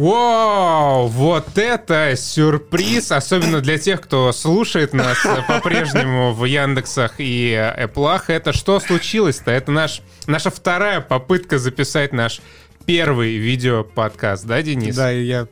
Вау, 0.00 1.08
вот 1.08 1.58
это 1.58 2.14
сюрприз, 2.16 3.12
особенно 3.12 3.60
для 3.60 3.76
тех, 3.76 4.00
кто 4.00 4.32
слушает 4.32 4.94
нас 4.94 5.18
по-прежнему 5.46 6.32
в 6.32 6.46
Яндексах 6.46 7.16
и 7.18 7.52
Apple. 7.52 8.22
Это 8.28 8.54
что 8.54 8.80
случилось-то? 8.80 9.50
Это 9.50 9.70
наш, 9.70 10.00
наша 10.26 10.48
вторая 10.48 11.02
попытка 11.02 11.58
записать 11.58 12.14
наш 12.14 12.40
первый 12.86 13.36
видео-подкаст, 13.36 14.46
да, 14.46 14.62
Денис? 14.62 14.96
Да, 14.96 15.10
я 15.10 15.46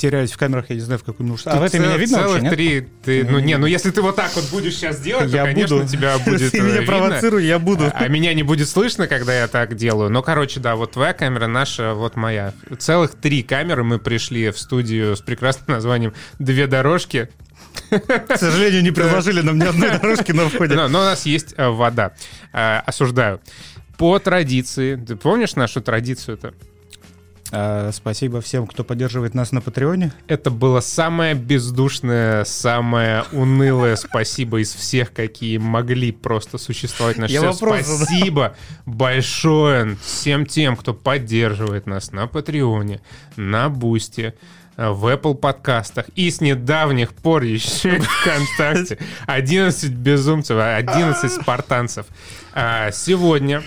теряюсь 0.00 0.32
в 0.32 0.38
камерах, 0.38 0.70
я 0.70 0.76
не 0.76 0.80
знаю, 0.80 0.98
в 0.98 1.04
какую 1.04 1.28
нужно. 1.28 1.52
А 1.52 1.60
в 1.60 1.62
этом 1.62 1.82
меня 1.82 1.96
видно 1.96 2.18
целых 2.18 2.42
вообще, 2.42 2.50
три. 2.50 2.88
Ты, 3.04 3.24
ну 3.24 3.38
не, 3.38 3.58
ну 3.58 3.66
если 3.66 3.90
ты 3.90 4.00
вот 4.00 4.16
так 4.16 4.34
вот 4.34 4.48
будешь 4.50 4.74
сейчас 4.74 5.00
делать, 5.00 5.30
я 5.30 5.44
то, 5.44 5.50
конечно, 5.50 5.76
буду. 5.76 5.88
тебя 5.88 6.18
будет 6.24 6.50
Ты 6.50 6.60
меня 6.60 6.82
провоцируй, 6.82 7.44
я 7.44 7.58
буду. 7.58 7.84
А, 7.84 7.92
а 7.94 8.08
меня 8.08 8.32
не 8.32 8.42
будет 8.42 8.68
слышно, 8.68 9.06
когда 9.06 9.38
я 9.38 9.46
так 9.46 9.76
делаю. 9.76 10.10
Но, 10.10 10.22
короче, 10.22 10.58
да, 10.58 10.74
вот 10.74 10.92
твоя 10.92 11.12
камера, 11.12 11.46
наша, 11.46 11.94
вот 11.94 12.16
моя. 12.16 12.54
Целых 12.78 13.14
три 13.14 13.42
камеры 13.42 13.84
мы 13.84 13.98
пришли 13.98 14.50
в 14.50 14.58
студию 14.58 15.16
с 15.16 15.20
прекрасным 15.20 15.76
названием 15.76 16.14
«Две 16.38 16.66
дорожки». 16.66 17.28
К 17.90 18.36
сожалению, 18.36 18.82
не 18.82 18.90
предложили 18.92 19.42
нам 19.42 19.58
ни 19.58 19.64
одной 19.64 19.90
дорожки 20.00 20.32
на 20.32 20.48
входе. 20.48 20.74
Но, 20.74 20.88
но 20.88 21.00
у 21.00 21.04
нас 21.04 21.26
есть 21.26 21.54
э, 21.56 21.68
вода. 21.68 22.12
Э, 22.52 22.78
осуждаю. 22.78 23.40
По 23.98 24.18
традиции, 24.18 24.96
ты 24.96 25.14
помнишь 25.14 25.56
нашу 25.56 25.82
традицию-то? 25.82 26.54
А, 27.52 27.90
спасибо 27.92 28.40
всем, 28.40 28.66
кто 28.66 28.84
поддерживает 28.84 29.34
нас 29.34 29.52
на 29.52 29.60
Патреоне. 29.60 30.12
Это 30.28 30.50
было 30.50 30.80
самое 30.80 31.34
бездушное, 31.34 32.44
самое 32.44 33.24
унылое 33.32 33.96
спасибо 33.96 34.60
из 34.60 34.72
всех, 34.72 35.12
какие 35.12 35.58
могли 35.58 36.12
просто 36.12 36.58
существовать 36.58 37.18
на 37.18 37.24
Я 37.26 37.42
вопрос 37.42 37.86
Спасибо 37.86 38.56
большое 38.86 39.96
всем 40.02 40.46
тем, 40.46 40.76
кто 40.76 40.94
поддерживает 40.94 41.86
нас 41.86 42.12
на 42.12 42.26
Патреоне, 42.26 43.00
на 43.36 43.68
Бусте, 43.68 44.34
в 44.88 45.12
Apple 45.12 45.34
подкастах 45.34 46.06
и 46.16 46.30
с 46.30 46.40
недавних 46.40 47.12
пор 47.12 47.42
еще 47.42 47.96
и 47.96 48.00
ВКонтакте. 48.00 48.98
11 49.26 49.90
безумцев, 49.92 50.58
11 50.58 51.30
спартанцев. 51.30 52.06
А, 52.54 52.90
сегодня 52.90 53.62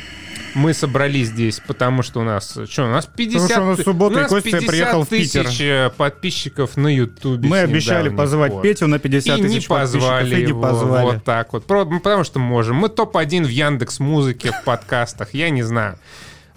мы 0.56 0.74
собрались 0.74 1.28
здесь, 1.28 1.60
потому 1.66 2.02
что 2.02 2.22
у 2.22 2.24
нас... 2.24 2.58
Что, 2.68 2.86
у 2.86 2.90
нас 2.90 3.06
50... 3.06 3.42
Потому 3.42 3.50
что 3.50 3.62
у 3.62 3.66
нас 3.66 3.82
суббота, 3.82 4.16
у 4.16 4.20
нас 4.22 4.30
Костя 4.30 4.58
приехал 4.58 5.04
в 5.04 5.10
Питер. 5.10 5.46
тысяч 5.46 5.62
э, 5.62 5.92
подписчиков 5.96 6.78
на 6.78 6.88
Ютубе. 6.88 7.48
Мы 7.48 7.60
обещали 7.60 8.10
позвать 8.10 8.52
пор. 8.52 8.64
Петю 8.64 8.88
на 8.88 8.98
50 9.00 9.38
и 9.38 9.42
тысяч 9.42 9.64
не 9.64 9.68
позвали 9.68 10.42
и 10.42 10.46
не 10.48 10.54
позвали. 10.54 11.06
Вот 11.06 11.24
так 11.24 11.54
вот. 11.54 11.66
Потому 11.66 12.24
что 12.24 12.40
можем. 12.40 12.78
Мы 12.78 12.90
топ-1 12.90 13.46
в 13.46 13.50
Яндекс 13.50 14.00
Музыке, 14.00 14.52
в 14.52 14.64
подкастах. 14.64 15.34
Я 15.34 15.50
не 15.52 15.64
знаю. 15.64 15.98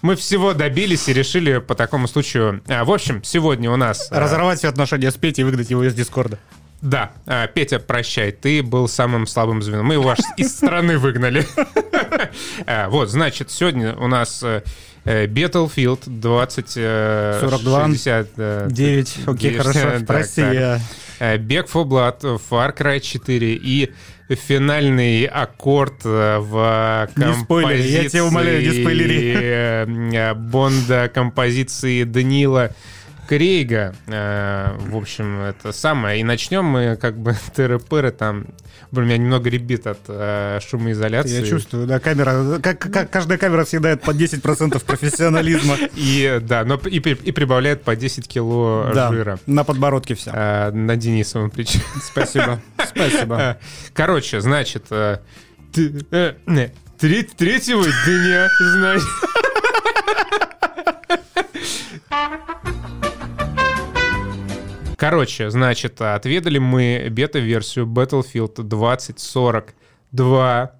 Мы 0.07 0.15
всего 0.15 0.53
добились 0.53 1.09
и 1.09 1.13
решили 1.13 1.57
по 1.57 1.75
такому 1.75 2.07
случаю... 2.07 2.61
А, 2.69 2.85
в 2.85 2.91
общем, 2.93 3.21
сегодня 3.25 3.69
у 3.69 3.75
нас... 3.75 4.07
Э, 4.09 4.17
Разорвать 4.17 4.59
все 4.59 4.69
отношения 4.69 5.11
с 5.11 5.15
Петей 5.15 5.41
и 5.41 5.43
выгнать 5.43 5.69
его 5.69 5.83
из 5.83 5.93
Дискорда. 5.93 6.39
Да, 6.81 7.11
а, 7.25 7.45
Петя, 7.47 7.79
прощай, 7.79 8.31
ты 8.31 8.63
был 8.63 8.87
самым 8.87 9.27
слабым 9.27 9.61
звеном. 9.61 9.87
Мы 9.87 9.95
его 9.95 10.09
аж 10.09 10.19
из 10.37 10.55
страны 10.55 10.97
выгнали. 10.97 11.45
А, 12.65 12.89
вот, 12.89 13.09
значит, 13.09 13.51
сегодня 13.51 13.95
у 13.95 14.07
нас 14.07 14.41
э, 14.41 14.63
э, 15.03 15.27
Battlefield 15.27 16.03
20... 16.05 16.69
42, 17.41 17.87
60, 17.87 18.71
9, 18.71 19.17
окей, 19.27 19.57
хорошо, 19.57 19.79
прости, 20.07 20.41
я... 20.41 20.79
Back 21.19 21.69
for 21.69 21.83
Blood, 21.83 22.41
Far 22.49 22.75
Cry 22.75 23.01
4 23.01 23.55
и 23.55 23.93
финальный 24.29 25.25
аккорд 25.25 26.03
в 26.03 27.09
композиции... 27.15 27.37
Не 27.37 27.43
спойлери, 27.43 27.89
я 27.89 28.09
тебя 28.09 28.25
умоляю, 28.25 28.61
не 28.61 28.81
спойлери. 28.81 30.33
Бонда 30.33 31.09
композиции 31.13 32.03
Данила 32.03 32.71
Крейга. 33.27 33.93
Э, 34.07 34.75
в 34.79 34.95
общем, 34.95 35.41
это 35.41 35.71
самое. 35.71 36.21
И 36.21 36.23
начнем 36.23 36.63
мы 36.63 36.95
как 36.95 37.17
бы 37.17 37.35
тыры-пыры 37.55 38.11
там. 38.11 38.45
Блин, 38.91 39.03
у 39.03 39.07
меня 39.07 39.17
немного 39.17 39.49
ребит 39.49 39.85
от 39.85 39.99
э, 40.07 40.59
шумоизоляции. 40.65 41.41
Я 41.41 41.45
чувствую, 41.45 41.87
да, 41.87 41.99
камера, 41.99 42.59
как, 42.59 42.79
как 42.79 43.09
каждая 43.09 43.37
камера 43.37 43.65
съедает 43.65 44.01
по 44.01 44.11
10% 44.11 44.83
профессионализма. 44.85 45.75
И, 45.95 46.39
да, 46.41 46.63
но 46.63 46.75
и, 46.85 46.97
и 46.97 47.31
прибавляет 47.31 47.83
по 47.83 47.95
10 47.95 48.27
кило 48.27 48.91
да, 48.93 49.11
жира. 49.11 49.39
на 49.45 49.63
подбородке 49.63 50.15
все. 50.15 50.31
Э, 50.33 50.71
на 50.71 50.95
Денисовом 50.95 51.49
плече. 51.49 51.79
Спасибо, 52.01 52.61
спасибо. 52.89 53.35
Э, 53.35 53.55
короче, 53.93 54.39
значит, 54.39 54.85
э, 54.91 55.17
э, 55.75 56.33
третьего 56.97 57.83
дня, 57.83 58.47
значит... 58.59 59.07
Короче, 64.97 65.49
значит, 65.51 66.01
отведали 66.01 66.57
мы 66.57 67.07
бета-версию 67.09 67.85
Battlefield 67.85 68.63
2042. 68.63 70.71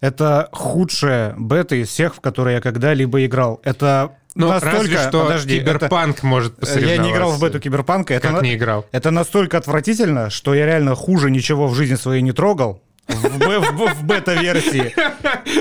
Это 0.00 0.48
худшая 0.52 1.34
бета 1.38 1.76
из 1.76 1.88
всех, 1.88 2.14
в 2.14 2.20
которые 2.20 2.56
я 2.56 2.60
когда-либо 2.60 3.24
играл. 3.24 3.62
Это 3.64 4.12
ну, 4.34 4.48
настолько... 4.48 4.76
разве 4.76 4.98
что 4.98 5.22
Подожди, 5.24 5.58
Киберпанк 5.58 6.18
это... 6.18 6.26
может 6.26 6.54
посоревноваться. 6.56 7.02
Я 7.02 7.08
не 7.08 7.12
играл 7.12 7.32
в 7.32 7.40
бету 7.40 7.60
Киберпанка. 7.60 8.20
Как 8.20 8.32
это 8.32 8.42
не 8.42 8.54
играл? 8.54 8.84
Это 8.92 9.10
настолько 9.10 9.56
отвратительно, 9.56 10.28
что 10.28 10.52
я 10.54 10.66
реально 10.66 10.94
хуже 10.94 11.30
ничего 11.30 11.66
в 11.66 11.74
жизни 11.74 11.94
своей 11.94 12.20
не 12.20 12.32
трогал 12.32 12.82
в, 13.08 13.60
в, 13.72 13.94
в 13.94 14.04
бета-версии. 14.04 14.94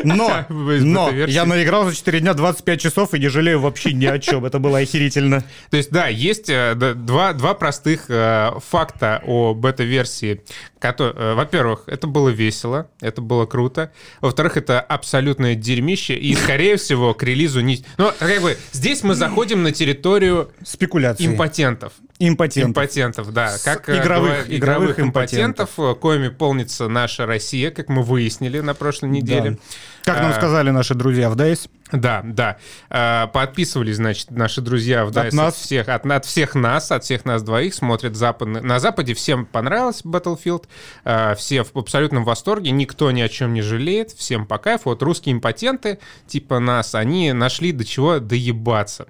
Но, 0.03 0.45
но 0.49 1.09
я 1.11 1.45
наиграл 1.45 1.85
за 1.85 1.95
4 1.95 2.19
дня 2.19 2.33
25 2.33 2.81
часов 2.81 3.13
и 3.13 3.19
не 3.19 3.27
жалею 3.29 3.59
вообще 3.59 3.93
ни 3.93 4.05
о 4.05 4.19
чем. 4.19 4.45
Это 4.45 4.59
было 4.59 4.79
охерительно. 4.79 5.43
То 5.69 5.77
есть, 5.77 5.91
да, 5.91 6.07
есть 6.07 6.49
э, 6.49 6.75
два, 6.75 7.33
два 7.33 7.53
простых 7.53 8.05
э, 8.09 8.51
факта 8.69 9.21
о 9.25 9.53
бета-версии. 9.53 10.43
Э, 10.81 11.33
во-первых, 11.35 11.83
это 11.87 12.07
было 12.07 12.29
весело, 12.29 12.89
это 13.01 13.21
было 13.21 13.45
круто. 13.45 13.91
Во-вторых, 14.19 14.57
это 14.57 14.79
абсолютное 14.79 15.55
дерьмище. 15.55 16.15
И, 16.15 16.35
скорее 16.35 16.77
всего, 16.77 17.13
к 17.13 17.23
релизу 17.23 17.61
не... 17.61 17.83
Ну, 17.97 18.11
как 18.17 18.41
бы, 18.41 18.57
здесь 18.71 19.03
мы 19.03 19.15
заходим 19.15 19.63
на 19.63 19.71
территорию 19.71 20.51
спекуляций. 20.63 21.25
импотентов. 21.25 21.93
Импотентов. 22.19 22.69
Импотентов, 22.69 23.33
да. 23.33 23.55
Как 23.63 23.89
игровых, 23.89 24.03
игровых, 24.03 24.51
игровых 24.51 24.99
импотентов, 24.99 25.69
импотентов, 25.71 25.99
коими 25.99 26.27
полнится 26.29 26.87
наша 26.87 27.25
Россия, 27.31 27.71
как 27.71 27.87
мы 27.89 28.03
выяснили 28.03 28.59
на 28.59 28.73
прошлой 28.73 29.09
неделе. 29.09 29.51
Да. 29.51 29.57
Как 30.03 30.21
нам 30.21 30.31
а, 30.31 30.33
сказали 30.33 30.69
наши 30.71 30.95
друзья 30.95 31.29
в 31.29 31.35
DICE. 31.35 31.69
Да, 31.91 32.21
да. 32.23 32.57
А, 32.89 33.27
подписывались, 33.27 33.95
значит, 33.95 34.31
наши 34.31 34.61
друзья 34.61 35.05
в 35.05 35.11
DICE 35.11 35.27
от, 35.27 35.33
нас. 35.33 35.53
от, 35.53 35.59
всех, 35.59 35.89
от, 35.89 36.05
от 36.05 36.25
всех 36.25 36.55
нас, 36.55 36.91
от 36.91 37.03
всех 37.03 37.23
нас 37.25 37.43
двоих, 37.43 37.73
смотрят 37.73 38.15
западный. 38.15 38.61
На 38.61 38.79
Западе 38.79 39.13
всем 39.13 39.45
понравилось 39.45 40.01
Battlefield, 40.03 40.65
а, 41.05 41.35
все 41.35 41.63
в 41.63 41.75
абсолютном 41.75 42.25
восторге, 42.25 42.71
никто 42.71 43.11
ни 43.11 43.21
о 43.21 43.29
чем 43.29 43.53
не 43.53 43.61
жалеет, 43.61 44.11
всем 44.11 44.45
по 44.45 44.57
кайфу. 44.57 44.89
Вот 44.89 45.01
русские 45.03 45.33
импотенты, 45.33 45.99
типа 46.27 46.59
нас, 46.59 46.95
они 46.95 47.31
нашли 47.31 47.71
до 47.71 47.85
чего 47.85 48.19
доебаться. 48.19 49.07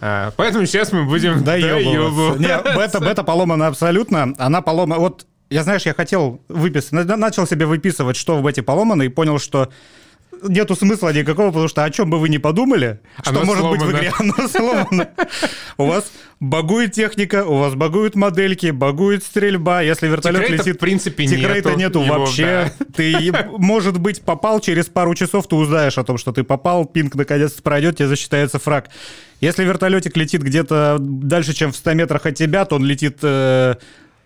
А, 0.00 0.32
поэтому 0.36 0.66
сейчас 0.66 0.92
мы 0.92 1.04
будем 1.04 1.42
доебываться. 1.42 2.40
Не, 2.40 2.76
бета, 2.76 3.00
бета 3.00 3.24
поломана 3.24 3.68
абсолютно. 3.68 4.34
Она 4.38 4.62
поломана... 4.62 5.00
Вот 5.00 5.26
я, 5.50 5.62
знаешь, 5.62 5.86
я 5.86 5.94
хотел 5.94 6.40
выписать, 6.48 6.92
начал 6.92 7.46
себе 7.46 7.66
выписывать, 7.66 8.16
что 8.16 8.36
в 8.36 8.42
бете 8.42 8.62
поломано, 8.62 9.02
и 9.02 9.08
понял, 9.08 9.38
что 9.38 9.70
нету 10.42 10.74
смысла 10.76 11.12
никакого, 11.12 11.48
потому 11.48 11.68
что 11.68 11.84
о 11.84 11.90
чем 11.90 12.10
бы 12.10 12.18
вы 12.18 12.28
ни 12.28 12.38
подумали, 12.38 13.00
что 13.22 13.44
может 13.44 13.62
сломано. 13.62 13.70
быть 13.70 13.82
в 13.82 13.90
игре, 13.96 14.12
оно 14.18 14.48
сломано. 14.48 15.08
У 15.78 15.86
вас 15.86 16.10
багует 16.40 16.92
техника, 16.92 17.44
у 17.44 17.58
вас 17.58 17.74
багуют 17.74 18.14
модельки, 18.14 18.70
багует 18.70 19.24
стрельба. 19.24 19.80
Если 19.82 20.08
вертолет 20.08 20.48
летит... 20.50 20.76
в 20.76 20.78
принципе, 20.78 21.26
Тикрейта 21.26 21.74
нету, 21.74 22.00
нету 22.00 22.02
вообще. 22.02 22.72
Ты, 22.94 23.32
может 23.58 23.98
быть, 23.98 24.22
попал, 24.22 24.60
через 24.60 24.86
пару 24.86 25.14
часов 25.14 25.46
ты 25.46 25.56
узнаешь 25.56 25.98
о 25.98 26.04
том, 26.04 26.18
что 26.18 26.32
ты 26.32 26.44
попал, 26.44 26.84
пинг 26.84 27.14
наконец 27.14 27.52
пройдет, 27.52 27.96
тебе 27.96 28.08
засчитается 28.08 28.58
фраг. 28.58 28.90
Если 29.40 29.64
вертолетик 29.64 30.16
летит 30.16 30.42
где-то 30.42 30.96
дальше, 30.98 31.52
чем 31.52 31.72
в 31.72 31.76
100 31.76 31.94
метрах 31.94 32.26
от 32.26 32.34
тебя, 32.34 32.64
то 32.64 32.76
он 32.76 32.84
летит... 32.84 33.18
Э, 33.22 33.76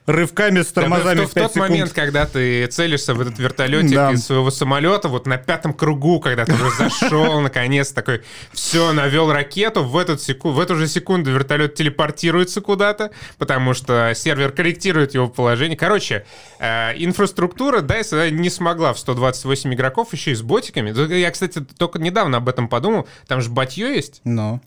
рывками 0.06 0.62
с 0.62 0.72
тормозами 0.72 1.20
да, 1.20 1.26
в, 1.26 1.30
в, 1.30 1.34
тот 1.34 1.52
секунд. 1.52 1.70
момент, 1.70 1.92
когда 1.92 2.26
ты 2.26 2.66
целишься 2.66 3.14
в 3.14 3.20
этот 3.20 3.38
вертолетик 3.38 3.94
да. 3.94 4.12
из 4.12 4.24
своего 4.24 4.50
самолета, 4.50 5.08
вот 5.08 5.26
на 5.26 5.36
пятом 5.36 5.72
кругу, 5.72 6.20
когда 6.20 6.44
ты 6.44 6.54
уже 6.54 6.70
зашел, 6.70 7.40
наконец, 7.42 7.92
такой, 7.92 8.22
все, 8.52 8.92
навел 8.92 9.32
ракету, 9.32 9.84
в, 9.84 9.96
этот 9.96 10.20
секу... 10.20 10.50
в 10.50 10.60
эту 10.60 10.76
же 10.76 10.88
секунду 10.88 11.30
вертолет 11.30 11.74
телепортируется 11.74 12.60
куда-то, 12.60 13.10
потому 13.38 13.74
что 13.74 14.12
сервер 14.14 14.52
корректирует 14.52 15.14
его 15.14 15.28
положение. 15.28 15.76
Короче, 15.76 16.24
э, 16.58 16.92
инфраструктура 16.96 17.80
DICE 17.80 18.30
не 18.30 18.50
смогла 18.50 18.92
в 18.92 18.98
128 18.98 19.74
игроков 19.74 20.12
еще 20.12 20.32
и 20.32 20.34
с 20.34 20.42
ботиками. 20.42 20.90
Я, 21.14 21.30
кстати, 21.30 21.60
только 21.60 21.98
недавно 21.98 22.38
об 22.38 22.48
этом 22.48 22.68
подумал. 22.68 23.06
Там 23.26 23.40
же 23.40 23.50
батье 23.50 23.94
есть. 23.94 24.20
Но. 24.24 24.60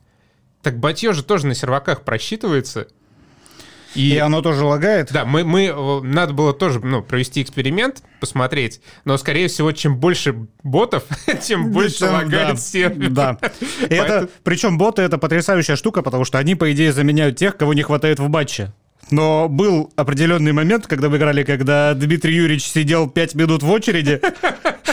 Так 0.61 0.77
батье 0.77 1.11
же 1.11 1.23
тоже 1.23 1.45
на 1.47 1.55
серваках 1.55 2.03
просчитывается. 2.03 2.87
И, 3.95 4.13
и 4.13 4.17
оно 4.17 4.41
тоже 4.41 4.63
лагает? 4.63 5.11
Да, 5.11 5.25
мы, 5.25 5.43
мы, 5.43 5.65
э, 5.65 6.01
надо 6.01 6.33
было 6.33 6.53
тоже 6.53 6.79
ну, 6.79 7.01
провести 7.01 7.41
эксперимент, 7.41 8.03
посмотреть, 8.19 8.81
но, 9.05 9.17
скорее 9.17 9.47
всего, 9.47 9.71
чем 9.71 9.97
больше 9.97 10.47
ботов, 10.63 11.03
тем 11.41 11.71
больше 11.71 12.05
лагает 12.05 12.59
сервер. 12.59 13.09
Да. 13.09 13.37
это, 13.81 14.29
причем 14.43 14.77
боты— 14.77 15.01
это 15.03 15.17
потрясающая 15.17 15.75
штука, 15.75 16.01
потому 16.01 16.25
что 16.25 16.37
они, 16.37 16.55
по 16.55 16.71
идее, 16.71 16.91
заменяют 16.91 17.37
тех, 17.37 17.57
кого 17.57 17.73
не 17.73 17.83
хватает 17.83 18.19
в 18.19 18.27
батче. 18.29 18.73
Но 19.11 19.47
был 19.47 19.91
определенный 19.95 20.53
момент, 20.53 20.87
когда 20.87 21.09
мы 21.09 21.17
играли, 21.17 21.43
когда 21.43 21.93
Дмитрий 21.93 22.35
Юрьевич 22.35 22.65
сидел 22.65 23.09
5 23.09 23.35
минут 23.35 23.63
в 23.63 23.69
очереди, 23.69 24.21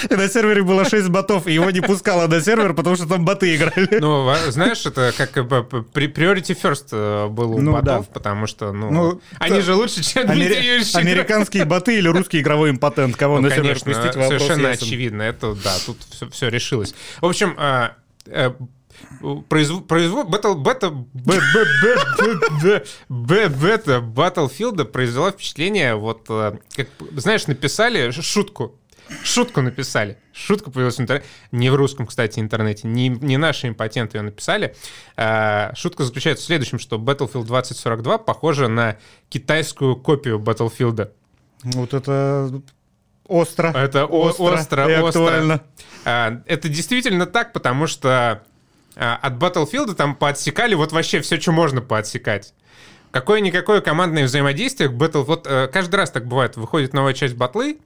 и 0.09 0.15
на 0.15 0.29
сервере 0.29 0.63
было 0.63 0.85
6 0.85 1.09
ботов, 1.09 1.47
и 1.47 1.53
его 1.53 1.71
не 1.71 1.81
пускало 1.81 2.27
на 2.27 2.41
сервер, 2.41 2.75
потому 2.75 2.97
что 2.97 3.07
там 3.07 3.25
боты 3.25 3.55
играли. 3.55 3.99
Ну, 4.01 4.31
знаешь, 4.49 4.85
это 4.85 5.13
как 5.17 5.37
priority 5.37 6.57
first 6.61 6.89
э, 6.93 7.29
был 7.29 7.53
у 7.53 7.61
ну, 7.61 7.73
ботов, 7.73 8.07
да. 8.07 8.13
потому 8.13 8.47
что, 8.47 8.73
ну, 8.73 8.91
ну 8.91 9.21
они 9.39 9.61
же 9.61 9.75
лучше, 9.75 10.03
чем 10.03 10.29
Амери... 10.29 10.49
Дмитрий 10.49 10.67
Юрьевич. 10.67 10.95
Американские 10.95 11.65
боты 11.65 11.99
или 11.99 12.09
русский 12.09 12.41
игровой 12.41 12.71
импотент, 12.71 13.17
кого 13.17 13.37
ну, 13.37 13.49
на 13.49 13.55
сервер 13.55 13.81
пустить 13.81 14.13
Совершенно 14.13 14.71
очевидно, 14.71 15.23
это, 15.23 15.55
да, 15.55 15.75
тут 15.87 15.99
все, 16.11 16.29
все 16.31 16.49
решилось. 16.49 16.95
В 17.21 17.27
общем, 17.27 17.57
э, 19.23 19.37
производ... 19.49 19.87
производ... 19.87 20.27
Battle... 20.29 20.55
Бета... 20.55 20.91
Бета 23.09 23.99
Battlefield 23.99 24.85
произвела 24.87 25.31
впечатление, 25.31 25.95
вот, 25.95 26.27
э, 26.29 26.59
как, 26.75 26.89
знаешь, 27.17 27.47
написали 27.47 28.11
шутку, 28.11 28.81
шутку 29.25 29.61
написали. 29.61 30.19
Шутка 30.33 30.71
появилась 30.71 30.97
в 30.97 31.01
интернете. 31.01 31.29
Не 31.53 31.71
в 31.71 31.75
русском, 31.75 32.07
кстати, 32.07 32.41
интернете. 32.41 32.87
Не, 32.89 33.09
не 33.09 33.37
наши 33.37 33.69
импотенты 33.69 34.19
ее 34.19 34.23
написали. 34.23 34.75
А, 35.17 35.73
шутка 35.75 36.05
заключается 36.05 36.45
в 36.45 36.47
следующем, 36.47 36.79
что 36.79 36.97
Battlefield 36.97 37.45
2042 37.45 38.19
похожа 38.19 38.69
на 38.69 38.97
китайскую 39.29 39.97
копию 39.97 40.39
Battlefield. 40.39 41.11
Вот 41.63 41.95
это 41.95 42.63
остро. 43.27 43.69
Это 43.69 44.07
остро, 44.07 44.45
остро, 44.45 45.03
остро. 45.03 45.07
Актуально. 45.07 45.63
А, 46.05 46.43
это 46.47 46.69
действительно 46.69 47.27
так, 47.27 47.53
потому 47.53 47.87
что 47.87 48.45
от 48.97 49.35
Battlefield 49.35 49.95
там 49.95 50.15
поотсекали 50.15 50.75
вот 50.75 50.93
вообще 50.93 51.21
все, 51.21 51.41
что 51.41 51.53
можно 51.53 51.81
поотсекать. 51.81 52.55
Какое-никакое 53.11 53.81
командное 53.81 54.25
взаимодействие 54.25 54.89
к 54.89 54.93
Battle... 54.93 55.25
Вот 55.25 55.47
э, 55.47 55.69
каждый 55.73 55.97
раз 55.97 56.11
так 56.13 56.27
бывает. 56.27 56.57
Выходит 56.57 56.93
новая 56.93 57.13
часть 57.13 57.35
батлы, 57.35 57.79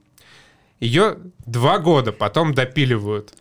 ее 0.79 1.17
два 1.45 1.79
года 1.79 2.11
потом 2.11 2.53
допиливают. 2.53 3.33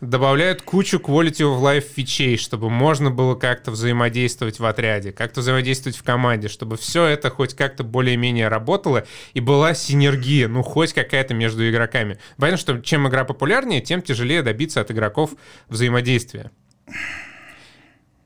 Добавляют 0.00 0.62
кучу 0.62 0.98
quality 0.98 1.42
of 1.42 1.60
life 1.60 1.86
фичей, 1.94 2.36
чтобы 2.36 2.68
можно 2.68 3.10
было 3.10 3.36
как-то 3.36 3.70
взаимодействовать 3.70 4.58
в 4.58 4.64
отряде, 4.64 5.12
как-то 5.12 5.40
взаимодействовать 5.40 5.96
в 5.96 6.02
команде, 6.02 6.48
чтобы 6.48 6.76
все 6.76 7.06
это 7.06 7.30
хоть 7.30 7.54
как-то 7.54 7.84
более-менее 7.84 8.48
работало 8.48 9.06
и 9.32 9.38
была 9.38 9.74
синергия, 9.74 10.48
ну, 10.48 10.64
хоть 10.64 10.92
какая-то 10.92 11.34
между 11.34 11.68
игроками. 11.68 12.18
Понятно, 12.36 12.58
что 12.58 12.78
чем 12.80 13.06
игра 13.08 13.24
популярнее, 13.24 13.80
тем 13.80 14.02
тяжелее 14.02 14.42
добиться 14.42 14.80
от 14.80 14.90
игроков 14.90 15.34
взаимодействия. 15.68 16.50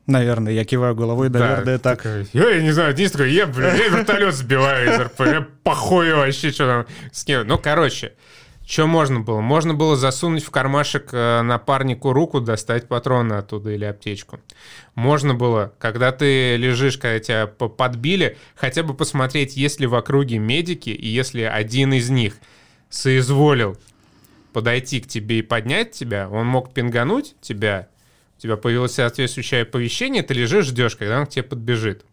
Наверное, 0.06 0.52
я 0.52 0.64
киваю 0.64 0.94
головой, 0.94 1.30
наверное, 1.30 1.64
да, 1.64 1.78
так. 1.78 1.98
Такая, 1.98 2.26
я, 2.32 2.50
я 2.50 2.62
не 2.62 2.70
знаю, 2.70 2.94
Денис 2.94 3.10
такой, 3.10 3.32
я, 3.32 3.46
блин, 3.46 3.74
я 3.74 3.88
вертолет 3.88 4.34
сбиваю 4.34 4.94
из 4.94 5.00
РП, 5.00 5.20
я 5.20 5.46
похуй 5.64 6.12
вообще, 6.12 6.52
что 6.52 6.66
там 6.66 6.86
с 7.10 7.24
кем. 7.24 7.44
Ну, 7.48 7.58
короче, 7.58 8.12
что 8.66 8.86
можно 8.86 9.20
было? 9.20 9.40
Можно 9.40 9.74
было 9.74 9.96
засунуть 9.96 10.44
в 10.44 10.50
кармашек 10.50 11.10
э, 11.12 11.42
напарнику 11.42 12.12
руку, 12.12 12.40
достать 12.40 12.86
патроны 12.86 13.34
оттуда 13.34 13.70
или 13.70 13.84
аптечку. 13.84 14.40
Можно 14.94 15.34
было, 15.34 15.72
когда 15.78 16.10
ты 16.10 16.56
лежишь, 16.56 16.98
когда 16.98 17.18
тебя 17.18 17.46
подбили, 17.46 18.36
хотя 18.54 18.84
бы 18.84 18.94
посмотреть, 18.94 19.56
есть 19.56 19.78
ли 19.78 19.88
в 19.88 19.94
округе 19.94 20.38
медики, 20.38 20.90
и 20.90 21.08
если 21.08 21.42
один 21.42 21.92
из 21.92 22.10
них 22.10 22.34
соизволил 22.90 23.76
подойти 24.52 25.00
к 25.00 25.06
тебе 25.06 25.40
и 25.40 25.42
поднять 25.42 25.92
тебя, 25.92 26.28
он 26.28 26.46
мог 26.46 26.72
пингануть 26.72 27.36
тебя, 27.40 27.88
тебя 28.38 28.56
появилось 28.56 28.94
соответствующее 28.94 29.62
оповещение, 29.62 30.22
ты 30.22 30.34
лежишь, 30.34 30.66
ждешь, 30.66 30.96
когда 30.96 31.20
он 31.20 31.26
к 31.26 31.30
тебе 31.30 31.42
подбежит. 31.42 32.04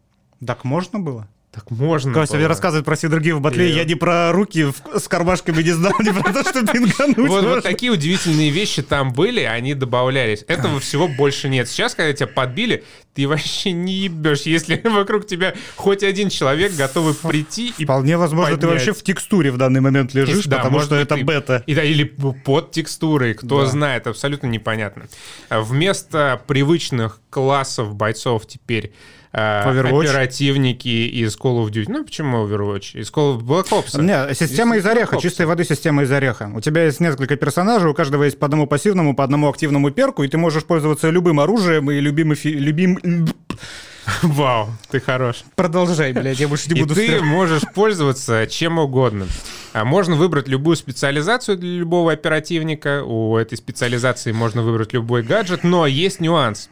Так 0.46 0.64
можно 0.64 1.00
было? 1.00 1.28
Так 1.54 1.70
можно. 1.70 2.12
Костя 2.12 2.38
мне 2.38 2.48
рассказывает 2.48 2.84
про 2.84 2.96
все 2.96 3.10
другие 3.10 3.36
в 3.36 3.42
батле. 3.42 3.70
Я 3.70 3.86
не 3.86 3.94
про 3.94 4.32
руки 4.32 4.66
с 4.98 5.08
кармашками 5.08 5.62
не 5.62 5.70
знал, 5.70 5.94
не 6.00 6.12
про 6.12 6.34
то, 6.34 6.42
что 6.42 6.66
пингануть 6.66 7.30
вот, 7.30 7.46
вот 7.46 7.64
такие 7.64 7.92
удивительные 7.92 8.50
вещи 8.50 8.82
там 8.82 9.14
были, 9.14 9.42
они 9.42 9.76
добавлялись. 9.76 10.44
Этого 10.48 10.80
всего 10.80 11.08
больше 11.08 11.50
нет. 11.50 11.70
Сейчас, 11.70 11.94
когда 11.94 12.12
тебя 12.12 12.26
подбили, 12.26 12.84
ты 13.14 13.28
вообще 13.28 13.72
не 13.72 13.94
ебешь, 13.94 14.42
если 14.42 14.82
вокруг 14.84 15.28
тебя 15.28 15.54
хоть 15.76 16.02
один 16.02 16.30
человек 16.30 16.74
готовый 16.74 17.14
прийти 17.14 17.72
и 17.78 17.84
Вполне 17.86 18.18
возможно, 18.18 18.56
поднять. 18.56 18.62
ты 18.62 18.68
вообще 18.68 18.94
в 18.94 19.04
текстуре 19.04 19.52
в 19.52 19.58
данный 19.58 19.80
момент 19.80 20.16
лежишь, 20.16 20.46
да, 20.46 20.58
потому 20.58 20.80
что 20.80 20.96
это 20.96 21.16
ты, 21.16 21.24
бета. 21.24 21.64
И, 21.68 21.76
да, 21.76 21.84
или 21.84 22.04
под 22.04 22.72
текстурой, 22.72 23.36
кто 23.36 23.62
да. 23.62 23.68
знает, 23.68 24.08
абсолютно 24.08 24.48
непонятно. 24.48 25.06
Вместо 25.52 26.42
привычных 26.48 27.20
классов 27.30 27.94
бойцов 27.94 28.48
теперь 28.48 28.92
Overwatch. 29.34 30.06
оперативники 30.06 30.88
из 30.88 31.36
Call 31.36 31.66
of 31.66 31.72
Duty. 31.72 31.86
Ну, 31.88 32.04
почему 32.04 32.46
Overwatch? 32.46 33.00
Из 33.00 33.12
Call 33.12 33.38
of 33.38 33.42
Black 33.42 33.70
Ops. 33.70 34.00
Не, 34.00 34.34
система 34.36 34.78
из, 34.78 34.84
из 34.84 34.86
ореха, 34.86 35.18
чистой 35.18 35.48
воды 35.48 35.64
система 35.64 36.04
из 36.04 36.12
ореха. 36.12 36.52
У 36.54 36.62
тебя 36.62 36.84
есть 36.84 37.00
несколько 37.00 37.36
персонажей, 37.36 37.90
у 37.90 37.94
каждого 37.96 38.24
есть 38.24 38.38
по 38.38 38.46
одному 38.46 38.68
пассивному, 38.68 39.16
по 39.16 39.24
одному 39.24 39.50
активному 39.50 39.90
перку, 39.92 40.24
и 40.24 40.28
ты 40.28 40.38
можешь 40.38 40.66
пользоваться 40.66 41.10
любым 41.10 41.40
оружием 41.40 41.90
и 41.90 42.00
любимый... 42.00 42.36
Фи... 42.36 42.50
Любим... 42.50 43.00
Вау, 44.22 44.70
ты 44.92 45.00
хорош. 45.00 45.44
Продолжай, 45.56 46.14
блядь, 46.14 46.40
я 46.40 46.48
больше 46.48 46.70
не 46.70 46.82
буду... 46.82 46.94
И 46.94 47.08
ты 47.08 47.22
можешь 47.22 47.64
пользоваться 47.74 48.46
чем 48.48 48.78
угодно. 48.78 49.26
А 49.74 49.86
можно 49.86 50.16
выбрать 50.16 50.48
любую 50.48 50.76
специализацию 50.76 51.58
для 51.58 51.80
любого 51.80 52.12
оперативника. 52.12 53.04
У 53.04 53.36
этой 53.38 53.58
специализации 53.58 54.32
можно 54.32 54.62
выбрать 54.62 54.94
любой 54.94 55.24
гаджет, 55.24 55.64
но 55.64 55.88
есть 55.88 56.20
нюанс. 56.20 56.70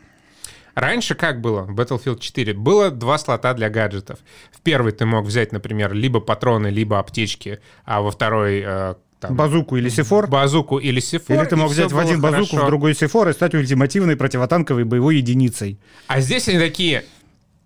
Раньше 0.75 1.15
как 1.15 1.41
было 1.41 1.61
в 1.63 1.79
Battlefield 1.79 2.19
4? 2.19 2.53
Было 2.53 2.91
два 2.91 3.17
слота 3.17 3.53
для 3.53 3.69
гаджетов. 3.69 4.19
В 4.51 4.61
первый 4.61 4.93
ты 4.93 5.05
мог 5.05 5.25
взять, 5.25 5.51
например, 5.51 5.93
либо 5.93 6.19
патроны, 6.19 6.67
либо 6.67 6.99
аптечки, 6.99 7.59
а 7.85 8.01
во 8.01 8.11
второй 8.11 8.63
э, 8.65 8.95
там, 9.19 9.35
базуку 9.35 9.77
или 9.77 9.89
сифор. 9.89 10.27
Базуку 10.27 10.79
или 10.79 10.99
сифор. 10.99 11.37
Или 11.37 11.45
ты 11.45 11.55
мог 11.55 11.69
взять 11.71 11.91
в 11.91 11.97
один 11.97 12.19
хорошо. 12.19 12.39
базуку, 12.39 12.57
в 12.57 12.65
другой 12.65 12.95
сифор 12.95 13.29
и 13.29 13.33
стать 13.33 13.53
ультимативной 13.53 14.15
противотанковой 14.15 14.83
боевой 14.83 15.17
единицей. 15.17 15.79
А 16.07 16.19
здесь 16.21 16.47
они 16.47 16.57
такие, 16.57 17.05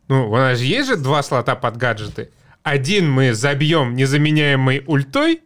ну, 0.08 0.30
у 0.30 0.36
нас 0.36 0.60
же 0.60 0.66
есть 0.66 0.88
же 0.88 0.98
два 0.98 1.24
слота 1.24 1.56
под 1.56 1.78
гаджеты. 1.78 2.32
Один 2.64 3.10
мы 3.10 3.34
забьем 3.34 3.96
незаменяемой 3.96 4.84
ультой, 4.86 5.42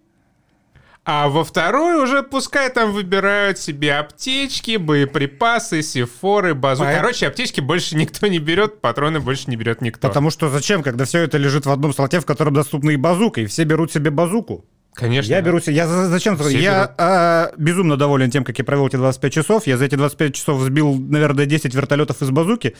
а 1.11 1.27
во 1.27 1.43
второй 1.43 2.03
уже 2.03 2.21
пускай 2.21 2.69
там 2.69 2.93
выбирают 2.93 3.57
себе 3.57 3.95
аптечки, 3.95 4.77
боеприпасы, 4.77 5.81
сифоры, 5.81 6.53
базу. 6.53 6.83
А 6.83 6.93
Короче, 6.93 7.25
аптечки 7.25 7.61
больше 7.61 7.95
никто 7.95 8.27
не 8.27 8.37
берет, 8.37 8.79
патроны 8.79 9.19
больше 9.19 9.49
не 9.49 9.55
берет 9.55 9.81
никто. 9.81 10.07
Потому 10.07 10.29
что 10.29 10.49
зачем, 10.49 10.83
когда 10.83 11.05
все 11.05 11.21
это 11.23 11.39
лежит 11.39 11.65
в 11.65 11.71
одном 11.71 11.93
слоте, 11.93 12.19
в 12.19 12.27
котором 12.27 12.53
доступны 12.53 12.91
и 12.91 12.95
базука, 12.95 13.41
и 13.41 13.47
все 13.47 13.63
берут 13.63 13.91
себе 13.91 14.11
базуку? 14.11 14.65
Конечно. 14.93 15.31
Я 15.31 15.41
беру 15.41 15.59
себе... 15.59 15.77
Я 15.77 15.87
зачем? 15.87 16.37
Все 16.37 16.59
я 16.59 16.93
а, 16.99 17.53
безумно 17.57 17.97
доволен 17.97 18.29
тем, 18.29 18.43
как 18.43 18.59
я 18.59 18.63
провел 18.63 18.85
эти 18.85 18.97
25 18.97 19.33
часов. 19.33 19.65
Я 19.65 19.77
за 19.77 19.85
эти 19.85 19.95
25 19.95 20.35
часов 20.35 20.61
сбил, 20.61 20.93
наверное, 20.93 21.47
10 21.47 21.73
вертолетов 21.73 22.21
из 22.21 22.29
базуки, 22.29 22.75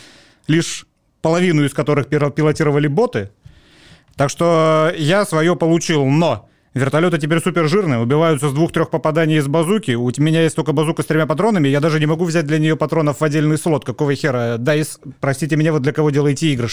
лишь 0.48 0.86
половину 1.24 1.66
из 1.66 1.74
которых 1.74 2.10
пилотировали 2.10 2.86
боты. 2.86 3.32
Так 4.16 4.30
что 4.30 4.94
я 4.96 5.26
свое 5.26 5.56
получил, 5.56 6.06
но 6.06 6.48
Вертолеты 6.74 7.18
теперь 7.18 7.42
супер 7.42 7.68
жирные, 7.68 8.00
убиваются 8.00 8.50
с 8.50 8.54
двух-трех 8.54 8.92
попаданий 8.92 9.38
из 9.38 9.48
базуки. 9.48 9.92
У 9.92 10.12
меня 10.18 10.44
есть 10.44 10.56
только 10.56 10.72
базука 10.72 11.02
с 11.02 11.06
тремя 11.08 11.26
патронами, 11.26 11.68
я 11.68 11.80
даже 11.80 12.00
не 12.00 12.06
могу 12.06 12.26
взять 12.26 12.46
для 12.46 12.60
нее 12.60 12.76
патронов 12.76 13.22
в 13.22 13.24
отдельный 13.24 13.58
слот. 13.58 13.86
Какого 13.86 14.14
хера? 14.14 14.58
Да, 14.58 14.76
из... 14.76 15.00
простите 15.20 15.56
меня, 15.56 15.74
вот 15.74 15.82
для 15.82 15.94
кого 15.94 16.12
делаете 16.12 16.48
игры? 16.48 16.68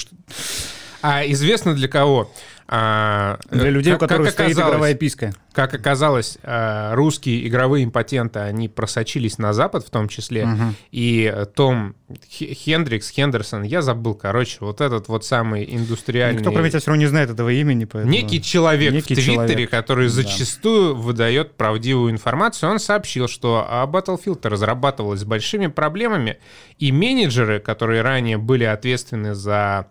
А 1.06 1.24
известно 1.24 1.72
для 1.74 1.86
кого? 1.86 2.32
А, 2.68 3.38
Для 3.48 3.70
людей, 3.70 3.92
как, 3.92 4.02
у 4.02 4.06
которых 4.06 4.30
стоит 4.30 4.54
игровая 4.54 4.94
писка. 4.94 5.32
Как 5.52 5.72
оказалось, 5.72 6.36
а, 6.42 6.96
русские 6.96 7.46
игровые 7.46 7.84
импотенты, 7.84 8.40
они 8.40 8.68
просочились 8.68 9.38
на 9.38 9.52
Запад 9.52 9.86
в 9.86 9.90
том 9.90 10.08
числе. 10.08 10.46
Угу. 10.46 10.62
И 10.90 11.32
Том 11.54 11.94
Хендрикс, 12.28 13.08
Хендерсон, 13.10 13.62
я 13.62 13.82
забыл, 13.82 14.16
короче, 14.16 14.56
вот 14.62 14.80
этот 14.80 15.06
вот 15.06 15.24
самый 15.24 15.64
индустриальный... 15.76 16.40
Никто, 16.40 16.50
кроме 16.50 16.70
тебя, 16.70 16.80
все 16.80 16.90
равно 16.90 17.02
не 17.02 17.06
знает 17.06 17.30
этого 17.30 17.50
имени. 17.50 17.84
Поэтому... 17.84 18.12
Некий 18.12 18.42
человек 18.42 18.92
Некий 18.92 19.14
в 19.14 19.18
Твиттере, 19.18 19.46
человек. 19.46 19.70
который 19.70 20.08
зачастую 20.08 20.94
да. 20.94 21.00
выдает 21.00 21.54
правдивую 21.54 22.10
информацию, 22.10 22.68
он 22.68 22.80
сообщил, 22.80 23.28
что 23.28 23.64
Battlefield 23.86 24.40
разрабатывалась 24.48 25.20
с 25.20 25.24
большими 25.24 25.68
проблемами, 25.68 26.38
и 26.80 26.90
менеджеры, 26.90 27.60
которые 27.60 28.02
ранее 28.02 28.38
были 28.38 28.64
ответственны 28.64 29.36
за 29.36 29.86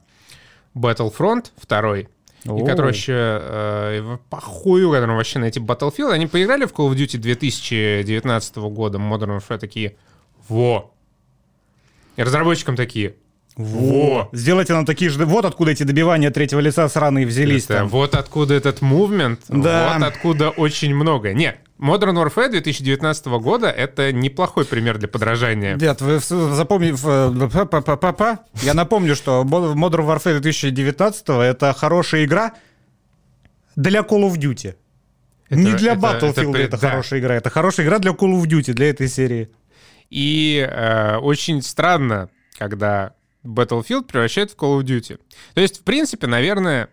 Battlefront 0.75 1.47
2, 1.67 1.97
и 1.99 2.65
который 2.65 2.87
вообще 2.87 3.13
э, 3.41 4.17
похую, 4.29 4.91
которым 4.91 5.15
вообще 5.15 5.39
на 5.39 5.45
эти 5.45 5.59
Battlefield, 5.59 6.11
они 6.11 6.27
поиграли 6.27 6.65
в 6.65 6.73
Call 6.73 6.91
of 6.91 6.95
Duty 6.95 7.17
2019 7.17 8.55
года, 8.57 8.99
Modern 8.99 9.39
Warfare 9.39 9.57
такие, 9.57 9.95
во. 10.47 10.93
И 12.17 12.23
разработчикам 12.23 12.75
такие, 12.75 13.15
Во! 13.57 14.29
Сделайте 14.33 14.73
нам 14.73 14.85
такие 14.85 15.09
же... 15.09 15.25
Вот 15.25 15.45
откуда 15.45 15.71
эти 15.71 15.83
добивания 15.83 16.29
третьего 16.29 16.59
лица 16.59 16.87
сраные 16.89 17.25
взялись 17.25 17.65
это, 17.65 17.85
Вот 17.85 18.15
откуда 18.15 18.53
этот 18.53 18.81
мувмент, 18.81 19.41
да. 19.47 19.93
вот 19.93 20.07
откуда 20.07 20.49
очень 20.49 20.93
много. 20.93 21.33
Нет, 21.33 21.59
Modern 21.79 22.15
Warfare 22.15 22.49
2019 22.49 23.25
года— 23.25 23.67
это 23.69 24.11
неплохой 24.11 24.65
пример 24.65 24.97
для 24.97 25.07
подражания. 25.07 25.77
Нет, 25.77 26.01
вы 26.01 26.19
запомните... 26.19 26.97
Я 28.61 28.73
напомню, 28.73 29.15
что 29.15 29.43
Modern 29.43 30.05
Warfare 30.05 30.39
2019— 30.39 31.25
это 31.29 31.73
хорошая 31.73 32.25
игра 32.25 32.53
для 33.75 34.01
Call 34.01 34.29
of 34.29 34.37
Duty. 34.37 34.75
Это, 35.49 35.59
Не 35.59 35.73
для 35.73 35.93
это, 35.93 36.01
Battlefield 36.01 36.55
это, 36.55 36.59
это 36.59 36.81
да. 36.81 36.89
хорошая 36.89 37.19
игра, 37.19 37.35
это 37.35 37.49
хорошая 37.49 37.85
игра 37.85 37.99
для 37.99 38.11
Call 38.11 38.33
of 38.33 38.43
Duty, 38.45 38.73
для 38.73 38.89
этой 38.89 39.07
серии. 39.07 39.49
И 40.09 40.67
э, 40.69 41.17
очень 41.17 41.61
странно, 41.61 42.29
когда 42.57 43.13
Battlefield 43.45 44.03
превращает 44.03 44.51
в 44.51 44.55
Call 44.55 44.79
of 44.79 44.83
Duty. 44.83 45.19
То 45.53 45.61
есть, 45.61 45.81
в 45.81 45.83
принципе, 45.83 46.27
наверное, 46.27 46.89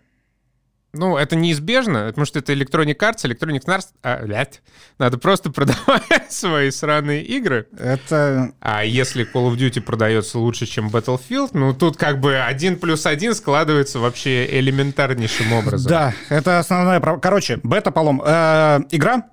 ну, 0.93 1.17
это 1.17 1.35
неизбежно, 1.35 2.07
потому 2.07 2.25
что 2.25 2.37
это 2.37 2.53
Electronic 2.53 2.97
Arts, 2.97 3.25
Electronic 3.25 3.65
Arts, 3.65 3.87
а, 4.03 4.23
блядь, 4.23 4.61
надо 4.99 5.17
просто 5.17 5.51
продавать 5.51 6.03
свои 6.29 6.69
сраные 6.69 7.23
игры. 7.23 7.67
Это... 7.77 8.53
А 8.59 8.85
если 8.85 9.25
Call 9.25 9.51
of 9.51 9.57
Duty 9.57 9.81
продается 9.81 10.37
лучше, 10.37 10.67
чем 10.67 10.89
Battlefield, 10.89 11.49
ну, 11.53 11.73
тут 11.73 11.97
как 11.97 12.19
бы 12.19 12.37
один 12.37 12.79
плюс 12.79 13.07
один 13.07 13.33
складывается 13.33 13.97
вообще 13.97 14.45
элементарнейшим 14.59 15.53
образом. 15.53 15.89
Да, 15.89 16.13
это 16.29 16.59
основная... 16.59 16.99
Короче, 16.99 17.59
бета-полом. 17.63 18.21
Э, 18.23 18.81
игра 18.91 19.29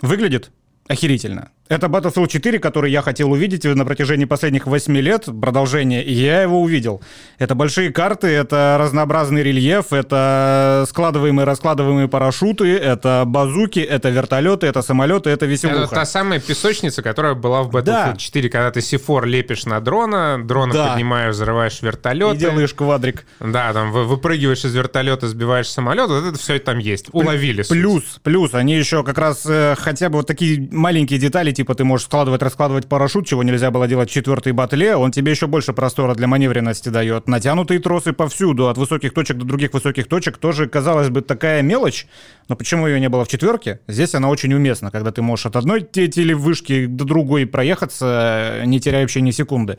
выглядит 0.00 0.50
охерительно. 0.88 1.52
Это 1.68 1.88
Battlefield 1.88 2.28
4, 2.28 2.58
который 2.60 2.92
я 2.92 3.02
хотел 3.02 3.32
увидеть 3.32 3.64
на 3.64 3.84
протяжении 3.84 4.24
последних 4.24 4.66
8 4.66 4.96
лет, 4.98 5.24
продолжение, 5.24 6.04
и 6.04 6.12
я 6.12 6.42
его 6.42 6.60
увидел. 6.60 7.02
Это 7.38 7.56
большие 7.56 7.92
карты, 7.92 8.28
это 8.28 8.76
разнообразный 8.78 9.42
рельеф, 9.42 9.92
это 9.92 10.84
складываемые, 10.88 11.44
раскладываемые 11.44 12.08
парашюты, 12.08 12.76
это 12.76 13.24
базуки, 13.26 13.80
это 13.80 14.10
вертолеты, 14.10 14.68
это 14.68 14.80
самолеты, 14.82 15.30
это 15.30 15.46
веселуха. 15.46 15.84
Это 15.84 15.94
та 15.94 16.04
самая 16.06 16.38
песочница, 16.38 17.02
которая 17.02 17.34
была 17.34 17.64
в 17.64 17.70
Battlefield 17.70 17.84
да. 17.84 18.16
4, 18.16 18.48
когда 18.48 18.70
ты 18.70 18.80
сифор 18.80 19.26
лепишь 19.26 19.66
на 19.66 19.80
дрона, 19.80 20.40
дрона 20.42 20.72
да. 20.72 20.88
поднимаешь, 20.90 21.34
взрываешь 21.34 21.82
вертолет. 21.82 22.36
И 22.36 22.38
делаешь 22.38 22.74
квадрик. 22.74 23.26
Да, 23.40 23.72
там 23.72 23.90
выпрыгиваешь 23.90 24.64
из 24.64 24.74
вертолета, 24.74 25.26
сбиваешь 25.26 25.68
самолет, 25.68 26.08
вот 26.08 26.24
это 26.24 26.38
все 26.38 26.58
там 26.60 26.78
есть. 26.78 27.08
Уловили. 27.12 27.64
Плюс, 27.68 28.04
суть. 28.04 28.22
плюс, 28.22 28.54
они 28.54 28.76
еще 28.76 29.02
как 29.02 29.18
раз 29.18 29.44
э, 29.46 29.74
хотя 29.76 30.08
бы 30.08 30.18
вот 30.18 30.26
такие 30.26 30.68
маленькие 30.70 31.18
детали 31.18 31.55
типа 31.56 31.74
ты 31.74 31.84
можешь 31.84 32.06
складывать, 32.06 32.42
раскладывать 32.42 32.86
парашют, 32.86 33.26
чего 33.26 33.42
нельзя 33.42 33.70
было 33.70 33.88
делать 33.88 34.10
в 34.10 34.12
четвертой 34.12 34.52
батле, 34.52 34.94
он 34.94 35.10
тебе 35.10 35.32
еще 35.32 35.46
больше 35.46 35.72
простора 35.72 36.14
для 36.14 36.26
маневренности 36.26 36.90
дает. 36.90 37.26
Натянутые 37.26 37.80
тросы 37.80 38.12
повсюду, 38.12 38.68
от 38.68 38.78
высоких 38.78 39.14
точек 39.14 39.38
до 39.38 39.44
других 39.44 39.72
высоких 39.72 40.06
точек, 40.06 40.36
тоже, 40.36 40.68
казалось 40.68 41.08
бы, 41.08 41.22
такая 41.22 41.62
мелочь, 41.62 42.06
но 42.48 42.56
почему 42.56 42.86
ее 42.86 43.00
не 43.00 43.08
было 43.08 43.24
в 43.24 43.28
четверке? 43.28 43.80
Здесь 43.88 44.14
она 44.14 44.28
очень 44.28 44.52
уместна, 44.54 44.90
когда 44.90 45.10
ты 45.10 45.22
можешь 45.22 45.46
от 45.46 45.56
одной 45.56 45.80
телевышки 45.80 46.86
до 46.86 47.04
другой 47.04 47.46
проехаться, 47.46 48.62
не 48.66 48.78
теряя 48.78 49.02
вообще 49.02 49.22
ни 49.22 49.30
секунды. 49.30 49.78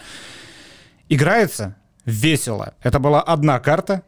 Играется 1.10 1.76
весело. 2.06 2.74
Это 2.82 3.00
была 3.00 3.22
одна 3.22 3.60
карта, 3.60 4.02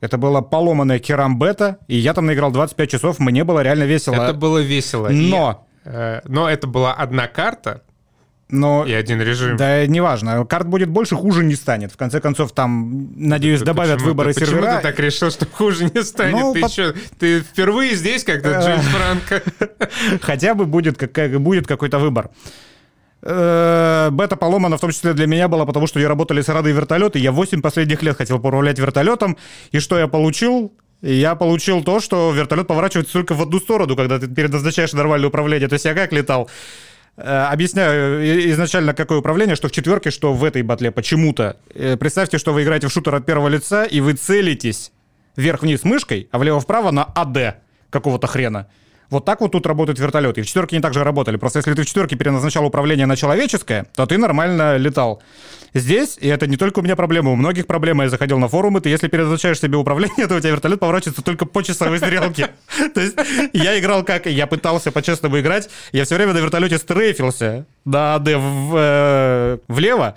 это 0.00 0.18
была 0.18 0.42
поломанная 0.42 0.98
керам 0.98 1.38
бета, 1.38 1.78
и 1.86 1.96
я 1.96 2.12
там 2.12 2.26
наиграл 2.26 2.50
25 2.50 2.90
часов, 2.90 3.18
мне 3.20 3.44
было 3.44 3.62
реально 3.62 3.84
весело. 3.84 4.14
Это 4.14 4.34
было 4.34 4.58
весело. 4.58 5.08
Но 5.08 5.66
но 5.84 6.48
это 6.48 6.66
была 6.66 6.94
одна 6.94 7.28
карта, 7.28 7.82
но, 8.50 8.84
и 8.84 8.92
один 8.92 9.20
режим. 9.20 9.56
Да, 9.56 9.86
неважно. 9.86 10.44
Карт 10.44 10.66
будет 10.66 10.88
больше, 10.88 11.16
хуже 11.16 11.44
не 11.44 11.54
станет. 11.54 11.92
В 11.92 11.96
конце 11.96 12.20
концов, 12.20 12.52
там, 12.52 13.10
надеюсь, 13.16 13.60
ты, 13.60 13.66
добавят 13.66 13.94
почему, 13.94 14.08
выборы 14.10 14.34
ты, 14.34 14.40
сервера. 14.40 14.60
Почему 14.60 14.76
ты 14.76 14.82
так 14.82 14.98
решил, 15.00 15.30
что 15.30 15.46
хуже 15.46 15.90
не 15.92 16.02
станет? 16.02 16.40
Ну, 16.40 16.52
ты, 16.52 16.60
под... 16.60 16.72
что, 16.72 16.94
ты 17.18 17.40
впервые 17.40 17.96
здесь, 17.96 18.22
как-то 18.22 18.50
э, 18.50 18.62
Джеймс 18.62 18.84
Франко? 18.84 19.42
Хотя 20.22 20.54
бы 20.54 20.66
будет, 20.66 20.98
как, 20.98 21.40
будет 21.40 21.66
какой-то 21.66 21.98
выбор. 21.98 22.30
Э, 23.22 24.10
бета 24.12 24.36
поломана 24.36 24.76
в 24.76 24.80
том 24.80 24.90
числе 24.90 25.14
для 25.14 25.26
меня 25.26 25.48
была, 25.48 25.64
потому 25.64 25.86
что 25.86 25.98
я 25.98 26.08
работали 26.08 26.42
с 26.42 26.48
Радой 26.48 26.72
вертолеты. 26.72 27.18
Я 27.18 27.32
8 27.32 27.62
последних 27.62 28.02
лет 28.02 28.16
хотел 28.18 28.36
управлять 28.36 28.78
вертолетом. 28.78 29.38
И 29.72 29.80
что 29.80 29.98
я 29.98 30.06
получил? 30.06 30.72
Я 31.12 31.34
получил 31.34 31.84
то, 31.84 32.00
что 32.00 32.32
вертолет 32.32 32.66
поворачивается 32.66 33.12
только 33.12 33.34
в 33.34 33.42
одну 33.42 33.58
сторону, 33.60 33.94
когда 33.94 34.18
ты 34.18 34.26
переназначаешь 34.26 34.92
нормальное 34.92 35.28
управление. 35.28 35.68
То 35.68 35.74
есть 35.74 35.84
я 35.84 35.94
как 35.94 36.12
летал? 36.12 36.48
Э, 37.16 37.48
объясняю 37.50 38.50
изначально, 38.52 38.94
какое 38.94 39.18
управление, 39.18 39.54
что 39.54 39.68
в 39.68 39.72
четверке, 39.72 40.10
что 40.10 40.32
в 40.32 40.42
этой 40.42 40.62
батле 40.62 40.90
почему-то. 40.90 41.58
Э, 41.74 41.96
представьте, 41.96 42.38
что 42.38 42.52
вы 42.52 42.62
играете 42.62 42.88
в 42.88 42.92
шутер 42.92 43.14
от 43.14 43.26
первого 43.26 43.48
лица, 43.48 43.84
и 43.84 44.00
вы 44.00 44.14
целитесь 44.14 44.92
вверх-вниз 45.36 45.84
мышкой, 45.84 46.28
а 46.32 46.38
влево-вправо 46.38 46.90
на 46.90 47.04
АД 47.04 47.56
какого-то 47.90 48.26
хрена. 48.26 48.68
Вот 49.14 49.24
так 49.24 49.40
вот 49.40 49.52
тут 49.52 49.64
работают 49.64 50.00
вертолеты. 50.00 50.40
И 50.40 50.44
в 50.44 50.46
четверке 50.48 50.80
так 50.80 50.92
же 50.92 51.04
работали. 51.04 51.36
Просто 51.36 51.60
если 51.60 51.72
ты 51.72 51.82
в 51.82 51.86
четверке 51.86 52.16
переназначал 52.16 52.66
управление 52.66 53.06
на 53.06 53.14
человеческое, 53.14 53.86
то 53.94 54.06
ты 54.06 54.18
нормально 54.18 54.76
летал. 54.76 55.22
Здесь, 55.72 56.18
и 56.20 56.26
это 56.26 56.48
не 56.48 56.56
только 56.56 56.80
у 56.80 56.82
меня 56.82 56.96
проблема, 56.96 57.30
у 57.30 57.36
многих 57.36 57.68
проблема, 57.68 58.04
я 58.04 58.10
заходил 58.10 58.40
на 58.40 58.48
форумы, 58.48 58.80
ты 58.80 58.88
если 58.88 59.06
переназначаешь 59.06 59.60
себе 59.60 59.76
управление, 59.76 60.26
то 60.28 60.34
у 60.34 60.40
тебя 60.40 60.50
вертолет 60.50 60.80
поворачивается 60.80 61.22
только 61.22 61.46
по 61.46 61.62
часовой 61.62 61.98
стрелке. 61.98 62.50
То 62.94 63.00
есть 63.00 63.16
я 63.52 63.78
играл 63.78 64.02
как, 64.02 64.26
я 64.26 64.48
пытался 64.48 64.90
по-честному 64.90 65.38
играть, 65.38 65.68
я 65.92 66.04
все 66.04 66.16
время 66.16 66.32
на 66.32 66.38
вертолете 66.38 66.78
стрейфился 66.78 67.66
на 67.84 68.16
АД 68.16 68.28
э, 68.28 69.58
влево, 69.68 70.16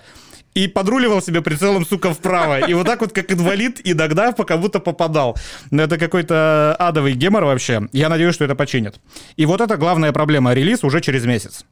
и 0.58 0.66
подруливал 0.66 1.22
себе 1.22 1.40
прицелом, 1.40 1.86
сука, 1.86 2.12
вправо. 2.12 2.58
И 2.66 2.74
вот 2.74 2.84
так 2.84 3.00
вот, 3.00 3.12
как 3.12 3.30
инвалид, 3.30 3.80
иногда 3.84 4.32
пока 4.32 4.56
будто 4.56 4.80
попадал. 4.80 5.36
Но 5.70 5.84
это 5.84 5.98
какой-то 5.98 6.74
адовый 6.80 7.12
гемор 7.12 7.44
вообще. 7.44 7.88
Я 7.92 8.08
надеюсь, 8.08 8.34
что 8.34 8.44
это 8.44 8.56
починят. 8.56 9.00
И 9.36 9.46
вот 9.46 9.60
это 9.60 9.76
главная 9.76 10.12
проблема. 10.12 10.54
Релиз 10.54 10.82
уже 10.82 11.00
через 11.00 11.24
месяц. 11.24 11.64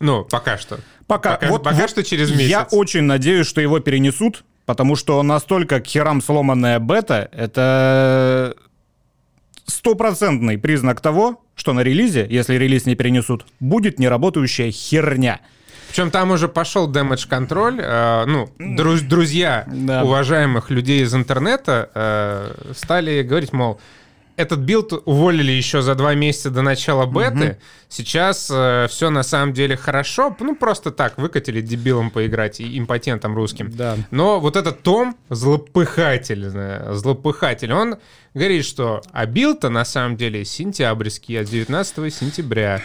Ну, 0.00 0.24
пока 0.24 0.58
что. 0.58 0.80
Пока, 1.06 1.34
пока, 1.34 1.48
вот, 1.48 1.62
пока 1.62 1.76
вот 1.76 1.90
что 1.90 2.02
через 2.02 2.30
месяц. 2.30 2.48
Я 2.48 2.66
очень 2.72 3.02
надеюсь, 3.02 3.46
что 3.46 3.60
его 3.60 3.78
перенесут, 3.78 4.44
потому 4.66 4.96
что 4.96 5.22
настолько 5.22 5.80
к 5.80 5.86
херам 5.86 6.20
сломанная 6.20 6.80
бета, 6.80 7.28
это 7.30 8.56
стопроцентный 9.66 10.58
признак 10.58 11.00
того, 11.00 11.44
что 11.54 11.72
на 11.74 11.80
релизе, 11.80 12.26
если 12.28 12.56
релиз 12.56 12.86
не 12.86 12.96
перенесут, 12.96 13.46
будет 13.60 14.00
неработающая 14.00 14.72
херня. 14.72 15.40
Причем 15.90 16.12
там 16.12 16.30
уже 16.30 16.48
пошел 16.48 16.90
damage 16.90 17.28
control. 17.28 17.80
Э, 17.82 18.24
ну, 18.24 18.48
друз, 18.58 19.02
друзья 19.02 19.64
да. 19.66 20.04
уважаемых 20.04 20.70
людей 20.70 21.02
из 21.02 21.12
интернета 21.14 21.90
э, 21.94 22.72
стали 22.74 23.22
говорить, 23.22 23.52
мол, 23.52 23.80
этот 24.36 24.60
билд 24.60 24.92
уволили 25.04 25.50
еще 25.50 25.82
за 25.82 25.96
два 25.96 26.14
месяца 26.14 26.50
до 26.50 26.62
начала 26.62 27.06
беты. 27.06 27.50
Угу. 27.50 27.56
Сейчас 27.88 28.48
э, 28.52 28.86
все 28.88 29.10
на 29.10 29.24
самом 29.24 29.52
деле 29.52 29.76
хорошо. 29.76 30.34
Ну, 30.38 30.54
просто 30.54 30.92
так 30.92 31.18
выкатили 31.18 31.60
дебилам 31.60 32.10
поиграть 32.10 32.60
и 32.60 32.78
импотентам 32.78 33.34
русским. 33.34 33.70
Да. 33.70 33.96
Но 34.12 34.38
вот 34.38 34.54
этот 34.56 34.82
Том, 34.82 35.16
злопыхатель, 35.28 36.48
злопыхатель, 36.94 37.72
он 37.72 37.96
говорит, 38.32 38.64
что 38.64 39.02
а 39.12 39.26
билд 39.26 39.64
на 39.64 39.84
самом 39.84 40.16
деле 40.16 40.44
сентябрьский, 40.44 41.40
от 41.40 41.48
19 41.48 42.14
сентября. 42.14 42.80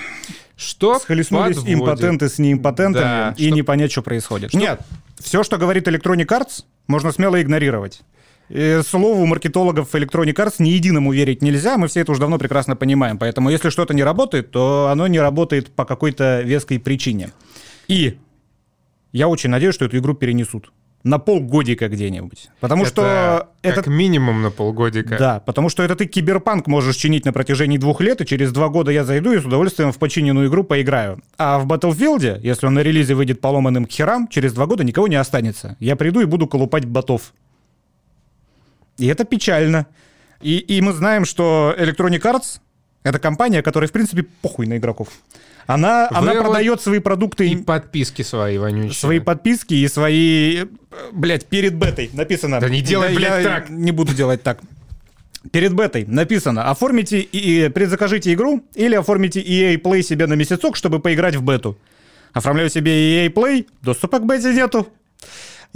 Что 0.56 1.00
Схлестнулись 1.00 1.58
подводит. 1.58 1.80
импотенты 1.80 2.30
с 2.30 2.40
неимпотентами, 2.40 3.04
да, 3.04 3.36
и 3.38 3.48
что... 3.48 3.56
не 3.56 3.62
понять, 3.62 3.92
что 3.92 4.02
происходит. 4.02 4.52
Что... 4.52 4.60
Нет, 4.60 4.82
все, 5.20 5.44
что 5.44 5.58
говорит 5.58 5.88
Electronic 5.88 6.28
Arts, 6.28 6.64
можно 6.88 7.12
смело 7.12 7.42
игнорировать. 7.42 8.02
И 8.50 8.82
слову 8.88 9.26
маркетологов 9.26 9.94
Electronic 9.96 10.36
Arts 10.36 10.56
ни 10.60 10.70
единому 10.70 11.12
верить 11.12 11.42
нельзя, 11.42 11.78
мы 11.78 11.88
все 11.88 12.02
это 12.02 12.12
уже 12.12 12.22
давно 12.22 12.38
прекрасно 12.38 12.76
понимаем. 12.76 13.18
Поэтому 13.18 13.50
если 13.50 13.70
что-то 13.70 13.94
не 13.94 14.04
работает, 14.04 14.52
то 14.52 14.90
оно 14.92 15.08
не 15.08 15.20
работает 15.20 15.72
по 15.72 15.84
какой-то 15.84 16.42
веской 16.42 16.80
причине. 16.80 17.32
И 17.88 18.18
я 19.12 19.28
очень 19.28 19.50
надеюсь, 19.50 19.76
что 19.76 19.86
эту 19.86 19.98
игру 19.98 20.14
перенесут 20.14 20.72
на 21.06 21.20
полгодика 21.20 21.88
где-нибудь. 21.88 22.50
Потому 22.60 22.82
это 22.82 22.92
что... 22.92 23.50
Как 23.62 23.78
это... 23.78 23.90
минимум 23.92 24.42
на 24.42 24.50
полгодика. 24.50 25.18
Да, 25.20 25.40
потому 25.40 25.70
что 25.70 25.84
это 25.84 25.96
ты 25.96 26.08
киберпанк 26.08 26.66
можешь 26.66 26.96
чинить 26.96 27.26
на 27.26 27.32
протяжении 27.32 27.78
двух 27.78 28.02
лет, 28.02 28.22
и 28.22 28.26
через 28.26 28.52
два 28.52 28.70
года 28.70 28.90
я 28.90 29.04
зайду 29.04 29.32
и 29.32 29.40
с 29.40 29.46
удовольствием 29.46 29.92
в 29.92 30.00
починенную 30.00 30.50
игру 30.50 30.64
поиграю. 30.64 31.22
А 31.38 31.60
в 31.60 31.68
Battlefield, 31.68 32.42
если 32.42 32.66
он 32.66 32.74
на 32.74 32.80
релизе 32.80 33.14
выйдет 33.14 33.40
поломанным 33.40 33.86
к 33.86 33.92
херам, 33.92 34.28
через 34.28 34.54
два 34.54 34.66
года 34.66 34.84
никого 34.84 35.08
не 35.08 35.16
останется. 35.16 35.78
Я 35.80 35.96
приду 35.96 36.22
и 36.22 36.26
буду 36.26 36.48
колупать 36.48 36.86
ботов. 36.86 37.34
И 38.98 39.06
это 39.06 39.26
печально. 39.26 39.86
И, 40.42 40.58
и 40.58 40.82
мы 40.82 40.92
знаем, 40.92 41.26
что 41.26 41.76
Electronic 41.78 42.22
Arts— 42.22 42.60
это 43.04 43.20
компания, 43.20 43.62
которая, 43.62 43.88
в 43.88 43.92
принципе, 43.92 44.24
похуй 44.42 44.66
на 44.66 44.78
игроков. 44.78 45.10
Она, 45.68 46.08
она 46.12 46.34
продает 46.36 46.82
свои 46.82 47.00
продукты... 47.00 47.50
И 47.50 47.56
подписки 47.56 48.22
свои, 48.22 48.58
вонючие. 48.58 48.94
Свои 48.94 49.20
подписки 49.20 49.74
и 49.74 49.88
свои... 49.88 50.66
Блять, 51.12 51.46
перед 51.46 51.74
бетой 51.74 52.10
написано... 52.14 52.60
Да 52.60 52.70
не 52.70 52.82
делай, 52.82 53.10
да, 53.10 53.16
блядь, 53.16 53.44
так! 53.44 53.70
Не 53.70 53.92
буду 53.92 54.14
делать 54.14 54.44
так. 54.44 54.60
Перед 55.52 55.74
бетой 55.74 56.06
написано, 56.08 56.70
оформите 56.70 57.20
и 57.20 57.70
предзакажите 57.70 58.34
игру 58.34 58.64
или 58.74 58.96
оформите 58.96 59.42
EA 59.42 59.80
Play 59.82 60.02
себе 60.02 60.28
на 60.28 60.34
месяцок, 60.34 60.76
чтобы 60.76 61.00
поиграть 61.00 61.36
в 61.36 61.44
бету. 61.44 61.78
Оформляю 62.34 62.70
себе 62.70 63.26
EA 63.26 63.34
Play, 63.34 63.68
доступа 63.82 64.20
к 64.20 64.26
бете 64.26 64.54
нету. 64.54 64.88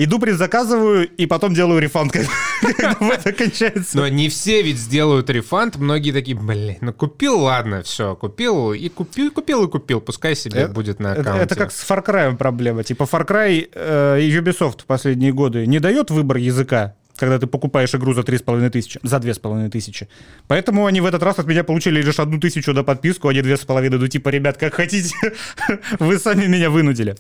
Иду 0.04 0.18
предзаказываю 0.18 1.08
и 1.08 1.26
потом 1.26 1.54
делаю 1.54 1.80
рефанд, 1.80 2.14
когда 2.62 3.14
это 3.14 3.34
кончается. 3.34 3.98
Но 3.98 4.08
не 4.08 4.30
все 4.30 4.62
ведь 4.62 4.78
сделают 4.78 5.30
рефанд. 5.30 5.76
Многие 5.76 6.12
такие, 6.12 6.38
блин, 6.38 6.78
ну 6.82 6.94
купил, 6.94 7.40
ладно, 7.40 7.84
все, 7.84 8.16
купил 8.16 8.74
и 8.74 8.88
купил, 8.90 9.30
купил 9.32 9.66
и 9.66 9.70
купил. 9.70 10.00
Пускай 10.00 10.36
себе 10.36 10.62
это, 10.62 10.74
будет 10.74 11.00
на 11.00 11.12
аккаунте. 11.12 11.44
Это, 11.44 11.56
как 11.56 11.72
с 11.72 11.88
Far 11.88 12.04
Cry 12.06 12.36
проблема. 12.38 12.84
Типа 12.84 13.04
Far 13.04 13.28
Cry 13.28 13.70
э, 13.74 14.22
и 14.22 14.32
Ubisoft 14.32 14.84
в 14.84 14.86
последние 14.86 15.34
годы 15.34 15.68
не 15.68 15.80
дает 15.80 16.10
выбор 16.12 16.38
языка 16.38 16.96
когда 17.20 17.38
ты 17.38 17.48
покупаешь 17.48 17.94
игру 17.94 18.14
за 18.14 18.22
3,5 18.22 18.70
тысячи, 18.70 18.98
за 19.04 19.18
2,5 19.18 19.70
тысячи. 19.70 20.08
Поэтому 20.48 20.86
они 20.86 21.02
в 21.02 21.06
этот 21.06 21.22
раз 21.22 21.38
от 21.38 21.48
меня 21.48 21.66
получили 21.66 22.02
лишь 22.02 22.18
одну 22.18 22.40
тысячу 22.40 22.74
до 22.74 22.84
подписку, 22.84 23.28
а 23.28 23.34
не 23.34 23.42
2,5. 23.42 23.90
Ну, 23.90 24.08
типа, 24.08 24.30
ребят, 24.30 24.56
как 24.56 24.76
хотите, 24.76 25.14
вы 26.00 26.18
сами 26.18 26.46
меня 26.46 26.70
вынудили. 26.70 27.18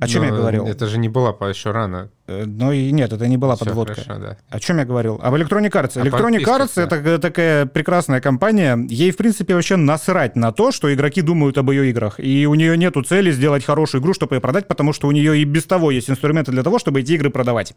О 0.00 0.08
чем 0.08 0.22
Но 0.22 0.28
я 0.28 0.34
говорил? 0.34 0.66
Это 0.66 0.86
же 0.86 0.98
не 0.98 1.08
была 1.08 1.30
еще 1.48 1.70
рано. 1.70 2.10
Э, 2.26 2.44
ну 2.46 2.72
и 2.72 2.90
нет, 2.90 3.12
это 3.12 3.28
не 3.28 3.36
была 3.36 3.54
Все 3.54 3.66
подводка. 3.66 3.94
Хорошо, 3.94 4.20
да. 4.20 4.36
О 4.50 4.58
чем 4.58 4.78
я 4.78 4.84
говорил? 4.84 5.20
Об 5.22 5.34
Electronic 5.34 5.70
Arts. 5.70 5.94
Electronic 5.94 6.44
Arts 6.44 6.72
да. 6.74 6.82
это 6.82 7.18
такая 7.20 7.66
прекрасная 7.66 8.20
компания. 8.20 8.76
Ей, 8.88 9.12
в 9.12 9.16
принципе, 9.16 9.54
вообще 9.54 9.76
насрать 9.76 10.34
на 10.34 10.50
то, 10.50 10.72
что 10.72 10.92
игроки 10.92 11.22
думают 11.22 11.58
об 11.58 11.70
ее 11.70 11.90
играх. 11.90 12.18
И 12.18 12.46
у 12.46 12.54
нее 12.54 12.76
нету 12.76 13.02
цели 13.02 13.30
сделать 13.30 13.64
хорошую 13.64 14.00
игру, 14.00 14.14
чтобы 14.14 14.34
ее 14.34 14.40
продать, 14.40 14.66
потому 14.66 14.92
что 14.92 15.06
у 15.06 15.12
нее 15.12 15.38
и 15.38 15.44
без 15.44 15.64
того 15.64 15.92
есть 15.92 16.10
инструменты 16.10 16.50
для 16.50 16.64
того, 16.64 16.80
чтобы 16.80 17.00
эти 17.00 17.12
игры 17.12 17.30
продавать. 17.30 17.74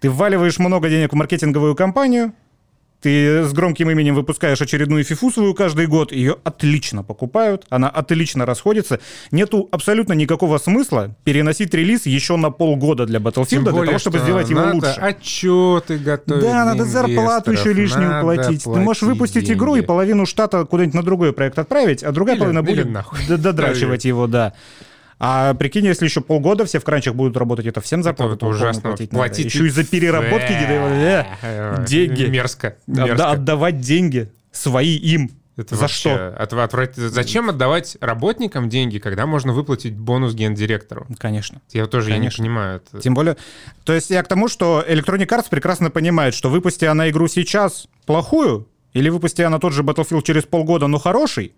Ты 0.00 0.10
вваливаешь 0.10 0.58
много 0.58 0.88
денег 0.88 1.12
в 1.12 1.16
маркетинговую 1.16 1.74
кампанию, 1.74 2.32
ты 3.00 3.44
с 3.44 3.52
громким 3.52 3.90
именем 3.90 4.14
выпускаешь 4.14 4.60
очередную 4.60 5.04
фифу 5.04 5.30
свою 5.30 5.54
каждый 5.54 5.86
год, 5.86 6.12
ее 6.12 6.36
отлично 6.44 7.02
покупают, 7.02 7.64
она 7.68 7.88
отлично 7.88 8.46
расходится. 8.46 9.00
Нету 9.30 9.68
абсолютно 9.70 10.12
никакого 10.12 10.58
смысла 10.58 11.14
переносить 11.24 11.74
релиз 11.74 12.06
еще 12.06 12.36
на 12.36 12.50
полгода 12.50 13.06
для 13.06 13.18
Battlefield, 13.18 13.70
для 13.70 13.84
того, 13.84 13.98
чтобы 13.98 14.18
сделать 14.18 14.50
его 14.50 14.62
лучше. 14.72 14.94
отчеты 14.98 15.98
готовить 15.98 16.42
Да, 16.42 16.64
надо 16.64 16.84
зарплату 16.84 17.52
еще 17.52 17.72
лишнюю 17.72 18.20
платить. 18.22 18.64
Ты 18.64 18.70
можешь 18.70 19.02
выпустить 19.02 19.46
деньги. 19.46 19.58
игру 19.58 19.76
и 19.76 19.82
половину 19.82 20.26
штата 20.26 20.64
куда-нибудь 20.64 20.94
на 20.94 21.02
другой 21.02 21.32
проект 21.32 21.58
отправить, 21.58 22.02
а 22.02 22.12
другая 22.12 22.36
или, 22.36 22.40
половина 22.40 22.62
будет 22.62 22.88
додрачивать 23.28 24.04
его, 24.04 24.26
да. 24.26 24.52
А 25.18 25.54
прикинь, 25.54 25.86
если 25.86 26.04
еще 26.04 26.20
полгода 26.20 26.64
все 26.66 26.78
в 26.78 26.84
кранчах 26.84 27.14
будут 27.14 27.36
работать, 27.36 27.66
это 27.66 27.80
всем 27.80 28.02
зарплату 28.02 28.34
это, 28.34 28.46
ужасно. 28.46 28.82
платить, 28.82 29.10
платить 29.10 29.46
Еще 29.46 29.66
из-за 29.66 29.84
переработки 29.84 30.52
э, 30.52 31.24
э, 31.42 31.84
деньги. 31.86 32.24
Мерзко. 32.24 32.76
Отдавать 32.86 33.80
деньги 33.80 34.30
свои 34.52 34.96
им. 34.96 35.30
Это 35.56 35.74
За 35.74 35.88
что? 35.88 36.28
От, 36.28 36.52
отврат... 36.52 36.96
Зачем 36.96 37.48
отдавать 37.48 37.96
работникам 38.00 38.68
деньги, 38.68 38.98
когда 38.98 39.24
можно 39.24 39.54
выплатить 39.54 39.96
бонус 39.96 40.34
гендиректору? 40.34 41.06
Конечно. 41.18 41.62
Я 41.72 41.86
тоже 41.86 42.10
Конечно. 42.10 42.42
Я 42.42 42.44
не 42.44 42.50
понимаю. 42.50 42.82
Это... 42.84 43.00
Тем 43.00 43.14
более, 43.14 43.38
то 43.84 43.94
есть 43.94 44.10
я 44.10 44.22
к 44.22 44.28
тому, 44.28 44.48
что 44.48 44.84
Electronic 44.86 45.28
Arts 45.28 45.46
прекрасно 45.48 45.90
понимает, 45.90 46.34
что 46.34 46.50
выпусти 46.50 46.84
она 46.84 47.08
игру 47.08 47.26
сейчас 47.26 47.88
плохую, 48.04 48.68
или 48.92 49.08
выпусти 49.08 49.40
она 49.42 49.58
тот 49.58 49.72
же 49.72 49.82
Battlefield 49.82 50.22
через 50.24 50.42
полгода, 50.42 50.88
но 50.88 50.98
хороший, 50.98 51.54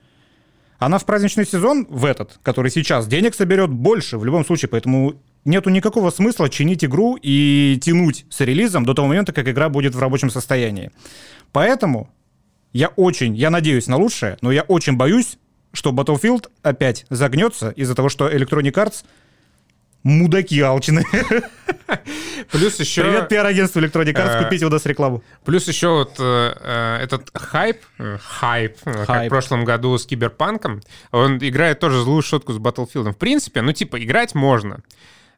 она 0.79 0.99
в 0.99 1.05
праздничный 1.05 1.47
сезон, 1.47 1.87
в 1.89 2.05
этот, 2.05 2.39
который 2.43 2.71
сейчас, 2.71 3.07
денег 3.07 3.35
соберет 3.35 3.71
больше 3.71 4.17
в 4.17 4.25
любом 4.25 4.45
случае, 4.45 4.69
поэтому 4.69 5.15
нету 5.45 5.71
никакого 5.71 6.11
смысла 6.11 6.49
чинить 6.49 6.85
игру 6.85 7.19
и 7.21 7.79
тянуть 7.83 8.27
с 8.31 8.41
релизом 8.41 8.85
до 8.85 8.95
того 8.95 9.09
момента, 9.09 9.33
как 9.33 9.49
игра 9.49 9.69
будет 9.69 9.95
в 9.95 10.01
рабочем 10.01 10.31
состоянии. 10.31 10.91
Поэтому 11.53 12.11
я 12.73 12.89
очень, 12.89 13.35
я 13.35 13.51
надеюсь 13.51 13.87
на 13.89 13.97
лучшее, 13.97 14.39
но 14.41 14.53
я 14.53 14.63
очень 14.63 14.97
боюсь, 14.97 15.39
что 15.73 15.91
Battlefield 15.91 16.49
опять 16.63 17.07
загнется 17.11 17.71
из-за 17.71 17.95
того, 17.95 18.09
что 18.09 18.31
Electronic 18.31 18.73
Arts 18.73 19.05
мудаки 20.03 20.61
алчные. 20.61 21.05
Плюс 22.51 22.79
еще... 22.81 23.03
Привет, 23.03 23.29
пиар-агентство 23.29 23.81
Electronic 23.81 24.15
Arts, 24.15 24.41
э, 24.41 24.45
купите 24.45 24.67
у 24.67 24.71
нас 24.71 24.87
рекламу. 24.87 25.23
Плюс 25.45 25.67
еще 25.69 25.89
вот 25.89 26.17
э, 26.19 26.99
этот 27.03 27.31
хайп, 27.35 27.79
э, 27.99 28.19
хайп, 28.21 28.77
как 28.85 29.27
в 29.27 29.29
прошлом 29.29 29.65
году 29.65 29.97
с 29.97 30.07
Киберпанком, 30.07 30.81
он 31.11 31.39
играет 31.39 31.81
тоже 31.81 32.01
злую 32.01 32.23
шутку 32.23 32.53
с 32.53 32.59
Battlefield. 32.59 33.13
В 33.13 33.17
принципе, 33.17 33.63
ну 33.63 33.73
типа 33.73 34.03
играть 34.03 34.35
можно. 34.35 34.81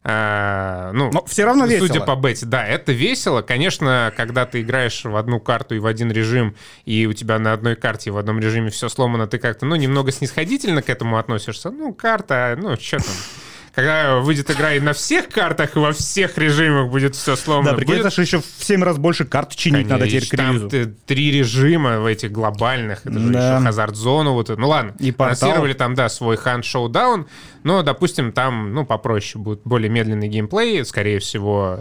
А, 0.02 0.92
ну, 0.92 1.10
Но 1.12 1.24
все 1.26 1.44
равно 1.44 1.66
весело. 1.66 1.86
Судя 1.86 2.00
по 2.00 2.16
бете, 2.16 2.46
да, 2.46 2.66
это 2.66 2.92
весело. 2.92 3.42
Конечно, 3.42 4.12
когда 4.16 4.46
ты 4.46 4.62
играешь 4.62 5.04
в 5.04 5.14
одну 5.14 5.40
карту 5.40 5.74
и 5.74 5.78
в 5.78 5.84
один 5.84 6.10
режим, 6.10 6.56
и 6.86 7.04
у 7.06 7.12
тебя 7.12 7.38
на 7.38 7.52
одной 7.52 7.76
карте 7.76 8.10
в 8.10 8.16
одном 8.16 8.40
режиме 8.40 8.70
все 8.70 8.88
сломано, 8.88 9.26
ты 9.26 9.38
как-то, 9.38 9.66
ну, 9.66 9.76
немного 9.76 10.10
снисходительно 10.10 10.80
к 10.80 10.88
этому 10.88 11.18
относишься. 11.18 11.70
Ну, 11.70 11.92
карта, 11.92 12.56
ну, 12.58 12.76
что 12.76 12.96
там 12.96 13.14
когда 13.74 14.16
выйдет 14.16 14.50
игра 14.50 14.74
и 14.74 14.80
на 14.80 14.92
всех 14.92 15.28
картах, 15.28 15.76
и 15.76 15.78
во 15.78 15.92
всех 15.92 16.36
режимах 16.38 16.90
будет 16.90 17.14
все 17.14 17.36
сломано. 17.36 17.70
Да, 17.70 17.76
прикинь, 17.76 17.94
будет... 17.94 18.06
это 18.06 18.14
же 18.14 18.22
еще 18.22 18.40
в 18.40 18.64
7 18.64 18.82
раз 18.82 18.98
больше 18.98 19.24
карт 19.24 19.54
чинить 19.54 19.88
Конечно, 19.88 19.98
надо 19.98 20.08
теперь 20.08 20.28
к 20.28 20.34
релизу. 20.34 20.68
Там 20.68 20.94
три 21.06 21.30
режима 21.30 22.00
в 22.00 22.06
этих 22.06 22.32
глобальных, 22.32 23.06
это 23.06 23.18
же 23.18 23.30
да. 23.30 23.58
еще 23.58 23.92
Zone, 23.92 24.30
вот 24.30 24.50
это. 24.50 24.60
Ну 24.60 24.68
ладно, 24.68 24.94
и 24.98 25.14
анонсировали 25.16 25.72
там, 25.74 25.94
да, 25.94 26.08
свой 26.08 26.36
Hunt 26.36 26.62
Showdown, 26.62 27.26
но, 27.62 27.82
допустим, 27.82 28.32
там, 28.32 28.74
ну, 28.74 28.84
попроще 28.84 29.42
будет, 29.42 29.60
более 29.64 29.88
медленный 29.88 30.28
геймплей, 30.28 30.84
скорее 30.84 31.18
всего, 31.20 31.80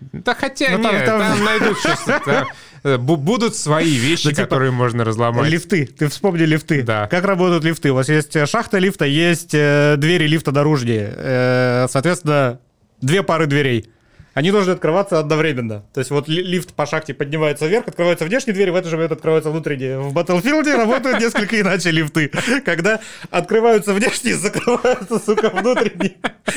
да 0.00 0.34
хотя 0.34 0.70
ну, 0.70 0.78
нет, 0.78 1.04
там, 1.04 1.20
там... 1.20 1.36
там 1.36 1.44
найдут 1.44 1.78
что-то. 1.78 2.46
Э, 2.86 2.98
будут 2.98 3.56
свои 3.56 3.96
вещи, 3.96 4.26
ну, 4.26 4.30
типа, 4.30 4.42
которые 4.42 4.70
можно 4.70 5.02
разломать. 5.02 5.50
Лифты. 5.50 5.86
Ты 5.86 6.06
вспомни 6.06 6.42
лифты. 6.42 6.84
Да. 6.84 7.08
Как 7.08 7.24
работают 7.24 7.64
лифты? 7.64 7.90
У 7.90 7.94
вас 7.96 8.08
есть 8.08 8.36
э, 8.36 8.46
шахта 8.46 8.78
лифта, 8.78 9.04
есть 9.06 9.54
э, 9.54 9.96
двери 9.98 10.28
лифта 10.28 10.52
наружнее. 10.52 11.88
Соответственно, 11.90 12.60
две 13.00 13.24
пары 13.24 13.46
дверей 13.46 13.90
они 14.36 14.50
должны 14.50 14.72
открываться 14.72 15.18
одновременно. 15.18 15.86
То 15.94 16.00
есть 16.00 16.10
вот 16.10 16.28
лифт 16.28 16.74
по 16.74 16.84
шахте 16.84 17.14
поднимается 17.14 17.66
вверх, 17.66 17.88
открываются 17.88 18.26
внешние 18.26 18.52
двери, 18.52 18.68
в 18.68 18.76
это 18.76 18.86
же 18.90 18.96
момент 18.96 19.12
открываются 19.12 19.50
внутренние. 19.50 19.98
В 19.98 20.12
Battlefield 20.12 20.70
работают 20.76 21.20
несколько 21.20 21.58
иначе 21.58 21.90
лифты. 21.90 22.30
Когда 22.66 23.00
открываются 23.30 23.94
внешние, 23.94 24.36
закрываются, 24.36 25.18
сука, 25.20 25.48
внутренние. 25.48 26.16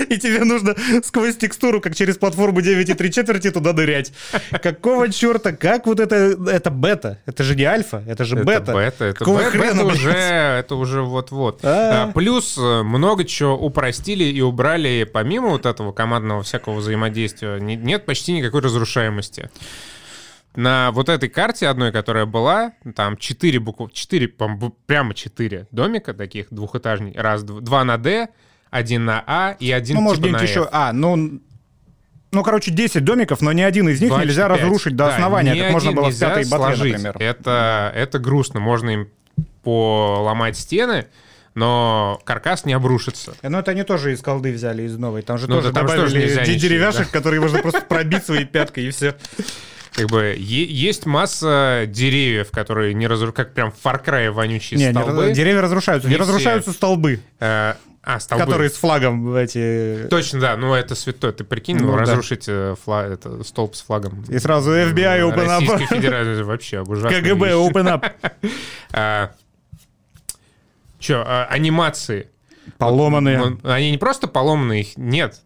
И 0.10 0.18
тебе 0.18 0.44
нужно 0.44 0.76
сквозь 1.06 1.38
текстуру, 1.38 1.80
как 1.80 1.96
через 1.96 2.18
платформу 2.18 2.60
9,3 2.60 3.10
четверти, 3.12 3.50
туда 3.50 3.72
нырять. 3.72 4.12
Какого 4.62 5.10
черта? 5.10 5.54
Как 5.54 5.88
вот 5.88 6.02
это... 6.02 6.38
Это 6.52 6.72
бета. 6.72 7.20
Это 7.26 7.44
же 7.46 7.56
не 7.56 7.64
альфа, 7.64 8.04
это 8.06 8.26
же 8.26 8.36
бета. 8.44 8.74
Это 8.74 8.74
бета. 8.74 9.06
Это, 9.06 9.26
бета, 9.26 9.52
хрена, 9.52 9.80
это 9.80 9.86
уже, 9.86 10.12
это 10.12 10.76
уже 10.76 11.02
вот-вот. 11.02 11.62
А. 11.64 12.10
А, 12.10 12.12
плюс 12.12 12.58
э, 12.58 12.84
много 12.84 13.24
чего 13.24 13.56
упростили 13.56 14.26
и 14.26 14.42
убрали 14.42 15.10
помимо 15.10 15.48
вот 15.48 15.66
этого 15.66 15.94
командного 15.94 16.44
всякого 16.44 16.76
взаимодействия 16.76 17.69
нет 17.76 18.06
почти 18.06 18.34
никакой 18.34 18.62
разрушаемости. 18.62 19.50
На 20.56 20.92
вот 20.92 21.10
этой 21.10 21.30
карте 21.30 21.68
одной, 21.68 21.92
которая 21.92 22.26
была, 22.26 22.74
там 22.96 23.18
4 23.18 23.60
букв, 23.60 23.94
4, 23.94 24.34
прямо 24.88 25.14
4 25.14 25.68
домика 25.72 26.14
таких 26.14 26.48
двухэтажных, 26.50 27.16
раз, 27.16 27.44
два 27.44 27.84
на 27.84 27.98
D, 27.98 28.30
один 28.72 29.06
на 29.06 29.24
А 29.26 29.56
и 29.60 29.72
один 29.72 29.98
ну, 29.98 30.02
может 30.02 30.24
типа 30.24 30.40
быть, 30.40 30.50
еще, 30.50 30.68
А, 30.72 30.92
ну, 30.92 31.40
ну, 32.32 32.44
короче, 32.44 32.72
10 32.72 33.04
домиков, 33.04 33.42
но 33.42 33.52
ни 33.52 33.62
один 33.62 33.90
из 33.90 34.02
них 34.02 34.10
25. 34.10 34.28
нельзя 34.28 34.48
разрушить 34.48 34.96
до 34.96 35.06
да, 35.06 35.16
основания, 35.16 35.56
как 35.56 35.72
можно 35.72 35.92
было 35.92 36.10
в 36.10 36.20
пятой 36.20 36.48
батле, 36.48 36.98
например. 36.98 37.16
Это, 37.20 37.92
это 37.96 38.20
грустно. 38.20 38.60
Можно 38.60 38.90
им 38.90 39.10
поломать 39.64 40.58
стены, 40.58 41.08
но 41.60 42.22
каркас 42.24 42.64
не 42.64 42.72
обрушится. 42.72 43.36
Ну, 43.44 43.60
это 43.60 43.72
они 43.72 43.84
тоже 43.84 44.14
из 44.14 44.22
колды 44.22 44.54
взяли, 44.54 44.84
из 44.84 44.98
новой. 44.98 45.22
Там 45.24 45.38
же 45.38 45.50
ну, 45.50 45.58
тоже 45.58 45.74
да, 45.74 45.82
добавили 45.82 46.36
тоже 46.36 46.56
деревяшек, 46.56 47.08
да. 47.08 47.12
которые 47.12 47.42
можно 47.42 47.60
просто 47.60 47.82
пробить 47.82 48.26
своей 48.26 48.46
пяткой, 48.46 48.86
и 48.86 48.92
все. 48.92 49.16
Как 49.92 50.08
бы 50.08 50.36
есть 50.38 51.06
масса 51.06 51.84
деревьев, 51.86 52.52
которые 52.52 52.94
не 52.94 53.08
разрушаются, 53.08 53.44
как 53.44 53.54
прям 53.54 53.72
в 53.72 53.86
Far 53.86 54.04
Cry 54.04 54.32
вонючие 54.32 54.80
не, 54.80 54.92
столбы. 54.92 55.26
Не, 55.26 55.34
деревья 55.34 55.62
разрушаются, 55.62 56.08
не, 56.08 56.16
не 56.16 56.20
разрушаются 56.20 56.72
столбы. 56.72 57.20
Э, 57.42 57.74
а, 58.02 58.20
столбы. 58.22 58.46
Которые 58.46 58.70
с 58.70 58.76
флагом 58.76 59.36
эти... 59.36 60.08
Точно, 60.10 60.40
да, 60.40 60.56
ну 60.56 60.74
это 60.74 60.96
святой. 60.96 61.34
Ты 61.34 61.44
прикинь, 61.44 61.78
ну, 61.78 61.88
ну 61.88 61.92
да. 61.92 62.00
разрушить 62.00 62.46
э, 62.48 62.76
флаг, 62.82 63.12
это, 63.12 63.44
столб 63.44 63.76
с 63.76 63.82
флагом. 63.82 64.24
И 64.30 64.40
сразу 64.40 64.72
FBI 64.72 65.20
open 65.30 65.48
up. 65.48 65.70
Российской 65.70 65.96
Федерации 65.98 66.42
вообще 66.44 66.80
ужасно. 66.88 67.10
КГБ 67.10 67.52
open 67.52 68.00
up. 68.94 69.32
Че, 71.00 71.24
а, 71.26 71.46
анимации? 71.46 72.30
Поломанные. 72.78 73.40
Вот, 73.40 73.66
они 73.66 73.92
не 73.92 73.98
просто 73.98 74.28
поломанные, 74.28 74.82
их 74.82 74.98
нет. 74.98 75.42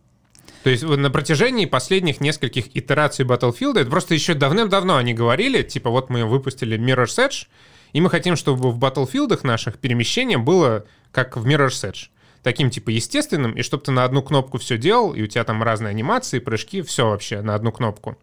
То 0.64 0.70
есть 0.70 0.84
на 0.84 1.10
протяжении 1.10 1.66
последних 1.66 2.22
нескольких 2.22 2.76
итераций 2.76 3.26
Battlefield, 3.26 3.80
это 3.80 3.90
просто 3.90 4.14
еще 4.14 4.34
давным-давно 4.34 4.96
они 4.96 5.14
говорили, 5.14 5.62
типа 5.62 5.90
вот 5.90 6.10
мы 6.10 6.26
выпустили 6.26 6.80
Mirror's 6.80 7.18
Edge, 7.18 7.48
и 7.92 8.00
мы 8.00 8.10
хотим, 8.10 8.36
чтобы 8.36 8.72
в 8.72 8.80
Battlefield 8.80 9.38
наших 9.44 9.78
перемещение 9.78 10.38
было 10.38 10.86
как 11.12 11.36
в 11.36 11.46
Mirror's 11.46 11.90
Edge. 11.90 12.08
Таким 12.44 12.70
типа 12.70 12.90
естественным, 12.90 13.54
и 13.54 13.62
чтобы 13.62 13.84
ты 13.84 13.92
на 13.92 14.06
одну 14.06 14.22
кнопку 14.22 14.58
все 14.58 14.78
делал, 14.78 15.14
и 15.14 15.22
у 15.22 15.28
тебя 15.28 15.44
там 15.44 15.62
разные 15.62 15.90
анимации, 15.92 16.40
прыжки, 16.40 16.82
все 16.82 17.10
вообще 17.10 17.42
на 17.42 17.56
одну 17.56 17.72
кнопку. 17.72 18.18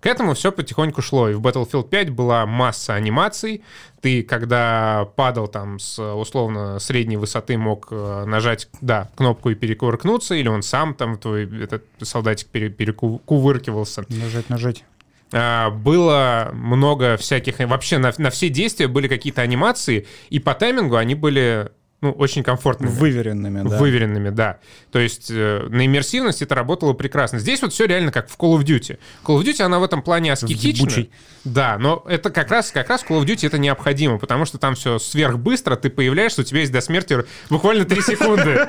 К 0.00 0.06
этому 0.06 0.34
все 0.34 0.50
потихоньку 0.50 1.02
шло. 1.02 1.28
И 1.28 1.34
в 1.34 1.40
Battlefield 1.40 1.88
5 1.88 2.10
была 2.10 2.46
масса 2.46 2.94
анимаций. 2.94 3.62
Ты, 4.00 4.22
когда 4.22 5.08
падал 5.16 5.46
там 5.46 5.78
с 5.78 5.98
условно 5.98 6.78
средней 6.78 7.18
высоты, 7.18 7.58
мог 7.58 7.88
э, 7.90 8.24
нажать, 8.26 8.68
да, 8.80 9.10
кнопку 9.14 9.50
и 9.50 9.54
перекувыркнуться, 9.54 10.34
или 10.34 10.48
он 10.48 10.62
сам 10.62 10.94
там, 10.94 11.18
твой 11.18 11.44
этот 11.62 11.84
солдатик 12.00 12.48
перекувыркивался. 12.48 14.04
Нажать, 14.08 14.48
нажать. 14.48 14.84
А, 15.32 15.70
было 15.70 16.50
много 16.52 17.16
всяких... 17.16 17.58
Вообще 17.58 17.98
на, 17.98 18.12
на 18.16 18.30
все 18.30 18.48
действия 18.48 18.88
были 18.88 19.06
какие-то 19.06 19.42
анимации, 19.42 20.06
и 20.30 20.38
по 20.38 20.54
таймингу 20.54 20.96
они 20.96 21.14
были 21.14 21.70
ну, 22.00 22.12
очень 22.12 22.42
комфортными. 22.42 22.90
Выверенными, 22.90 23.68
да. 23.68 23.76
Выверенными, 23.76 24.30
да. 24.30 24.58
То 24.90 24.98
есть 24.98 25.30
э, 25.30 25.66
на 25.68 25.84
иммерсивности 25.84 26.44
это 26.44 26.54
работало 26.54 26.94
прекрасно. 26.94 27.38
Здесь 27.38 27.60
вот 27.60 27.74
все 27.74 27.84
реально 27.84 28.10
как 28.10 28.30
в 28.30 28.38
Call 28.38 28.58
of 28.58 28.64
Duty. 28.64 28.98
Call 29.22 29.38
of 29.38 29.44
Duty, 29.44 29.62
она 29.62 29.78
в 29.78 29.84
этом 29.84 30.02
плане 30.02 30.32
аскетична. 30.32 31.06
Да, 31.44 31.76
но 31.78 32.02
это 32.08 32.30
как 32.30 32.50
раз, 32.50 32.70
как 32.70 32.88
раз 32.88 33.04
Call 33.06 33.20
of 33.20 33.26
Duty 33.26 33.46
это 33.46 33.58
необходимо, 33.58 34.18
потому 34.18 34.46
что 34.46 34.56
там 34.56 34.76
все 34.76 34.98
сверхбыстро, 34.98 35.76
ты 35.76 35.90
появляешься, 35.90 36.40
у 36.40 36.44
тебя 36.44 36.60
есть 36.60 36.72
до 36.72 36.80
смерти 36.80 37.24
буквально 37.50 37.84
3 37.84 38.00
секунды. 38.02 38.68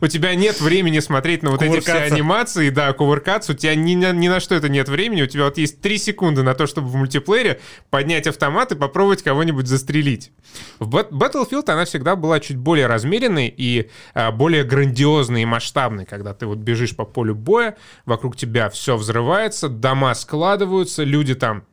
У 0.00 0.08
тебя 0.08 0.34
нет 0.34 0.60
времени 0.60 0.98
смотреть 0.98 1.42
на 1.42 1.50
вот 1.50 1.62
эти 1.62 1.78
все 1.80 1.98
анимации, 1.98 2.70
да, 2.70 2.92
кувыркаться, 2.92 3.52
у 3.52 3.54
тебя 3.54 3.76
ни, 3.76 3.92
ни 3.94 4.28
на 4.28 4.40
что 4.40 4.56
это 4.56 4.68
нет 4.68 4.88
времени, 4.88 5.22
у 5.22 5.26
тебя 5.26 5.44
вот 5.44 5.56
есть 5.56 5.80
3 5.80 5.98
секунды 5.98 6.42
на 6.42 6.54
то, 6.54 6.66
чтобы 6.66 6.88
в 6.88 6.96
мультиплеере 6.96 7.60
поднять 7.90 8.26
автомат 8.26 8.72
и 8.72 8.74
попробовать 8.74 9.22
кого-нибудь 9.22 9.68
застрелить. 9.68 10.32
В 10.80 10.96
Battlefield 10.96 11.70
она 11.70 11.84
всегда 11.84 12.16
была 12.16 12.40
чуть 12.40 12.56
более 12.56 12.71
более 12.72 12.86
размеренный 12.86 13.52
и 13.54 13.90
а, 14.14 14.32
более 14.32 14.64
грандиозный 14.64 15.42
и 15.42 15.44
масштабный, 15.44 16.06
когда 16.06 16.32
ты 16.32 16.46
вот 16.46 16.56
бежишь 16.56 16.96
по 16.96 17.04
полю 17.04 17.34
боя, 17.34 17.76
вокруг 18.06 18.34
тебя 18.34 18.70
все 18.70 18.96
взрывается, 18.96 19.68
дома 19.68 20.14
складываются, 20.14 21.04
люди 21.04 21.34
там 21.34 21.64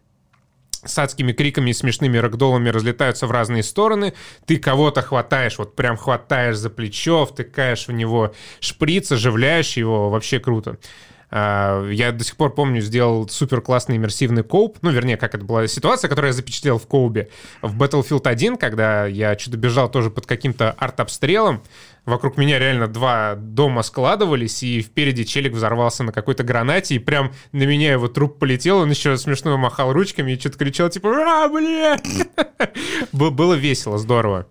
с 0.84 1.00
адскими 1.00 1.32
криками 1.32 1.70
и 1.70 1.74
смешными 1.74 2.18
рагдолами 2.18 2.68
разлетаются 2.68 3.28
в 3.28 3.32
разные 3.32 3.64
стороны. 3.64 4.14
Ты 4.46 4.58
кого-то 4.58 5.02
хватаешь, 5.02 5.58
вот 5.58 5.74
прям 5.78 5.96
хватаешь 5.96 6.58
за 6.58 6.70
плечо, 6.70 7.26
втыкаешь 7.26 7.88
в 7.88 7.94
него 7.94 8.34
шприц, 8.60 9.14
оживляешь 9.14 9.78
его. 9.78 10.10
Вообще 10.10 10.42
круто. 10.42 10.80
А, 11.32 11.88
я 11.90 12.12
до 12.12 12.24
сих 12.24 12.36
пор 12.36 12.54
помню, 12.54 12.82
сделал 12.82 13.28
супер 13.30 13.62
классный 13.62 13.98
иммерсивный 13.98 14.44
коуп. 14.44 14.78
Ну, 14.82 14.90
вернее, 14.90 15.18
как 15.18 15.36
это 15.36 15.46
была 15.46 15.68
ситуация, 15.68 16.10
которую 16.10 16.30
я 16.30 16.34
запечатлел 16.34 16.80
в 16.80 16.88
коубе. 16.88 17.30
В 17.62 17.78
Battlefield 17.78 18.28
1, 18.28 18.58
когда 18.58 19.06
я 19.06 19.38
что-то 19.38 19.58
бежал 19.58 19.90
тоже 19.90 20.10
под 20.10 20.26
каким-то 20.26 20.72
арт-обстрелом, 20.72 21.62
вокруг 22.06 22.38
меня 22.38 22.58
реально 22.58 22.88
два 22.88 23.36
дома 23.36 23.84
складывались, 23.84 24.64
и 24.64 24.82
впереди 24.82 25.26
челик 25.26 25.54
взорвался 25.54 26.04
на 26.04 26.12
какой-то 26.12 26.44
гранате, 26.44 26.96
и 26.96 27.00
прям 27.00 27.32
на 27.52 27.64
меня 27.64 27.92
его 27.92 28.08
труп 28.08 28.40
полетел, 28.40 28.80
он 28.80 28.90
еще 28.90 29.16
смешно 29.18 29.58
махал 29.58 29.94
ручками 29.94 30.32
и 30.32 30.40
что-то 30.40 30.58
кричал, 30.58 30.90
типа, 30.90 31.10
а, 31.10 31.50
блядь! 31.50 32.08
Было 33.12 33.54
весело, 33.54 34.00
здорово. 34.00 34.48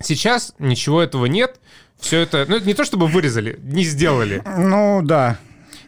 Сейчас 0.00 0.54
ничего 0.58 1.02
этого 1.02 1.26
нет. 1.26 1.60
Все 1.98 2.20
это, 2.20 2.46
ну, 2.48 2.58
не 2.60 2.74
то 2.74 2.84
чтобы 2.84 3.08
вырезали, 3.08 3.58
не 3.62 3.82
сделали. 3.82 4.42
Ну, 4.46 5.00
да. 5.02 5.38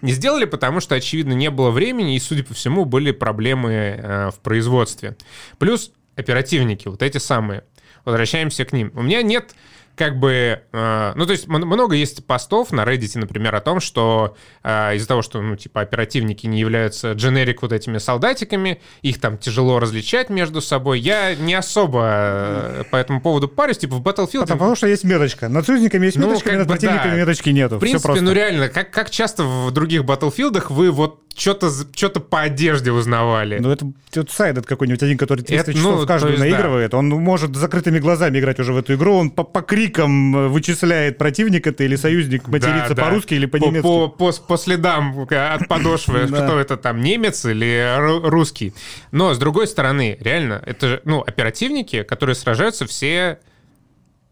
Не 0.02 0.12
сделали, 0.12 0.44
потому 0.44 0.80
что, 0.80 0.94
очевидно, 0.94 1.32
не 1.32 1.50
было 1.50 1.70
времени, 1.70 2.16
и, 2.16 2.20
судя 2.20 2.42
по 2.44 2.54
всему, 2.54 2.84
были 2.84 3.10
проблемы 3.10 3.70
э, 3.72 4.30
в 4.30 4.40
производстве. 4.40 5.16
Плюс 5.58 5.92
оперативники, 6.16 6.88
вот 6.88 7.02
эти 7.02 7.18
самые. 7.18 7.64
Возвращаемся 8.04 8.64
к 8.64 8.72
ним. 8.72 8.92
У 8.94 9.02
меня 9.02 9.22
нет 9.22 9.54
как 10.00 10.18
бы, 10.18 10.62
э, 10.72 11.12
ну, 11.14 11.26
то 11.26 11.32
есть 11.32 11.46
много 11.46 11.94
есть 11.94 12.24
постов 12.24 12.72
на 12.72 12.84
Reddit, 12.84 13.18
например, 13.18 13.54
о 13.54 13.60
том, 13.60 13.80
что 13.80 14.34
э, 14.62 14.96
из-за 14.96 15.06
того, 15.06 15.20
что, 15.20 15.42
ну, 15.42 15.56
типа, 15.56 15.82
оперативники 15.82 16.46
не 16.46 16.58
являются 16.58 17.12
дженерик 17.12 17.60
вот 17.60 17.74
этими 17.74 17.98
солдатиками, 17.98 18.80
их 19.02 19.20
там 19.20 19.36
тяжело 19.36 19.78
различать 19.78 20.30
между 20.30 20.62
собой. 20.62 21.00
Я 21.00 21.34
не 21.34 21.52
особо 21.52 22.00
э, 22.06 22.84
по 22.90 22.96
этому 22.96 23.20
поводу 23.20 23.46
парюсь, 23.46 23.76
типа, 23.76 23.96
в 23.96 24.00
Battlefield... 24.00 24.40
Потому, 24.40 24.58
потому 24.58 24.74
что 24.74 24.86
есть 24.86 25.04
меточка. 25.04 25.50
Над 25.50 25.66
союзниками 25.66 26.06
есть 26.06 26.16
меточка, 26.16 26.52
ну, 26.52 26.60
над 26.60 26.68
противниками 26.68 27.10
да. 27.10 27.16
меточки 27.16 27.50
нету. 27.50 27.76
В 27.76 27.80
принципе, 27.80 28.22
ну, 28.22 28.32
реально, 28.32 28.70
как, 28.70 28.90
как 28.90 29.10
часто 29.10 29.44
в 29.44 29.70
других 29.70 30.04
Battlefield 30.04 30.64
вы 30.70 30.90
вот 30.92 31.20
что-то 31.36 31.70
что 31.94 32.20
по 32.20 32.42
одежде 32.42 32.92
узнавали. 32.92 33.58
Ну, 33.58 33.70
это 33.70 33.90
вот 34.14 34.30
сайт 34.30 34.64
какой-нибудь 34.64 35.02
один, 35.02 35.16
который 35.16 35.42
300 35.42 35.70
это, 35.70 35.74
часов 35.78 36.00
ну, 36.00 36.06
каждую 36.06 36.32
есть, 36.32 36.40
наигрывает. 36.40 36.90
Да. 36.90 36.98
Он 36.98 37.08
может 37.08 37.54
закрытыми 37.56 37.98
глазами 37.98 38.38
играть 38.38 38.58
уже 38.60 38.72
в 38.72 38.76
эту 38.76 38.94
игру. 38.94 39.14
Он 39.14 39.30
по, 39.30 39.44
по 39.44 39.62
крикам 39.62 40.36
э, 40.36 40.48
вычисляет, 40.48 41.18
противник 41.18 41.66
это 41.66 41.84
или 41.84 41.96
союзник, 41.96 42.48
матерится 42.48 42.94
да, 42.94 43.04
по-русски 43.04 43.34
или 43.34 43.46
по-немецки. 43.46 43.82
По, 43.82 44.08
по, 44.08 44.32
по, 44.32 44.42
по 44.42 44.56
следам 44.56 45.26
от 45.30 45.68
подошвы, 45.68 46.26
кто 46.26 46.58
это 46.58 46.76
там, 46.76 47.00
немец 47.00 47.44
или 47.44 47.96
русский. 48.28 48.74
Но, 49.12 49.32
с 49.34 49.38
другой 49.38 49.66
стороны, 49.66 50.18
реально, 50.20 50.62
это 50.66 50.88
же, 50.88 51.00
ну, 51.04 51.20
оперативники, 51.20 52.02
которые 52.02 52.34
сражаются 52.34 52.86
все 52.86 53.38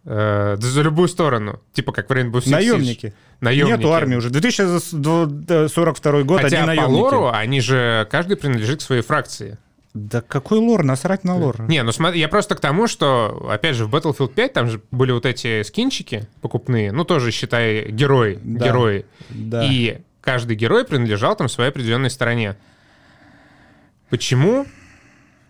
э, 0.04 0.56
за 0.58 0.82
любую 0.82 1.08
сторону. 1.08 1.60
Типа 1.72 1.92
как 1.92 2.08
в 2.08 2.12
Rainbow 2.12 2.40
Six 2.40 2.50
Наемники. 2.50 3.14
Наемники. 3.40 3.76
Нету 3.76 3.92
армии 3.92 4.16
уже. 4.16 4.30
2042 4.30 6.22
год, 6.22 6.40
Хотя 6.40 6.64
одни 6.64 6.76
по 6.76 6.86
лору 6.86 7.30
они 7.32 7.60
же, 7.60 8.06
каждый 8.10 8.36
принадлежит 8.36 8.80
к 8.80 8.82
своей 8.82 9.02
фракции. 9.02 9.58
Да 9.94 10.20
какой 10.20 10.58
лор? 10.58 10.84
Насрать 10.84 11.24
на 11.24 11.36
лор. 11.36 11.62
Не, 11.62 11.82
ну 11.82 11.92
смотри, 11.92 12.20
я 12.20 12.28
просто 12.28 12.54
к 12.54 12.60
тому, 12.60 12.86
что, 12.86 13.48
опять 13.50 13.74
же, 13.74 13.86
в 13.86 13.94
Battlefield 13.94 14.34
5 14.34 14.52
там 14.52 14.68
же 14.68 14.80
были 14.90 15.12
вот 15.12 15.26
эти 15.26 15.62
скинчики 15.62 16.28
покупные, 16.40 16.92
ну 16.92 17.04
тоже, 17.04 17.30
считай, 17.30 17.90
герои, 17.90 18.38
да. 18.42 18.66
герои. 18.66 19.06
Да. 19.30 19.64
И 19.64 19.98
каждый 20.20 20.56
герой 20.56 20.84
принадлежал 20.84 21.36
там 21.36 21.48
своей 21.48 21.70
определенной 21.70 22.10
стороне. 22.10 22.56
Почему 24.10 24.66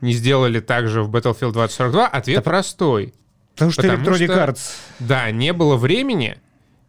не 0.00 0.12
сделали 0.12 0.60
так 0.60 0.88
же 0.88 1.02
в 1.02 1.14
Battlefield 1.14 1.52
2042? 1.52 2.06
Ответ 2.06 2.36
да, 2.36 2.42
простой. 2.42 3.14
Потому 3.58 3.72
что 3.72 3.82
Потому 3.82 4.04
Electronic 4.04 4.24
что, 4.24 4.34
Arts. 4.34 4.60
Да, 5.00 5.30
не 5.32 5.52
было 5.52 5.76
времени, 5.76 6.38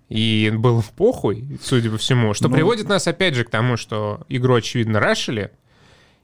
и 0.07 0.51
был 0.53 0.83
похуй, 0.95 1.59
судя 1.63 1.89
по 1.89 1.97
всему, 1.97 2.35
что 2.35 2.47
ну... 2.47 2.53
приводит 2.53 2.87
нас 2.87 3.07
опять 3.07 3.33
же 3.33 3.43
к 3.43 3.49
тому, 3.49 3.75
что 3.75 4.21
игру, 4.29 4.53
очевидно, 4.53 4.99
рашили, 4.99 5.51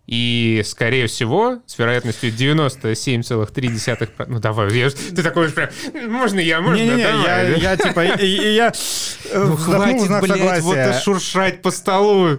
и, 0.05 0.61
скорее 0.63 1.07
всего, 1.07 1.63
с 1.65 1.79
вероятностью 1.79 2.29
97,3%... 2.31 4.25
Ну, 4.27 4.39
давай, 4.39 4.71
я, 4.71 4.91
ты 4.91 5.23
такой 5.23 5.49
прям... 5.49 5.69
Можно 6.07 6.39
я, 6.41 6.61
можно? 6.61 6.75
Не, 6.75 6.89
не, 6.89 6.95
не, 6.95 7.01
я, 7.01 7.41
я, 7.41 7.75
типа, 7.75 8.01
я, 8.01 8.13
я 8.13 8.71
ну, 9.33 9.55
хватит, 9.55 10.07
блядь, 10.21 10.37
согласия. 10.37 10.61
вот 10.61 10.77
и 10.77 10.93
шуршать 11.03 11.63
по 11.63 11.71
столу. 11.71 12.37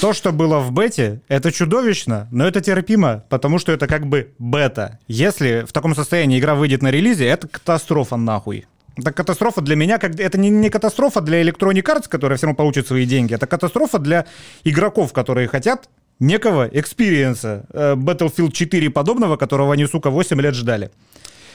То, 0.00 0.14
что 0.14 0.32
было 0.32 0.60
в 0.60 0.72
бете, 0.72 1.20
это 1.28 1.52
чудовищно, 1.52 2.26
но 2.30 2.46
это 2.46 2.62
терпимо, 2.62 3.24
потому 3.28 3.58
что 3.58 3.70
это 3.70 3.86
как 3.86 4.06
бы 4.06 4.32
бета. 4.38 4.98
Если 5.08 5.64
в 5.66 5.72
таком 5.72 5.94
состоянии 5.94 6.38
игра 6.38 6.54
выйдет 6.54 6.82
на 6.82 6.90
релизе, 6.90 7.26
это 7.26 7.48
катастрофа 7.48 8.16
нахуй. 8.16 8.66
Это 8.96 9.12
катастрофа 9.12 9.60
для 9.60 9.76
меня, 9.76 9.98
как 9.98 10.18
это 10.18 10.38
не, 10.38 10.48
не 10.48 10.70
катастрофа 10.70 11.20
для 11.20 11.42
Electronic 11.42 11.82
Arts, 11.82 12.08
которая 12.08 12.38
все 12.38 12.46
равно 12.46 12.56
получит 12.56 12.86
свои 12.86 13.04
деньги, 13.04 13.34
это 13.34 13.46
катастрофа 13.46 13.98
для 13.98 14.24
игроков, 14.62 15.12
которые 15.12 15.48
хотят 15.48 15.88
некого 16.18 16.68
экспириенса 16.72 17.66
э, 17.70 17.94
Battlefield 17.94 18.52
4 18.52 18.90
подобного, 18.90 19.36
которого 19.36 19.74
они, 19.74 19.86
сука, 19.86 20.10
8 20.10 20.40
лет 20.40 20.54
ждали. 20.54 20.90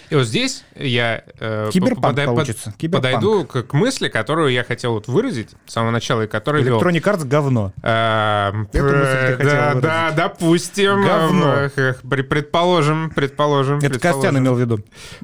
И 0.10 0.16
вот 0.16 0.26
здесь 0.26 0.64
я 0.76 1.24
э, 1.40 1.70
Киберпанк 1.72 2.16
получится. 2.26 2.74
Киберпанк. 2.78 3.04
подойду 3.04 3.46
к, 3.46 3.64
к 3.64 3.74
мысли, 3.74 4.10
которую 4.10 4.52
я 4.52 4.64
хотел 4.64 4.94
вот 4.94 5.08
выразить 5.08 5.50
с 5.68 5.74
самого 5.74 5.92
начала, 5.92 6.24
и 6.24 6.28
которую 6.28 6.64
вел. 6.64 6.82
Electronic 6.82 7.04
Arts 7.04 7.26
говно. 7.26 7.74
А, 7.84 8.54
да, 8.74 9.76
да, 9.76 10.12
допустим. 10.12 11.04
Говно. 11.04 11.70
Предположим, 12.10 13.12
предположим. 13.12 13.80
Это 13.80 14.00
Костян 14.00 14.38
имел 14.38 14.56
в 14.56 14.60
виду. 14.60 14.80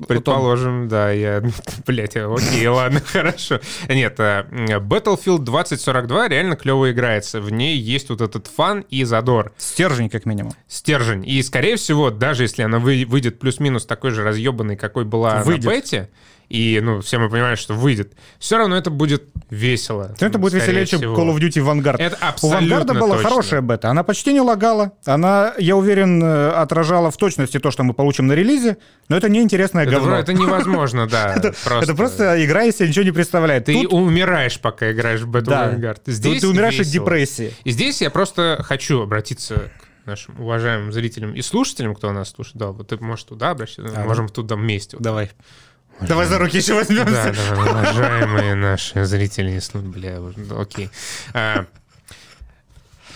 Предположим, 0.08 0.88
да, 0.88 1.12
я... 1.12 1.44
Блять, 1.86 2.16
окей, 2.16 2.68
ладно, 2.68 3.02
хорошо. 3.06 3.60
Нет, 3.90 4.20
э, 4.20 4.46
Battlefield 4.80 5.40
2042 5.40 6.28
реально 6.28 6.56
клево 6.56 6.92
играется. 6.92 7.42
В 7.42 7.52
ней 7.52 7.78
есть 7.78 8.10
вот 8.10 8.22
этот 8.22 8.48
фан 8.48 8.86
и 8.90 9.04
задор. 9.04 9.52
Стержень, 9.58 10.10
как 10.10 10.26
минимум. 10.26 10.54
Стержень. 10.68 11.28
И, 11.28 11.42
скорее 11.42 11.76
всего, 11.76 12.12
даже 12.12 12.44
если 12.44 12.62
она 12.62 12.80
выйдет 12.80 13.40
плюс-минус 13.40 13.86
такой 13.86 14.12
же 14.12 14.24
разъебанный 14.24 14.75
популярной, 14.76 14.78
какой 14.78 15.06
была 15.06 15.44
выйдет. 15.44 15.66
на 15.66 15.72
бете, 15.72 16.10
и, 16.48 16.80
ну, 16.82 17.02
все 17.02 17.18
мы 17.18 17.30
понимаем, 17.30 17.58
что 17.58 17.74
выйдет, 17.74 18.14
все 18.38 18.58
равно 18.58 18.78
это 18.78 18.92
будет 18.92 19.24
весело. 19.50 20.16
Это 20.20 20.38
будет 20.38 20.54
веселее, 20.54 20.86
чем 20.86 21.02
Call 21.02 21.36
of 21.36 21.40
Duty 21.40 21.64
Vanguard. 21.66 21.96
Это 21.98 22.18
абсолютно 22.18 22.78
У 22.78 22.80
Vanguard 22.80 23.00
была 23.00 23.16
точно. 23.16 23.30
хорошая 23.30 23.62
бета. 23.62 23.90
Она 23.90 24.04
почти 24.04 24.32
не 24.32 24.42
лагала. 24.42 24.92
Она, 25.06 25.54
я 25.58 25.76
уверен, 25.76 26.24
э, 26.24 26.50
отражала 26.50 27.10
в 27.10 27.18
точности 27.18 27.60
то, 27.60 27.72
что 27.72 27.84
мы 27.84 27.94
получим 27.94 28.28
на 28.28 28.34
релизе, 28.34 28.78
но 29.10 29.18
это 29.18 29.28
неинтересное 29.28 29.84
это, 29.84 29.94
говно. 29.94 30.18
Это 30.18 30.34
невозможно, 30.34 31.08
да. 31.08 31.36
Это 31.82 31.96
просто 31.96 32.44
игра, 32.46 32.62
если 32.64 32.88
ничего 32.88 33.06
не 33.06 33.12
представляет. 33.12 33.66
Ты 33.66 33.88
умираешь, 33.88 34.60
пока 34.60 34.92
играешь 34.92 35.22
в 35.22 35.32
Battle 35.32 35.80
Vanguard. 35.80 36.40
Ты 36.40 36.48
умираешь 36.48 36.80
от 36.80 36.88
депрессии. 36.88 37.54
И 37.64 37.72
здесь 37.72 38.02
я 38.02 38.10
просто 38.12 38.60
хочу 38.64 39.02
обратиться 39.02 39.72
нашим 40.06 40.40
уважаемым 40.40 40.92
зрителям 40.92 41.34
и 41.34 41.42
слушателям, 41.42 41.96
кто 41.96 42.12
нас 42.12 42.32
слушает. 42.32 42.58
Да, 42.58 42.68
вот 42.68 42.88
ты 42.88 42.98
можешь 42.98 43.26
туда 43.26 43.52
обращаться, 43.52 44.02
а, 44.02 44.06
можем 44.06 44.28
да? 44.28 44.34
туда 44.34 44.56
вместе. 44.56 44.98
Вот. 44.98 45.04
Давай. 45.04 45.32
Уважаемые. 45.98 46.10
Давай 46.10 46.28
за 46.28 46.40
руки 46.40 46.58
еще 46.58 46.74
возьмемся. 46.74 47.34
Да, 47.34 47.56
да, 47.56 47.72
уважаемые 47.72 48.56
наши 48.56 49.06
зрители, 49.06 49.60
бля, 49.74 50.20
окей. 50.58 50.90
А, 51.34 51.66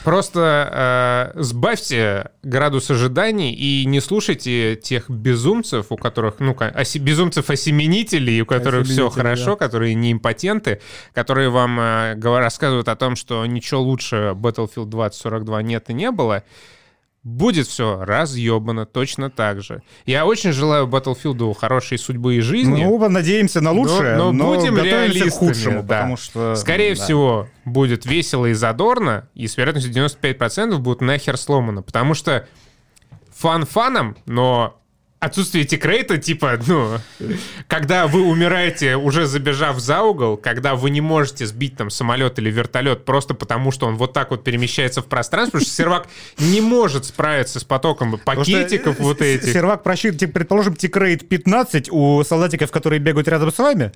Просто 0.04 1.34
э, 1.36 1.42
сбавьте 1.42 2.32
градус 2.42 2.90
ожиданий 2.90 3.54
и 3.54 3.86
не 3.86 4.00
слушайте 4.00 4.76
тех 4.76 5.10
безумцев, 5.10 5.88
у 5.90 5.98
которых, 5.98 6.36
ну, 6.40 6.56
оси, 6.58 7.00
безумцев-осеменителей, 7.00 8.42
у 8.42 8.46
которых 8.46 8.88
все 8.88 9.10
хорошо, 9.10 9.52
да. 9.52 9.56
которые 9.58 9.96
не 9.96 10.14
импотенты, 10.14 10.82
которые 11.14 11.50
вам 11.50 11.80
э, 11.80 12.16
рассказывают 12.16 12.88
о 12.88 12.96
том, 12.96 13.16
что 13.16 13.46
ничего 13.46 13.82
лучше 13.82 14.34
Battlefield 14.36 14.86
2042 14.86 15.62
нет 15.64 15.90
и 15.90 15.94
не 15.94 16.12
было 16.12 16.44
будет 17.24 17.68
все 17.68 18.04
разъебано 18.04 18.86
точно 18.86 19.30
так 19.30 19.62
же. 19.62 19.82
Я 20.06 20.26
очень 20.26 20.52
желаю 20.52 20.88
Battlefield 20.88 21.54
хорошей 21.54 21.98
судьбы 21.98 22.36
и 22.36 22.40
жизни. 22.40 22.84
Мы 22.84 22.90
оба 22.90 23.10
надеемся 23.10 23.62
на 23.62 23.72
лучшее, 23.72 24.16
но, 24.16 24.32
но, 24.32 24.54
но 24.54 24.56
будем 24.56 24.78
реалистами, 24.78 25.30
к 25.30 25.34
худшему, 25.34 25.84
да. 25.84 26.00
потому 26.00 26.18
что... 26.18 26.56
Скорее 26.56 26.96
да. 26.96 27.04
всего, 27.04 27.48
будет 27.66 28.06
весело 28.06 28.46
и 28.46 28.54
задорно, 28.54 29.30
и 29.34 29.48
с 29.48 29.58
вероятностью 29.58 29.94
95% 29.94 30.78
будет 30.78 31.02
нахер 31.02 31.38
сломано, 31.38 31.82
потому 31.82 32.14
что 32.14 32.48
фан 33.36 33.66
фаном, 33.66 34.18
но 34.26 34.80
отсутствие 35.20 35.66
тикрейта, 35.66 36.18
типа, 36.18 36.60
ну, 36.66 36.98
когда 37.68 38.08
вы 38.08 38.22
умираете, 38.22 38.96
уже 38.96 39.26
забежав 39.26 39.80
за 39.80 40.02
угол, 40.02 40.38
когда 40.38 40.76
вы 40.76 40.90
не 40.90 41.02
можете 41.02 41.46
сбить 41.46 41.76
там 41.76 41.90
самолет 41.90 42.40
или 42.40 42.50
вертолет 42.50 43.06
просто 43.06 43.34
потому, 43.34 43.72
что 43.72 43.88
он 43.88 43.98
вот 43.98 44.14
так 44.14 44.32
вот 44.32 44.44
перемещается 44.44 45.02
в 45.02 45.06
пространстве, 45.06 45.60
потому 45.60 45.66
что 45.66 45.76
сервак 45.76 46.08
не 46.38 46.62
может 46.62 47.06
справиться 47.06 47.60
с 47.60 47.64
потоком 47.64 48.18
пакетиков 48.18 49.00
вот 49.00 49.22
этих. 49.22 49.52
Сервак 49.52 49.84
просчитывает, 49.84 50.34
предположим, 50.34 50.76
тикрейт 50.76 51.28
15 51.28 51.90
у 51.92 52.24
солдатиков, 52.24 52.72
которые 52.72 53.00
бегают 53.00 53.28
рядом 53.28 53.52
с 53.52 53.58
вами, 53.58 53.92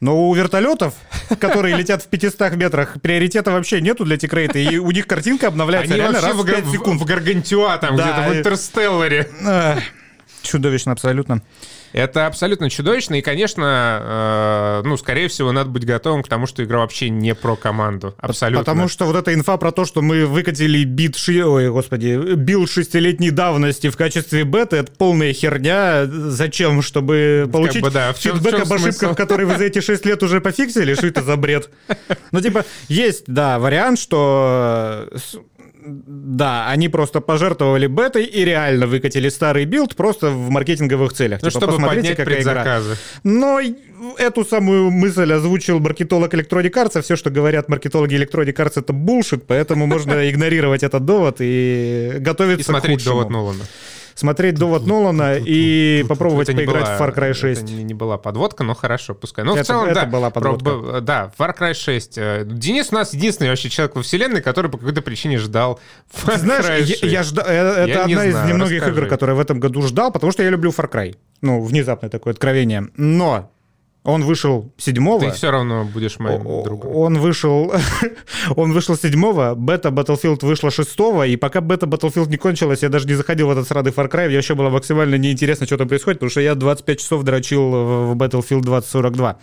но 0.00 0.28
у 0.28 0.34
вертолетов, 0.34 0.94
которые 1.40 1.76
летят 1.76 2.02
в 2.02 2.06
500 2.06 2.52
метрах, 2.52 3.00
приоритета 3.02 3.50
вообще 3.50 3.82
нету 3.82 4.06
для 4.06 4.16
тикрейта, 4.16 4.58
и 4.58 4.78
у 4.78 4.90
них 4.92 5.06
картинка 5.06 5.48
обновляется 5.48 5.92
Они 5.92 6.00
реально 6.00 6.22
раз 6.22 6.34
в 6.34 6.46
5 6.46 6.68
секунд. 6.68 7.00
В 7.00 7.04
Гаргантюа 7.04 7.76
там 7.78 7.96
да, 7.96 8.04
где-то, 8.04 8.30
в 8.30 8.38
Интерстелларе. 8.38 9.28
Чудовищно 10.42 10.92
абсолютно. 10.92 11.42
Это 11.92 12.26
абсолютно 12.26 12.68
чудовищно, 12.68 13.14
и, 13.14 13.22
конечно, 13.22 14.82
э, 14.82 14.82
ну, 14.84 14.96
скорее 14.98 15.28
всего, 15.28 15.52
надо 15.52 15.70
быть 15.70 15.86
готовым 15.86 16.22
к 16.22 16.28
тому, 16.28 16.46
что 16.46 16.62
игра 16.62 16.80
вообще 16.80 17.08
не 17.08 17.34
про 17.34 17.56
команду. 17.56 18.14
Абсолютно. 18.18 18.62
Потому 18.62 18.88
что 18.88 19.06
вот 19.06 19.16
эта 19.16 19.32
инфа 19.32 19.56
про 19.56 19.72
то, 19.72 19.84
что 19.84 20.02
мы 20.02 20.26
выкатили 20.26 20.84
бит, 20.84 21.16
ши... 21.16 21.44
ой, 21.44 21.70
господи, 21.70 22.34
билд 22.34 22.70
шестилетней 22.70 23.30
давности 23.30 23.88
в 23.88 23.96
качестве 23.96 24.44
бета, 24.44 24.76
это 24.76 24.92
полная 24.92 25.32
херня. 25.32 26.06
Зачем? 26.06 26.82
Чтобы 26.82 27.48
получить 27.50 27.82
как 27.82 27.84
бы, 27.84 27.90
да, 27.90 28.12
в 28.12 28.20
чем, 28.20 28.36
фидбэк 28.36 28.52
в 28.52 28.56
чем 28.56 28.66
об 28.66 28.72
ошибках, 28.72 28.94
смысл? 28.96 29.14
которые 29.14 29.46
вы 29.46 29.56
за 29.56 29.64
эти 29.64 29.80
шесть 29.80 30.04
лет 30.04 30.22
уже 30.22 30.40
пофиксили? 30.40 30.94
Что 30.94 31.06
это 31.06 31.22
за 31.22 31.36
бред? 31.36 31.70
Ну, 32.32 32.40
типа, 32.40 32.66
есть, 32.88 33.24
да, 33.26 33.58
вариант, 33.58 33.98
что 33.98 35.08
да, 36.06 36.68
они 36.68 36.88
просто 36.88 37.20
пожертвовали 37.20 37.86
бетой 37.86 38.24
и 38.24 38.44
реально 38.44 38.86
выкатили 38.86 39.28
старый 39.28 39.64
билд 39.64 39.96
просто 39.96 40.30
в 40.30 40.50
маркетинговых 40.50 41.12
целях. 41.12 41.40
Ну, 41.42 41.50
типа, 41.50 41.60
чтобы 41.60 41.72
посмотрите, 41.74 42.10
какая 42.10 42.36
предзаказы. 42.36 42.92
игра. 42.92 42.98
Но 43.24 43.60
эту 44.18 44.44
самую 44.44 44.90
мысль 44.90 45.32
озвучил 45.32 45.80
маркетолог 45.80 46.32
Electronic 46.34 46.72
Arts, 46.72 46.98
а 46.98 47.02
все, 47.02 47.16
что 47.16 47.30
говорят 47.30 47.68
маркетологи 47.68 48.14
Electronic 48.14 48.54
Arts, 48.54 48.80
это 48.80 48.92
bullshit, 48.92 49.46
поэтому 49.46 49.86
можно 49.86 50.30
игнорировать 50.30 50.82
этот 50.82 51.04
довод 51.04 51.36
и 51.40 52.16
готовиться 52.18 52.72
к 52.72 52.80
худшему. 52.80 52.98
довод 52.98 53.30
Нолана 53.30 53.64
смотреть 54.18 54.56
довод 54.56 54.84
Нолана 54.84 55.36
и 55.36 56.04
попробовать 56.08 56.48
поиграть 56.48 56.88
в 56.88 57.00
Far 57.00 57.14
Cry 57.14 57.34
6. 57.34 57.62
Это 57.62 57.72
не 57.72 57.94
была 57.94 58.18
подводка, 58.18 58.64
но 58.64 58.74
хорошо, 58.74 59.14
пускай. 59.14 59.44
Ну, 59.44 59.54
в 59.54 59.62
целом, 59.64 59.86
это 59.86 60.00
да. 60.00 60.06
была 60.06 60.30
подводка. 60.30 61.00
Да, 61.00 61.32
Far 61.38 61.56
Cry 61.56 61.72
6. 61.72 62.18
Э, 62.18 62.42
Денис 62.44 62.88
у 62.90 62.96
нас 62.96 63.14
единственный 63.14 63.50
вообще 63.50 63.70
человек 63.70 63.94
во 63.94 64.02
вселенной, 64.02 64.42
который 64.42 64.70
по 64.70 64.78
какой-то 64.78 65.02
причине 65.02 65.38
ждал 65.38 65.78
Far 66.12 66.38
Знаешь, 66.38 66.64
Cry 66.64 66.84
6. 66.84 67.02
Я, 67.04 67.08
я 67.08 67.22
жда... 67.22 67.44
Э, 67.46 67.84
это 67.84 67.90
я 67.92 68.02
одна 68.02 68.24
из 68.24 68.34
немногих 68.48 68.86
игр, 68.88 69.06
которые 69.06 69.36
в 69.36 69.40
этом 69.40 69.60
году 69.60 69.82
ждал, 69.82 70.10
потому 70.10 70.32
что 70.32 70.42
я 70.42 70.50
люблю 70.50 70.70
Far 70.70 70.90
Cry. 70.90 71.16
Ну, 71.40 71.62
внезапное 71.62 72.10
такое 72.10 72.32
откровение. 72.32 72.88
Но 72.96 73.52
он 74.04 74.24
вышел 74.24 74.72
седьмого. 74.78 75.20
Ты 75.20 75.32
все 75.32 75.50
равно 75.50 75.84
будешь 75.84 76.18
моим 76.18 76.42
другом. 76.64 76.96
Он 76.96 77.18
вышел, 77.18 77.72
он 78.56 78.72
вышел 78.72 78.96
седьмого, 78.96 79.54
бета 79.54 79.90
Battlefield 79.90 80.44
вышла 80.46 80.70
шестого, 80.70 81.26
и 81.26 81.36
пока 81.36 81.60
бета 81.60 81.86
Battlefield 81.86 82.28
не 82.28 82.36
кончилась, 82.36 82.82
я 82.82 82.88
даже 82.88 83.06
не 83.06 83.14
заходил 83.14 83.48
в 83.48 83.50
этот 83.50 83.68
срады 83.68 83.90
Far 83.90 84.10
Cry, 84.10 84.28
мне 84.28 84.36
еще 84.36 84.54
было 84.54 84.70
максимально 84.70 85.16
неинтересно, 85.16 85.66
что 85.66 85.76
там 85.76 85.88
происходит, 85.88 86.20
потому 86.20 86.30
что 86.30 86.40
я 86.40 86.54
25 86.54 87.00
часов 87.00 87.22
дрочил 87.22 87.70
в 87.70 88.16
Battlefield 88.16 88.62
2042. 88.62 89.38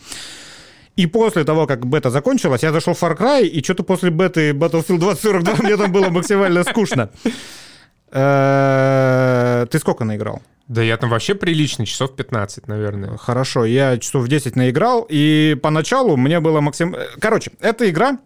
И 0.96 1.08
после 1.08 1.44
того, 1.44 1.68
как 1.68 1.86
бета 1.86 2.10
закончилась, 2.10 2.64
я 2.64 2.72
зашел 2.72 2.94
в 2.94 3.04
Far 3.04 3.18
Cry, 3.18 3.46
и 3.46 3.62
что-то 3.64 3.84
после 3.84 4.10
беты 4.10 4.52
Battlefield 4.52 5.00
2042 5.00 5.56
мне 5.64 5.78
там 5.78 5.92
было 5.92 6.10
максимально 6.10 6.64
скучно. 6.64 7.10
Э, 8.12 9.68
ты 9.70 9.78
сколько 9.80 10.06
наиграл? 10.06 10.42
Да 10.68 10.82
я 10.82 10.98
там 10.98 11.10
вообще 11.10 11.36
прилично, 11.36 11.86
часов 11.86 12.16
15, 12.16 12.68
наверное. 12.68 13.18
Хорошо, 13.18 13.66
я 13.66 13.98
часов 14.00 14.28
10 14.28 14.56
наиграл, 14.56 15.06
и 15.08 15.56
поначалу 15.62 16.18
мне 16.18 16.40
было 16.40 16.60
максимум... 16.60 16.96
Э, 16.96 17.08
короче, 17.20 17.52
эта 17.60 17.90
игра... 17.90 18.18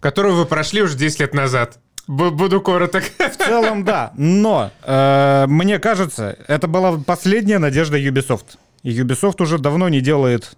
Которую 0.00 0.36
вы 0.36 0.46
прошли 0.46 0.82
уже 0.82 0.96
10 0.96 1.20
лет 1.20 1.34
назад. 1.34 1.80
Буду 2.06 2.60
короток. 2.60 3.02
В 3.18 3.36
целом, 3.36 3.84
да. 3.84 4.12
Но, 4.16 4.70
э, 4.82 5.46
мне 5.48 5.78
кажется, 5.80 6.38
это 6.46 6.68
была 6.68 6.98
последняя 6.98 7.58
надежда 7.58 7.98
Ubisoft. 7.98 8.58
И 8.82 8.96
Ubisoft 8.98 9.42
уже 9.42 9.58
давно 9.58 9.88
не 9.88 10.00
делает... 10.00 10.56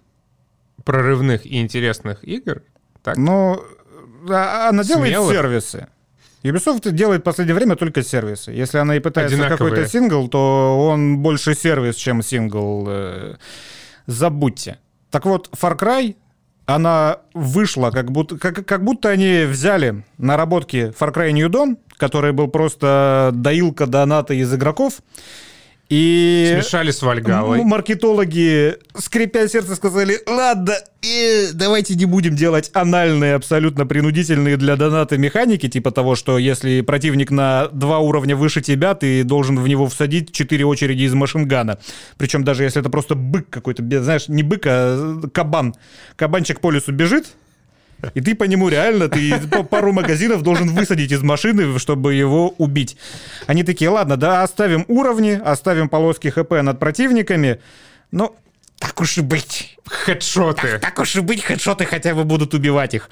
Прорывных 0.85 1.45
и 1.45 1.59
интересных 1.59 2.23
игр? 2.23 2.63
Так? 3.03 3.17
Ну, 3.17 3.63
а, 4.29 4.69
она 4.69 4.83
делает 4.83 5.13
Смелых. 5.13 5.35
сервисы. 5.35 5.87
Ubisoft 6.43 6.89
делает 6.91 7.21
в 7.21 7.23
последнее 7.23 7.55
время 7.55 7.75
только 7.75 8.03
сервисы. 8.03 8.51
Если 8.51 8.77
она 8.77 8.95
и 8.95 8.99
пытается 8.99 9.37
какой-то 9.47 9.87
сингл, 9.87 10.27
то 10.27 10.87
он 10.89 11.19
больше 11.19 11.53
сервис, 11.55 11.95
чем 11.95 12.23
сингл. 12.23 12.85
Э, 12.89 13.35
забудьте. 14.07 14.79
Так 15.11 15.25
вот, 15.25 15.49
Far 15.51 15.77
Cry, 15.77 16.15
она 16.65 17.17
вышла, 17.33 17.91
как 17.91 18.11
будто, 18.11 18.37
как, 18.37 18.65
как 18.65 18.83
будто 18.83 19.09
они 19.09 19.43
взяли 19.43 20.03
наработки 20.17 20.93
Far 20.97 21.13
Cry 21.13 21.31
New 21.31 21.49
Dawn, 21.49 21.77
который 21.97 22.31
был 22.31 22.47
просто 22.47 23.31
доилка 23.33 23.85
доната 23.85 24.33
из 24.33 24.53
игроков, 24.53 25.01
и 25.91 26.49
Смешали 26.53 26.91
с 26.91 27.01
Вальгалой. 27.01 27.65
Маркетологи, 27.65 28.77
скрипя 28.97 29.49
сердце, 29.49 29.75
сказали, 29.75 30.19
ладно, 30.25 30.75
э, 31.03 31.51
давайте 31.51 31.95
не 31.95 32.05
будем 32.05 32.33
делать 32.33 32.71
анальные, 32.71 33.35
абсолютно 33.35 33.85
принудительные 33.85 34.55
для 34.55 34.77
доната 34.77 35.17
механики, 35.17 35.67
типа 35.67 35.91
того, 35.91 36.15
что 36.15 36.37
если 36.37 36.79
противник 36.79 37.29
на 37.29 37.67
два 37.73 37.99
уровня 37.99 38.37
выше 38.37 38.61
тебя, 38.61 38.95
ты 38.95 39.25
должен 39.25 39.59
в 39.59 39.67
него 39.67 39.87
всадить 39.87 40.31
четыре 40.31 40.63
очереди 40.63 41.03
из 41.03 41.13
машингана. 41.13 41.77
Причем 42.17 42.45
даже 42.45 42.63
если 42.63 42.79
это 42.79 42.89
просто 42.89 43.15
бык 43.15 43.49
какой-то, 43.49 43.83
знаешь, 44.01 44.29
не 44.29 44.43
бык, 44.43 44.63
а 44.67 45.19
кабан. 45.33 45.75
Кабанчик 46.15 46.61
по 46.61 46.71
лесу 46.71 46.93
бежит, 46.93 47.27
и 48.13 48.21
ты 48.21 48.35
по 48.35 48.45
нему 48.45 48.69
реально, 48.69 49.09
ты 49.09 49.39
пару 49.69 49.93
магазинов 49.93 50.41
должен 50.41 50.69
высадить 50.69 51.11
из 51.11 51.21
машины, 51.21 51.77
чтобы 51.79 52.13
его 52.13 52.49
убить. 52.57 52.97
Они 53.47 53.63
такие, 53.63 53.89
ладно, 53.89 54.17
да, 54.17 54.43
оставим 54.43 54.85
уровни, 54.87 55.39
оставим 55.43 55.89
полоски 55.89 56.29
ХП 56.29 56.51
над 56.61 56.79
противниками, 56.79 57.59
но 58.11 58.35
так 58.79 58.99
уж 58.99 59.17
и 59.17 59.21
быть. 59.21 59.77
Хедшоты. 59.85 60.67
Так, 60.73 60.81
так 60.81 60.99
уж 60.99 61.15
и 61.15 61.21
быть, 61.21 61.43
хедшоты 61.43 61.85
хотя 61.85 62.15
бы 62.15 62.23
будут 62.23 62.53
убивать 62.53 62.93
их. 62.95 63.09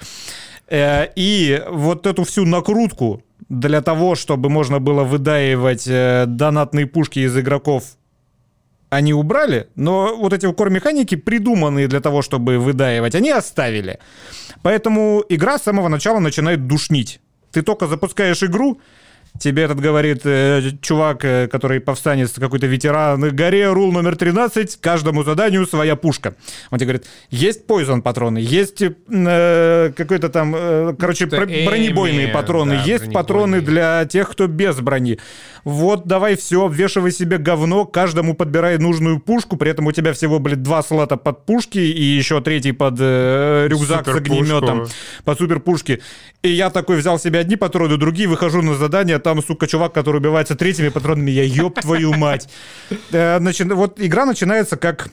Э, 0.68 1.06
и 1.14 1.62
вот 1.68 2.06
эту 2.06 2.24
всю 2.24 2.44
накрутку 2.44 3.22
для 3.48 3.80
того, 3.80 4.14
чтобы 4.14 4.48
можно 4.50 4.80
было 4.80 5.04
выдаивать 5.04 5.86
э, 5.86 6.24
донатные 6.26 6.86
пушки 6.86 7.20
из 7.20 7.36
игроков 7.36 7.84
они 8.90 9.14
убрали, 9.14 9.68
но 9.76 10.16
вот 10.16 10.32
эти 10.32 10.52
кор-механики, 10.52 11.14
придуманные 11.14 11.88
для 11.88 12.00
того, 12.00 12.22
чтобы 12.22 12.58
выдаивать, 12.58 13.14
они 13.14 13.30
оставили. 13.30 14.00
Поэтому 14.62 15.24
игра 15.28 15.58
с 15.58 15.62
самого 15.62 15.88
начала 15.88 16.18
начинает 16.18 16.66
душнить. 16.66 17.20
Ты 17.52 17.62
только 17.62 17.86
запускаешь 17.86 18.42
игру, 18.42 18.80
Тебе 19.38 19.62
этот 19.62 19.80
говорит 19.80 20.22
э, 20.24 20.62
чувак, 20.82 21.24
э, 21.24 21.48
который 21.48 21.80
повстанец, 21.80 22.32
какой-то 22.32 22.66
ветеран, 22.66 23.34
горе, 23.34 23.70
рул 23.72 23.92
номер 23.92 24.16
13, 24.16 24.76
каждому 24.80 25.22
заданию 25.22 25.66
своя 25.66 25.96
пушка. 25.96 26.34
Он 26.70 26.78
тебе 26.78 26.88
говорит, 26.88 27.06
есть 27.30 27.66
poison 27.66 28.02
патроны, 28.02 28.38
есть 28.38 28.82
э, 28.82 29.92
какой-то 29.96 30.28
там, 30.28 30.54
э, 30.56 30.94
короче, 30.98 31.26
про, 31.26 31.46
бронебойные 31.46 32.28
патроны, 32.28 32.76
да, 32.76 32.82
есть 32.82 33.12
патроны 33.12 33.60
для 33.60 34.04
тех, 34.04 34.30
кто 34.30 34.46
без 34.46 34.76
брони. 34.80 35.18
Вот, 35.64 36.06
давай 36.06 36.36
все, 36.36 36.66
обвешивай 36.66 37.12
себе 37.12 37.38
говно, 37.38 37.84
каждому 37.84 38.34
подбирай 38.34 38.78
нужную 38.78 39.20
пушку, 39.20 39.56
при 39.56 39.70
этом 39.70 39.86
у 39.86 39.92
тебя 39.92 40.12
всего, 40.12 40.38
блин, 40.38 40.62
два 40.62 40.82
слота 40.82 41.16
под 41.16 41.44
пушки 41.44 41.78
и 41.78 42.02
еще 42.02 42.40
третий 42.40 42.72
под 42.72 42.96
э, 42.98 43.66
рюкзак 43.68 44.06
с 44.06 44.14
огнеметом, 44.14 44.86
под 45.24 45.38
суперпушки. 45.38 46.00
И 46.42 46.48
я 46.48 46.70
такой 46.70 46.96
взял 46.96 47.18
себе 47.18 47.38
одни 47.38 47.56
патроны, 47.56 47.96
другие, 47.96 48.28
выхожу 48.28 48.62
на 48.62 48.74
задание, 48.74 49.18
там, 49.20 49.42
сука, 49.42 49.66
чувак, 49.66 49.92
который 49.92 50.18
убивается 50.18 50.54
третьими 50.54 50.88
патронами, 50.88 51.30
я 51.30 51.44
ёб 51.44 51.80
твою 51.80 52.12
мать. 52.14 52.48
Значит, 53.10 53.70
э, 53.70 53.74
вот 53.74 54.00
игра 54.00 54.26
начинается 54.26 54.76
как 54.76 55.10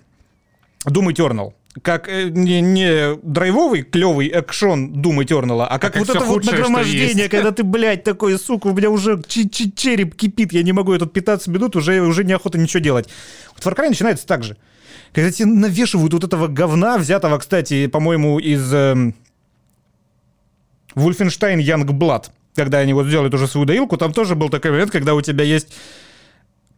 Doom 0.85 1.13
Eternal 1.13 1.53
как 1.81 2.07
э, 2.09 2.29
не, 2.29 2.61
не 2.61 3.15
драйвовый, 3.21 3.83
клевый 3.83 4.27
экшон 4.27 4.93
Doom 4.93 5.23
Eternal, 5.23 5.65
а 5.69 5.79
как, 5.79 5.95
а 5.95 5.99
вот 5.99 6.09
это 6.09 6.25
вот 6.25 6.45
нагромождение, 6.45 7.29
когда 7.29 7.51
ты, 7.51 7.63
блядь, 7.63 8.03
такой, 8.03 8.37
сука, 8.39 8.67
у 8.67 8.73
меня 8.73 8.89
уже 8.89 9.21
череп 9.27 10.15
кипит, 10.15 10.53
я 10.53 10.63
не 10.63 10.71
могу 10.71 10.93
этот 10.93 11.13
15 11.13 11.47
минут, 11.47 11.75
уже, 11.75 12.01
уже 12.01 12.23
неохота 12.23 12.57
ничего 12.57 12.79
делать. 12.79 13.09
Вот 13.55 13.65
Far 13.65 13.77
Cry 13.77 13.89
начинается 13.89 14.25
так 14.25 14.43
же. 14.43 14.57
Когда 15.13 15.31
тебе 15.31 15.47
навешивают 15.47 16.13
вот 16.13 16.23
этого 16.23 16.47
говна, 16.47 16.97
взятого, 16.97 17.37
кстати, 17.37 17.87
по-моему, 17.87 18.39
из 18.39 18.73
э, 18.73 19.13
Wolfenstein 20.95 21.59
Youngblood, 21.59 22.25
когда 22.57 22.79
они 22.79 22.93
вот 22.93 23.05
сделали 23.05 23.29
тоже 23.29 23.47
свою 23.47 23.65
доилку, 23.65 23.95
там 23.95 24.11
тоже 24.11 24.35
был 24.35 24.49
такой 24.49 24.71
момент, 24.71 24.91
когда 24.91 25.15
у 25.15 25.21
тебя 25.21 25.45
есть 25.45 25.73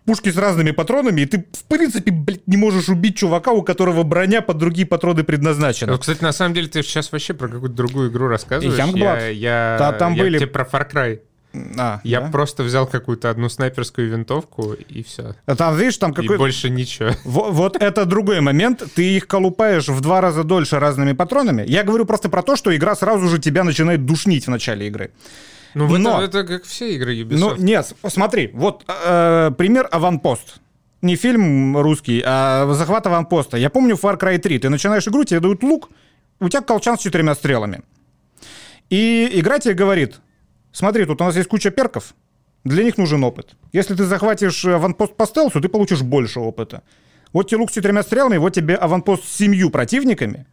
пушки 0.06 0.32
с 0.32 0.38
разными 0.38 0.72
патронами, 0.72 1.22
и 1.22 1.26
ты, 1.26 1.46
в 1.52 1.64
принципе, 1.66 2.12
блядь, 2.12 2.46
не 2.48 2.58
можешь 2.58 2.90
убить 2.90 3.18
чувака, 3.18 3.52
у 3.52 3.64
которого 3.64 4.04
броня 4.04 4.42
под 4.42 4.58
другие 4.58 4.88
патроны 4.88 5.24
предназначена. 5.24 5.94
Ну, 5.94 6.00
кстати, 6.00 6.22
на 6.22 6.32
самом 6.32 6.54
деле, 6.54 6.68
ты 6.68 6.84
сейчас 6.84 7.12
вообще 7.12 7.34
про 7.34 7.48
какую-то 7.48 7.76
другую 7.76 8.12
игру 8.12 8.28
рассказываешь. 8.28 8.78
Youngblood. 8.78 9.20
Я, 9.20 9.28
я, 9.30 9.76
да, 9.80 9.92
там 9.94 10.14
я 10.14 10.24
были... 10.24 10.38
тебе 10.38 10.48
про 10.48 10.64
Far 10.64 10.92
Cry. 10.92 11.20
А, 11.78 12.00
я 12.04 12.22
да? 12.22 12.28
просто 12.28 12.64
взял 12.64 12.86
какую-то 12.86 13.30
одну 13.30 13.50
снайперскую 13.50 14.10
винтовку 14.10 14.74
и 14.74 15.02
все. 15.04 15.36
А 15.46 15.56
там, 15.56 15.76
видишь, 15.76 15.98
там 15.98 16.14
какой... 16.14 16.36
И 16.36 16.38
больше 16.38 16.70
ничего. 16.70 17.12
Вот, 17.24 17.54
вот 17.54 17.76
это 17.76 18.06
другой 18.06 18.42
момент. 18.42 18.84
Ты 18.94 19.18
их 19.18 19.28
колупаешь 19.28 19.88
в 19.88 20.00
два 20.02 20.22
раза 20.22 20.44
дольше 20.44 20.80
разными 20.80 21.14
патронами. 21.14 21.64
Я 21.68 21.84
говорю 21.84 22.06
просто 22.06 22.30
про 22.30 22.44
то, 22.44 22.56
что 22.56 22.76
игра 22.76 22.96
сразу 22.96 23.28
же 23.28 23.40
тебя 23.40 23.64
начинает 23.64 24.06
душнить 24.06 24.46
в 24.46 24.50
начале 24.50 24.88
игры. 24.88 25.12
Ну, 25.74 25.98
Но, 25.98 26.22
это, 26.22 26.40
это 26.40 26.48
как 26.48 26.64
все 26.64 26.96
игры 26.96 27.16
Ubisoft. 27.16 27.38
Ну, 27.38 27.56
нет, 27.58 27.94
смотри, 28.08 28.50
вот 28.54 28.84
э, 28.88 29.52
пример 29.58 29.88
«Аванпост». 29.92 30.60
Не 31.02 31.16
фильм 31.16 31.78
русский, 31.78 32.22
а 32.26 32.68
захват 32.74 33.08
аванпоста. 33.08 33.56
Я 33.56 33.70
помню 33.70 33.96
Far 33.96 34.20
Cry 34.20 34.38
3. 34.38 34.60
Ты 34.60 34.70
начинаешь 34.70 35.08
игру, 35.08 35.24
тебе 35.24 35.40
дают 35.40 35.64
лук, 35.64 35.90
у 36.42 36.50
тебя 36.50 36.62
колчан 36.62 36.98
с 36.98 37.02
четырьмя 37.02 37.36
стрелами. 37.36 37.84
И 38.90 39.30
игра 39.34 39.60
тебе 39.60 39.76
говорит, 39.76 40.20
смотри, 40.74 41.06
тут 41.06 41.22
у 41.22 41.24
нас 41.24 41.38
есть 41.38 41.48
куча 41.48 41.70
перков, 41.72 42.16
для 42.66 42.84
них 42.84 42.98
нужен 42.98 43.24
опыт. 43.24 43.56
Если 43.72 43.96
ты 43.96 44.04
захватишь 44.04 44.66
аванпост 44.66 45.16
по 45.16 45.26
стелсу, 45.26 45.62
ты 45.62 45.70
получишь 45.70 46.02
больше 46.02 46.40
опыта. 46.40 46.84
Вот 47.32 47.48
тебе 47.48 47.62
лук 47.62 47.72
с 47.72 47.74
четырьмя 47.74 48.04
стрелами, 48.04 48.38
вот 48.38 48.54
тебе 48.54 48.76
аванпост 48.76 49.24
с 49.24 49.38
семью 49.38 49.70
противниками. 49.70 50.48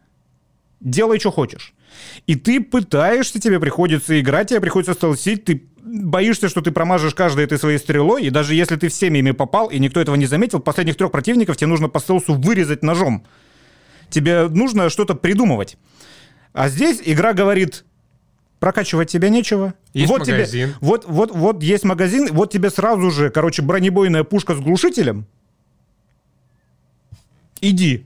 Делай, 0.79 1.19
что 1.19 1.31
хочешь. 1.31 1.73
И 2.27 2.35
ты 2.35 2.61
пытаешься, 2.61 3.39
тебе 3.39 3.59
приходится 3.59 4.19
играть, 4.19 4.49
тебе 4.49 4.61
приходится 4.61 4.93
стелсить, 4.93 5.45
ты 5.45 5.63
боишься, 5.83 6.49
что 6.49 6.61
ты 6.61 6.71
промажешь 6.71 7.15
каждой 7.15 7.45
этой 7.45 7.57
своей 7.57 7.77
стрелой, 7.77 8.23
и 8.23 8.29
даже 8.29 8.53
если 8.53 8.75
ты 8.75 8.89
всеми 8.89 9.19
ими 9.19 9.31
попал, 9.31 9.69
и 9.69 9.79
никто 9.79 9.99
этого 9.99 10.15
не 10.15 10.25
заметил, 10.25 10.59
последних 10.59 10.97
трех 10.97 11.11
противников 11.11 11.57
тебе 11.57 11.67
нужно 11.67 11.87
по 11.89 11.99
стелсу 11.99 12.33
вырезать 12.33 12.83
ножом. 12.83 13.25
Тебе 14.09 14.47
нужно 14.47 14.89
что-то 14.89 15.15
придумывать. 15.15 15.77
А 16.53 16.69
здесь 16.69 17.01
игра 17.03 17.33
говорит, 17.33 17.85
прокачивать 18.59 19.09
тебе 19.09 19.29
нечего. 19.29 19.73
Есть 19.93 20.09
вот 20.09 20.19
магазин. 20.19 20.69
Тебе, 20.69 20.77
вот, 20.81 21.05
вот, 21.07 21.31
вот 21.31 21.63
есть 21.63 21.83
магазин, 21.83 22.27
вот 22.31 22.51
тебе 22.51 22.69
сразу 22.69 23.11
же, 23.11 23.29
короче, 23.29 23.61
бронебойная 23.61 24.23
пушка 24.23 24.55
с 24.55 24.59
глушителем. 24.59 25.25
Иди. 27.61 28.05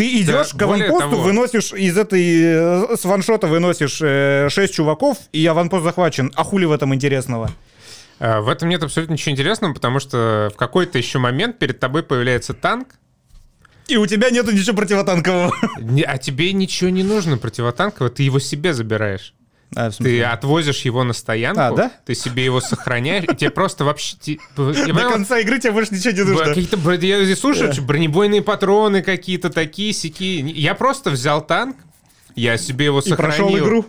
Ты 0.00 0.22
идешь 0.22 0.52
да, 0.52 0.58
к 0.58 0.62
аванпосту, 0.62 1.18
выносишь 1.18 1.74
из 1.74 1.98
этой... 1.98 2.22
Э, 2.42 2.96
с 2.96 3.04
ваншота 3.04 3.48
выносишь 3.48 3.98
э, 4.00 4.48
6 4.48 4.74
чуваков, 4.74 5.18
и 5.30 5.44
аванпост 5.44 5.84
захвачен. 5.84 6.32
А 6.36 6.42
хули 6.42 6.64
в 6.64 6.72
этом 6.72 6.94
интересного? 6.94 7.50
А, 8.18 8.40
в 8.40 8.48
этом 8.48 8.70
нет 8.70 8.82
абсолютно 8.82 9.12
ничего 9.12 9.32
интересного, 9.32 9.74
потому 9.74 10.00
что 10.00 10.50
в 10.54 10.56
какой-то 10.56 10.96
еще 10.96 11.18
момент 11.18 11.58
перед 11.58 11.80
тобой 11.80 12.02
появляется 12.02 12.54
танк, 12.54 12.88
и 13.88 13.98
у 13.98 14.06
тебя 14.06 14.30
нету 14.30 14.52
ничего 14.52 14.74
противотанкового. 14.74 15.54
А 16.06 16.16
тебе 16.16 16.54
ничего 16.54 16.88
не 16.88 17.02
нужно 17.02 17.36
противотанкового, 17.36 18.08
ты 18.08 18.22
его 18.22 18.38
себе 18.38 18.72
забираешь. 18.72 19.34
А, 19.76 19.90
ты 19.90 20.22
отвозишь 20.22 20.80
его 20.82 21.04
на 21.04 21.12
стоянку, 21.12 21.60
а, 21.60 21.70
да? 21.72 21.92
ты 22.04 22.14
себе 22.14 22.44
его 22.44 22.60
сохраняешь, 22.60 23.24
и 23.24 23.36
тебе 23.36 23.50
просто 23.50 23.84
вообще... 23.84 24.16
До 24.56 24.72
конца 24.74 25.38
игры 25.38 25.60
тебе 25.60 25.72
больше 25.72 25.94
ничего 25.94 26.12
не 26.12 26.24
нужно. 26.24 26.44
Какие-то, 26.44 27.06
я 27.06 27.24
здесь 27.24 27.38
слушаю, 27.38 27.72
бронебойные 27.82 28.42
патроны 28.42 29.02
какие-то 29.02 29.50
такие, 29.50 29.92
сики. 29.92 30.42
Я 30.54 30.74
просто 30.74 31.10
взял 31.10 31.44
танк, 31.44 31.76
я 32.34 32.56
себе 32.56 32.86
его 32.86 33.00
сохранил. 33.00 33.48
И 33.48 33.50
прошел 33.50 33.58
игру? 33.58 33.86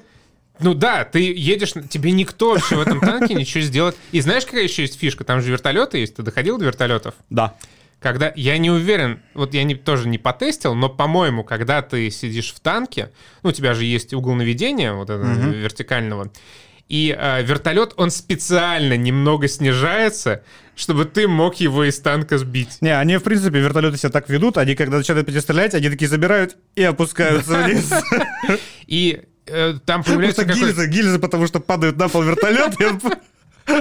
Ну 0.60 0.76
да, 0.76 1.04
ты 1.04 1.34
едешь, 1.34 1.74
тебе 1.90 2.12
никто 2.12 2.52
вообще 2.52 2.76
в 2.76 2.82
этом 2.82 3.00
танке 3.00 3.34
ничего 3.34 3.64
сделать. 3.64 3.96
И 4.12 4.22
знаешь, 4.22 4.46
какая 4.46 4.64
еще 4.64 4.84
есть 4.84 5.00
фишка? 5.00 5.24
Там 5.24 5.42
же 5.42 5.52
вертолеты 5.52 5.98
есть. 5.98 6.16
Ты 6.16 6.22
доходил 6.22 6.60
до 6.60 6.66
вертолетов? 6.66 7.16
Да 7.32 7.56
когда 8.02 8.34
я 8.36 8.58
не 8.58 8.72
уверен, 8.72 9.22
вот 9.36 9.54
я 9.54 9.64
не, 9.64 9.76
тоже 9.76 10.10
не 10.10 10.18
потестил, 10.18 10.74
но, 10.74 10.90
по-моему, 10.90 11.44
когда 11.44 11.84
ты 11.84 12.10
сидишь 12.10 12.52
в 12.52 12.60
танке, 12.60 13.12
ну, 13.44 13.50
у 13.50 13.54
тебя 13.54 13.76
же 13.76 13.86
есть 13.86 14.14
угол 14.14 14.34
наведения, 14.34 14.94
вот 14.94 15.12
этого 15.12 15.32
угу. 15.32 15.52
вертикального, 15.52 16.32
и 16.90 17.16
э, 17.18 17.44
вертолет, 17.44 17.94
он 17.98 18.10
специально 18.10 18.98
немного 18.98 19.48
снижается, 19.48 20.44
чтобы 20.76 21.06
ты 21.06 21.28
мог 21.28 21.56
его 21.56 21.84
из 21.84 22.00
танка 22.00 22.40
сбить. 22.40 22.80
Не, 22.82 22.98
они, 22.98 23.18
в 23.18 23.24
принципе, 23.24 23.60
вертолеты 23.60 23.98
себя 23.98 24.10
так 24.10 24.30
ведут, 24.30 24.58
они, 24.58 24.76
когда 24.76 24.98
начинают 24.98 25.30
стрелять, 25.30 25.76
они 25.76 25.90
такие 25.90 26.10
забирают 26.10 26.58
и 26.76 26.84
опускаются 26.84 27.62
вниз. 27.62 27.92
И 28.88 29.22
э, 29.46 29.76
там 29.86 30.04
появляется 30.04 30.44
гильзы, 30.44 30.88
гильзы, 30.88 31.20
потому 31.20 31.48
что 31.48 31.60
падают 31.60 31.98
на 31.98 32.10
пол 32.10 32.24
вертолет, 32.24 32.76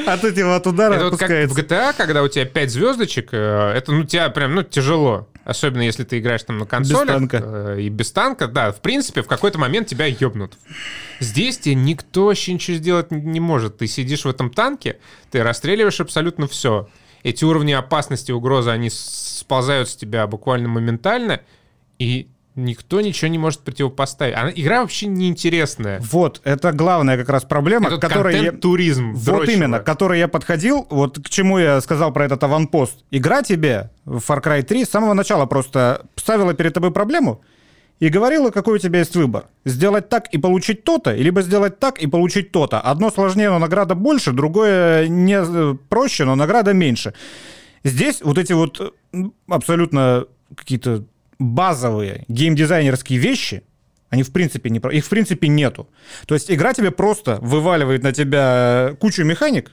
От 0.06 0.24
этого 0.24 0.56
от 0.56 0.66
удара 0.66 0.94
это 0.94 1.10
вот 1.10 1.18
как 1.18 1.28
в 1.28 1.58
GTA, 1.58 1.94
когда 1.96 2.22
у 2.22 2.28
тебя 2.28 2.44
5 2.44 2.70
звездочек, 2.70 3.28
э, 3.32 3.72
это 3.76 3.92
ну 3.92 4.04
тебя 4.04 4.28
прям 4.30 4.54
ну 4.54 4.62
тяжело. 4.62 5.28
Особенно 5.44 5.82
если 5.82 6.04
ты 6.04 6.18
играешь 6.18 6.42
там 6.42 6.58
на 6.58 6.66
консолях. 6.66 7.02
Без 7.02 7.08
танка. 7.08 7.42
Э, 7.42 7.80
и 7.80 7.88
без 7.88 8.12
танка, 8.12 8.46
да. 8.46 8.72
В 8.72 8.80
принципе, 8.80 9.22
в 9.22 9.26
какой-то 9.26 9.58
момент 9.58 9.88
тебя 9.88 10.06
ёбнут. 10.06 10.58
Здесь 11.18 11.58
тебе 11.58 11.74
никто 11.74 12.26
вообще 12.26 12.52
ничего 12.52 12.76
сделать 12.76 13.10
не 13.10 13.40
может. 13.40 13.78
Ты 13.78 13.86
сидишь 13.86 14.24
в 14.24 14.28
этом 14.28 14.50
танке, 14.50 14.98
ты 15.30 15.42
расстреливаешь 15.42 16.00
абсолютно 16.00 16.46
все. 16.46 16.88
Эти 17.22 17.44
уровни 17.44 17.72
опасности, 17.72 18.32
угрозы, 18.32 18.70
они 18.70 18.90
сползают 18.90 19.88
с 19.88 19.96
тебя 19.96 20.26
буквально 20.26 20.68
моментально, 20.68 21.40
и 21.98 22.28
Никто 22.56 23.00
ничего 23.00 23.28
не 23.28 23.38
может 23.38 23.60
противопоставить. 23.60 24.34
Она, 24.34 24.50
игра 24.50 24.80
вообще 24.80 25.06
неинтересная. 25.06 26.00
Вот, 26.00 26.40
это 26.44 26.72
главная 26.72 27.16
как 27.16 27.28
раз 27.28 27.44
проблема, 27.44 27.88
это 27.88 27.98
которой 27.98 28.42
я... 28.42 28.52
туризм. 28.52 29.12
Вот 29.14 29.48
именно, 29.48 29.78
к 29.78 29.84
которой 29.84 30.18
я 30.18 30.26
подходил, 30.26 30.86
вот 30.90 31.20
к 31.20 31.28
чему 31.28 31.58
я 31.58 31.80
сказал 31.80 32.12
про 32.12 32.24
этот 32.24 32.42
аванпост. 32.42 33.04
Игра 33.10 33.42
тебе 33.42 33.90
в 34.04 34.18
Far 34.18 34.42
Cry 34.42 34.62
3 34.62 34.84
с 34.84 34.90
самого 34.90 35.14
начала 35.14 35.46
просто 35.46 36.06
ставила 36.16 36.52
перед 36.52 36.74
тобой 36.74 36.90
проблему 36.90 37.40
и 38.00 38.08
говорила, 38.08 38.50
какой 38.50 38.76
у 38.76 38.78
тебя 38.78 39.00
есть 39.00 39.14
выбор. 39.14 39.44
Сделать 39.64 40.08
так 40.08 40.26
и 40.32 40.38
получить 40.38 40.84
то-то, 40.84 41.14
либо 41.14 41.42
сделать 41.42 41.78
так 41.78 41.98
и 41.98 42.06
получить 42.06 42.50
то-то. 42.50 42.80
Одно 42.80 43.10
сложнее, 43.10 43.50
но 43.50 43.58
награда 43.58 43.94
больше, 43.94 44.32
другое 44.32 45.06
не 45.06 45.38
э, 45.38 45.76
проще, 45.88 46.24
но 46.24 46.34
награда 46.34 46.72
меньше. 46.72 47.14
Здесь 47.84 48.22
вот 48.22 48.38
эти 48.38 48.54
вот 48.54 48.94
абсолютно 49.48 50.24
какие-то 50.56 51.04
базовые 51.40 52.24
геймдизайнерские 52.28 53.18
вещи, 53.18 53.64
они 54.10 54.22
в 54.22 54.32
принципе 54.32 54.70
не... 54.70 54.78
Их 54.78 55.04
в 55.04 55.08
принципе 55.08 55.48
нету. 55.48 55.88
То 56.26 56.34
есть 56.34 56.50
игра 56.50 56.74
тебе 56.74 56.90
просто 56.90 57.38
вываливает 57.40 58.02
на 58.02 58.12
тебя 58.12 58.94
кучу 59.00 59.24
механик 59.24 59.72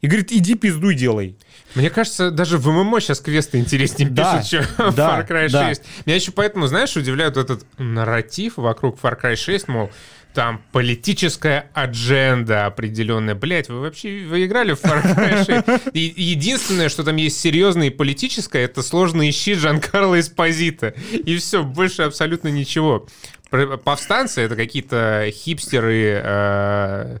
и 0.00 0.06
говорит, 0.06 0.32
иди 0.32 0.54
пиздуй 0.54 0.94
делай. 0.94 1.36
Мне 1.74 1.90
кажется, 1.90 2.30
даже 2.30 2.58
в 2.58 2.68
ММО 2.68 3.00
сейчас 3.00 3.20
квесты 3.20 3.58
интереснее 3.58 4.08
да, 4.08 4.36
пишут, 4.36 4.50
чем 4.50 4.94
да, 4.94 5.20
Far 5.20 5.28
Cry 5.28 5.48
6. 5.48 5.52
Да. 5.52 5.88
Меня 6.06 6.16
еще 6.16 6.32
поэтому, 6.32 6.66
знаешь, 6.66 6.96
удивляет 6.96 7.36
этот 7.36 7.64
нарратив 7.78 8.56
вокруг 8.56 8.98
Far 9.00 9.20
Cry 9.20 9.36
6, 9.36 9.68
мол, 9.68 9.90
там 10.38 10.62
политическая 10.70 11.68
адженда 11.74 12.66
определенная. 12.66 13.34
Блять, 13.34 13.68
вы 13.68 13.80
вообще 13.80 14.24
вы 14.24 14.46
играли 14.46 14.72
в 14.72 14.80
Far 14.80 15.02
Cry 15.02 15.82
6? 15.84 15.90
И 15.94 16.14
единственное, 16.16 16.88
что 16.88 17.02
там 17.02 17.16
есть 17.16 17.40
серьезное 17.40 17.88
и 17.88 17.90
политическое, 17.90 18.60
это 18.60 18.84
сложный 18.84 19.32
щит 19.32 19.58
Жан-Карло 19.58 20.20
Эспозита. 20.20 20.94
И 21.10 21.36
все, 21.38 21.64
больше 21.64 22.02
абсолютно 22.02 22.46
ничего. 22.52 23.08
Повстанцы— 23.50 24.40
это 24.42 24.54
какие-то 24.54 25.28
хипстеры... 25.32 26.22
Э, 26.22 27.18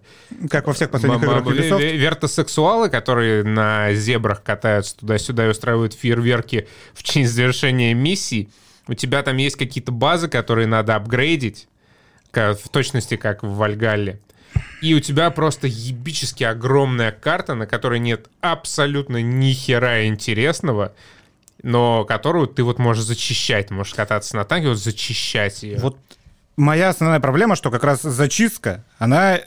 как 0.48 0.68
во 0.68 0.72
всех 0.72 0.92
последних 0.92 1.20
играх 1.20 1.44
Ubisoft. 1.44 1.96
Вертосексуалы, 1.96 2.88
которые 2.88 3.42
на 3.42 3.94
зебрах 3.94 4.44
катаются 4.44 4.96
туда-сюда 4.96 5.46
и 5.46 5.50
устраивают 5.50 5.92
фейерверки 5.92 6.68
в 6.94 7.02
честь 7.02 7.32
завершения 7.32 7.94
миссий. 7.94 8.48
У 8.86 8.94
тебя 8.94 9.24
там 9.24 9.38
есть 9.38 9.56
какие-то 9.56 9.90
базы, 9.90 10.28
которые 10.28 10.68
надо 10.68 10.94
апгрейдить 10.94 11.66
в 12.32 12.68
точности 12.70 13.16
как 13.16 13.42
в 13.42 13.54
Вальгалле. 13.54 14.20
И 14.80 14.94
у 14.94 15.00
тебя 15.00 15.30
просто 15.30 15.66
ебически 15.66 16.44
огромная 16.44 17.12
карта, 17.12 17.54
на 17.54 17.66
которой 17.66 17.98
нет 17.98 18.28
абсолютно 18.40 19.20
ни 19.20 19.52
хера 19.52 20.06
интересного, 20.06 20.94
но 21.62 22.04
которую 22.04 22.46
ты 22.46 22.62
вот 22.62 22.78
можешь 22.78 23.04
зачищать, 23.04 23.70
можешь 23.70 23.94
кататься 23.94 24.36
на 24.36 24.44
танке, 24.44 24.68
вот 24.68 24.78
зачищать 24.78 25.62
ее. 25.62 25.78
Вот 25.78 25.98
моя 26.56 26.90
основная 26.90 27.20
проблема, 27.20 27.56
что 27.56 27.70
как 27.70 27.84
раз 27.84 28.02
зачистка, 28.02 28.84
она 28.98 29.40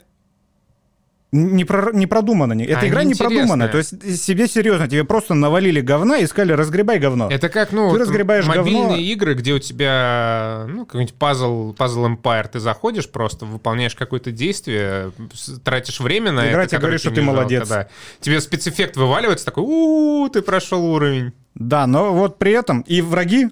не, 1.31 1.63
про, 1.63 1.91
не 1.93 2.07
продумано. 2.07 2.61
Эта 2.61 2.81
а 2.81 2.87
игра 2.87 3.03
не 3.03 3.15
продумана. 3.15 3.67
То 3.69 3.77
есть 3.77 4.21
себе 4.21 4.47
серьезно, 4.47 4.87
тебе 4.87 5.03
просто 5.05 5.33
навалили 5.33 5.79
говна 5.79 6.17
и 6.17 6.27
сказали, 6.27 6.53
разгребай 6.53 6.99
говно. 6.99 7.29
Это 7.29 7.47
как, 7.47 7.71
ну, 7.71 7.91
ты 7.91 7.99
разгребаешь 7.99 8.45
мобильные 8.45 8.81
говно. 8.81 8.95
игры, 8.97 9.33
где 9.35 9.53
у 9.53 9.59
тебя, 9.59 10.65
ну, 10.67 10.85
какой-нибудь 10.85 11.15
пазл, 11.15 11.73
пазл 11.73 12.05
Empire, 12.05 12.49
ты 12.51 12.59
заходишь 12.59 13.09
просто, 13.09 13.45
выполняешь 13.45 13.95
какое-то 13.95 14.31
действие, 14.31 15.11
тратишь 15.63 16.01
время 16.01 16.31
на 16.31 16.49
Игра 16.49 16.63
это. 16.63 16.71
тебе 16.71 16.79
говорит, 16.79 16.99
что 16.99 17.11
ты 17.11 17.21
молодец. 17.21 17.67
Да. 17.67 17.87
Тебе 18.19 18.41
спецэффект 18.41 18.97
вываливается, 18.97 19.45
такой, 19.45 19.63
у, 19.63 20.25
-у 20.25 20.29
ты 20.29 20.41
прошел 20.41 20.83
уровень. 20.85 21.31
Да, 21.55 21.87
но 21.87 22.13
вот 22.13 22.39
при 22.39 22.51
этом 22.51 22.81
и 22.81 23.01
враги 23.01 23.49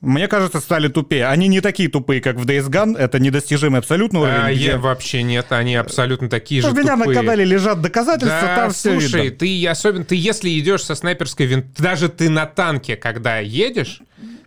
мне 0.00 0.28
кажется, 0.28 0.60
стали 0.60 0.88
тупее. 0.88 1.26
Они 1.26 1.46
не 1.46 1.60
такие 1.60 1.90
тупые, 1.90 2.22
как 2.22 2.36
в 2.36 2.46
Days 2.46 2.70
Gone. 2.70 2.96
Это 2.96 3.18
недостижимый 3.18 3.80
абсолютно 3.80 4.20
уровень. 4.20 4.34
А, 4.36 4.52
где... 4.52 4.76
Вообще 4.76 5.22
нет, 5.22 5.52
они 5.52 5.76
абсолютно 5.76 6.30
такие 6.30 6.62
ну, 6.62 6.68
же 6.68 6.74
У 6.74 6.78
меня 6.78 6.96
тупые. 6.96 7.08
на 7.08 7.14
канале 7.14 7.44
лежат 7.44 7.82
доказательства, 7.82 8.40
да, 8.40 8.56
там 8.56 8.70
все 8.70 8.92
слушай, 8.92 9.24
видно. 9.24 9.38
ты 9.38 9.66
особенно, 9.66 10.04
ты 10.04 10.14
если 10.16 10.58
идешь 10.58 10.84
со 10.84 10.94
снайперской 10.94 11.44
винт, 11.44 11.66
даже 11.76 12.08
ты 12.08 12.30
на 12.30 12.46
танке, 12.46 12.96
когда 12.96 13.38
едешь, 13.40 14.00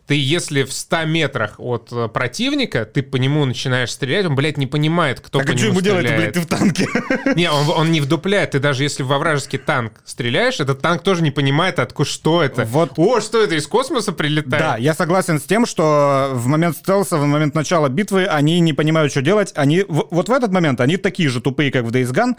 ты 0.05 0.15
если 0.15 0.63
в 0.63 0.73
100 0.73 1.05
метрах 1.05 1.55
от 1.59 1.89
э, 1.91 2.09
противника, 2.09 2.85
ты 2.85 3.01
по 3.01 3.15
нему 3.15 3.45
начинаешь 3.45 3.91
стрелять, 3.91 4.25
он, 4.25 4.35
блядь, 4.35 4.57
не 4.57 4.67
понимает, 4.67 5.21
кто 5.21 5.39
так 5.39 5.47
по 5.47 5.53
а 5.53 5.55
нему 5.55 5.59
что 5.59 5.67
ему 5.67 5.79
стреляет. 5.79 6.05
делать, 6.05 6.17
блядь, 6.17 6.33
ты 6.33 6.41
в 6.41 6.45
танке? 6.45 6.87
Не, 7.35 7.49
он, 7.49 7.69
он 7.69 7.91
не 7.91 8.01
вдупляет. 8.01 8.51
Ты 8.51 8.59
даже 8.59 8.83
если 8.83 9.03
во 9.03 9.17
вражеский 9.17 9.59
танк 9.59 9.93
стреляешь, 10.03 10.59
этот 10.59 10.81
танк 10.81 11.03
тоже 11.03 11.23
не 11.23 11.31
понимает, 11.31 11.79
откуда 11.79 12.09
что 12.09 12.43
это. 12.43 12.65
Вот. 12.65 12.93
О, 12.97 13.21
что 13.21 13.41
это, 13.41 13.55
из 13.55 13.65
космоса 13.65 14.11
прилетает? 14.11 14.63
Да, 14.63 14.77
я 14.77 14.93
согласен 14.93 15.39
с 15.39 15.43
тем, 15.43 15.65
что 15.65 16.31
в 16.33 16.47
момент 16.47 16.77
стелса, 16.77 17.17
в 17.17 17.25
момент 17.25 17.55
начала 17.55 17.87
битвы 17.87 18.25
они 18.25 18.59
не 18.59 18.73
понимают, 18.73 19.11
что 19.11 19.21
делать. 19.21 19.53
Они, 19.55 19.85
вот 19.87 20.27
в 20.27 20.31
этот 20.31 20.51
момент 20.51 20.81
они 20.81 20.97
такие 20.97 21.29
же 21.29 21.39
тупые, 21.39 21.71
как 21.71 21.85
в 21.85 21.91
Days 21.91 22.11
Gone, 22.11 22.35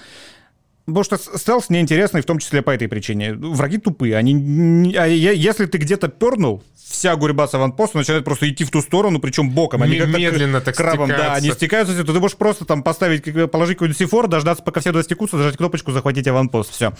Потому 0.87 1.05
что 1.05 1.16
стелс 1.16 1.70
неинтересный, 1.70 2.20
в 2.20 2.26
том 2.26 2.39
числе 2.39 2.61
по 2.61 2.70
этой 2.70 2.89
причине. 2.89 3.32
Враги 3.32 3.78
тупые. 3.78 4.16
Они, 4.16 4.95
а 4.97 5.07
если 5.07 5.64
ты 5.64 5.78
где-то 5.78 6.09
пернул, 6.09 6.62
вся 6.87 7.16
гурьба 7.16 7.49
с 7.49 7.55
аванпоста 7.55 7.99
начинает 7.99 8.24
просто 8.24 8.51
идти 8.51 8.64
в 8.64 8.70
ту 8.70 8.82
сторону, 8.82 9.18
причем 9.18 9.51
боком. 9.51 9.82
Они 9.82 9.99
как 9.99 10.09
медленно 10.09 10.61
так 10.61 10.76
крабом, 10.76 11.07
стекаются. 11.07 11.30
да, 11.30 11.35
они 11.35 11.51
стекаются, 11.53 12.05
то 12.05 12.12
ты 12.12 12.20
можешь 12.20 12.37
просто 12.37 12.66
там 12.66 12.82
поставить, 12.82 13.24
положить 13.51 13.76
какой-нибудь 13.76 13.99
сифор, 13.99 14.28
дождаться, 14.28 14.62
пока 14.62 14.80
все 14.80 14.93
достекутся, 14.93 15.39
зажать 15.39 15.57
кнопочку, 15.57 15.91
захватить 15.91 16.28
аванпост, 16.28 16.70
все. 16.70 16.93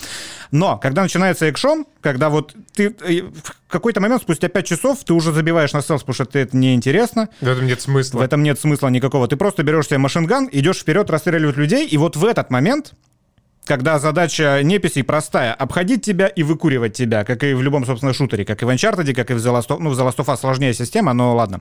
Но, 0.51 0.78
когда 0.78 1.03
начинается 1.03 1.47
экшон, 1.47 1.85
когда 2.01 2.30
вот 2.30 2.55
ты 2.72 2.97
э, 3.03 3.22
в 3.22 3.68
какой-то 3.68 4.01
момент, 4.01 4.22
спустя 4.22 4.49
5 4.49 4.66
часов, 4.66 5.05
ты 5.05 5.12
уже 5.12 5.32
забиваешь 5.32 5.74
на 5.74 5.82
стелс, 5.82 6.03
потому 6.03 6.14
что 6.14 6.39
это 6.39 6.57
неинтересно. 6.57 7.28
В 7.41 7.49
этом 7.49 7.66
нет 7.66 7.82
смысла. 7.82 8.18
В 8.18 8.22
этом 8.22 8.43
нет 8.43 8.59
смысла 8.59 8.89
никакого. 8.89 9.28
Ты 9.28 9.37
просто 9.37 9.62
берешь 9.62 9.87
себе 9.87 9.99
машинган, 9.99 10.49
идешь 10.51 10.78
вперед, 10.78 11.11
расстреливать 11.11 11.57
людей, 11.57 11.87
и 11.87 11.99
вот 11.99 12.16
в 12.16 12.24
этот 12.24 12.51
момент 12.51 12.95
когда 13.65 13.99
задача 13.99 14.61
неписей 14.62 15.03
простая— 15.03 15.55
обходить 15.55 16.05
тебя 16.05 16.27
и 16.27 16.43
выкуривать 16.43 16.95
тебя, 16.95 17.25
как 17.25 17.43
и 17.45 17.55
в 17.55 17.62
любом, 17.62 17.87
собственно, 17.87 18.12
шутере, 18.12 18.45
как 18.45 18.62
и 18.62 18.65
в 18.65 18.69
Uncharted, 18.69 19.12
как 19.15 19.31
и 19.31 19.35
в 19.35 19.39
The 19.39 19.59
Last 19.59 19.69
of, 19.69 19.79
ну, 19.81 19.91
в 19.91 19.99
The 19.99 20.09
Last 20.09 20.17
of 20.17 20.27
Us 20.27 20.39
сложнее 20.39 20.75
система, 20.75 21.12
но 21.12 21.35
ладно 21.35 21.61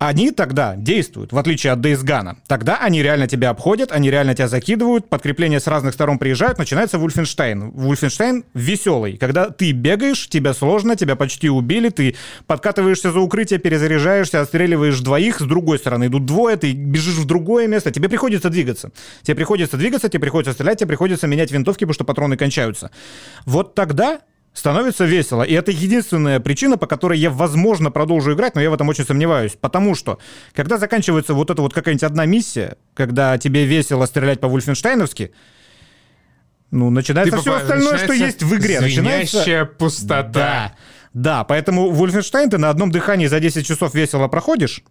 они 0.00 0.30
тогда 0.30 0.76
действуют, 0.76 1.30
в 1.30 1.36
отличие 1.36 1.74
от 1.74 1.80
Gone. 1.80 2.36
Тогда 2.46 2.78
они 2.78 3.02
реально 3.02 3.28
тебя 3.28 3.50
обходят, 3.50 3.92
они 3.92 4.10
реально 4.10 4.34
тебя 4.34 4.48
закидывают, 4.48 5.10
подкрепления 5.10 5.60
с 5.60 5.66
разных 5.66 5.92
сторон 5.92 6.18
приезжают, 6.18 6.56
начинается 6.56 6.98
Вульфенштейн. 6.98 7.70
Вульфенштейн 7.72 8.46
веселый, 8.54 9.18
когда 9.18 9.50
ты 9.50 9.72
бегаешь, 9.72 10.26
тебя 10.26 10.54
сложно, 10.54 10.96
тебя 10.96 11.16
почти 11.16 11.50
убили, 11.50 11.90
ты 11.90 12.16
подкатываешься 12.46 13.12
за 13.12 13.20
укрытие, 13.20 13.58
перезаряжаешься, 13.58 14.40
отстреливаешь 14.40 14.98
двоих, 15.00 15.38
с 15.38 15.44
другой 15.44 15.78
стороны 15.78 16.06
идут 16.06 16.24
двое, 16.24 16.56
ты 16.56 16.72
бежишь 16.72 17.16
в 17.16 17.26
другое 17.26 17.66
место, 17.66 17.90
тебе 17.90 18.08
приходится 18.08 18.48
двигаться. 18.48 18.92
Тебе 19.22 19.34
приходится 19.34 19.76
двигаться, 19.76 20.08
тебе 20.08 20.20
приходится 20.20 20.54
стрелять, 20.54 20.78
тебе 20.78 20.88
приходится 20.88 21.26
менять 21.26 21.52
винтовки, 21.52 21.80
потому 21.80 21.92
что 21.92 22.04
патроны 22.04 22.38
кончаются. 22.38 22.90
Вот 23.44 23.74
тогда 23.74 24.20
становится 24.52 25.04
весело. 25.04 25.42
И 25.42 25.52
это 25.52 25.70
единственная 25.70 26.40
причина, 26.40 26.76
по 26.76 26.86
которой 26.86 27.18
я, 27.18 27.30
возможно, 27.30 27.90
продолжу 27.90 28.34
играть, 28.34 28.54
но 28.54 28.60
я 28.60 28.70
в 28.70 28.74
этом 28.74 28.88
очень 28.88 29.04
сомневаюсь. 29.04 29.56
Потому 29.60 29.94
что, 29.94 30.18
когда 30.54 30.78
заканчивается 30.78 31.34
вот 31.34 31.50
эта 31.50 31.62
вот 31.62 31.72
какая-нибудь 31.72 32.04
одна 32.04 32.26
миссия, 32.26 32.76
когда 32.94 33.38
тебе 33.38 33.64
весело 33.64 34.06
стрелять 34.06 34.40
по-вульфенштейновски, 34.40 35.32
ну, 36.70 36.90
начинается 36.90 37.32
типа, 37.32 37.42
все 37.42 37.54
остальное, 37.56 37.98
что 37.98 38.12
есть 38.12 38.42
в 38.42 38.56
игре. 38.56 38.80
Начинается 38.80 39.64
пустота. 39.78 40.32
Да. 40.32 40.74
Да, 41.12 41.42
поэтому 41.42 41.90
Wolfenstein 41.90 42.50
ты 42.50 42.58
на 42.58 42.70
одном 42.70 42.92
дыхании 42.92 43.26
за 43.26 43.40
10 43.40 43.66
часов 43.66 43.94
весело 43.94 44.28
проходишь, 44.28 44.84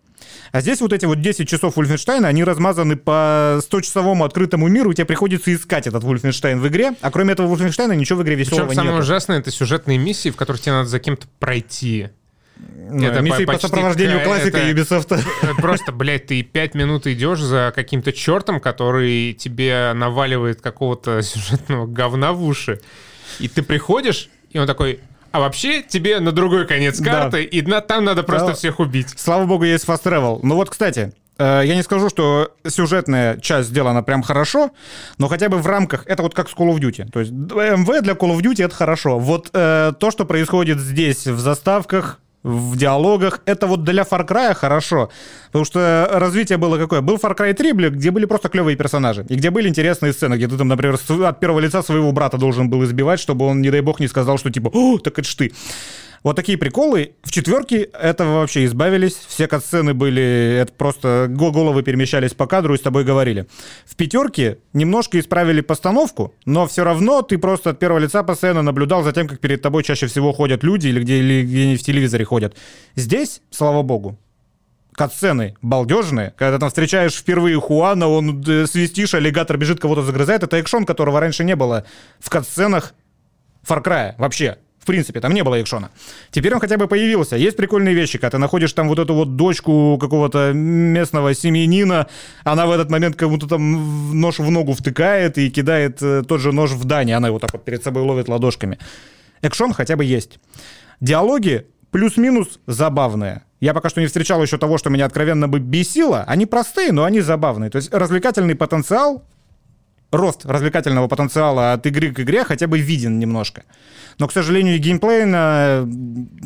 а 0.51 0.61
здесь 0.61 0.81
вот 0.81 0.93
эти 0.93 1.05
вот 1.05 1.21
10 1.21 1.47
часов 1.47 1.77
Wolfenstein, 1.77 2.25
они 2.25 2.43
размазаны 2.43 2.95
по 2.95 3.59
100-часовому 3.59 4.25
открытому 4.25 4.67
миру, 4.67 4.91
и 4.91 4.95
тебе 4.95 5.05
приходится 5.05 5.53
искать 5.53 5.87
этот 5.87 6.03
Wolfenstein 6.03 6.59
в 6.59 6.67
игре, 6.67 6.95
а 7.01 7.11
кроме 7.11 7.33
этого 7.33 7.53
Wolfenstein 7.53 7.95
ничего 7.95 8.19
в 8.19 8.23
игре 8.23 8.35
веселого 8.35 8.67
Причем 8.67 8.83
самое 8.83 8.99
ужасное— 8.99 9.39
это 9.39 9.51
сюжетные 9.51 9.97
миссии, 9.97 10.29
в 10.29 10.35
которых 10.35 10.61
тебе 10.61 10.73
надо 10.73 10.89
за 10.89 10.99
кем-то 10.99 11.27
пройти. 11.39 12.09
Ну, 12.91 13.05
это 13.05 13.21
миссии 13.21 13.45
по 13.45 13.57
сопровождению 13.57 14.23
классика 14.23 14.57
это 14.57 14.71
Ubisoft. 14.71 15.55
Просто, 15.61 15.91
блядь, 15.91 16.27
ты 16.27 16.41
пять 16.43 16.73
минут 16.73 17.07
идешь 17.07 17.39
за 17.39 17.71
каким-то 17.73 18.11
чертом, 18.11 18.59
который 18.59 19.33
тебе 19.33 19.93
наваливает 19.93 20.59
какого-то 20.61 21.21
сюжетного 21.21 21.85
говна 21.85 22.33
в 22.33 22.43
уши, 22.43 22.81
и 23.39 23.47
ты 23.47 23.63
приходишь, 23.63 24.29
и 24.49 24.57
он 24.57 24.67
такой, 24.67 24.99
а 25.31 25.39
вообще 25.39 25.81
тебе 25.81 26.19
на 26.19 26.31
другой 26.31 26.65
конец 26.67 27.01
карты, 27.01 27.31
да. 27.31 27.39
и 27.39 27.61
на, 27.61 27.81
там 27.81 28.05
надо 28.05 28.23
просто 28.23 28.47
да. 28.49 28.53
всех 28.53 28.79
убить. 28.79 29.13
Слава 29.17 29.45
богу, 29.45 29.63
есть 29.63 29.85
fast 29.85 30.03
travel. 30.03 30.39
Ну 30.43 30.55
вот, 30.55 30.69
кстати, 30.69 31.13
э, 31.37 31.61
я 31.65 31.75
не 31.75 31.83
скажу, 31.83 32.09
что 32.09 32.51
сюжетная 32.67 33.37
часть 33.37 33.69
сделана 33.69 34.03
прям 34.03 34.23
хорошо, 34.23 34.71
но 35.17 35.27
хотя 35.27 35.49
бы 35.49 35.57
в 35.57 35.67
рамках, 35.67 36.03
это 36.07 36.23
вот 36.23 36.33
как 36.33 36.49
с 36.49 36.53
Call 36.53 36.73
of 36.73 36.79
Duty. 36.79 37.11
То 37.11 37.19
есть 37.19 37.31
МВ 37.31 38.01
для 38.01 38.13
Call 38.13 38.37
of 38.37 38.41
Duty 38.41 38.65
это 38.65 38.75
хорошо. 38.75 39.19
Вот 39.19 39.49
э, 39.53 39.93
то, 39.99 40.11
что 40.11 40.25
происходит 40.25 40.79
здесь 40.79 41.27
в 41.27 41.39
заставках, 41.39 42.19
в 42.43 42.77
диалогах. 42.77 43.41
Это 43.45 43.67
вот 43.67 43.83
для 43.83 44.03
Far 44.03 44.27
Cry 44.27 44.53
хорошо, 44.53 45.09
потому 45.47 45.65
что 45.65 46.07
развитие 46.11 46.57
было 46.57 46.77
какое? 46.77 47.01
Был 47.01 47.17
Far 47.17 47.35
Cry 47.37 47.53
3, 47.53 47.89
где 47.89 48.11
были 48.11 48.25
просто 48.25 48.49
клевые 48.49 48.77
персонажи, 48.77 49.25
и 49.29 49.35
где 49.35 49.49
были 49.49 49.67
интересные 49.67 50.13
сцены, 50.13 50.35
где 50.35 50.47
ты 50.47 50.57
там, 50.57 50.67
например, 50.67 50.97
от 51.25 51.39
первого 51.39 51.59
лица 51.59 51.83
своего 51.83 52.11
брата 52.11 52.37
должен 52.37 52.69
был 52.69 52.83
избивать, 52.83 53.19
чтобы 53.19 53.45
он, 53.45 53.61
не 53.61 53.71
дай 53.71 53.81
бог, 53.81 53.99
не 53.99 54.07
сказал, 54.07 54.37
что 54.37 54.49
типа, 54.49 54.69
о, 54.73 54.97
так 54.99 55.19
это 55.19 55.27
ж 55.27 55.35
ты. 55.35 55.51
Вот 56.23 56.35
такие 56.35 56.57
приколы. 56.57 57.13
В 57.23 57.31
четверке 57.31 57.83
этого 57.83 58.39
вообще 58.39 58.65
избавились. 58.65 59.15
Все 59.27 59.47
катсцены 59.47 59.93
были... 59.93 60.59
Это 60.61 60.73
просто 60.73 61.27
головы 61.29 61.83
перемещались 61.83 62.33
по 62.33 62.47
кадру 62.47 62.73
и 62.73 62.77
с 62.77 62.81
тобой 62.81 63.03
говорили. 63.03 63.47
В 63.85 63.95
пятерке 63.95 64.57
немножко 64.73 65.19
исправили 65.19 65.61
постановку, 65.61 66.33
но 66.45 66.67
все 66.67 66.83
равно 66.83 67.21
ты 67.21 67.37
просто 67.37 67.71
от 67.71 67.79
первого 67.79 67.99
лица 67.99 68.23
постоянно 68.23 68.61
наблюдал 68.61 69.03
за 69.03 69.13
тем, 69.13 69.27
как 69.27 69.39
перед 69.39 69.61
тобой 69.61 69.83
чаще 69.83 70.07
всего 70.07 70.33
ходят 70.33 70.63
люди 70.63 70.87
или 70.87 71.01
где, 71.01 71.19
или 71.19 71.43
где 71.43 71.63
они 71.63 71.77
в 71.77 71.83
телевизоре 71.83 72.25
ходят. 72.25 72.55
Здесь, 72.95 73.41
слава 73.51 73.81
богу, 73.81 74.17
катсцены 74.93 75.55
балдежные, 75.61 76.33
когда 76.37 76.55
ты 76.55 76.59
там 76.59 76.69
встречаешь 76.69 77.13
впервые 77.13 77.59
Хуана, 77.59 78.09
он 78.09 78.43
э, 78.45 78.67
свистишь, 78.67 79.13
аллигатор 79.13 79.57
бежит, 79.57 79.79
кого-то 79.79 80.01
загрызает. 80.01 80.43
Это 80.43 80.57
экшон, 80.57 80.85
которого 80.85 81.21
раньше 81.21 81.45
не 81.45 81.55
было 81.55 81.85
в 82.19 82.29
катсценах 82.29 82.93
Far 83.65 83.81
Cry 83.81 84.15
вообще. 84.17 84.57
Принципе, 84.89 85.19
там 85.19 85.35
не 85.35 85.43
было 85.43 85.61
экшона. 85.61 85.91
Теперь 86.31 86.51
он 86.55 86.59
хотя 86.59 86.75
бы 86.75 86.87
появился. 86.87 87.35
Есть 87.35 87.57
прикольные 87.57 87.93
вещи, 87.93 88.17
когда 88.17 88.31
ты 88.31 88.37
находишь 88.39 88.73
там 88.73 88.87
вот 88.87 88.97
эту 88.97 89.13
вот 89.13 89.35
дочку 89.35 89.99
какого-то 90.01 90.51
местного 90.51 91.35
семьянина, 91.35 92.07
она 92.43 92.65
в 92.65 92.71
этот 92.71 92.89
момент 92.89 93.15
кому-то 93.15 93.45
там 93.45 94.19
нож 94.19 94.39
в 94.39 94.49
ногу 94.49 94.73
втыкает 94.73 95.37
и 95.37 95.51
кидает 95.51 96.01
э, 96.01 96.23
тот 96.27 96.41
же 96.41 96.51
нож 96.51 96.71
в 96.71 96.85
Дани, 96.85 97.11
она 97.11 97.27
его 97.27 97.37
так 97.37 97.53
вот 97.53 97.63
перед 97.65 97.83
собой 97.83 98.01
ловит 98.01 98.29
ладошками. 98.29 98.79
Экшон 99.43 99.73
хотя 99.73 99.95
бы 99.95 100.03
есть. 100.03 100.39
Диалоги 100.99 101.67
плюс-минус 101.91 102.59
забавные. 102.65 103.43
Я 103.59 103.75
пока 103.75 103.89
что 103.89 104.01
не 104.01 104.07
встречал 104.07 104.41
еще 104.41 104.57
того, 104.57 104.79
что 104.79 104.89
меня 104.89 105.05
откровенно 105.05 105.47
бы 105.47 105.59
бесило. 105.59 106.23
Они 106.25 106.47
простые, 106.47 106.91
но 106.93 107.03
они 107.03 107.21
забавные. 107.21 107.69
То 107.69 107.75
есть 107.75 107.93
развлекательный 107.93 108.55
потенциал 108.55 109.23
рост 110.11 110.45
развлекательного 110.45 111.07
потенциала 111.07 111.73
от 111.73 111.85
игры 111.85 112.11
к 112.11 112.19
игре 112.19 112.43
хотя 112.43 112.67
бы 112.67 112.79
виден 112.79 113.19
немножко. 113.19 113.63
Но, 114.17 114.27
к 114.27 114.33
сожалению, 114.33 114.77
геймплейна 114.79 115.87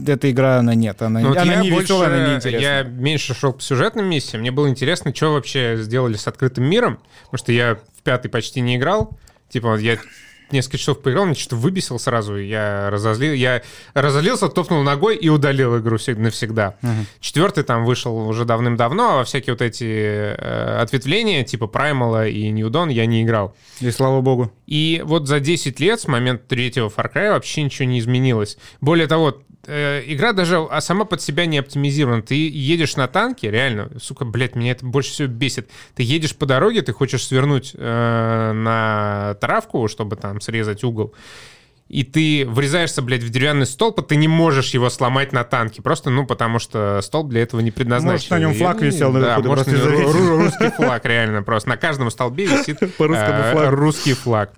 эта 0.05 0.29
игра, 0.29 0.59
она 0.59 0.75
нет. 0.75 1.01
Она, 1.01 1.21
ну, 1.21 1.29
вот 1.29 1.37
она 1.37 1.55
не 1.55 1.71
больше, 1.71 1.93
веселая, 1.93 2.07
она 2.07 2.27
не 2.29 2.35
интересная. 2.35 2.77
Я 2.77 2.83
меньше 2.83 3.33
шел 3.33 3.53
по 3.53 3.61
сюжетным 3.61 4.05
миссиям. 4.05 4.41
Мне 4.41 4.51
было 4.51 4.69
интересно, 4.69 5.13
что 5.15 5.33
вообще 5.33 5.77
сделали 5.79 6.15
с 6.15 6.27
открытым 6.27 6.65
миром. 6.65 6.99
Потому 7.23 7.39
что 7.39 7.51
я 7.51 7.75
в 7.75 8.03
пятый 8.03 8.29
почти 8.29 8.61
не 8.61 8.75
играл. 8.75 9.17
Типа, 9.49 9.75
я 9.77 9.97
несколько 10.51 10.77
часов 10.77 11.01
поиграл, 11.01 11.25
мне 11.25 11.35
что-то 11.35 11.55
выбесил 11.55 11.99
сразу, 11.99 12.37
я 12.37 12.89
разозлил, 12.89 13.33
я 13.33 13.61
разозлился, 13.93 14.49
топнул 14.49 14.83
ногой 14.83 15.15
и 15.15 15.29
удалил 15.29 15.77
игру 15.79 15.97
навсегда. 16.17 16.75
Угу. 16.81 16.91
Четвертый 17.19 17.63
там 17.63 17.85
вышел 17.85 18.15
уже 18.27 18.45
давным-давно, 18.45 19.19
а 19.19 19.23
всякие 19.23 19.53
вот 19.53 19.61
эти 19.61 19.83
э, 19.85 20.77
ответвления, 20.81 21.43
типа 21.43 21.65
Primal 21.65 22.29
и 22.29 22.49
New 22.51 22.69
Dawn, 22.69 22.91
я 22.91 23.05
не 23.05 23.23
играл. 23.23 23.55
И 23.79 23.89
слава 23.91 24.21
богу. 24.21 24.51
И 24.67 25.01
вот 25.05 25.27
за 25.27 25.39
10 25.39 25.79
лет 25.79 25.99
с 25.99 26.07
момента 26.07 26.43
третьего 26.47 26.89
Far 26.89 27.11
Cry 27.13 27.29
вообще 27.31 27.63
ничего 27.63 27.87
не 27.87 27.99
изменилось. 27.99 28.57
Более 28.81 29.07
того, 29.07 29.37
игра 29.65 30.33
даже 30.33 30.57
а 30.57 30.81
сама 30.81 31.05
под 31.05 31.21
себя 31.21 31.45
не 31.45 31.57
оптимизирована. 31.57 32.21
Ты 32.21 32.49
едешь 32.49 32.95
на 32.95 33.07
танке, 33.07 33.49
реально, 33.49 33.89
сука, 34.01 34.25
блядь, 34.25 34.55
меня 34.55 34.71
это 34.71 34.85
больше 34.85 35.11
всего 35.11 35.27
бесит. 35.27 35.69
Ты 35.95 36.03
едешь 36.03 36.35
по 36.35 36.45
дороге, 36.45 36.81
ты 36.81 36.91
хочешь 36.91 37.25
свернуть 37.25 37.71
э, 37.73 38.51
на 38.53 39.35
травку, 39.39 39.87
чтобы 39.87 40.15
там 40.15 40.41
срезать 40.41 40.83
угол, 40.83 41.13
и 41.89 42.03
ты 42.03 42.45
врезаешься, 42.47 43.01
блядь, 43.01 43.23
в 43.23 43.29
деревянный 43.29 43.65
столб, 43.65 43.99
а 43.99 44.01
ты 44.01 44.15
не 44.15 44.27
можешь 44.27 44.73
его 44.73 44.89
сломать 44.89 45.31
на 45.31 45.43
танке. 45.43 45.81
Просто, 45.81 46.09
ну, 46.09 46.25
потому 46.25 46.57
что 46.57 46.99
столб 47.01 47.29
для 47.29 47.43
этого 47.43 47.59
не 47.61 47.71
предназначен. 47.71 48.13
Может, 48.13 48.31
на 48.31 48.39
нем 48.39 48.53
флаг 48.55 48.81
висел 48.81 49.13
Да, 49.13 49.39
может, 49.39 49.67
русский 49.67 50.69
флаг, 50.71 51.05
реально, 51.05 51.43
просто. 51.43 51.69
На 51.69 51.77
каждом 51.77 52.09
столбе 52.09 52.45
висит 52.45 52.81
э, 52.99 53.69
русский 53.69 54.13
флаг. 54.13 54.53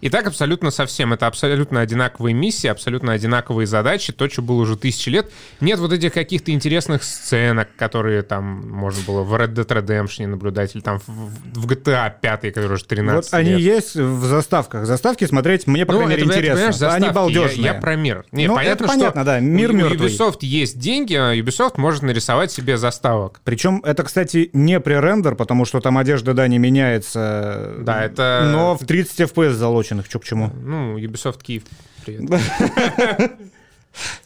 И 0.00 0.10
так 0.10 0.26
абсолютно 0.26 0.70
совсем. 0.70 1.12
Это 1.12 1.26
абсолютно 1.26 1.80
одинаковые 1.80 2.34
миссии, 2.34 2.68
абсолютно 2.68 3.12
одинаковые 3.12 3.66
задачи, 3.66 4.12
то, 4.12 4.28
что 4.28 4.42
было 4.42 4.62
уже 4.62 4.76
тысячи 4.76 5.08
лет. 5.08 5.30
Нет 5.60 5.78
вот 5.78 5.92
этих 5.92 6.12
каких-то 6.12 6.52
интересных 6.52 7.02
сценок, 7.02 7.68
которые 7.76 8.22
там 8.22 8.68
можно 8.68 9.02
было 9.06 9.22
в 9.22 9.34
Red 9.34 9.54
Dead 9.54 9.66
Redemption 9.66 10.26
наблюдать, 10.26 10.74
или 10.74 10.82
там 10.82 11.00
в 11.06 11.66
GTA 11.66 12.12
5, 12.20 12.40
который 12.54 12.74
уже 12.74 12.84
13 12.84 13.32
Вот 13.32 13.38
лет. 13.38 13.48
они 13.48 13.60
есть 13.60 13.96
в 13.96 14.24
заставках. 14.24 14.86
Заставки 14.86 15.24
смотреть 15.24 15.66
мне, 15.66 15.86
по 15.86 15.92
ну, 15.92 15.98
крайней 16.00 16.14
мере, 16.22 16.26
интересно. 16.26 16.72
Заставки, 16.72 17.04
они 17.04 17.10
балдежные. 17.12 17.62
Я, 17.62 17.74
я 17.74 17.80
про 17.80 17.96
мир. 17.96 18.24
Не, 18.32 18.48
ну, 18.48 18.54
понятно, 18.54 18.84
это 18.84 18.92
понятно, 18.92 19.22
что 19.22 19.24
да, 19.24 19.40
мир 19.40 19.70
у 19.70 19.74
мертвый. 19.74 20.10
Ubisoft 20.10 20.38
есть 20.40 20.78
деньги, 20.78 21.14
а 21.14 21.34
Ubisoft 21.34 21.74
может 21.76 22.02
нарисовать 22.02 22.52
себе 22.52 22.76
заставок. 22.76 23.40
Причем 23.44 23.82
это, 23.84 24.02
кстати, 24.02 24.50
не 24.52 24.80
пререндер, 24.80 25.34
потому 25.34 25.64
что 25.64 25.80
там 25.80 25.98
одежда, 25.98 26.34
да, 26.34 26.48
не 26.48 26.58
меняется. 26.58 27.74
Да, 27.78 28.04
это... 28.04 28.48
Но 28.52 28.76
в 28.76 28.84
30 28.84 29.20
FPS 29.32 29.52
залоченных, 29.86 30.06
что 30.06 30.18
к 30.18 30.24
чему. 30.24 30.50
Ну, 30.54 30.98
Ubisoft 30.98 31.42
Киев. 31.42 31.62
Привет. 32.04 32.30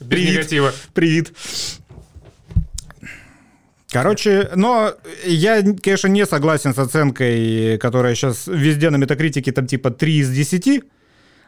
Без 0.00 0.28
негатива. 0.28 0.72
Привет. 0.94 1.32
Короче, 3.90 4.50
но 4.54 4.94
я, 5.24 5.62
конечно, 5.82 6.08
не 6.08 6.24
согласен 6.26 6.74
с 6.74 6.78
оценкой, 6.78 7.76
которая 7.78 8.14
сейчас 8.14 8.46
везде 8.46 8.90
на 8.90 8.96
метакритике 8.96 9.52
там 9.52 9.66
типа 9.66 9.90
3 9.90 10.18
из 10.18 10.30
10. 10.30 10.84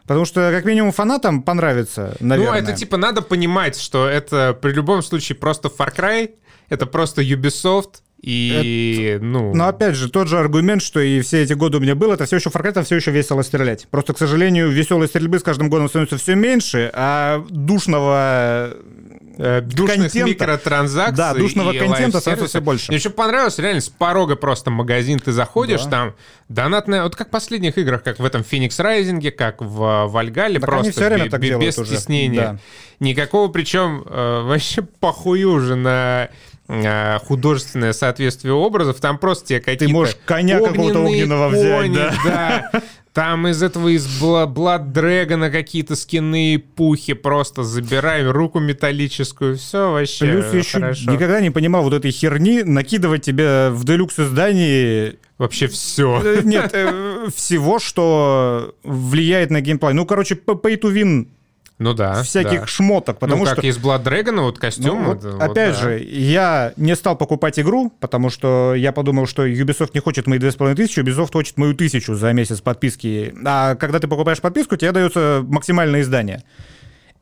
Потому 0.03 0.25
что, 0.25 0.51
как 0.51 0.65
минимум, 0.65 0.91
фанатам 0.91 1.43
понравится, 1.43 2.15
наверное. 2.19 2.61
Ну, 2.61 2.67
это 2.67 2.77
типа 2.77 2.97
надо 2.97 3.21
понимать, 3.21 3.79
что 3.79 4.05
это 4.05 4.57
при 4.61 4.73
любом 4.73 5.01
случае 5.01 5.37
просто 5.37 5.69
Far 5.69 5.95
Cry, 5.95 6.31
это 6.67 6.85
просто 6.85 7.21
Ubisoft, 7.21 8.01
и, 8.23 9.15
это, 9.15 9.25
ну... 9.25 9.53
Но 9.53 9.67
опять 9.67 9.95
же, 9.95 10.09
тот 10.09 10.29
же 10.29 10.39
аргумент, 10.39 10.81
что 10.81 11.01
и 11.01 11.19
все 11.19 11.43
эти 11.43 11.51
годы 11.51 11.77
у 11.77 11.81
меня 11.81 11.93
был, 11.93 12.13
это 12.13 12.25
все 12.25 12.37
еще 12.37 12.49
Cry, 12.49 12.81
все 12.85 12.95
еще 12.95 13.11
весело 13.11 13.41
стрелять. 13.41 13.85
Просто, 13.89 14.13
к 14.13 14.17
сожалению, 14.17 14.69
веселой 14.69 15.09
стрельбы 15.09 15.39
с 15.39 15.43
каждым 15.43 15.69
годом 15.69 15.89
становится 15.89 16.17
все 16.17 16.35
меньше, 16.35 16.89
а 16.93 17.45
душного 17.49 18.77
э, 19.37 19.59
душных 19.59 20.03
контента. 20.13 20.29
микротранзакций. 20.29 21.17
Да, 21.17 21.33
душного 21.33 21.73
контента 21.73 22.21
становится 22.21 22.47
все 22.47 22.61
больше. 22.61 22.91
Мне 22.91 22.97
еще 22.97 23.09
понравилось, 23.09 23.59
реально, 23.59 23.81
с 23.81 23.89
порога 23.89 24.37
просто 24.37 24.71
магазин 24.71 25.19
ты 25.19 25.33
заходишь, 25.33 25.83
да. 25.83 25.89
там 25.89 26.15
донатная, 26.47 27.03
вот 27.03 27.17
как 27.17 27.27
в 27.27 27.31
последних 27.31 27.77
играх, 27.77 28.03
как 28.03 28.19
в 28.19 28.25
этом 28.25 28.41
Phoenix 28.41 28.69
Rising, 28.69 29.31
как 29.31 29.61
в 29.61 30.07
Вальгале, 30.07 30.61
так 30.61 30.69
просто 30.69 30.93
все 30.93 31.09
время 31.09 31.29
так 31.29 31.41
без 31.41 31.73
стеснения. 31.73 32.41
Да. 32.41 32.59
Никакого, 33.01 33.51
причем 33.51 34.01
э, 34.05 34.41
вообще 34.45 34.81
похую 34.81 35.51
уже 35.51 35.75
на 35.75 36.29
художественное 36.67 37.93
соответствие 37.93 38.53
образов, 38.53 38.99
там 38.99 39.17
просто 39.17 39.47
тебе 39.47 39.59
какие-то... 39.59 39.85
Ты 39.85 39.91
можешь 39.91 40.17
коня 40.25 40.59
какого-то 40.59 40.99
огненного 40.99 41.49
взять, 41.49 41.81
кони, 41.81 41.95
да? 41.95 42.13
да. 42.71 42.81
Там 43.13 43.47
из 43.47 43.61
этого, 43.61 43.89
из 43.89 44.07
Blood 44.19 44.91
Dragon 44.91 45.51
какие-то 45.51 45.95
скины, 45.95 46.63
пухи 46.75 47.13
просто 47.13 47.63
забираем, 47.63 48.31
руку 48.31 48.59
металлическую, 48.59 49.57
все 49.57 49.91
вообще 49.91 50.25
Плюс 50.25 50.51
еще 50.51 50.79
хорошо. 50.79 51.11
никогда 51.11 51.39
не 51.39 51.51
понимал 51.51 51.83
вот 51.83 51.93
этой 51.93 52.09
херни, 52.09 52.63
накидывать 52.63 53.21
тебе 53.21 53.69
в 53.69 53.83
делюкс 53.83 54.19
издании... 54.19 55.19
Вообще 55.37 55.67
все. 55.67 56.21
Э, 56.23 56.41
нет, 56.43 56.71
э, 56.73 57.27
всего, 57.35 57.77
что 57.77 58.73
влияет 58.83 59.51
на 59.51 59.61
геймплей. 59.61 59.93
Ну, 59.93 60.05
короче, 60.05 60.33
pay 60.33 60.79
to 60.79 60.91
win 60.91 61.27
ну 61.83 61.93
да. 61.93 62.23
Всяких 62.23 62.61
да. 62.61 62.67
шмоток. 62.67 63.19
Потому 63.19 63.43
ну, 63.43 63.45
как 63.45 63.59
что... 63.59 63.67
из 63.67 63.77
Blood 63.77 64.03
Dragon, 64.03 64.41
вот 64.41 64.57
костюм. 64.57 65.03
Ну, 65.03 65.09
вот, 65.09 65.23
вот, 65.23 65.41
опять 65.41 65.75
вот, 65.75 65.83
да. 65.83 65.89
же, 65.89 65.99
я 66.03 66.73
не 66.77 66.95
стал 66.95 67.17
покупать 67.17 67.59
игру, 67.59 67.91
потому 67.99 68.29
что 68.29 68.73
я 68.73 68.91
подумал, 68.91 69.27
что 69.27 69.45
Ubisoft 69.45 69.91
не 69.93 69.99
хочет 69.99 70.25
мои 70.27 70.39
2500, 70.39 71.05
Ubisoft 71.05 71.33
хочет 71.33 71.57
мою 71.57 71.75
тысячу 71.75 72.15
за 72.15 72.31
месяц 72.33 72.61
подписки. 72.61 73.33
А 73.45 73.75
когда 73.75 73.99
ты 73.99 74.07
покупаешь 74.07 74.39
подписку, 74.39 74.77
тебе 74.77 74.93
дается 74.93 75.43
максимальное 75.45 76.01
издание. 76.01 76.43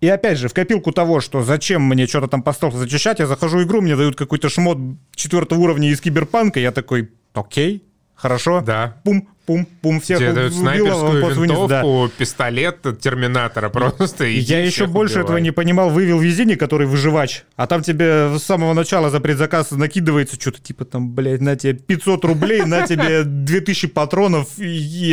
И 0.01 0.07
опять 0.07 0.39
же, 0.39 0.47
в 0.47 0.53
копилку 0.53 0.91
того, 0.91 1.21
что 1.21 1.43
зачем 1.43 1.83
мне 1.83 2.07
что-то 2.07 2.27
там 2.27 2.41
по 2.41 2.53
зачищать, 2.53 3.19
я 3.19 3.27
захожу 3.27 3.59
в 3.59 3.63
игру, 3.63 3.81
мне 3.81 3.95
дают 3.95 4.15
какой-то 4.15 4.49
шмот 4.49 4.77
четвертого 5.15 5.59
уровня 5.59 5.89
из 5.89 6.01
киберпанка, 6.01 6.59
я 6.59 6.71
такой, 6.71 7.11
окей, 7.33 7.83
хорошо. 8.15 8.61
Да. 8.61 8.97
Пум, 9.03 9.29
пум, 9.51 9.67
пум, 9.81 9.99
всех 9.99 10.19
Тебе 10.19 10.33
дают 10.33 10.53
снайперскую 10.53 11.41
винтовку, 11.41 11.67
да. 12.07 12.11
пистолет 12.17 12.77
Терминатора 13.01 13.69
просто. 13.69 14.25
Я 14.25 14.63
еще 14.63 14.87
больше 14.87 15.15
убивай. 15.15 15.25
этого 15.25 15.37
не 15.37 15.51
понимал. 15.51 15.89
Вывел 15.89 16.19
везение, 16.19 16.55
который 16.55 16.87
выживач, 16.87 17.43
а 17.57 17.67
там 17.67 17.81
тебе 17.81 18.37
с 18.37 18.43
самого 18.43 18.73
начала 18.73 19.09
за 19.09 19.19
предзаказ 19.19 19.71
накидывается 19.71 20.39
что-то 20.39 20.61
типа 20.61 20.85
там, 20.85 21.11
блядь, 21.11 21.41
на 21.41 21.55
тебе 21.55 21.73
500 21.73 22.25
рублей, 22.25 22.61
на 22.63 22.87
тебе 22.87 23.23
2000 23.25 23.87
патронов 23.89 24.47
и 24.57 25.11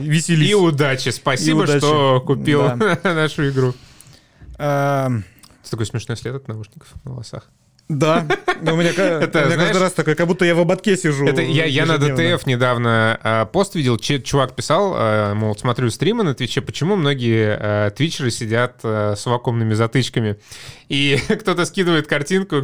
веселись. 0.00 0.50
И 0.50 0.54
удачи. 0.54 1.08
Спасибо, 1.08 1.66
что 1.66 2.20
купил 2.20 2.62
нашу 3.04 3.48
игру. 3.48 3.74
Эм. 4.58 5.24
Такой 5.70 5.86
смешной 5.86 6.16
след 6.16 6.34
от 6.34 6.48
наушников 6.48 6.88
на 7.04 7.12
волосах. 7.12 7.50
Да, 7.88 8.26
но 8.60 8.74
у 8.74 8.76
меня, 8.76 8.90
это, 8.96 9.44
у 9.44 9.46
меня 9.46 9.54
знаешь, 9.54 9.70
каждый 9.70 9.80
раз 9.80 9.92
такой, 9.92 10.14
как 10.14 10.26
будто 10.26 10.44
я 10.44 10.54
в 10.54 10.60
ободке 10.60 10.96
сижу. 10.96 11.26
Это 11.26 11.40
я, 11.40 11.64
я 11.64 11.86
на 11.86 11.96
DTF 11.96 12.46
недавно 12.46 13.18
э, 13.22 13.46
пост 13.50 13.74
видел, 13.74 13.96
ч, 13.96 14.20
чувак 14.20 14.54
писал, 14.54 14.94
э, 14.94 15.34
мол, 15.34 15.56
смотрю 15.56 15.90
стримы 15.90 16.22
на 16.22 16.34
Твиче, 16.34 16.60
почему 16.60 16.96
многие 16.96 17.56
э, 17.58 17.90
твичеры 17.96 18.30
сидят 18.30 18.80
э, 18.82 19.14
с 19.16 19.24
вакуумными 19.24 19.72
затычками. 19.72 20.36
И 20.88 21.18
кто-то 21.28 21.64
скидывает 21.64 22.06
картинку 22.06 22.56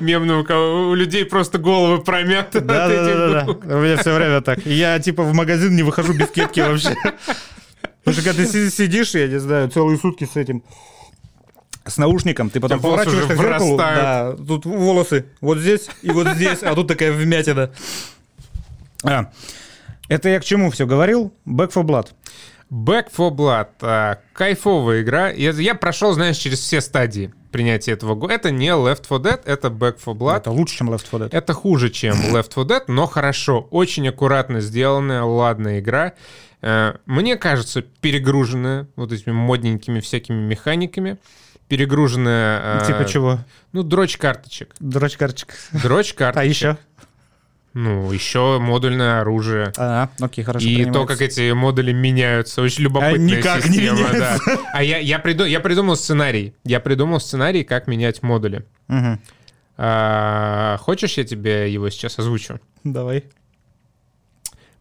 мемную, 0.00 0.46
у, 0.48 0.90
у 0.90 0.94
людей 0.94 1.26
просто 1.26 1.58
головы 1.58 2.02
промяты. 2.02 2.60
Да, 2.60 2.88
да, 2.88 3.04
да, 3.04 3.44
да, 3.44 3.76
у 3.76 3.80
меня 3.80 3.98
все 3.98 4.14
время 4.14 4.40
так. 4.40 4.64
Я 4.64 4.98
типа 5.00 5.22
в 5.22 5.34
магазин 5.34 5.76
не 5.76 5.82
выхожу 5.82 6.14
без 6.14 6.28
кепки 6.28 6.60
вообще. 6.60 6.94
Потому 8.04 8.22
что 8.22 8.30
когда 8.30 8.42
ты 8.44 8.70
сидишь, 8.70 9.14
я 9.14 9.26
не 9.26 9.38
знаю, 9.38 9.68
целые 9.68 9.98
сутки 9.98 10.24
с 10.32 10.36
этим 10.36 10.62
с 11.86 11.96
наушником, 11.98 12.50
ты 12.50 12.60
потом 12.60 12.80
поворачиваешься 12.80 13.34
к 13.34 13.38
зеркалу, 13.38 13.76
да, 13.76 14.34
тут 14.36 14.64
волосы 14.64 15.26
вот 15.40 15.58
здесь 15.58 15.88
и 16.02 16.10
вот 16.10 16.28
здесь, 16.28 16.62
а 16.62 16.74
тут 16.74 16.88
такая 16.88 17.12
вмятина. 17.12 17.70
А, 19.04 19.30
это 20.08 20.28
я 20.28 20.40
к 20.40 20.44
чему 20.44 20.70
все 20.70 20.86
говорил? 20.86 21.32
Back 21.46 21.72
for 21.72 21.82
Blood. 21.82 22.08
Back 22.70 23.06
for 23.16 23.30
Blood. 23.30 23.68
А, 23.80 24.18
кайфовая 24.32 25.02
игра. 25.02 25.30
Я, 25.30 25.50
я 25.52 25.74
прошел, 25.74 26.12
знаешь, 26.12 26.36
через 26.36 26.60
все 26.60 26.80
стадии 26.80 27.32
принятия 27.52 27.92
этого 27.92 28.14
года. 28.14 28.34
Это 28.34 28.50
не 28.50 28.68
Left 28.68 29.02
4 29.08 29.20
Dead, 29.20 29.40
это 29.44 29.68
Back 29.68 29.98
for 30.04 30.14
Blood. 30.14 30.38
Это 30.38 30.50
лучше, 30.50 30.78
чем 30.78 30.90
Left 30.90 31.04
4 31.10 31.26
Dead. 31.26 31.28
Это 31.32 31.52
хуже, 31.52 31.90
чем 31.90 32.14
Left 32.32 32.52
4 32.54 32.66
Dead, 32.66 32.82
но 32.88 33.06
хорошо. 33.06 33.66
Очень 33.70 34.08
аккуратно 34.08 34.60
сделанная, 34.60 35.22
ладная 35.22 35.80
игра. 35.80 36.14
Э, 36.62 36.94
мне 37.06 37.36
кажется, 37.36 37.82
перегруженная 37.82 38.88
вот 38.96 39.12
этими 39.12 39.32
модненькими 39.32 40.00
всякими 40.00 40.40
механиками 40.40 41.18
перегруженная... 41.68 42.84
Типа 42.86 43.02
э, 43.02 43.08
чего? 43.08 43.38
Ну, 43.72 43.82
дрочь 43.82 44.16
карточек. 44.16 44.74
Дрочь 44.80 45.16
карточек. 45.16 45.54
Дрочь 45.72 46.12
карточек. 46.14 46.42
А 46.42 46.44
еще? 46.44 46.78
Ну, 47.74 48.10
еще 48.10 48.58
модульное 48.58 49.20
оружие. 49.20 49.70
А, 49.76 50.08
окей, 50.18 50.42
хорошо. 50.42 50.66
И 50.66 50.86
то, 50.86 51.04
как 51.04 51.20
эти 51.20 51.52
модули 51.52 51.92
меняются. 51.92 52.62
Очень 52.62 52.84
любопытная 52.84 53.14
а 53.14 53.18
никак 53.18 53.62
система. 53.62 53.98
Не 53.98 54.18
да. 54.18 54.38
А 54.72 54.82
я, 54.82 54.96
я, 54.96 55.18
приду, 55.18 55.44
я 55.44 55.60
придумал 55.60 55.96
сценарий. 55.96 56.54
Я 56.64 56.80
придумал 56.80 57.20
сценарий, 57.20 57.64
как 57.64 57.86
менять 57.86 58.22
модули. 58.22 58.64
Угу. 58.88 59.18
А, 59.76 60.78
хочешь, 60.78 61.18
я 61.18 61.24
тебе 61.24 61.70
его 61.70 61.90
сейчас 61.90 62.18
озвучу? 62.18 62.60
Давай. 62.82 63.24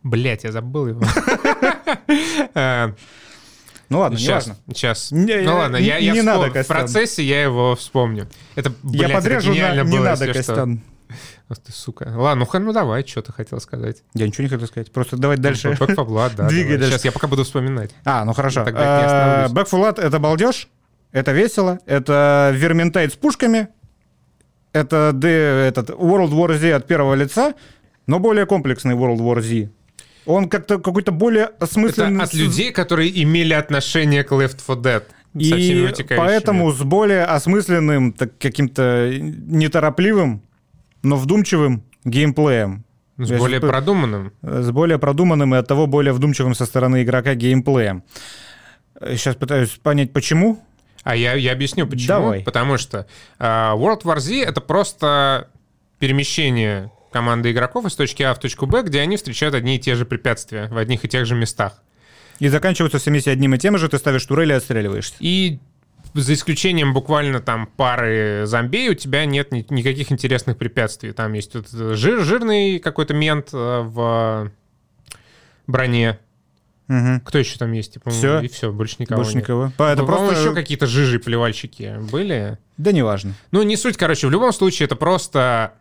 Блять, 0.02 0.46
я 0.46 0.54
забыл 0.54 0.88
его. 0.88 1.02
А, 3.96 3.98
ну 3.98 4.02
ладно, 4.02 4.18
сейчас, 4.18 4.46
не 4.48 4.52
важно. 4.52 4.74
Сейчас. 4.74 5.12
Не, 5.12 5.38
ну 5.42 5.56
ладно, 5.56 5.78
я, 5.78 5.98
я 5.98 6.12
не 6.12 6.20
вспом... 6.20 6.42
надо, 6.42 6.64
в 6.64 6.68
процессе 6.68 7.24
я 7.24 7.44
его 7.44 7.76
вспомню. 7.78 8.28
Это, 8.56 8.74
блядь, 8.84 9.10
я 9.10 9.16
подрежу 9.16 9.54
это 9.54 9.76
на... 9.76 9.84
было, 9.86 9.92
не 9.92 10.00
надо, 10.00 10.34
Костян. 10.34 10.82
Ах 11.48 11.60
ты, 11.60 11.72
сука. 11.72 12.12
Ладно, 12.14 12.46
ну, 12.52 12.60
ну 12.60 12.74
давай, 12.74 13.06
что 13.06 13.22
ты 13.22 13.32
хотел 13.32 13.62
сказать. 13.62 14.04
Я 14.14 14.28
ничего 14.28 14.44
не 14.44 14.50
хотел 14.50 14.68
сказать. 14.68 14.92
Просто 14.92 15.16
давай 15.16 15.38
дальше. 15.38 15.70
Back 15.70 15.96
for 15.96 16.06
Blood, 16.06 16.32
да. 16.36 16.48
Двигай 16.50 16.78
дальше. 16.78 16.94
Сейчас 16.94 17.06
я 17.06 17.12
пока 17.12 17.28
буду 17.28 17.44
вспоминать. 17.44 17.92
А, 18.04 18.26
ну 18.26 18.34
хорошо. 18.34 18.64
Back 18.64 19.70
for 19.70 19.80
Blood— 19.80 20.02
это 20.02 20.20
балдеж, 20.20 20.68
это 21.12 21.32
весело, 21.32 21.80
это 21.86 22.52
Верментайт 22.54 23.14
с 23.14 23.16
пушками, 23.16 23.70
это 24.74 25.18
этот 25.24 25.92
World 25.92 26.32
War 26.32 26.58
Z 26.58 26.74
от 26.74 26.86
первого 26.86 27.14
лица, 27.14 27.54
но 28.08 28.20
более 28.20 28.46
комплексный 28.46 28.96
World 28.96 29.20
War 29.20 29.40
Z. 29.40 29.70
Он 30.26 30.50
как-то 30.50 30.80
какой-то 30.80 31.12
более 31.12 31.46
осмысленный... 31.60 32.16
Это 32.16 32.24
от 32.24 32.34
людей, 32.34 32.72
которые 32.72 33.24
имели 33.24 33.54
отношение 33.54 34.24
к 34.24 34.32
Left 34.32 34.58
4 34.66 34.80
Dead. 34.80 35.04
И 35.36 36.16
поэтому 36.16 36.72
с 36.72 36.82
более 36.82 37.26
осмысленным, 37.26 38.14
так, 38.14 38.38
каким-то 38.38 39.12
неторопливым, 39.20 40.42
но 41.04 41.18
вдумчивым 41.18 41.84
геймплеем. 42.06 42.86
С 43.18 43.30
Я 43.30 43.38
более 43.38 43.60
продуманным. 43.60 44.34
С 44.42 44.72
более 44.72 44.98
продуманным 44.98 45.56
и 45.56 45.58
от 45.58 45.68
того 45.68 45.88
более 45.88 46.14
вдумчивым 46.14 46.56
со 46.56 46.66
стороны 46.66 47.04
игрока 47.04 47.36
геймплеем. 47.36 48.04
Сейчас 49.02 49.36
пытаюсь 49.36 49.70
понять, 49.72 50.14
почему. 50.14 50.60
А 51.04 51.16
я, 51.16 51.34
я 51.34 51.52
объясню, 51.52 51.86
почему. 51.86 52.08
Давай. 52.08 52.44
Потому 52.44 52.78
что 52.78 53.06
uh, 53.40 53.78
World 53.78 54.04
War 54.04 54.20
Z— 54.20 54.34
это 54.48 54.60
просто 54.60 55.50
перемещение 56.00 56.92
команды 57.16 57.54
игроков 57.54 57.86
из 57.86 57.96
точки 57.96 58.24
А 58.24 58.34
в 58.34 58.40
точку 58.40 58.66
Б, 58.66 58.84
где 58.84 59.00
они 59.00 59.16
встречают 59.16 59.56
одни 59.56 59.78
и 59.78 59.80
те 59.80 59.96
же 59.96 60.06
препятствия 60.06 60.68
в 60.68 60.78
одних 60.78 61.06
и 61.06 61.08
тех 61.08 61.26
же 61.26 61.34
местах. 61.34 61.82
И 62.40 62.50
заканчиваются 62.50 62.98
все 63.00 63.10
миссии 63.10 63.30
одним 63.30 63.56
и 63.56 63.58
тем 63.58 63.78
же, 63.78 63.88
ты 63.88 63.98
ставишь 63.98 64.26
турель 64.26 64.52
и 64.52 64.56
отстреливаешься. 64.56 65.16
И 65.22 65.60
за 66.14 66.34
исключением 66.34 66.94
буквально 66.94 67.40
там 67.40 67.68
пары 67.78 68.42
зомбей, 68.44 68.90
у 68.90 68.96
тебя 68.96 69.26
нет 69.26 69.54
ни- 69.54 69.66
никаких 69.70 70.12
интересных 70.12 70.58
препятствий. 70.58 71.14
Там 71.14 71.32
есть 71.32 71.56
вот 71.56 71.70
жир, 71.70 72.22
жирный 72.22 72.80
какой-то 72.80 73.14
мент 73.14 73.52
э, 73.54 73.82
в 73.82 74.52
броне. 75.66 76.20
Угу. 76.90 77.22
Кто 77.24 77.38
еще 77.38 77.58
там 77.58 77.72
есть? 77.72 77.94
Типа, 77.94 78.10
все? 78.10 78.42
И 78.42 78.50
все, 78.50 78.74
больше 78.74 78.98
никого 79.00 79.22
Больше 79.22 79.38
нет. 79.38 79.46
никого. 79.46 79.72
Это 79.78 80.04
просто... 80.04 80.38
еще 80.38 80.54
какие-то 80.54 80.86
жижи 80.86 81.20
плевальщики 81.20 81.96
были. 82.12 82.58
Да 82.76 82.92
неважно. 82.92 83.36
Ну, 83.52 83.64
не 83.64 83.78
суть, 83.78 83.96
короче. 83.96 84.28
В 84.28 84.32
любом 84.32 84.52
случае, 84.52 84.88
это 84.88 84.98
просто 84.98 85.76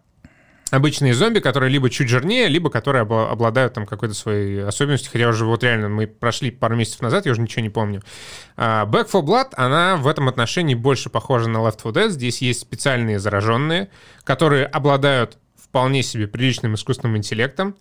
обычные 0.70 1.14
зомби, 1.14 1.40
которые 1.40 1.70
либо 1.70 1.90
чуть 1.90 2.08
жирнее, 2.08 2.48
либо 2.48 2.70
которые 2.70 3.02
обладают 3.02 3.74
там 3.74 3.86
какой-то 3.86 4.14
своей 4.14 4.64
особенностью. 4.64 5.10
Хотя 5.12 5.28
уже 5.28 5.44
вот 5.44 5.62
реально 5.62 5.88
мы 5.88 6.06
прошли 6.06 6.50
пару 6.50 6.76
месяцев 6.76 7.02
назад, 7.02 7.26
я 7.26 7.32
уже 7.32 7.40
ничего 7.40 7.62
не 7.62 7.70
помню. 7.70 8.02
А, 8.56 8.86
Back 8.86 9.06
4 9.06 9.24
Blood, 9.24 9.48
она 9.56 9.96
в 9.96 10.06
этом 10.08 10.28
отношении 10.28 10.74
больше 10.74 11.10
похожа 11.10 11.48
на 11.48 11.58
Left 11.58 11.82
4 11.82 12.06
Dead. 12.06 12.10
Здесь 12.10 12.42
есть 12.42 12.60
специальные 12.60 13.18
зараженные, 13.18 13.90
которые 14.24 14.66
обладают 14.66 15.38
вполне 15.56 16.02
себе 16.02 16.26
приличным 16.26 16.74
искусственным 16.74 17.16
интеллектом. 17.16 17.76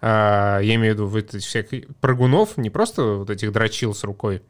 А, 0.00 0.60
я 0.60 0.74
имею 0.76 0.94
в 0.94 0.96
виду 0.96 1.06
вот 1.06 1.34
этих 1.34 1.46
всех 1.46 1.66
прыгунов, 2.00 2.56
не 2.56 2.70
просто 2.70 3.02
вот 3.02 3.30
этих 3.30 3.52
дрочил 3.52 3.94
с 3.94 4.04
рукой. 4.04 4.42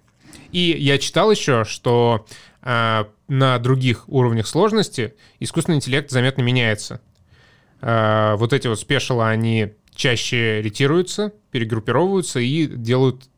И 0.52 0.76
я 0.78 0.98
читал 0.98 1.30
еще, 1.30 1.64
что 1.64 2.26
а, 2.62 3.08
на 3.28 3.58
других 3.58 4.08
уровнях 4.08 4.46
сложности 4.46 5.14
искусственный 5.40 5.76
интеллект 5.76 6.10
заметно 6.10 6.42
меняется. 6.42 7.00
А, 7.80 8.36
вот 8.36 8.52
эти 8.52 8.66
вот 8.66 8.80
спешилы, 8.80 9.26
они 9.26 9.72
чаще 9.94 10.62
ретируются, 10.62 11.32
перегруппировываются 11.50 12.40
и 12.40 12.66
делают 12.66 13.28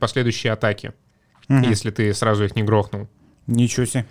последующие 0.00 0.52
атаки, 0.52 0.92
угу. 1.48 1.60
если 1.60 1.90
ты 1.90 2.12
сразу 2.14 2.44
их 2.44 2.56
не 2.56 2.62
грохнул. 2.62 3.08
Ничего 3.46 3.86
себе. 3.86 4.06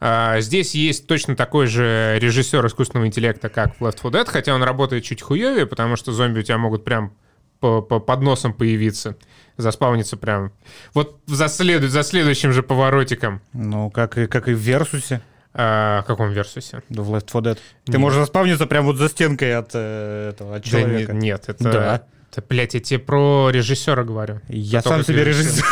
А, 0.00 0.40
здесь 0.40 0.74
есть 0.74 1.06
точно 1.06 1.36
такой 1.36 1.66
же 1.66 2.18
режиссер 2.20 2.66
искусственного 2.66 3.06
интеллекта, 3.06 3.50
как 3.50 3.76
в 3.76 3.84
Left 3.84 3.96
4 4.02 4.10
Dead, 4.10 4.26
хотя 4.26 4.54
он 4.54 4.62
работает 4.62 5.04
чуть 5.04 5.20
хуевее, 5.20 5.66
потому 5.66 5.96
что 5.96 6.12
зомби 6.12 6.40
у 6.40 6.42
тебя 6.42 6.56
могут 6.56 6.84
прям 6.84 7.12
по, 7.60 7.82
по, 7.82 8.00
под 8.00 8.22
носом 8.22 8.54
появиться, 8.54 9.16
заспавниться 9.58 10.16
прям. 10.16 10.52
Вот 10.94 11.20
за, 11.26 11.48
след, 11.48 11.82
за 11.82 12.02
следующим 12.02 12.52
же 12.52 12.62
поворотиком. 12.62 13.42
Ну, 13.52 13.90
как 13.90 14.16
и, 14.16 14.26
как 14.26 14.48
и 14.48 14.54
в 14.54 14.58
Версусе. 14.58 15.20
А, 15.52 16.02
в 16.02 16.06
каком 16.06 16.30
Версусе? 16.30 16.82
Да, 16.88 17.02
в 17.02 17.14
Left 17.14 17.26
4 17.26 17.54
Dead. 17.54 17.58
Ты 17.86 17.98
можешь 17.98 18.20
заспавниться 18.20 18.66
прямо 18.66 18.86
вот 18.86 18.96
за 18.96 19.08
стенкой 19.08 19.56
от 19.56 19.70
э, 19.74 20.30
этого 20.30 20.56
от 20.56 20.64
человека. 20.64 21.12
Да, 21.12 21.18
нет, 21.18 21.44
это... 21.48 21.64
Да. 21.64 22.02
Это, 22.32 22.44
блядь, 22.48 22.74
я 22.74 22.80
тебе 22.80 23.00
про 23.00 23.50
режиссера 23.50 24.04
говорю. 24.04 24.40
Я 24.48 24.82
сам 24.82 25.02
себе 25.02 25.24
режиссер. 25.24 25.64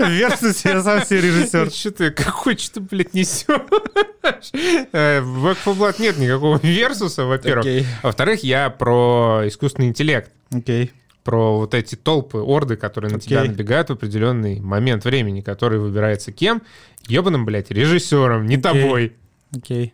Версус, 0.08 0.64
я 0.64 0.82
сам 0.82 1.04
себе 1.04 1.20
режиссер. 1.20 1.70
Что 1.72 1.92
ты, 1.92 2.10
какой 2.10 2.56
что 2.58 2.74
ты, 2.74 2.80
блядь, 2.80 3.14
несешь? 3.14 3.46
Э, 4.92 5.20
в 5.20 5.46
Back 5.46 5.58
4 5.64 5.76
Blood 5.76 6.02
нет 6.02 6.18
никакого 6.18 6.58
Версуса, 6.60 7.24
во-первых. 7.24 7.86
Во-вторых, 8.02 8.42
я 8.42 8.68
про 8.68 9.42
искусственный 9.46 9.88
интеллект. 9.88 10.32
Окей 10.52 10.92
про 11.28 11.58
вот 11.58 11.74
эти 11.74 11.94
толпы, 11.94 12.38
орды, 12.38 12.76
которые 12.76 13.12
на 13.12 13.20
тебя 13.20 13.44
набегают 13.44 13.90
в 13.90 13.92
определенный 13.92 14.60
момент 14.60 15.04
времени, 15.04 15.42
который 15.42 15.78
выбирается 15.78 16.32
кем? 16.32 16.62
Ебаным, 17.06 17.44
блядь, 17.44 17.70
режиссером, 17.70 18.46
не 18.46 18.56
тобой. 18.56 19.14
Окей. 19.54 19.92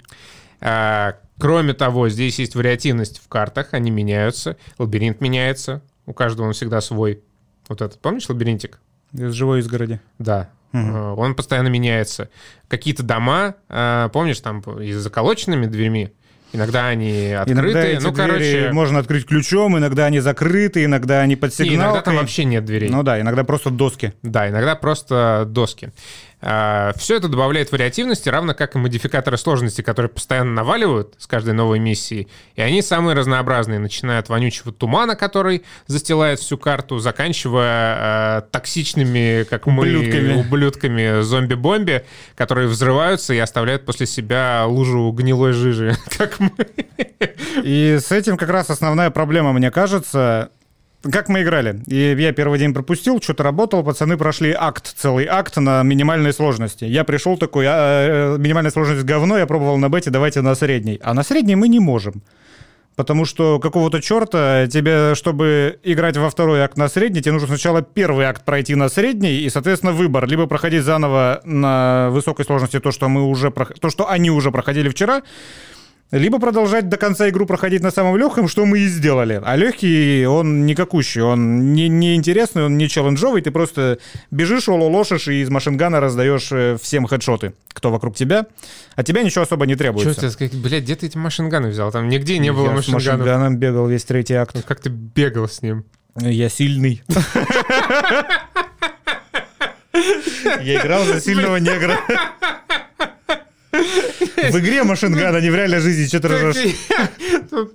А, 0.61 1.17
кроме 1.41 1.75
того, 1.75 2.09
здесь 2.09 2.39
есть 2.39 2.55
вариативность 2.55 3.19
в 3.19 3.27
картах, 3.27 3.71
они 3.75 3.91
меняются, 3.91 4.57
лабиринт 4.79 5.21
меняется, 5.21 5.83
у 6.07 6.13
каждого 6.13 6.47
он 6.47 6.53
всегда 6.53 6.81
свой. 6.81 7.21
Вот 7.67 7.83
этот, 7.83 8.01
помнишь 8.01 8.29
лабиринтик? 8.29 8.79
Из 9.13 9.33
живой 9.33 9.59
изгороди. 9.59 10.01
Да. 10.21 10.51
Угу. 10.73 11.21
Он 11.21 11.35
постоянно 11.35 11.67
меняется. 11.67 12.31
Какие-то 12.69 13.03
дома, 13.03 13.57
а, 13.69 14.09
помнишь, 14.11 14.39
там 14.39 14.61
и 14.81 14.93
с 14.93 14.99
заколоченными 14.99 15.67
дверьми, 15.67 16.13
Иногда 16.55 16.87
они 16.87 17.33
открыты. 17.33 17.53
Иногда 17.61 17.85
эти 17.85 18.03
ну, 18.03 18.13
двери 18.13 18.29
короче... 18.29 18.73
можно 18.73 18.99
открыть 19.01 19.27
ключом, 19.27 19.77
иногда 19.77 20.07
они 20.07 20.21
закрыты, 20.21 20.85
иногда 20.85 21.21
они 21.21 21.35
под 21.35 21.53
сигналкой. 21.53 21.77
иногда 21.77 22.01
там 22.01 22.17
вообще 22.17 22.45
нет 22.45 22.65
дверей. 22.65 22.89
Ну 22.89 23.03
да, 23.03 23.21
иногда 23.21 23.43
просто 23.43 23.71
доски. 23.71 24.13
Да, 24.23 24.49
иногда 24.49 24.77
просто 24.77 25.47
доски. 25.49 25.91
А, 26.47 26.93
Все 26.99 27.17
это 27.17 27.29
добавляет 27.29 27.73
вариативности, 27.73 28.29
равно 28.29 28.53
как 28.53 28.75
и 28.75 28.79
модификаторы 28.79 29.39
сложности, 29.39 29.81
которые 29.81 30.11
постоянно 30.11 30.53
наваливают 30.53 31.15
с 31.17 31.27
каждой 31.27 31.55
новой 31.55 31.79
миссией. 31.79 32.29
И 32.55 32.61
они 32.61 32.83
самые 32.83 33.17
разнообразные, 33.17 33.79
начиная 33.79 34.19
от 34.19 34.29
вонючего 34.29 34.71
тумана, 34.71 35.17
который 35.17 35.65
застилает 35.87 36.41
всю 36.41 36.59
карту, 36.59 36.99
заканчивая 36.99 38.41
э, 38.41 38.43
токсичными, 38.51 39.45
как 39.45 39.67
ублюдками. 39.67 40.35
мы, 40.35 40.41
ублюдками 40.41 41.23
зомби-бомби, 41.23 42.05
которые 42.35 42.69
взрываются 42.69 43.33
и 43.33 43.39
оставляют 43.39 43.87
после 43.87 44.05
себя 44.05 44.67
лужу 44.67 45.11
гнилой 45.13 45.53
жижи, 45.53 45.97
как 46.19 46.41
мы. 46.41 46.51
И 47.63 47.99
с 47.99 48.13
этим 48.13 48.37
как 48.37 48.51
раз 48.51 48.69
основная 48.69 49.09
проблема, 49.09 49.55
мне 49.55 49.71
кажется, 49.71 50.51
как 51.11 51.29
мы 51.29 51.43
играли? 51.43 51.81
И 51.87 52.17
я 52.19 52.33
первый 52.33 52.59
день 52.59 52.73
пропустил, 52.73 53.21
что-то 53.21 53.43
работал, 53.43 53.83
пацаны 53.83 54.17
прошли 54.17 54.55
акт, 54.59 54.95
целый 54.97 55.27
акт 55.27 55.57
на 55.57 55.83
минимальной 55.83 56.33
сложности. 56.33 56.85
Я 56.85 57.05
пришел 57.05 57.37
такой, 57.37 57.67
а, 57.69 58.35
э, 58.35 58.39
минимальная 58.39 58.71
сложность 58.71 59.05
говно, 59.05 59.39
я 59.39 59.47
пробовал 59.47 59.79
на 59.79 59.89
бете, 59.89 60.11
давайте 60.11 60.41
на 60.41 60.55
средней. 60.55 61.01
А 61.03 61.15
на 61.15 61.23
средней 61.23 61.57
мы 61.57 61.69
не 61.69 61.81
можем. 61.81 62.23
Потому 62.97 63.25
что 63.25 63.59
какого-то 63.59 64.01
черта 64.01 64.69
тебе, 64.69 65.17
чтобы 65.17 65.81
играть 65.83 66.17
во 66.17 66.31
второй 66.31 66.61
акт 66.61 66.77
на 66.77 66.89
средней, 66.89 67.23
тебе 67.23 67.33
нужно 67.33 67.49
сначала 67.49 67.83
первый 67.83 68.27
акт 68.27 68.45
пройти 68.45 68.77
на 68.77 68.89
средней, 68.89 69.41
и, 69.41 69.51
соответственно, 69.51 69.93
выбор. 69.93 70.29
Либо 70.29 70.47
проходить 70.47 70.85
заново 70.85 71.41
на 71.45 72.11
высокой 72.11 72.45
сложности 72.45 72.79
то, 72.79 72.93
что 72.93 73.09
мы 73.09 73.25
уже, 73.25 73.51
то, 73.51 73.91
что 73.91 74.09
они 74.09 74.31
уже 74.31 74.53
проходили 74.53 74.89
вчера, 74.89 75.23
либо 76.19 76.39
продолжать 76.39 76.89
до 76.89 76.97
конца 76.97 77.29
игру 77.29 77.45
проходить 77.45 77.83
на 77.83 77.91
самом 77.91 78.17
легком, 78.17 78.47
что 78.47 78.65
мы 78.65 78.79
и 78.79 78.87
сделали. 78.87 79.41
А 79.45 79.57
легкий, 79.57 80.25
он 80.27 80.65
никакущий, 80.65 81.21
он 81.21 81.73
не, 81.73 81.89
не 81.89 82.15
интересный, 82.15 82.65
он 82.65 82.79
не 82.79 82.89
челленджовый, 82.89 83.43
ты 83.43 83.51
просто 83.51 83.99
бежишь, 84.31 84.69
ололошишь 84.69 85.27
и 85.27 85.43
из 85.43 85.51
машингана 85.51 85.99
раздаешь 86.01 86.53
э, 86.53 86.77
всем 86.81 87.07
хедшоты, 87.07 87.55
кто 87.73 87.91
вокруг 87.91 88.15
тебя, 88.15 88.47
а 88.95 89.03
тебя 89.03 89.23
ничего 89.25 89.43
особо 89.43 89.67
не 89.67 89.75
требуется. 89.75 90.13
Что 90.13 90.21
ты 90.23 90.31
сказать, 90.31 90.55
блядь, 90.55 90.85
где 90.85 90.95
ты 90.95 91.07
эти 91.07 91.17
машинганы 91.19 91.69
взял? 91.69 91.91
Там 91.91 92.09
нигде 92.09 92.39
не 92.39 92.53
было 92.53 92.67
Я 92.67 92.71
машинганов. 92.73 93.03
с 93.03 93.07
машинганом 93.07 93.57
бегал 93.57 93.89
весь 93.89 94.05
третий 94.05 94.35
акт. 94.35 94.65
Как 94.67 94.81
ты 94.81 94.91
бегал 94.91 95.49
с 95.49 95.63
ним? 95.63 95.85
Я 96.17 96.49
сильный. 96.49 97.03
Я 100.63 100.81
играл 100.81 101.05
за 101.05 101.21
сильного 101.21 101.57
негра. 101.57 101.99
В 104.51 104.59
игре 104.59 104.85
машинган, 104.85 105.35
а 105.35 105.41
не 105.41 105.51
в 105.51 105.55
реальной 105.55 105.81
жизни. 105.81 106.07
Что 106.07 106.21
ты 106.21 106.29
ржешь? 106.29 106.77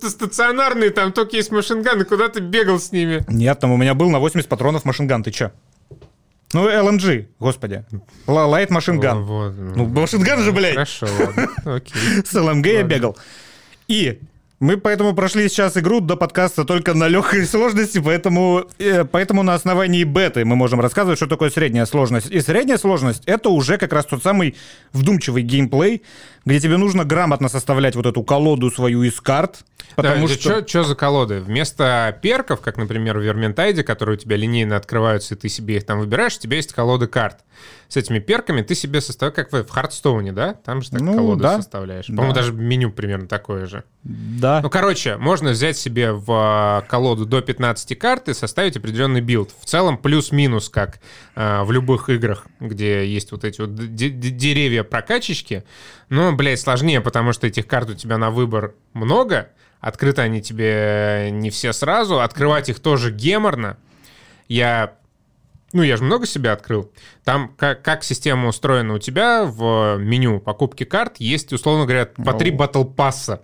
Стационарные, 0.10 0.90
там 0.90 1.12
только 1.12 1.36
есть 1.36 1.50
машинган, 1.50 2.00
и 2.00 2.04
куда 2.04 2.28
ты 2.28 2.40
бегал 2.40 2.78
с 2.78 2.92
ними? 2.92 3.24
Нет, 3.28 3.58
там 3.60 3.72
у 3.72 3.76
меня 3.76 3.94
был 3.94 4.10
на 4.10 4.18
80 4.18 4.48
патронов 4.48 4.84
машинган, 4.84 5.22
ты 5.22 5.30
чё? 5.30 5.50
Ну, 6.52 6.68
LMG, 6.68 7.26
господи. 7.38 7.84
Лайт 8.26 8.70
машинган. 8.70 9.24
Вот, 9.24 9.52
ну, 9.52 9.86
машинган 9.86 10.42
же, 10.42 10.52
блядь. 10.52 10.74
Хорошо, 10.74 11.06
ладно. 11.06 11.48
Окей. 11.76 11.94
С 12.24 12.34
LMG 12.34 12.72
я 12.72 12.82
бегал. 12.82 13.16
И 13.86 14.20
мы 14.60 14.76
поэтому 14.76 15.14
прошли 15.14 15.48
сейчас 15.48 15.78
игру 15.78 16.00
до 16.00 16.16
подкаста 16.16 16.66
только 16.66 16.92
на 16.92 17.08
легкой 17.08 17.46
сложности, 17.46 17.98
поэтому, 17.98 18.66
э, 18.78 19.04
поэтому 19.04 19.42
на 19.42 19.54
основании 19.54 20.04
беты 20.04 20.44
мы 20.44 20.54
можем 20.54 20.80
рассказывать, 20.80 21.18
что 21.18 21.26
такое 21.26 21.48
средняя 21.48 21.86
сложность. 21.86 22.30
И 22.30 22.40
средняя 22.40 22.76
сложность— 22.76 23.22
это 23.26 23.48
уже 23.48 23.78
как 23.78 23.94
раз 23.94 24.04
тот 24.04 24.22
самый 24.22 24.54
вдумчивый 24.92 25.42
геймплей, 25.42 26.02
где 26.44 26.60
тебе 26.60 26.76
нужно 26.76 27.04
грамотно 27.04 27.48
составлять 27.48 27.96
вот 27.96 28.04
эту 28.04 28.22
колоду 28.22 28.70
свою 28.70 29.02
из 29.02 29.18
карт, 29.20 29.64
Потому 29.96 30.28
да, 30.28 30.34
что... 30.34 30.66
Что 30.66 30.84
за 30.84 30.94
колоды? 30.94 31.40
Вместо 31.40 32.16
перков, 32.22 32.60
как, 32.60 32.76
например, 32.76 33.18
в 33.18 33.22
Vermintide 33.22 33.72
е, 33.72 33.82
которые 33.82 34.16
у 34.16 34.18
тебя 34.18 34.36
линейно 34.36 34.76
открываются, 34.76 35.34
и 35.34 35.36
ты 35.36 35.48
себе 35.48 35.78
их 35.78 35.86
там 35.86 35.98
выбираешь, 35.98 36.36
у 36.36 36.40
тебя 36.40 36.56
есть 36.56 36.72
колоды 36.72 37.08
карт. 37.08 37.38
С 37.90 37.96
этими 37.96 38.20
перками 38.20 38.62
ты 38.62 38.76
себе 38.76 39.00
составляешь, 39.00 39.34
как 39.34 39.52
в 39.52 39.68
Hearthstone 39.68 40.22
е, 40.22 40.32
да? 40.32 40.54
Там 40.54 40.80
же 40.80 40.90
так 40.90 41.00
ну, 41.00 41.12
колоду 41.12 41.42
да. 41.42 41.56
составляешь. 41.56 42.06
По-моему, 42.06 42.32
да. 42.32 42.40
даже 42.40 42.52
меню 42.52 42.92
примерно 42.92 43.26
такое 43.26 43.66
же. 43.66 43.82
Да. 44.04 44.60
Ну, 44.62 44.70
короче, 44.70 45.16
можно 45.16 45.50
взять 45.50 45.76
себе 45.76 46.12
в 46.12 46.26
а, 46.28 46.82
колоду 46.82 47.26
до 47.26 47.40
15 47.40 47.98
карт 47.98 48.28
и 48.28 48.34
составить 48.34 48.76
определенный 48.76 49.20
билд. 49.20 49.50
В 49.58 49.64
целом 49.64 49.98
плюс-минус, 49.98 50.68
как 50.68 51.00
э, 51.34 51.64
в 51.64 51.72
любых 51.72 52.08
играх, 52.10 52.46
где 52.60 53.04
есть 53.04 53.32
вот 53.32 53.42
эти 53.44 53.60
вот 53.60 53.74
деревья 53.74 54.84
прокачечки. 54.84 55.64
Но, 56.10 56.32
блядь, 56.32 56.60
сложнее, 56.60 57.00
потому 57.00 57.32
что 57.32 57.48
этих 57.48 57.66
карт 57.66 57.90
у 57.90 57.94
тебя 57.94 58.18
на 58.18 58.30
выбор 58.30 58.74
много. 58.92 59.48
Открыты 59.80 60.22
они 60.22 60.40
тебе 60.42 61.30
не 61.32 61.50
все 61.50 61.72
сразу. 61.72 62.20
Открывать 62.20 62.68
их 62.68 62.78
тоже 62.78 63.10
геморно. 63.10 63.78
Я 64.46 64.94
ну, 65.72 65.82
я 65.82 65.96
же 65.96 66.04
много 66.04 66.26
себя 66.26 66.52
открыл. 66.52 66.90
Там 67.24 67.54
как, 67.56 67.82
как 67.82 68.04
система 68.04 68.48
устроена 68.48 68.94
у 68.94 68.98
тебя 68.98 69.44
в 69.44 69.98
меню 69.98 70.40
покупки 70.40 70.84
карт 70.84 71.18
есть, 71.18 71.52
условно 71.52 71.84
говоря, 71.84 72.06
по 72.06 72.32
три 72.32 72.50
батл 72.50 72.84
пасса. 72.84 73.42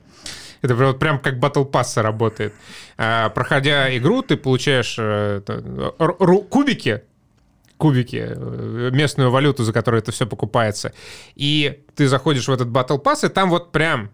Это 0.63 0.75
вот 0.75 0.99
прям 0.99 1.21
как 1.21 1.39
батл 1.39 1.65
пасса 1.65 2.03
работает. 2.03 2.53
А, 2.97 3.29
проходя 3.29 3.97
игру, 3.97 4.23
ты 4.23 4.37
получаешь 4.37 4.97
э, 4.99 5.41
кубики, 6.51 7.03
кубики, 7.77 8.25
э, 8.29 8.91
местную 8.93 9.31
валюту, 9.31 9.63
за 9.63 9.73
которую 9.73 10.03
это 10.03 10.11
все 10.11 10.27
покупается. 10.27 10.93
И 11.35 11.85
ты 11.95 12.09
заходишь 12.09 12.49
в 12.49 12.53
этот 12.53 12.69
батл 12.69 12.99
пасс, 12.99 13.23
и 13.25 13.29
там 13.29 13.51
вот 13.51 13.71
прям 13.71 14.11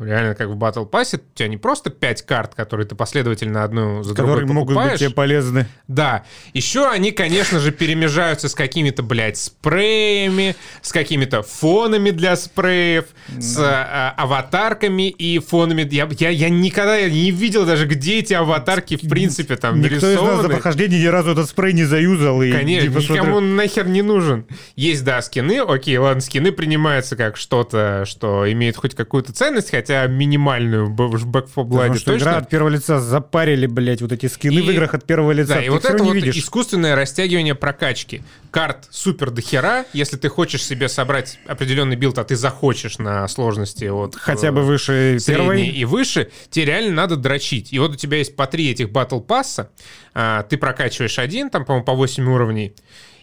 Реально, 0.00 0.34
как 0.34 0.48
в 0.48 0.56
Battle 0.56 0.88
Pass, 0.88 1.16
у 1.16 1.20
тебя 1.34 1.48
не 1.48 1.58
просто 1.58 1.90
5 1.90 2.22
карт, 2.22 2.54
которые 2.54 2.86
ты 2.86 2.94
последовательно 2.94 3.64
одну 3.64 4.02
за 4.02 4.14
которые 4.14 4.46
другой 4.46 4.62
покупаешь. 4.62 4.76
могут 4.78 4.92
быть 4.92 5.00
тебе 5.00 5.10
полезны. 5.10 5.66
Да. 5.88 6.24
Еще 6.54 6.88
они, 6.88 7.12
конечно 7.12 7.60
же, 7.60 7.70
перемежаются 7.70 8.48
с 8.48 8.54
какими-то, 8.54 9.02
блядь, 9.02 9.36
спреями, 9.36 10.56
с 10.80 10.90
какими-то 10.92 11.42
фонами 11.42 12.12
для 12.12 12.36
спреев, 12.36 13.06
да. 13.28 13.40
с 13.42 13.58
а, 13.58 14.14
аватарками 14.16 15.10
и 15.10 15.38
фонами. 15.38 15.86
Я, 15.90 16.08
я, 16.18 16.30
я 16.30 16.48
никогда 16.48 17.02
не 17.02 17.30
видел 17.30 17.66
даже, 17.66 17.86
где 17.86 18.20
эти 18.20 18.32
аватарки, 18.32 18.96
в 18.96 19.06
принципе, 19.06 19.56
там 19.56 19.80
Никто 19.80 20.06
нарисованы. 20.06 20.14
из 20.14 20.36
нас 20.36 20.42
за 20.42 20.48
прохождение 20.48 21.02
ни 21.02 21.06
разу 21.06 21.32
этот 21.32 21.48
спрей 21.50 21.74
не 21.74 21.84
заюзал. 21.84 22.40
И 22.42 22.50
конечно, 22.52 22.88
типа, 22.88 23.00
никому 23.00 23.32
смотрю... 23.32 23.54
нахер 23.54 23.86
не 23.86 24.00
нужен. 24.00 24.46
Есть, 24.76 25.04
да, 25.04 25.20
скины, 25.20 25.60
окей, 25.60 25.98
ладно, 25.98 26.22
скины 26.22 26.52
принимаются 26.52 27.16
как 27.16 27.36
что-то, 27.36 28.04
что 28.06 28.50
имеет 28.50 28.76
хоть 28.76 28.94
какую-то 28.94 29.34
ценность, 29.34 29.70
хотя 29.70 29.89
хотя 29.90 30.06
минимальную 30.06 30.86
в 30.86 31.26
Back 31.26 31.48
4 31.48 31.66
Blood 31.66 31.98
точно. 32.04 32.16
игра 32.16 32.36
от 32.36 32.48
первого 32.48 32.68
лица 32.68 33.00
запарили, 33.00 33.66
блядь, 33.66 34.02
вот 34.02 34.12
эти 34.12 34.26
скины 34.26 34.60
и... 34.60 34.62
в 34.62 34.70
играх 34.70 34.94
от 34.94 35.04
первого 35.04 35.32
лица. 35.32 35.54
Да, 35.54 35.62
и 35.62 35.68
вот 35.68 35.84
это 35.84 36.02
вот 36.02 36.14
видишь. 36.14 36.36
искусственное 36.36 36.94
растягивание 36.94 37.54
прокачки. 37.54 38.22
Карт 38.50 38.86
супер 38.90 39.30
дохера, 39.30 39.84
если 39.92 40.16
ты 40.16 40.28
хочешь 40.28 40.64
себе 40.64 40.88
собрать 40.88 41.38
определенный 41.46 41.96
билд, 41.96 42.18
а 42.18 42.24
ты 42.24 42.36
захочешь 42.36 42.98
на 42.98 43.26
сложности 43.28 43.86
вот 43.86 44.14
хотя 44.14 44.52
бы 44.52 44.62
выше 44.62 45.18
первой 45.26 45.66
и 45.66 45.84
выше, 45.84 46.30
тебе 46.50 46.66
реально 46.66 46.92
надо 46.92 47.16
дрочить. 47.16 47.72
И 47.72 47.78
вот 47.78 47.92
у 47.92 47.96
тебя 47.96 48.18
есть 48.18 48.36
по 48.36 48.46
три 48.46 48.70
этих 48.70 48.90
батл 48.90 49.20
пасса, 49.20 49.70
а, 50.14 50.44
ты 50.44 50.56
прокачиваешь 50.56 51.18
один, 51.18 51.50
там, 51.50 51.64
по-моему, 51.64 51.84
по 51.84 51.94
8 51.94 52.28
уровней, 52.28 52.74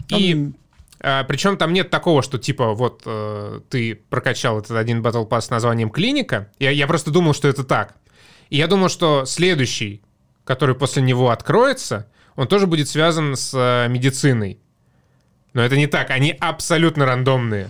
и 0.09 0.51
а, 1.09 1.23
причем 1.23 1.55
там 1.55 1.71
нет 1.71 1.89
такого, 1.89 2.21
что 2.21 2.37
типа 2.37 2.73
вот 2.73 3.03
э, 3.05 3.61
ты 3.69 3.95
прокачал 3.95 4.59
этот 4.59 4.71
один 4.71 5.01
Battle 5.01 5.25
Pass 5.25 5.41
с 5.41 5.49
названием 5.49 5.89
Клиника. 5.89 6.51
Я, 6.59 6.71
я 6.71 6.85
просто 6.85 7.11
думал, 7.11 7.33
что 7.33 7.47
это 7.47 7.63
так. 7.63 7.95
И 8.49 8.57
я 8.57 8.67
думал, 8.67 8.89
что 8.89 9.23
следующий, 9.23 10.01
который 10.43 10.75
после 10.75 11.01
него 11.01 11.29
откроется, 11.29 12.11
он 12.35 12.49
тоже 12.49 12.67
будет 12.67 12.89
связан 12.89 13.37
с 13.37 13.53
э, 13.57 13.87
медициной. 13.87 14.59
Но 15.53 15.63
это 15.63 15.77
не 15.77 15.87
так, 15.87 16.09
они 16.09 16.35
абсолютно 16.41 17.05
рандомные. 17.05 17.69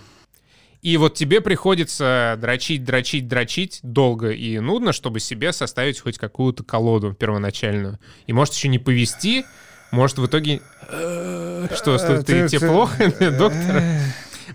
И 0.82 0.98
вот 0.98 1.14
тебе 1.14 1.40
приходится 1.40 2.40
дрочить, 2.40 2.84
дрочить, 2.84 3.28
дрочить 3.28 3.80
долго 3.84 4.32
и 4.32 4.58
нудно, 4.58 4.94
чтобы 4.94 5.20
себе 5.20 5.54
составить 5.54 6.00
хоть 6.00 6.18
какую-то 6.18 6.64
колоду 6.64 7.14
первоначальную. 7.14 8.00
И 8.26 8.34
может 8.34 8.56
еще 8.56 8.68
не 8.68 8.80
повести, 8.80 9.46
может, 9.92 10.18
в 10.18 10.26
итоге... 10.26 10.62
Что, 11.76 11.96
э, 11.96 12.24
ты, 12.24 12.48
тебе 12.48 12.68
плохо, 12.68 13.12
доктор? 13.20 13.84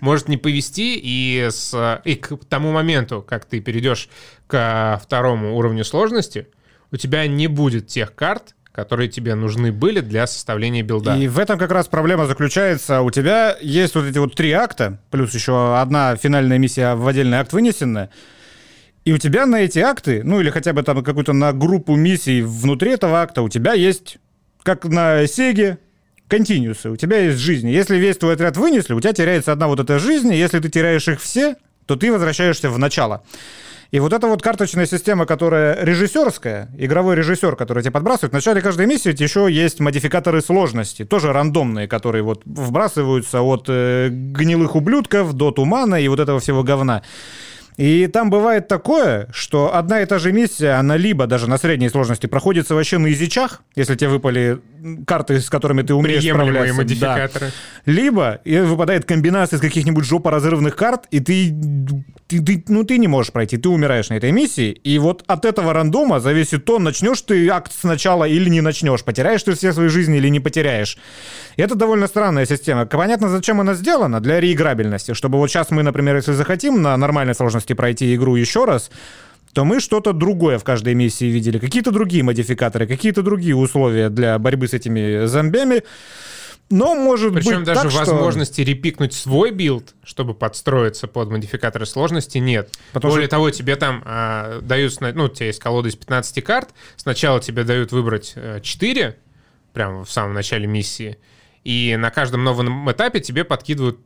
Может 0.00 0.28
не 0.28 0.36
повести, 0.36 0.98
и, 1.02 1.48
с, 1.50 2.00
и 2.04 2.14
к 2.14 2.44
тому 2.46 2.72
моменту, 2.72 3.22
как 3.22 3.44
ты 3.44 3.60
перейдешь 3.60 4.08
к 4.46 5.00
второму 5.02 5.56
уровню 5.56 5.84
сложности, 5.84 6.48
у 6.90 6.96
тебя 6.96 7.26
не 7.26 7.46
будет 7.46 7.86
тех 7.86 8.14
карт, 8.14 8.54
которые 8.72 9.08
тебе 9.08 9.34
нужны 9.34 9.70
были 9.70 10.00
для 10.00 10.26
составления 10.26 10.82
билда. 10.82 11.16
И 11.16 11.28
в 11.28 11.38
этом 11.38 11.58
как 11.58 11.70
раз 11.70 11.88
проблема 11.88 12.26
заключается. 12.26 13.02
У 13.02 13.10
тебя 13.10 13.56
есть 13.60 13.94
вот 13.94 14.06
эти 14.06 14.18
вот 14.18 14.34
три 14.34 14.50
акта, 14.52 14.98
плюс 15.10 15.34
еще 15.34 15.78
одна 15.78 16.16
финальная 16.16 16.58
миссия 16.58 16.94
в 16.94 17.06
отдельный 17.06 17.38
акт 17.38 17.52
вынесенная. 17.52 18.10
И 19.04 19.12
у 19.12 19.18
тебя 19.18 19.46
на 19.46 19.60
эти 19.60 19.80
акты, 19.80 20.22
ну 20.24 20.40
или 20.40 20.48
хотя 20.48 20.72
бы 20.72 20.82
там 20.82 21.02
какую-то 21.02 21.32
на 21.32 21.52
группу 21.52 21.96
миссий 21.96 22.40
внутри 22.40 22.92
этого 22.92 23.20
акта, 23.20 23.42
у 23.42 23.48
тебя 23.48 23.74
есть 23.74 24.18
как 24.62 24.84
на 24.84 25.26
Сеге, 25.26 25.78
континусы. 26.28 26.90
У 26.90 26.96
тебя 26.96 27.18
есть 27.18 27.38
жизни. 27.38 27.70
Если 27.70 27.96
весь 27.96 28.16
твой 28.16 28.34
отряд 28.34 28.56
вынесли, 28.56 28.94
у 28.94 29.00
тебя 29.00 29.12
теряется 29.12 29.52
одна 29.52 29.66
вот 29.66 29.80
эта 29.80 29.98
жизнь. 29.98 30.32
Если 30.32 30.60
ты 30.60 30.68
теряешь 30.68 31.08
их 31.08 31.20
все, 31.20 31.56
то 31.86 31.96
ты 31.96 32.10
возвращаешься 32.10 32.70
в 32.70 32.78
начало. 32.78 33.22
И 33.90 34.00
вот 34.00 34.14
эта 34.14 34.26
вот 34.26 34.40
карточная 34.40 34.86
система, 34.86 35.26
которая 35.26 35.84
режиссерская, 35.84 36.70
игровой 36.78 37.14
режиссер, 37.14 37.56
который 37.56 37.82
тебе 37.82 37.92
подбрасывает, 37.92 38.32
в 38.32 38.34
начале 38.34 38.62
каждой 38.62 38.86
миссии 38.86 39.14
еще 39.22 39.52
есть 39.52 39.80
модификаторы 39.80 40.40
сложности, 40.40 41.04
тоже 41.04 41.30
рандомные, 41.30 41.86
которые 41.86 42.22
вот 42.22 42.40
вбрасываются 42.46 43.42
от 43.42 43.66
э, 43.68 44.08
гнилых 44.10 44.76
ублюдков 44.76 45.34
до 45.34 45.50
тумана 45.50 45.96
и 45.96 46.08
вот 46.08 46.20
этого 46.20 46.40
всего 46.40 46.62
говна. 46.62 47.02
И 47.76 48.06
там 48.06 48.30
бывает 48.30 48.68
такое, 48.68 49.28
что 49.32 49.74
одна 49.74 50.00
и 50.00 50.06
та 50.06 50.18
же 50.18 50.32
миссия, 50.32 50.72
она 50.72 50.96
либо 50.96 51.26
даже 51.26 51.48
на 51.48 51.58
средней 51.58 51.88
сложности 51.88 52.26
проходится 52.26 52.74
вообще 52.74 52.98
на 52.98 53.12
изичах, 53.12 53.62
если 53.74 53.94
тебе 53.94 54.10
выпали 54.10 54.60
карты, 55.06 55.40
с 55.40 55.48
которыми 55.50 55.82
ты 55.82 55.94
умеешь 55.94 56.24
справляться. 56.24 56.74
модификаторы. 56.74 57.46
Да. 57.86 57.92
Либо 57.92 58.40
и 58.44 58.58
выпадает 58.58 59.04
комбинация 59.04 59.56
из 59.56 59.60
каких-нибудь 59.60 60.04
жопоразрывных 60.04 60.76
карт, 60.76 61.06
и 61.10 61.20
ты, 61.20 61.54
ты, 62.26 62.42
ты, 62.42 62.64
ну, 62.68 62.84
ты 62.84 62.98
не 62.98 63.08
можешь 63.08 63.32
пройти, 63.32 63.56
ты 63.56 63.68
умираешь 63.68 64.10
на 64.10 64.14
этой 64.14 64.32
миссии. 64.32 64.70
И 64.70 64.98
вот 64.98 65.24
от 65.26 65.44
этого 65.44 65.72
рандома 65.72 66.20
зависит 66.20 66.64
то, 66.64 66.78
начнешь 66.78 67.22
ты 67.22 67.48
акт 67.48 67.72
сначала 67.72 68.24
или 68.24 68.48
не 68.48 68.60
начнешь, 68.60 69.04
потеряешь 69.04 69.42
ты 69.42 69.54
все 69.54 69.72
свои 69.72 69.88
жизни 69.88 70.18
или 70.18 70.28
не 70.28 70.40
потеряешь. 70.40 70.98
И 71.56 71.62
это 71.62 71.74
довольно 71.74 72.06
странная 72.06 72.46
система. 72.46 72.86
Понятно, 72.86 73.28
зачем 73.28 73.60
она 73.60 73.74
сделана? 73.74 74.20
Для 74.20 74.40
реиграбельности, 74.40 75.14
чтобы 75.14 75.38
вот 75.38 75.48
сейчас 75.50 75.70
мы, 75.70 75.82
например, 75.82 76.16
если 76.16 76.32
захотим 76.32 76.82
на 76.82 76.96
нормальной 76.96 77.34
сложности 77.34 77.72
пройти 77.72 78.14
игру 78.14 78.36
еще 78.36 78.64
раз, 78.64 78.90
то 79.52 79.64
мы 79.64 79.80
что-то 79.80 80.12
другое 80.12 80.58
в 80.58 80.64
каждой 80.64 80.94
миссии 80.94 81.26
видели. 81.26 81.58
Какие-то 81.58 81.90
другие 81.90 82.22
модификаторы, 82.22 82.86
какие-то 82.86 83.22
другие 83.22 83.54
условия 83.54 84.08
для 84.08 84.38
борьбы 84.38 84.68
с 84.68 84.74
этими 84.74 85.26
зомбями. 85.26 85.82
Но 86.70 86.94
может 86.94 87.34
Причем 87.34 87.58
быть 87.58 87.64
даже 87.66 87.90
так, 87.90 87.92
возможности 87.92 88.62
что... 88.62 88.70
репикнуть 88.70 89.12
свой 89.12 89.50
билд, 89.50 89.94
чтобы 90.04 90.32
подстроиться 90.32 91.06
под 91.06 91.28
модификаторы 91.30 91.84
сложности, 91.84 92.38
нет. 92.38 92.70
Потому 92.94 93.12
Более 93.12 93.26
что... 93.26 93.36
того, 93.36 93.50
тебе 93.50 93.76
там 93.76 94.02
а, 94.06 94.60
дают, 94.62 94.98
ну, 95.00 95.24
у 95.24 95.28
тебя 95.28 95.46
есть 95.46 95.58
колода 95.58 95.90
из 95.90 95.96
15 95.96 96.42
карт, 96.42 96.70
сначала 96.96 97.40
тебе 97.40 97.64
дают 97.64 97.92
выбрать 97.92 98.34
4, 98.62 99.02
э, 99.02 99.14
прямо 99.74 100.04
в 100.04 100.10
самом 100.10 100.32
начале 100.32 100.66
миссии, 100.66 101.18
и 101.62 101.94
на 101.98 102.10
каждом 102.10 102.42
новом 102.42 102.90
этапе 102.90 103.20
тебе 103.20 103.44
подкидывают 103.44 103.98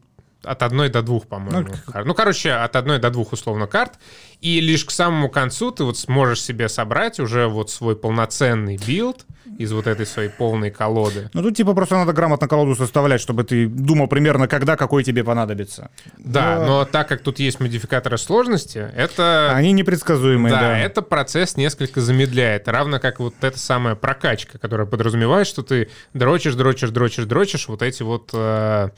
от 0.47 0.63
одной 0.63 0.89
до 0.89 1.03
двух, 1.03 1.27
по-моему. 1.27 1.69
Ну, 1.95 2.05
ну, 2.05 2.15
короче, 2.15 2.53
от 2.53 2.77
одной 2.77 2.99
до 2.99 3.11
двух 3.11 3.33
условно 3.33 3.67
карт. 3.67 3.95
И 4.41 4.61
лишь 4.61 4.85
к 4.85 4.91
самому 4.91 5.29
концу 5.29 5.71
ты 5.71 5.85
вот 5.85 5.99
сможешь 5.99 6.43
себе 6.43 6.69
собрать 6.69 7.21
уже 7.21 7.47
вот 7.47 7.71
свой 7.71 7.97
полноценный 7.97 8.79
билд 8.87 9.27
из 9.59 9.73
вот 9.73 9.87
этой 9.87 10.07
своей 10.07 10.29
полной 10.29 10.71
колоды. 10.71 11.31
Ну, 11.33 11.43
тут 11.43 11.57
типа 11.57 11.75
просто 11.75 11.97
надо 11.97 12.13
грамотно 12.13 12.49
колоду 12.49 12.75
составлять, 12.75 13.21
чтобы 13.21 13.45
ты 13.45 13.67
думал 13.67 14.07
примерно, 14.09 14.49
когда 14.49 14.77
какой 14.77 15.05
тебе 15.05 15.25
понадобится. 15.25 15.91
Да, 16.19 16.59
но, 16.59 16.67
но 16.67 16.85
так 16.85 17.09
как 17.09 17.23
тут 17.23 17.39
есть 17.39 17.61
модификаторы 17.61 18.19
сложности, 18.19 18.91
это... 18.95 19.53
Они 19.55 19.73
непредсказуемые, 19.73 20.53
да. 20.53 20.61
Да, 20.61 20.79
это 20.79 21.03
процесс 21.03 21.57
несколько 21.57 22.01
замедляет. 22.01 22.69
Равно 22.69 22.99
как 22.99 23.21
вот 23.21 23.35
эта 23.41 23.59
самая 23.59 23.95
прокачка, 23.95 24.59
которая 24.59 24.87
подразумевает, 24.87 25.47
что 25.47 25.63
ты 25.63 25.89
дрочишь, 26.15 26.55
дрочишь, 26.55 26.91
дрочишь, 26.91 27.25
дрочишь 27.25 27.69
вот 27.69 27.83
эти 27.83 28.03
вот 28.03 28.31
э, 28.33 28.91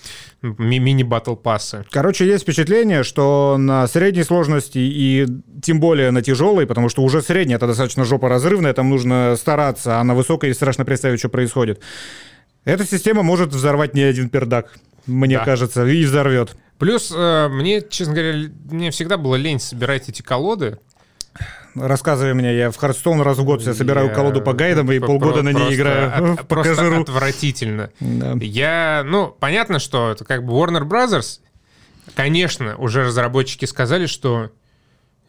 мини- 0.43 0.84
battle 0.84 1.35
pass 1.35 1.68
ы. 1.68 1.85
Короче, 1.91 2.27
есть 2.27 2.43
впечатление, 2.43 3.03
что 3.03 3.57
на 3.59 3.87
средней 3.87 4.25
сложности 4.25 4.79
и 4.79 5.27
тем 5.63 5.81
более 5.81 6.11
на 6.11 6.23
тяжелой, 6.23 6.67
потому 6.67 6.89
что 6.89 7.03
уже 7.03 7.23
средняя 7.23 7.57
это 7.57 7.67
достаточно 7.67 8.05
жопа 8.05 8.29
разрывная, 8.29 8.73
там 8.73 8.91
нужно 8.91 9.37
стараться, 9.37 9.99
а 9.99 10.05
на 10.05 10.15
высокой 10.15 10.38
страшно 10.53 10.84
представить, 10.84 11.18
что 11.18 11.28
происходит. 11.28 11.80
Эта 12.64 12.84
система 12.84 13.22
может 13.22 13.51
взорвать 13.51 13.95
не 13.95 14.03
один 14.03 14.28
пердак, 14.28 14.78
мне 15.07 15.39
да. 15.39 15.45
кажется, 15.45 15.86
и 15.86 16.05
взорвет. 16.05 16.57
Плюс, 16.78 17.12
э, 17.14 17.49
мне, 17.49 17.82
честно 17.82 18.14
говоря, 18.14 18.51
мне 18.70 18.91
всегда 18.91 19.16
было 19.16 19.34
лень 19.36 19.59
собирать 19.59 20.09
эти 20.09 20.22
колоды. 20.22 20.78
Рассказывай 21.74 22.34
мне, 22.34 22.57
я 22.57 22.70
в 22.70 22.76
Hearthstone 22.77 23.21
раз 23.20 23.39
в 23.39 23.45
год 23.45 23.62
я 23.62 23.74
собираю 23.74 24.12
колоду 24.12 24.41
по 24.43 24.53
гайдам 24.53 24.91
и 24.91 24.99
полгода 24.99 25.43
на 25.43 25.53
ней 25.53 25.74
играю. 25.74 26.34
От, 26.34 26.49
просто 26.49 27.01
отвратительно. 27.01 27.91
Да. 28.01 28.34
Я, 28.41 29.03
ну, 29.07 29.34
понятно, 29.39 29.78
что 29.78 30.11
это 30.11 30.24
как 30.24 30.45
бы 30.45 30.53
Warner 30.53 30.82
Brothers, 30.82 31.41
конечно, 32.14 32.76
уже 32.76 33.05
разработчики 33.05 33.64
сказали, 33.64 34.07
что 34.07 34.51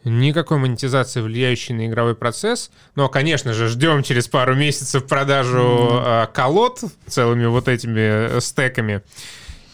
Никакой 0.04 0.58
монетизации, 0.58 1.20
влияющей 1.20 1.74
на 1.74 1.86
игровой 1.86 2.14
процесс. 2.14 2.70
Но, 2.94 3.08
конечно 3.08 3.52
же, 3.52 3.68
ждем 3.68 4.02
через 4.02 4.28
пару 4.28 4.54
месяцев 4.54 5.06
продажу 5.06 5.58
mm-hmm. 5.58 6.32
колод 6.32 6.80
целыми 7.06 7.46
вот 7.46 7.68
этими 7.68 8.36
э, 8.36 8.40
стеками. 8.40 9.02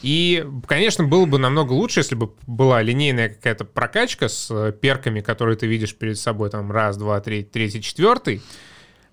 И, 0.02 0.44
конечно, 0.66 1.04
было 1.04 1.26
бы 1.26 1.38
намного 1.38 1.72
лучше, 1.72 2.00
если 2.00 2.14
бы 2.14 2.32
была 2.46 2.82
линейная 2.82 3.28
какая-то 3.28 3.64
прокачка 3.64 4.28
с 4.28 4.48
э, 4.50 4.72
перками, 4.72 5.20
которые 5.20 5.56
ты 5.56 5.66
видишь 5.66 5.94
перед 5.94 6.18
собой, 6.18 6.50
там, 6.50 6.70
раз, 6.70 6.96
два, 6.96 7.20
три, 7.20 7.44
третий, 7.44 7.80
четвертый, 7.80 8.42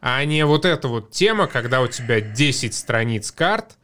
а 0.01 0.24
не 0.26 0.45
вот 0.45 0.66
эта 0.66 0.88
вот 0.88 1.11
тема, 1.11 1.47
когда 1.47 1.82
у 1.82 1.88
тебя 1.88 2.20
10 2.20 2.74
страниц 2.74 3.32
карт, 3.32 3.78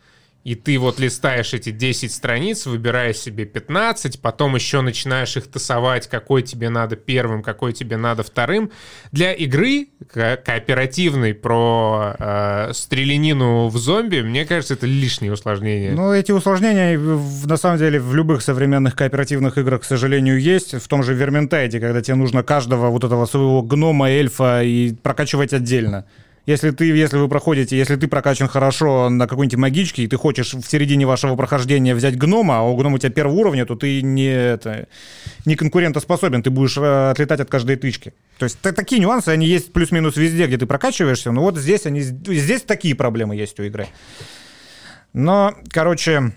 и 0.44 0.56
ты 0.56 0.80
вот 0.80 1.00
листаешь 1.00 1.54
эти 1.54 1.72
10 1.72 2.12
страниц, 2.14 2.66
выбираешь 2.66 3.18
себе 3.18 3.46
15, 3.46 4.22
потом 4.22 4.56
еще 4.56 4.82
начинаешь 4.82 5.36
их 5.36 5.48
тасовать, 5.48 6.08
какой 6.08 6.44
тебе 6.44 6.70
надо 6.70 6.96
первым, 6.96 7.44
какой 7.44 7.74
тебе 7.74 7.98
надо 7.98 8.24
вторым. 8.24 8.72
Для 9.12 9.34
игры 9.34 9.90
ко- 10.12 10.38
кооперативной 10.44 11.34
про 11.34 12.16
э, 12.18 12.74
стрелянину 12.74 13.68
в 13.68 13.78
зомби, 13.78 14.22
мне 14.22 14.46
кажется, 14.46 14.76
это 14.76 14.86
лишнее 14.88 15.34
усложнение. 15.34 15.92
Ну, 15.92 16.14
эти 16.14 16.32
усложнения, 16.32 16.98
на 16.98 17.58
самом 17.58 17.78
деле, 17.78 18.00
в 18.00 18.16
любых 18.16 18.42
современных 18.42 18.96
кооперативных 18.96 19.58
играх, 19.58 19.82
к 19.82 19.86
сожалению, 19.86 20.40
есть. 20.40 20.74
В 20.74 20.88
том 20.88 21.04
же 21.04 21.14
Верментайде, 21.14 21.80
когда 21.80 22.02
тебе 22.02 22.16
нужно 22.16 22.44
каждого 22.44 22.90
вот 22.90 23.04
этого 23.04 23.26
своего 23.26 23.62
гнома, 23.62 24.10
эльфа 24.10 24.64
и 24.64 24.94
прокачивать 24.94 25.54
отдельно. 25.54 26.06
Если 26.50 26.72
ты, 26.72 26.86
если 26.86 27.18
вы 27.18 27.28
проходите, 27.28 27.78
если 27.78 27.96
ты 27.96 28.08
прокачан 28.08 28.48
хорошо 28.48 29.10
на 29.12 29.28
какой-нибудь 29.28 29.60
магичке, 29.60 30.02
и 30.02 30.08
ты 30.08 30.18
хочешь 30.18 30.56
в 30.56 30.64
середине 30.64 31.06
вашего 31.06 31.36
прохождения 31.36 31.94
взять 31.94 32.18
гнома, 32.18 32.58
а 32.58 32.62
у 32.64 32.76
гнома 32.76 32.96
у 32.96 32.98
тебя 32.98 33.12
первого 33.12 33.36
уровня, 33.36 33.68
то 33.68 33.76
ты 33.76 34.02
не, 34.02 34.26
это, 34.26 34.88
не 35.46 35.56
конкурентоспособен, 35.56 36.42
ты 36.42 36.50
будешь 36.50 36.76
э, 36.76 37.12
отлетать 37.12 37.40
от 37.40 37.52
каждой 37.52 37.76
тычки. 37.76 38.16
То 38.40 38.46
есть 38.46 38.60
такие 38.62 39.00
нюансы, 39.00 39.30
они 39.30 39.46
есть 39.46 39.72
плюс-минус 39.72 40.18
везде, 40.18 40.48
где 40.48 40.58
ты 40.58 40.66
прокачиваешься, 40.66 41.32
но 41.32 41.44
вот 41.44 41.56
здесь 41.56 41.86
они, 41.86 42.02
здесь 42.02 42.64
такие 42.64 42.96
проблемы 42.96 43.36
есть 43.36 43.60
у 43.60 43.64
игры. 43.64 43.86
Но, 45.14 45.54
короче, 45.70 46.34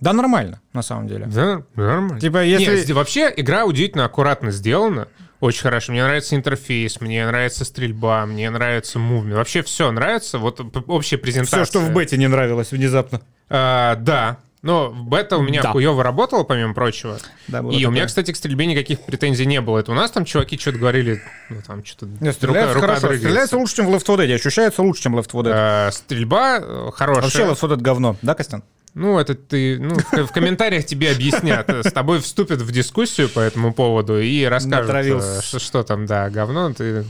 да, 0.00 0.14
нормально, 0.14 0.62
на 0.72 0.80
самом 0.80 1.06
деле. 1.06 1.26
Да, 1.26 1.64
нормально. 1.74 2.18
Типа, 2.18 2.42
если... 2.42 2.76
Нет, 2.76 2.90
вообще 2.92 3.30
игра 3.36 3.66
удивительно 3.66 4.06
аккуратно 4.06 4.52
сделана. 4.52 5.08
Очень 5.44 5.60
хорошо. 5.60 5.92
Мне 5.92 6.02
нравится 6.02 6.36
интерфейс, 6.36 7.02
мне 7.02 7.26
нравится 7.26 7.66
стрельба, 7.66 8.24
мне 8.24 8.48
нравится 8.48 8.98
мувмент. 8.98 9.36
Вообще 9.36 9.62
все 9.62 9.92
нравится. 9.92 10.38
Вот 10.38 10.58
общая 10.86 11.18
презентация. 11.18 11.64
Все, 11.64 11.70
что 11.70 11.80
в 11.80 11.92
бете 11.92 12.16
не 12.16 12.28
нравилось 12.28 12.70
внезапно. 12.70 13.20
А, 13.50 13.96
да, 13.96 14.38
но 14.62 14.90
бета 14.90 15.36
у 15.36 15.42
меня 15.42 15.60
да. 15.60 15.72
хуево 15.72 16.02
работала, 16.02 16.44
помимо 16.44 16.72
прочего. 16.72 17.18
Да, 17.48 17.60
было 17.60 17.72
и 17.72 17.74
такое. 17.74 17.88
у 17.88 17.90
меня, 17.90 18.06
кстати, 18.06 18.32
к 18.32 18.36
стрельбе 18.36 18.64
никаких 18.64 19.00
претензий 19.00 19.44
не 19.44 19.60
было. 19.60 19.80
Это 19.80 19.92
у 19.92 19.94
нас 19.94 20.12
там 20.12 20.24
чуваки 20.24 20.58
что-то 20.58 20.78
говорили, 20.78 21.20
ну 21.50 21.60
там 21.60 21.84
что-то... 21.84 22.06
Стреляется 22.32 22.74
рука, 22.76 22.86
хорошо. 22.86 23.14
Стреляется 23.14 23.58
лучше, 23.58 23.76
чем 23.76 23.86
в 23.88 23.94
Left 23.94 24.06
4 24.06 24.26
Dead. 24.26 24.34
Ощущается 24.36 24.80
лучше, 24.80 25.02
чем 25.02 25.18
Left 25.18 25.26
4 25.26 25.42
Dead. 25.42 25.52
А, 25.54 25.90
стрельба 25.92 26.58
э, 26.58 26.90
хорошая. 26.94 27.22
Вообще 27.24 27.42
Left 27.42 27.60
4 27.60 27.74
Dead 27.74 27.82
говно, 27.82 28.16
да, 28.22 28.34
Костян? 28.34 28.62
Ну, 28.94 29.18
это 29.18 29.34
ты, 29.34 29.78
ну, 29.80 29.96
в, 29.96 30.32
комментариях 30.32 30.86
тебе 30.86 31.10
объяснят. 31.10 31.68
С 31.68 31.92
тобой 31.92 32.20
вступят 32.20 32.62
в 32.62 32.70
дискуссию 32.70 33.28
по 33.28 33.40
этому 33.40 33.74
поводу 33.74 34.20
и 34.20 34.44
расскажут, 34.44 34.94
э, 34.94 35.40
что, 35.42 35.58
что 35.58 35.82
там, 35.82 36.06
да, 36.06 36.30
говно. 36.30 36.72
Ты 36.72 37.04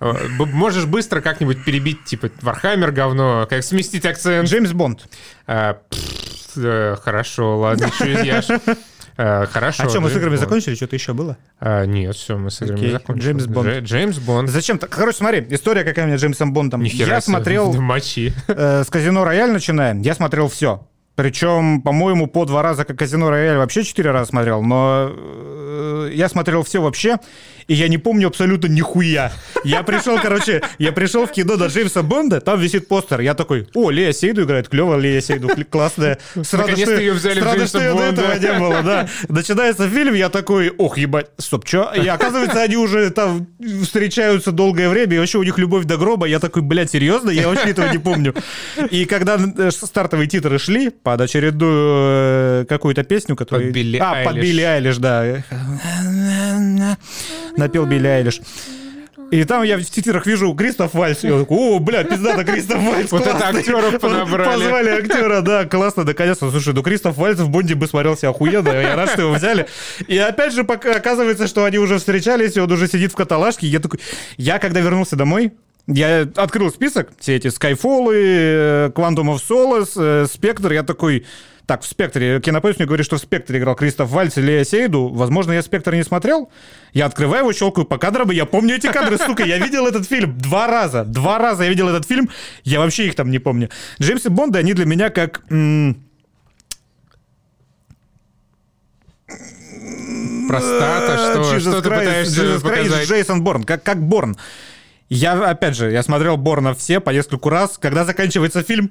э, 0.00 0.12
можешь 0.38 0.84
быстро 0.84 1.22
как-нибудь 1.22 1.64
перебить, 1.64 2.04
типа, 2.04 2.30
Вархаммер 2.42 2.92
говно, 2.92 3.46
как 3.48 3.64
сместить 3.64 4.04
акцент. 4.04 4.46
Джеймс 4.46 4.72
Бонд. 4.72 5.08
А, 5.46 5.78
пфф, 5.88 7.00
хорошо, 7.02 7.58
ладно, 7.58 7.86
еще 7.86 8.12
изъяш. 8.12 8.48
А, 9.22 9.44
хорошо. 9.46 9.82
А 9.84 9.88
что, 9.88 10.00
мы 10.00 10.08
с 10.08 10.16
играми 10.16 10.36
Бонд. 10.36 10.40
закончили? 10.40 10.74
Что-то 10.74 10.96
еще 10.96 11.12
было? 11.12 11.36
А, 11.58 11.84
нет, 11.84 12.16
все, 12.16 12.38
мы 12.38 12.50
с 12.50 12.62
играми 12.62 12.78
Окей. 12.78 12.92
закончили. 12.92 13.24
Джеймс 13.24 13.46
Бонд. 13.46 13.68
Дж, 13.68 13.84
Джеймс 13.84 14.18
Бонд. 14.18 14.48
Зачем? 14.48 14.76
-то? 14.78 14.86
Короче, 14.88 15.18
смотри, 15.18 15.46
история 15.50 15.84
какая 15.84 16.04
у 16.04 16.08
меня 16.08 16.16
с 16.16 16.22
Джеймсом 16.22 16.54
Бондом. 16.54 16.82
Нихера 16.82 17.14
я 17.14 17.20
смотрел... 17.20 17.72
Мочи. 17.80 18.32
Э, 18.48 18.82
с 18.82 18.88
Казино 18.88 19.24
Рояль 19.24 19.50
начинаем. 19.50 20.00
Я 20.00 20.14
смотрел 20.14 20.48
все. 20.48 20.86
Причем, 21.20 21.82
по-моему, 21.82 22.28
по 22.28 22.46
два 22.46 22.62
раза, 22.62 22.86
как 22.86 22.98
Казино 22.98 23.28
Рояль, 23.28 23.58
вообще 23.58 23.84
четыре 23.84 24.10
раза 24.10 24.30
смотрел, 24.30 24.62
но 24.62 25.10
э, 25.10 26.10
я 26.14 26.30
смотрел 26.30 26.62
все 26.62 26.80
вообще, 26.80 27.18
и 27.70 27.74
я 27.74 27.86
не 27.86 27.98
помню 27.98 28.26
абсолютно 28.26 28.66
нихуя. 28.66 29.30
Я 29.62 29.84
пришел, 29.84 30.18
короче, 30.20 30.60
я 30.78 30.90
пришел 30.90 31.24
в 31.24 31.30
кино 31.30 31.56
до 31.56 31.66
Джеймса 31.66 32.02
Бонда, 32.02 32.40
там 32.40 32.58
висит 32.58 32.88
постер, 32.88 33.20
я 33.20 33.34
такой, 33.34 33.68
о, 33.74 33.90
Лея 33.90 34.12
Сейду 34.12 34.42
играет, 34.42 34.68
клево, 34.68 34.98
Лея 34.98 35.20
Сейду, 35.20 35.48
классная. 35.70 36.18
Странно, 36.42 36.76
что, 36.76 36.96
ее 36.96 37.12
взяли 37.12 37.38
странно, 37.38 37.66
что 37.68 37.78
ее 37.78 37.94
до 37.94 38.02
этого 38.02 38.38
не 38.38 38.58
было, 38.58 38.82
да. 38.82 39.08
Начинается 39.28 39.88
фильм, 39.88 40.14
я 40.14 40.30
такой, 40.30 40.70
ох, 40.78 40.98
ебать, 40.98 41.28
стоп, 41.38 41.64
что? 41.64 41.92
И 41.94 42.04
оказывается, 42.08 42.60
они 42.60 42.76
уже 42.76 43.08
там 43.10 43.46
встречаются 43.84 44.50
долгое 44.50 44.88
время, 44.88 45.14
и 45.14 45.18
вообще 45.20 45.38
у 45.38 45.44
них 45.44 45.56
любовь 45.56 45.84
до 45.84 45.96
гроба, 45.96 46.26
я 46.26 46.40
такой, 46.40 46.62
блядь, 46.62 46.90
серьезно? 46.90 47.30
Я 47.30 47.46
вообще 47.46 47.70
этого 47.70 47.88
не 47.92 47.98
помню. 47.98 48.34
И 48.90 49.04
когда 49.04 49.36
э, 49.36 49.70
стартовые 49.70 50.26
титры 50.26 50.58
шли, 50.58 50.90
под 50.90 51.20
очередную 51.20 52.62
э, 52.62 52.64
какую-то 52.68 53.04
песню, 53.04 53.36
которую... 53.36 53.68
Под 53.68 53.74
Билли 53.76 53.98
а, 53.98 54.24
под 54.24 54.34
Билли 54.34 54.62
Айлиш, 54.62 54.96
да. 54.96 55.44
Напел 57.60 57.86
Билли 57.86 58.08
Айлиш. 58.08 58.40
И 59.30 59.44
там 59.44 59.62
я 59.62 59.78
в 59.78 59.84
титрах 59.84 60.26
вижу 60.26 60.52
Кристоф 60.54 60.92
Вальс. 60.92 61.22
Я 61.22 61.38
такой, 61.38 61.56
о, 61.56 61.78
бля, 61.78 62.02
пиздата 62.02 62.42
Кристоф 62.42 62.82
Вальс. 62.82 63.12
Вот 63.12 63.24
это 63.24 63.46
актеров 63.46 64.00
подобрали. 64.00 64.48
Позвали 64.48 64.90
актера, 64.90 65.40
да, 65.40 65.64
классно, 65.66 66.02
наконец-то. 66.02 66.50
Слушай, 66.50 66.74
ну 66.74 66.82
Кристоф 66.82 67.16
Вальс 67.16 67.38
в 67.38 67.48
Бонде 67.48 67.76
бы 67.76 67.86
смотрелся 67.86 68.28
охуенно. 68.28 68.70
Я 68.70 68.96
рад, 68.96 69.10
что 69.10 69.22
его 69.22 69.34
взяли. 69.34 69.66
И 70.08 70.18
опять 70.18 70.52
же, 70.52 70.64
пока 70.64 70.96
оказывается, 70.96 71.46
что 71.46 71.64
они 71.64 71.78
уже 71.78 71.98
встречались, 71.98 72.56
и 72.56 72.60
он 72.60 72.72
уже 72.72 72.88
сидит 72.88 73.12
в 73.12 73.14
каталажке. 73.14 73.68
Я 73.68 73.78
такой, 73.78 74.00
я 74.36 74.58
когда 74.58 74.80
вернулся 74.80 75.14
домой, 75.14 75.52
я 75.86 76.26
открыл 76.34 76.70
список, 76.70 77.10
все 77.20 77.36
эти 77.36 77.46
Skyfall, 77.46 78.92
Quantum 78.92 79.32
of 79.32 79.38
Solace, 79.48 80.24
Spectre, 80.24 80.74
я 80.74 80.82
такой, 80.82 81.24
так, 81.66 81.82
в 81.82 81.86
«Спектре». 81.86 82.40
Кинопоиск 82.40 82.78
мне 82.78 82.86
говорит, 82.86 83.06
что 83.06 83.16
в 83.16 83.20
«Спектре» 83.20 83.58
играл 83.58 83.74
Кристоф 83.74 84.10
Вальц 84.10 84.36
или 84.38 84.46
Лея 84.46 84.64
Сейду. 84.64 85.08
Возможно, 85.08 85.52
я 85.52 85.62
«Спектр» 85.62 85.94
не 85.94 86.02
смотрел. 86.02 86.50
Я 86.92 87.06
открываю 87.06 87.42
его, 87.42 87.52
щелкаю 87.52 87.86
по 87.86 87.98
кадрам, 87.98 88.30
и 88.32 88.34
я 88.34 88.46
помню 88.46 88.76
эти 88.76 88.88
кадры, 88.88 89.18
сука. 89.18 89.44
Я 89.44 89.58
видел 89.58 89.86
этот 89.86 90.06
фильм 90.06 90.36
два 90.38 90.66
раза. 90.66 91.04
Два 91.04 91.38
раза 91.38 91.64
я 91.64 91.70
видел 91.70 91.88
этот 91.88 92.06
фильм. 92.06 92.28
Я 92.64 92.80
вообще 92.80 93.06
их 93.06 93.14
там 93.14 93.30
не 93.30 93.38
помню. 93.38 93.70
Джеймсы 94.00 94.30
Бонды, 94.30 94.58
они 94.58 94.74
для 94.74 94.86
меня 94.86 95.10
как... 95.10 95.42
Простата, 100.48 101.16
что, 101.16 101.56
Jesus 101.56 101.60
что 101.60 101.82
ты 101.82 101.90
пытаешься 101.90 102.42
Jesus 102.42 102.60
показать? 102.60 103.08
Джейсон 103.08 103.44
Борн, 103.44 103.62
как, 103.62 103.84
как 103.84 104.02
Борн. 104.02 104.36
Я, 105.08 105.34
опять 105.48 105.76
же, 105.76 105.92
я 105.92 106.02
смотрел 106.02 106.36
Борна 106.36 106.74
все 106.74 106.98
по 106.98 107.10
нескольку 107.10 107.48
раз. 107.50 107.78
Когда 107.78 108.04
заканчивается 108.04 108.62
фильм, 108.64 108.90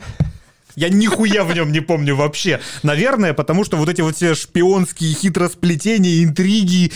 я 0.76 0.89
нихуя 0.89 1.43
в 1.43 1.53
нем 1.53 1.72
не 1.72 1.80
помню 1.80 2.15
вообще. 2.15 2.59
Наверное, 2.84 3.34
потому 3.34 3.63
что 3.63 3.78
вот 3.78 3.89
эти 3.89 4.01
вот 4.01 4.15
все 4.15 4.36
шпионские 4.36 5.13
хитросплетения, 5.13 6.24
интриги, 6.24 6.91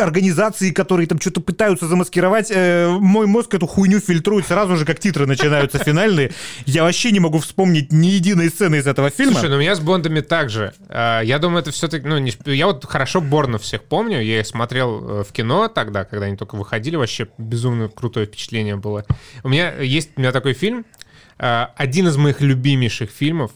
организации, 0.00 0.70
которые 0.70 1.06
там 1.06 1.20
что-то 1.20 1.40
пытаются 1.40 1.86
замаскировать, 1.86 2.50
э, 2.50 2.88
мой 2.88 3.26
мозг 3.26 3.52
эту 3.54 3.66
хуйню 3.66 4.00
фильтрует 4.00 4.46
сразу 4.46 4.76
же, 4.76 4.84
как 4.84 4.98
титры 4.98 5.26
начинаются 5.26 5.78
финальные. 5.78 6.32
Я 6.64 6.84
вообще 6.84 7.10
не 7.10 7.20
могу 7.20 7.38
вспомнить 7.38 7.92
ни 7.92 8.06
единой 8.06 8.48
сцены 8.48 8.76
из 8.76 8.86
этого 8.86 9.10
фильма. 9.10 9.34
Слушай, 9.34 9.50
ну 9.50 9.56
у 9.56 9.60
меня 9.60 9.74
с 9.74 9.80
Бондами 9.80 10.20
так 10.20 10.48
же. 10.48 10.72
А, 10.88 11.20
я 11.20 11.38
думаю, 11.38 11.60
это 11.60 11.70
все-таки... 11.70 12.06
Ну, 12.06 12.18
не, 12.18 12.32
я 12.46 12.66
вот 12.66 12.84
хорошо 12.86 13.20
Борна 13.20 13.58
всех 13.58 13.84
помню. 13.84 14.22
Я 14.22 14.40
их 14.40 14.46
смотрел 14.46 15.20
э, 15.20 15.24
в 15.24 15.32
кино 15.32 15.68
тогда, 15.68 16.04
когда 16.04 16.26
они 16.26 16.36
только 16.36 16.54
выходили. 16.54 16.96
Вообще 16.96 17.28
безумно 17.36 17.88
крутое 17.88 18.26
впечатление 18.26 18.76
было. 18.76 19.04
У 19.42 19.48
меня 19.48 19.74
есть 19.80 20.10
у 20.16 20.20
меня 20.20 20.32
такой 20.32 20.54
фильм, 20.54 20.84
Э, 20.84 21.03
один 21.38 22.08
из 22.08 22.16
моих 22.16 22.40
любимейших 22.40 23.10
фильмов 23.10 23.52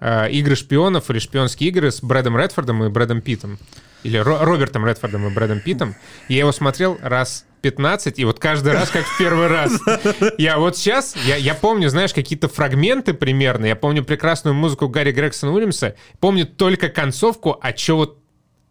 э, 0.00 0.30
«Игры 0.30 0.56
шпионов» 0.56 1.10
или 1.10 1.18
«Шпионские 1.18 1.70
игры» 1.70 1.90
с 1.90 2.00
Брэдом 2.02 2.38
Редфордом 2.38 2.84
и 2.84 2.88
Брэдом 2.88 3.20
Питтом. 3.20 3.58
Или 4.04 4.18
Ро- 4.18 4.44
Робертом 4.44 4.86
Редфордом 4.86 5.26
и 5.26 5.30
Брэдом 5.30 5.60
Питтом. 5.60 5.94
Я 6.28 6.38
его 6.38 6.52
смотрел 6.52 6.98
раз 7.02 7.44
15, 7.62 8.18
и 8.20 8.24
вот 8.24 8.38
каждый 8.38 8.72
раз 8.72 8.90
как 8.90 9.04
в 9.04 9.18
первый 9.18 9.48
раз. 9.48 9.72
Я 10.38 10.58
вот 10.58 10.76
сейчас, 10.76 11.16
я, 11.26 11.34
я 11.36 11.54
помню, 11.54 11.88
знаешь, 11.88 12.14
какие-то 12.14 12.48
фрагменты 12.48 13.12
примерно, 13.14 13.66
я 13.66 13.74
помню 13.76 14.04
прекрасную 14.04 14.54
музыку 14.54 14.88
Гарри 14.88 15.10
Грегсон 15.10 15.50
Уильямса, 15.50 15.96
помню 16.20 16.46
только 16.46 16.88
концовку, 16.88 17.58
а 17.60 17.76
что 17.76 17.96
вот 17.96 18.18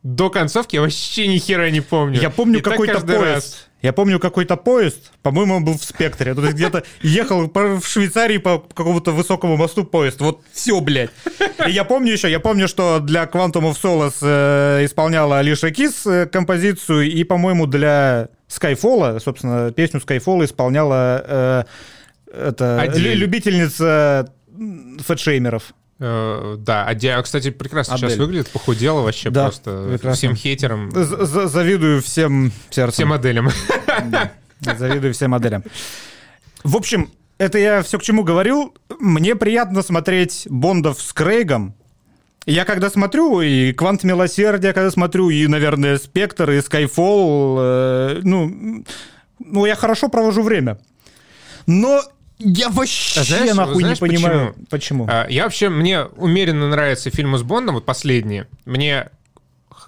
до 0.04 0.30
концовки 0.30 0.76
я 0.76 0.82
вообще 0.82 1.28
ни 1.28 1.38
хера 1.38 1.70
не 1.70 1.82
помню. 1.82 2.22
Я 2.22 2.30
помню 2.30 2.62
какой-то 2.62 3.02
поезд. 3.02 3.22
Раз. 3.22 3.68
Я 3.82 3.94
помню 3.94 4.20
какой-то 4.20 4.56
поезд, 4.58 5.12
по-моему, 5.22 5.56
он 5.56 5.66
был 5.66 5.78
в 5.78 5.84
спектре. 5.84 6.34
То 6.34 6.42
есть 6.42 6.56
где-то 6.56 6.84
ехал 7.02 7.48
в 7.48 7.86
Швейцарии 7.86 8.38
по 8.38 8.60
какому-то 8.60 9.12
высокому 9.12 9.56
мосту 9.56 9.84
поезд. 9.84 10.20
Вот 10.20 10.42
все, 10.52 10.82
блядь. 10.82 11.12
И 11.68 11.72
я 11.72 11.84
помню 11.84 12.14
еще, 12.14 12.30
я 12.30 12.40
помню, 12.40 12.68
что 12.68 13.00
для 13.00 13.26
Quantum 13.26 13.72
of 13.72 13.78
Solace 13.82 14.18
э, 14.22 14.86
исполняла 14.86 15.40
Алиша 15.40 15.70
Кис 15.70 16.08
э, 16.08 16.26
композицию, 16.26 17.12
и, 17.12 17.24
по-моему, 17.24 17.68
для 17.68 18.30
Skyfall, 18.50 19.20
собственно, 19.20 19.72
песню 19.72 20.00
Skyfall 20.00 20.46
исполняла 20.46 21.24
э, 21.28 21.64
это, 22.34 22.92
любительница 22.96 24.34
фэтшеймеров. 25.06 25.74
Э, 26.00 26.56
да, 26.60 26.88
а 26.88 27.22
кстати, 27.22 27.50
прекрасно 27.50 27.96
Адель. 27.96 28.10
сейчас 28.10 28.20
выглядит, 28.20 28.50
похудела 28.50 29.02
вообще 29.02 29.30
да, 29.30 29.46
просто 29.46 29.86
прекрасно. 29.90 30.14
всем 30.14 30.36
хейтерам. 30.36 30.92
З 30.92 31.48
Завидую 31.48 32.02
всем 32.02 32.52
сердцем. 32.70 32.94
Всем 32.94 33.10
моделям. 33.10 33.50
Завидую 34.60 35.14
всем 35.14 35.32
моделям. 35.32 35.64
В 36.64 36.76
общем, 36.76 37.10
это 37.38 37.58
я 37.58 37.82
все 37.82 37.98
к 37.98 38.04
чему 38.04 38.24
говорил. 38.24 38.76
Мне 39.00 39.36
приятно 39.36 39.82
смотреть 39.82 40.48
Бондов 40.50 41.02
с 41.02 41.14
Крейгом. 41.14 41.76
Я 42.46 42.64
когда 42.64 42.90
смотрю, 42.90 43.42
и 43.42 43.74
«Квант 43.74 44.06
милосердия», 44.06 44.72
когда 44.72 44.90
смотрю, 44.90 45.30
и, 45.30 45.48
наверное, 45.48 45.98
«Спектр», 45.98 46.50
и 46.52 46.62
«Скайфолл», 46.62 47.58
э, 47.60 48.22
ну, 48.24 48.86
ну, 49.40 49.66
я 49.66 49.76
хорошо 49.76 50.08
провожу 50.08 50.44
время. 50.44 50.80
Но 51.66 52.02
я 52.40 52.70
вообще 52.70 53.24
знаешь, 53.24 53.56
нахуй 53.56 53.82
знаешь, 53.82 54.02
не 54.02 54.08
понимаю, 54.08 54.54
почему. 54.70 55.06
почему. 55.06 55.08
А, 55.10 55.28
я 55.30 55.44
вообще, 55.44 55.70
мне 55.70 56.04
умеренно 56.04 56.70
нравятся 56.70 57.10
фильмы 57.10 57.38
с 57.38 57.44
Бондом, 57.44 57.76
вот 57.76 57.86
последние. 57.86 58.48
Мне 58.66 59.10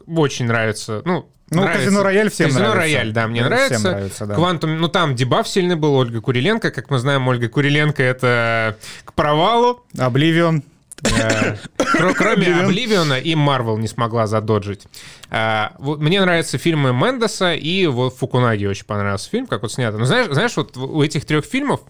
очень 0.07 0.45
нравится, 0.45 1.01
ну, 1.05 1.29
ну, 1.51 1.61
нравится. 1.61 1.85
Казино 1.85 2.03
Рояль 2.03 2.29
всем 2.29 2.47
Казино 2.47 2.69
нравится. 2.69 2.81
Рояль, 2.81 3.11
да, 3.11 3.27
мне 3.27 3.43
нравится. 3.43 3.79
Всем 3.79 3.91
нравится 3.91 4.25
да. 4.25 4.35
Квантум, 4.35 4.77
ну 4.77 4.87
там 4.87 5.15
дебаф 5.15 5.47
сильный 5.47 5.75
был, 5.75 5.95
Ольга 5.95 6.21
Куриленко. 6.21 6.71
Как 6.71 6.89
мы 6.89 6.99
знаем, 6.99 7.27
Ольга 7.27 7.49
Куриленко 7.49 8.03
это 8.03 8.77
к 9.03 9.13
провалу. 9.13 9.83
Обливион. 9.97 10.63
Э, 11.03 11.55
кроме 11.77 12.53
Обливиона 12.55 13.19
и 13.19 13.33
Марвел 13.35 13.77
не 13.77 13.87
смогла 13.87 14.27
задоджить. 14.27 14.83
А, 15.29 15.73
мне 15.79 16.21
нравятся 16.21 16.57
фильмы 16.57 16.93
Мендеса 16.93 17.53
и 17.53 17.87
вот 17.87 18.17
Фукунаги 18.17 18.65
очень 18.65 18.85
понравился 18.85 19.29
фильм, 19.29 19.47
как 19.47 19.61
вот 19.61 19.71
снято. 19.71 19.97
Но 19.97 20.05
знаешь, 20.05 20.27
знаешь, 20.31 20.55
вот 20.57 20.75
у 20.77 21.01
этих 21.01 21.25
трех 21.25 21.45
фильмов 21.45 21.81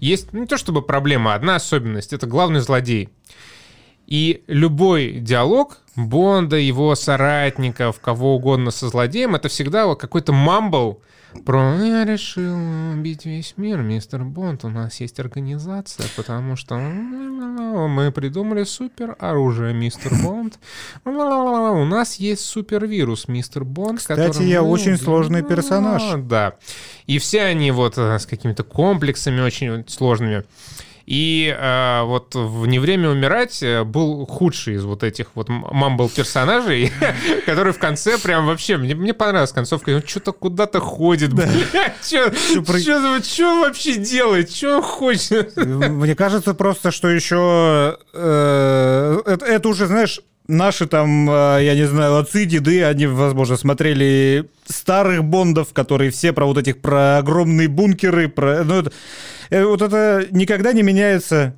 есть 0.00 0.32
ну, 0.32 0.40
не 0.40 0.46
то 0.46 0.56
чтобы 0.56 0.82
проблема, 0.82 1.34
одна 1.34 1.56
особенность. 1.56 2.12
Это 2.12 2.26
главный 2.26 2.60
злодей. 2.60 3.10
И 4.06 4.42
любой 4.48 5.12
диалог 5.12 5.78
Бонда, 5.94 6.56
его 6.56 6.94
соратников, 6.94 8.00
кого 8.00 8.34
угодно 8.36 8.70
со 8.70 8.88
злодеем, 8.88 9.34
это 9.34 9.48
всегда 9.48 9.86
вот 9.86 10.00
какой-то 10.00 10.32
мамбл, 10.32 11.02
про 11.44 11.76
«Я 11.76 12.04
решил 12.04 12.56
убить 12.92 13.24
весь 13.24 13.54
мир, 13.56 13.82
мистер 13.82 14.24
Бонд, 14.24 14.64
у 14.64 14.68
нас 14.68 15.00
есть 15.00 15.20
организация, 15.20 16.06
потому 16.16 16.56
что 16.56 16.76
мы 16.76 18.10
придумали 18.12 18.64
супер 18.64 19.16
оружие, 19.18 19.72
мистер 19.74 20.12
Бонд. 20.22 20.58
У 21.04 21.10
нас 21.84 22.16
есть 22.16 22.44
супер 22.44 22.86
вирус, 22.86 23.28
мистер 23.28 23.64
Бонд. 23.64 24.00
Кстати, 24.00 24.42
я 24.42 24.62
мы... 24.62 24.68
очень 24.68 24.96
сложный 24.96 25.42
персонаж. 25.42 26.02
Да. 26.22 26.54
И 27.06 27.18
все 27.18 27.42
они 27.42 27.70
вот 27.70 27.96
э, 27.96 28.18
с 28.18 28.26
какими-то 28.26 28.62
комплексами 28.64 29.40
очень 29.40 29.88
сложными. 29.88 30.44
И 31.06 31.54
э, 31.56 32.02
вот 32.04 32.34
в 32.34 32.66
«Не 32.66 32.78
время 32.78 33.10
умирать» 33.10 33.62
э, 33.62 33.84
был 33.84 34.26
худший 34.26 34.74
из 34.74 34.84
вот 34.84 35.02
этих 35.02 35.28
вот 35.34 35.48
мамбл-персонажей, 35.48 36.92
который 37.46 37.72
в 37.72 37.78
конце 37.78 38.18
прям 38.18 38.46
вообще... 38.46 38.76
Мне, 38.76 38.94
мне 38.94 39.14
понравилась 39.14 39.52
концовка. 39.52 39.90
Он 39.90 40.02
что-то 40.06 40.32
куда-то 40.32 40.80
ходит, 40.80 41.30
да. 41.34 41.48
Что 42.02 43.52
он 43.52 43.60
вообще 43.60 43.96
делает? 43.96 44.52
Что 44.52 44.76
он 44.76 44.82
хочет? 44.82 45.56
Мне 45.56 46.14
кажется 46.14 46.54
просто, 46.54 46.90
что 46.90 47.08
еще... 47.08 47.98
Э, 48.12 49.20
это, 49.26 49.44
это 49.46 49.68
уже, 49.68 49.86
знаешь, 49.86 50.20
наши 50.50 50.86
там, 50.86 51.30
э, 51.30 51.60
я 51.62 51.74
не 51.74 51.86
знаю, 51.86 52.18
отцы, 52.18 52.44
деды, 52.44 52.84
они, 52.84 53.06
возможно, 53.06 53.56
смотрели 53.56 54.48
старых 54.66 55.24
Бондов, 55.24 55.72
которые 55.72 56.10
все 56.10 56.32
про 56.32 56.46
вот 56.46 56.58
этих, 56.58 56.80
про 56.80 57.18
огромные 57.18 57.68
бункеры, 57.68 58.28
про... 58.28 58.64
Ну, 58.64 58.80
это, 58.80 58.92
Э, 59.50 59.64
вот 59.64 59.82
это 59.82 60.26
никогда 60.30 60.72
не 60.72 60.82
меняется 60.82 61.56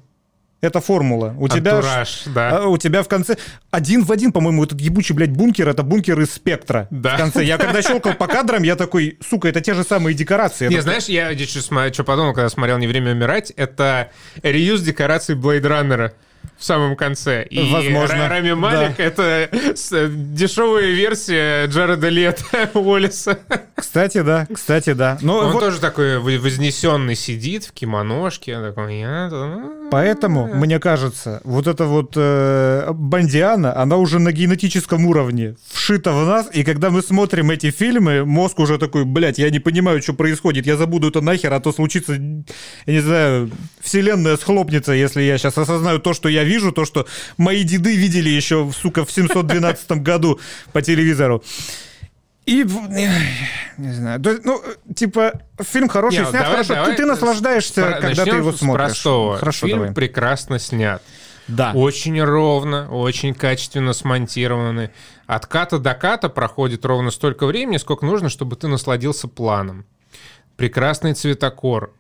это 0.60 0.80
формула. 0.80 1.34
У 1.38 1.46
Антураж, 1.46 2.22
тебя, 2.22 2.34
да. 2.34 2.58
А, 2.58 2.66
у 2.68 2.78
тебя 2.78 3.02
в 3.02 3.08
конце 3.08 3.36
один 3.72 4.04
в 4.04 4.12
один, 4.12 4.30
по-моему, 4.30 4.62
этот 4.62 4.80
ебучий, 4.80 5.12
блядь, 5.12 5.32
бункер, 5.32 5.68
это 5.68 5.82
бункер 5.82 6.20
из 6.20 6.32
спектра. 6.32 6.86
Да. 6.90 7.16
В 7.16 7.18
конце. 7.18 7.44
Я 7.44 7.58
когда 7.58 7.82
щелкал 7.82 8.14
по 8.14 8.28
кадрам, 8.28 8.62
я 8.62 8.76
такой, 8.76 9.18
сука, 9.28 9.48
это 9.48 9.60
те 9.60 9.74
же 9.74 9.82
самые 9.82 10.14
декорации. 10.14 10.68
Не, 10.68 10.76
это... 10.76 10.84
знаешь, 10.84 11.06
я 11.06 11.36
что, 11.36 11.92
что 11.92 12.04
подумал, 12.04 12.32
когда 12.32 12.48
смотрел 12.48 12.78
«Не 12.78 12.86
время 12.86 13.10
умирать», 13.12 13.50
это 13.56 14.10
реюз 14.42 14.82
декораций 14.82 15.34
Блейд 15.34 15.66
Раннера 15.66 16.14
в 16.62 16.64
самом 16.64 16.94
конце. 16.94 17.44
И 17.50 17.72
Возможно. 17.72 18.28
Рами 18.28 18.52
Малик 18.52 18.96
да. 18.96 19.02
это 19.02 19.48
дешевая 19.52 20.92
версия 20.92 21.66
Джареда 21.66 22.08
Лето 22.08 22.44
Уоллеса. 22.74 23.40
Кстати, 23.74 24.22
да. 24.22 24.46
Кстати, 24.52 24.92
да. 24.92 25.18
Но 25.22 25.38
Он 25.38 25.50
вот... 25.50 25.60
тоже 25.60 25.80
такой 25.80 26.20
вознесенный 26.20 27.16
сидит 27.16 27.64
в 27.64 27.72
кимоношке. 27.72 28.60
Такой. 28.60 29.04
Поэтому, 29.90 30.46
мне 30.54 30.78
кажется, 30.78 31.40
вот 31.42 31.66
эта 31.66 31.86
вот 31.86 32.12
э, 32.14 32.92
Бандиана, 32.92 33.76
она 33.76 33.96
уже 33.96 34.20
на 34.20 34.30
генетическом 34.30 35.04
уровне 35.06 35.56
вшита 35.72 36.12
в 36.12 36.24
нас, 36.24 36.48
и 36.52 36.62
когда 36.62 36.90
мы 36.90 37.02
смотрим 37.02 37.50
эти 37.50 37.72
фильмы, 37.72 38.24
мозг 38.24 38.60
уже 38.60 38.78
такой, 38.78 39.04
блядь, 39.04 39.38
я 39.38 39.50
не 39.50 39.58
понимаю, 39.58 40.00
что 40.00 40.14
происходит, 40.14 40.66
я 40.66 40.76
забуду 40.76 41.08
это 41.08 41.20
нахер, 41.20 41.52
а 41.52 41.60
то 41.60 41.72
случится, 41.72 42.12
я 42.14 42.92
не 42.92 43.00
знаю, 43.00 43.50
вселенная 43.80 44.36
схлопнется, 44.36 44.92
если 44.92 45.22
я 45.22 45.36
сейчас 45.38 45.58
осознаю 45.58 45.98
то, 45.98 46.14
что 46.14 46.28
я 46.28 46.44
вижу, 46.52 46.72
то, 46.72 46.84
что 46.84 47.06
мои 47.38 47.62
деды 47.64 47.96
видели 47.96 48.28
еще, 48.28 48.70
сука, 48.76 49.04
в 49.04 49.10
712 49.10 49.90
году 50.02 50.38
по 50.72 50.82
телевизору. 50.82 51.42
И, 52.44 52.64
не 53.78 53.92
знаю, 53.92 54.20
ну, 54.44 54.62
типа, 54.94 55.32
фильм 55.62 55.88
хороший, 55.88 56.18
не, 56.18 56.24
снят 56.24 56.32
давай, 56.32 56.50
хорошо, 56.50 56.74
давай, 56.74 56.90
ты, 56.90 56.96
ты 56.96 57.06
наслаждаешься, 57.06 57.80
спро- 57.80 58.00
когда 58.00 58.24
ты 58.24 58.30
его 58.30 58.52
смотришь. 58.52 58.86
простого. 58.86 59.38
Хорошо, 59.38 59.66
фильм 59.66 59.78
давай. 59.78 59.94
прекрасно 59.94 60.58
снят. 60.58 61.02
Да. 61.46 61.72
Очень 61.72 62.20
ровно, 62.22 62.88
очень 62.90 63.34
качественно 63.34 63.92
смонтированы. 63.92 64.90
От 65.26 65.46
ката 65.46 65.78
до 65.78 65.94
ката 65.94 66.28
проходит 66.28 66.84
ровно 66.84 67.10
столько 67.10 67.46
времени, 67.46 67.76
сколько 67.76 68.06
нужно, 68.06 68.28
чтобы 68.28 68.56
ты 68.56 68.68
насладился 68.68 69.28
планом. 69.28 69.86
Прекрасный 70.56 71.14
цветокор, 71.14 71.92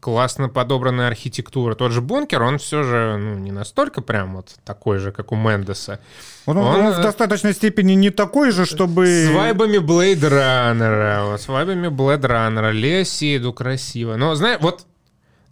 классно 0.00 0.48
подобранная 0.48 1.08
архитектура. 1.08 1.74
Тот 1.74 1.92
же 1.92 2.00
бункер, 2.00 2.42
он 2.42 2.58
все 2.58 2.82
же 2.82 3.16
ну, 3.18 3.34
не 3.36 3.50
настолько 3.50 4.02
прям 4.02 4.36
вот 4.36 4.54
такой 4.64 4.98
же, 4.98 5.12
как 5.12 5.32
у 5.32 5.36
Мендеса. 5.36 6.00
Он, 6.46 6.58
он, 6.58 6.66
он 6.66 6.92
в 6.92 6.98
э, 6.98 7.02
достаточной 7.02 7.54
степени 7.54 7.92
не 7.92 8.10
такой 8.10 8.50
же, 8.50 8.66
чтобы... 8.66 9.06
С 9.06 9.30
вайбами 9.30 9.78
Блейд 9.78 10.22
Раннера, 10.22 11.36
с 11.36 11.48
вайбами 11.48 11.88
Блейд 11.88 12.24
Раннера, 12.24 12.70
Леосиду 12.70 13.52
красиво. 13.52 14.16
Но, 14.16 14.34
знаешь, 14.34 14.58
вот 14.60 14.86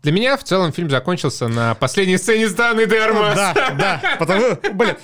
для 0.02 0.12
меня 0.12 0.36
в 0.36 0.44
целом 0.44 0.72
фильм 0.72 0.90
закончился 0.90 1.48
на 1.48 1.74
последней 1.74 2.18
сцене 2.18 2.48
с 2.48 2.58
Анной 2.58 2.86
де 2.86 3.00
Армас. 3.00 3.34
Да, 3.34 3.54
да, 3.78 4.16
потому, 4.18 4.56
блин, 4.74 4.96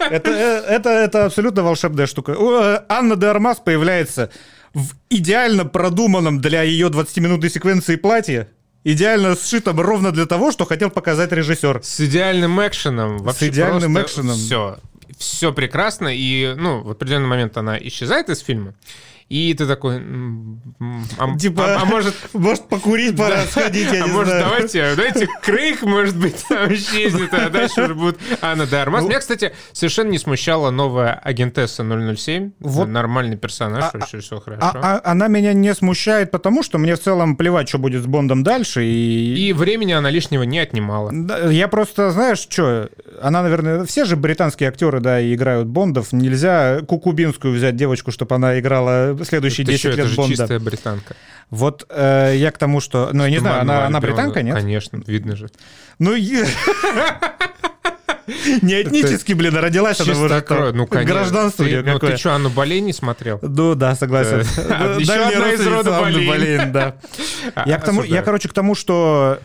это, 0.00 0.30
э, 0.30 0.64
это, 0.66 0.90
это 0.90 1.26
абсолютно 1.26 1.62
волшебная 1.62 2.06
штука. 2.06 2.32
Э, 2.32 2.80
Анна 2.88 3.16
де 3.16 3.26
Армас 3.26 3.60
появляется 3.60 4.30
в 4.74 4.94
идеально 5.08 5.64
продуманном 5.64 6.40
для 6.40 6.62
ее 6.62 6.88
20-минутной 6.88 7.48
секвенции 7.48 7.96
платье, 7.96 8.50
идеально 8.82 9.36
сшитом 9.36 9.80
ровно 9.80 10.10
для 10.12 10.26
того, 10.26 10.52
что 10.52 10.66
хотел 10.66 10.90
показать 10.90 11.32
режиссер. 11.32 11.80
С 11.82 12.00
идеальным 12.00 12.60
экшеном. 12.60 13.18
Вообще 13.18 13.46
С 13.46 13.48
идеальным 13.50 14.00
экшеном. 14.00 14.36
Все. 14.36 14.78
Все 15.16 15.52
прекрасно, 15.52 16.08
и 16.08 16.54
ну, 16.56 16.82
в 16.82 16.90
определенный 16.90 17.28
момент 17.28 17.56
она 17.56 17.78
исчезает 17.78 18.28
из 18.30 18.40
фильма. 18.40 18.74
И 19.34 19.52
ты 19.52 19.66
такой, 19.66 20.00
а, 21.18 21.36
типа, 21.36 21.74
а, 21.74 21.82
а 21.82 21.84
может, 21.86 22.14
может 22.34 22.68
покурить 22.68 23.16
пора 23.16 23.34
да, 23.34 23.42
сходить, 23.46 23.90
я 23.92 24.04
а 24.04 24.06
не 24.06 24.12
может 24.12 24.28
знаю. 24.28 24.44
давайте, 24.44 24.94
давайте 24.94 25.28
Крейг, 25.42 25.82
может 25.82 26.16
быть, 26.16 26.36
там 26.48 26.72
исчезнет, 26.72 27.34
а 27.34 27.50
дальше 27.50 27.82
уже 27.82 27.94
будет 27.96 28.16
Анна 28.40 28.64
Дармас. 28.64 29.02
Ну, 29.02 29.08
Меня, 29.08 29.18
кстати, 29.18 29.52
совершенно 29.72 30.10
не 30.10 30.18
смущала 30.18 30.70
новая 30.70 31.14
агентесса 31.14 31.82
007, 31.82 32.52
вот, 32.60 32.86
нормальный 32.86 33.36
персонаж, 33.36 33.86
а, 33.92 33.98
вообще 33.98 34.20
все 34.20 34.38
хорошо. 34.38 34.78
А, 34.80 35.00
а, 35.02 35.10
она 35.10 35.26
меня 35.26 35.52
не 35.52 35.74
смущает, 35.74 36.30
потому 36.30 36.62
что 36.62 36.78
мне 36.78 36.94
в 36.94 37.00
целом 37.00 37.34
плевать, 37.34 37.68
что 37.68 37.78
будет 37.78 38.04
с 38.04 38.06
Бондом 38.06 38.44
дальше. 38.44 38.84
И, 38.84 39.48
и 39.48 39.52
времени 39.52 39.90
она 39.90 40.10
лишнего 40.10 40.44
не 40.44 40.60
отнимала. 40.60 41.12
Я 41.50 41.66
просто, 41.66 42.12
знаешь, 42.12 42.38
что, 42.38 42.88
она, 43.20 43.42
наверное, 43.42 43.84
все 43.84 44.04
же 44.04 44.14
британские 44.14 44.68
актеры, 44.68 45.00
да, 45.00 45.20
играют 45.20 45.66
Бондов, 45.66 46.12
нельзя 46.12 46.82
Кукубинскую 46.86 47.52
взять 47.52 47.74
девочку, 47.74 48.12
чтобы 48.12 48.36
она 48.36 48.60
играла 48.60 49.23
следующие 49.24 49.66
10 49.66 49.84
лет 49.84 49.98
это 49.98 50.08
же 50.08 50.16
Бонда. 50.16 50.36
чистая 50.36 50.58
британка. 50.58 51.14
Вот 51.50 51.86
э, 51.88 52.34
я 52.36 52.50
к 52.50 52.58
тому, 52.58 52.80
что... 52.80 53.10
Ну, 53.12 53.24
я 53.24 53.30
не 53.30 53.38
знаю, 53.38 53.60
она, 53.62 53.86
она 53.86 54.00
британка, 54.00 54.42
нет? 54.42 54.54
Конечно, 54.56 55.02
видно 55.06 55.36
же. 55.36 55.48
Ну, 55.98 56.14
Не 58.26 58.82
этнически, 58.82 59.34
блин, 59.34 59.56
а 59.56 59.60
родилась 59.60 60.00
она 60.00 60.12
уже 60.12 60.44
Ну, 60.72 60.86
конечно. 60.86 61.14
Гражданство 61.14 61.64
ты, 61.64 61.82
Ну, 61.82 61.98
ты 61.98 62.16
что, 62.16 62.34
Анну 62.34 62.50
Болейн 62.50 62.86
не 62.86 62.92
смотрел? 62.92 63.38
Ну, 63.42 63.74
да, 63.74 63.94
согласен. 63.94 64.40
Еще 64.98 65.12
одна 65.12 65.52
из 65.52 65.66
рода 65.66 65.90
Болейн. 66.00 66.72
да. 66.72 66.96
Я, 67.66 67.78
к 67.78 67.84
тому, 67.84 68.02
я, 68.02 68.22
короче, 68.22 68.48
к 68.48 68.52
тому, 68.52 68.74
что 68.74 69.38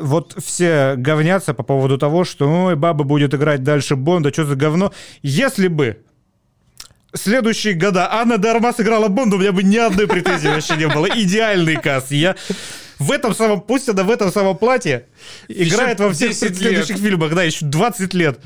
вот 0.00 0.34
все 0.42 0.94
говнятся 0.96 1.54
по 1.54 1.62
поводу 1.62 1.98
того, 1.98 2.24
что 2.24 2.66
ой, 2.66 2.76
баба 2.76 3.04
будет 3.04 3.34
играть 3.34 3.62
дальше 3.62 3.96
Бонда, 3.96 4.32
что 4.32 4.44
за 4.44 4.56
говно. 4.56 4.92
Если 5.22 5.68
бы 5.68 5.98
следующие 7.14 7.74
года 7.74 8.12
Анна 8.12 8.38
Дарма 8.38 8.72
сыграла 8.72 9.08
Бонда, 9.08 9.36
у 9.36 9.38
меня 9.38 9.52
бы 9.52 9.62
ни 9.62 9.76
одной 9.76 10.06
претензии 10.06 10.48
вообще 10.48 10.76
не 10.76 10.88
было. 10.88 11.06
Идеальный 11.06 11.76
каст. 11.76 12.10
Я 12.10 12.36
в 12.98 13.12
этом 13.12 13.34
самом, 13.34 13.60
пусть 13.60 13.88
она 13.88 14.02
в 14.02 14.10
этом 14.10 14.32
самом 14.32 14.56
платье 14.56 15.06
играет 15.48 16.00
во 16.00 16.12
всех 16.12 16.34
следующих 16.34 16.98
фильмах, 16.98 17.34
да, 17.34 17.42
еще 17.42 17.64
20 17.64 18.14
лет. 18.14 18.40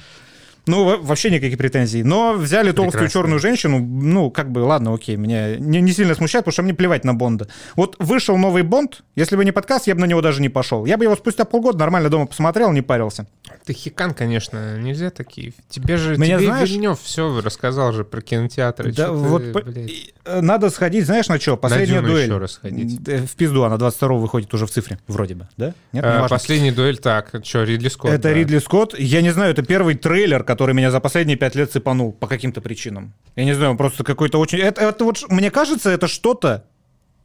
Ну, 0.66 1.02
вообще 1.02 1.30
никаких 1.30 1.58
претензий. 1.58 2.04
Но 2.04 2.34
взяли 2.34 2.68
Прекрасно. 2.68 2.82
толстую 2.84 3.08
черную 3.10 3.40
женщину, 3.40 3.80
ну, 3.80 4.30
как 4.30 4.52
бы, 4.52 4.60
ладно, 4.60 4.94
окей, 4.94 5.16
меня 5.16 5.56
не, 5.56 5.80
не 5.80 5.92
сильно 5.92 6.14
смущает, 6.14 6.44
потому 6.44 6.52
что 6.52 6.62
мне 6.62 6.74
плевать 6.74 7.04
на 7.04 7.14
Бонда. 7.14 7.48
Вот 7.74 7.96
вышел 7.98 8.36
новый 8.36 8.62
Бонд, 8.62 9.02
если 9.16 9.34
бы 9.34 9.44
не 9.44 9.50
подкаст, 9.50 9.88
я 9.88 9.94
бы 9.94 10.00
на 10.00 10.04
него 10.04 10.20
даже 10.20 10.40
не 10.40 10.48
пошел. 10.48 10.84
Я 10.84 10.96
бы 10.96 11.04
его 11.04 11.16
спустя 11.16 11.44
полгода 11.44 11.78
нормально 11.78 12.10
дома 12.10 12.26
посмотрел, 12.26 12.70
не 12.70 12.80
парился. 12.80 13.26
Ты 13.64 13.72
хикан, 13.72 14.14
конечно, 14.14 14.78
нельзя 14.78 15.10
такие. 15.10 15.52
Тебе 15.68 15.96
же, 15.96 16.16
Меня, 16.16 16.38
тебе 16.38 16.46
знаешь, 16.46 16.70
Вильнев 16.70 17.00
все 17.00 17.40
рассказал 17.40 17.92
же 17.92 18.04
про 18.04 18.20
кинотеатры. 18.20 18.92
Да, 18.92 19.10
вот, 19.10 19.42
ты, 19.52 20.12
э, 20.24 20.40
надо 20.40 20.70
сходить, 20.70 21.06
знаешь, 21.06 21.28
на 21.28 21.40
что? 21.40 21.56
Последняя 21.56 22.00
на 22.00 22.08
дуэль. 22.08 22.26
еще 22.26 22.38
раз 22.38 22.52
сходить. 22.52 23.00
В 23.00 23.34
пизду, 23.36 23.64
она 23.64 23.78
22 23.78 24.16
выходит 24.18 24.54
уже 24.54 24.66
в 24.66 24.70
цифре, 24.70 24.98
вроде 25.08 25.34
бы, 25.34 25.48
да? 25.56 25.74
Нет, 25.92 26.04
а, 26.06 26.28
последняя 26.28 26.72
дуэль, 26.72 26.98
так, 26.98 27.30
что, 27.42 27.64
Ридли 27.64 27.88
Скотт? 27.88 28.12
Это 28.12 28.22
да. 28.24 28.32
Ридли 28.32 28.58
Скотт. 28.58 28.98
Я 28.98 29.22
не 29.22 29.30
знаю, 29.30 29.52
это 29.52 29.62
первый 29.62 29.94
трейлер, 29.94 30.44
который 30.52 30.74
меня 30.74 30.90
за 30.90 31.00
последние 31.00 31.38
пять 31.38 31.54
лет 31.54 31.72
цепанул 31.72 32.12
по 32.12 32.26
каким-то 32.26 32.60
причинам. 32.60 33.14
Я 33.36 33.46
не 33.46 33.54
знаю, 33.54 33.74
просто 33.74 34.04
какой-то 34.04 34.38
очень... 34.38 34.58
Это, 34.58 34.82
это 34.82 35.04
вот, 35.04 35.24
мне 35.30 35.50
кажется, 35.50 35.88
это 35.88 36.08
что-то 36.08 36.66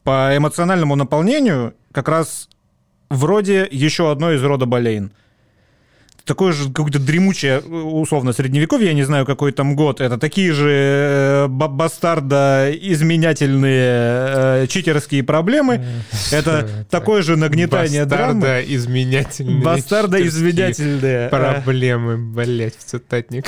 по 0.02 0.34
эмоциональному 0.34 0.96
наполнению 0.96 1.74
как 1.92 2.08
раз 2.08 2.48
вроде 3.10 3.68
еще 3.70 4.10
одной 4.10 4.36
из 4.36 4.42
рода 4.42 4.64
Болейн 4.64 5.12
такое 6.28 6.52
же 6.52 6.68
какое-то 6.68 6.98
дремучее, 6.98 7.60
условно, 7.60 8.32
средневековье, 8.32 8.88
я 8.88 8.94
не 8.94 9.02
знаю, 9.02 9.24
какой 9.24 9.50
там 9.50 9.74
год, 9.74 10.00
это 10.00 10.18
такие 10.18 10.52
же 10.52 10.70
э, 10.70 11.46
бастарда 11.48 12.70
изменятельные 12.70 14.62
э, 14.62 14.66
читерские 14.68 15.24
проблемы, 15.24 15.84
это 16.30 16.86
такое 16.90 17.22
же 17.22 17.36
нагнетание 17.36 18.04
драмы. 18.04 18.40
Бастарда 18.40 18.74
изменятельные 18.74 19.64
Бастарда 19.64 20.26
изменятельные. 20.26 21.28
Проблемы, 21.30 22.18
блять, 22.18 22.76
в 22.76 22.84
цитатник. 22.84 23.46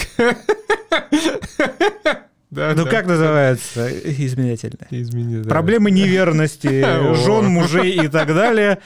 Да, 2.51 2.73
ну 2.75 2.85
да, 2.85 2.91
как 2.91 3.07
называется? 3.07 3.89
Изменятельно. 3.89 4.89
Изменительно. 4.91 5.49
Проблемы 5.49 5.93
неверности, 5.93 6.85
жен, 7.25 7.47
мужей 7.47 7.93
и 7.93 8.09
так 8.09 8.35
далее 8.35 8.79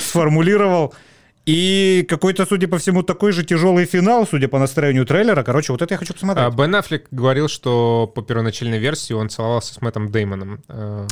сформулировал 0.00 0.92
и 1.44 2.06
какой-то, 2.08 2.46
судя 2.46 2.68
по 2.68 2.78
всему, 2.78 3.02
такой 3.02 3.32
же 3.32 3.44
тяжелый 3.44 3.84
финал, 3.84 4.28
судя 4.28 4.46
по 4.46 4.60
настроению 4.60 5.04
трейлера. 5.04 5.42
Короче, 5.42 5.72
вот 5.72 5.82
это 5.82 5.94
я 5.94 5.98
хочу 5.98 6.14
посмотреть. 6.14 6.46
А, 6.46 6.50
Бен 6.50 6.74
Аффлек 6.76 7.06
говорил, 7.10 7.48
что 7.48 8.06
по 8.14 8.22
первоначальной 8.22 8.78
версии 8.78 9.12
он 9.12 9.28
целовался 9.28 9.74
с 9.74 9.80
Мэттом 9.80 10.12
Деймоном. 10.12 10.62
Э, 10.68 11.08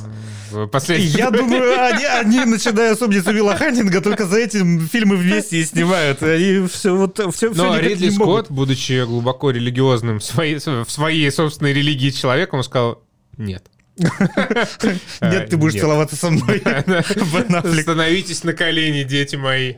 в 0.52 0.66
последний... 0.68 1.06
Я 1.06 1.30
думаю, 1.32 1.76
они, 1.80 2.04
они, 2.04 2.44
начиная 2.44 2.94
с 2.94 3.02
«Умницы 3.02 3.32
Вилла 3.32 3.56
Хантинга», 3.56 4.00
только 4.00 4.24
за 4.24 4.38
этим 4.38 4.86
фильмы 4.86 5.16
вместе 5.16 5.56
и 5.58 5.64
снимают. 5.64 6.22
Они 6.22 6.64
все, 6.68 6.94
вот, 6.94 7.18
все, 7.34 7.52
все 7.52 7.52
Но 7.52 7.76
Ридли 7.76 8.10
Скотт, 8.10 8.52
будучи 8.52 9.04
глубоко 9.04 9.50
религиозным 9.50 10.20
в 10.20 10.24
своей, 10.24 10.58
в 10.58 10.90
своей 10.90 11.30
собственной 11.32 11.72
религии 11.72 12.10
человеком, 12.10 12.60
он 12.60 12.64
сказал 12.64 13.02
«нет». 13.36 13.64
Нет, 15.20 15.50
ты 15.50 15.56
будешь 15.56 15.78
целоваться 15.78 16.16
со 16.16 16.30
мной. 16.30 16.60
Становитесь 17.82 18.44
на 18.44 18.54
колени, 18.54 19.02
дети 19.02 19.36
мои. 19.36 19.74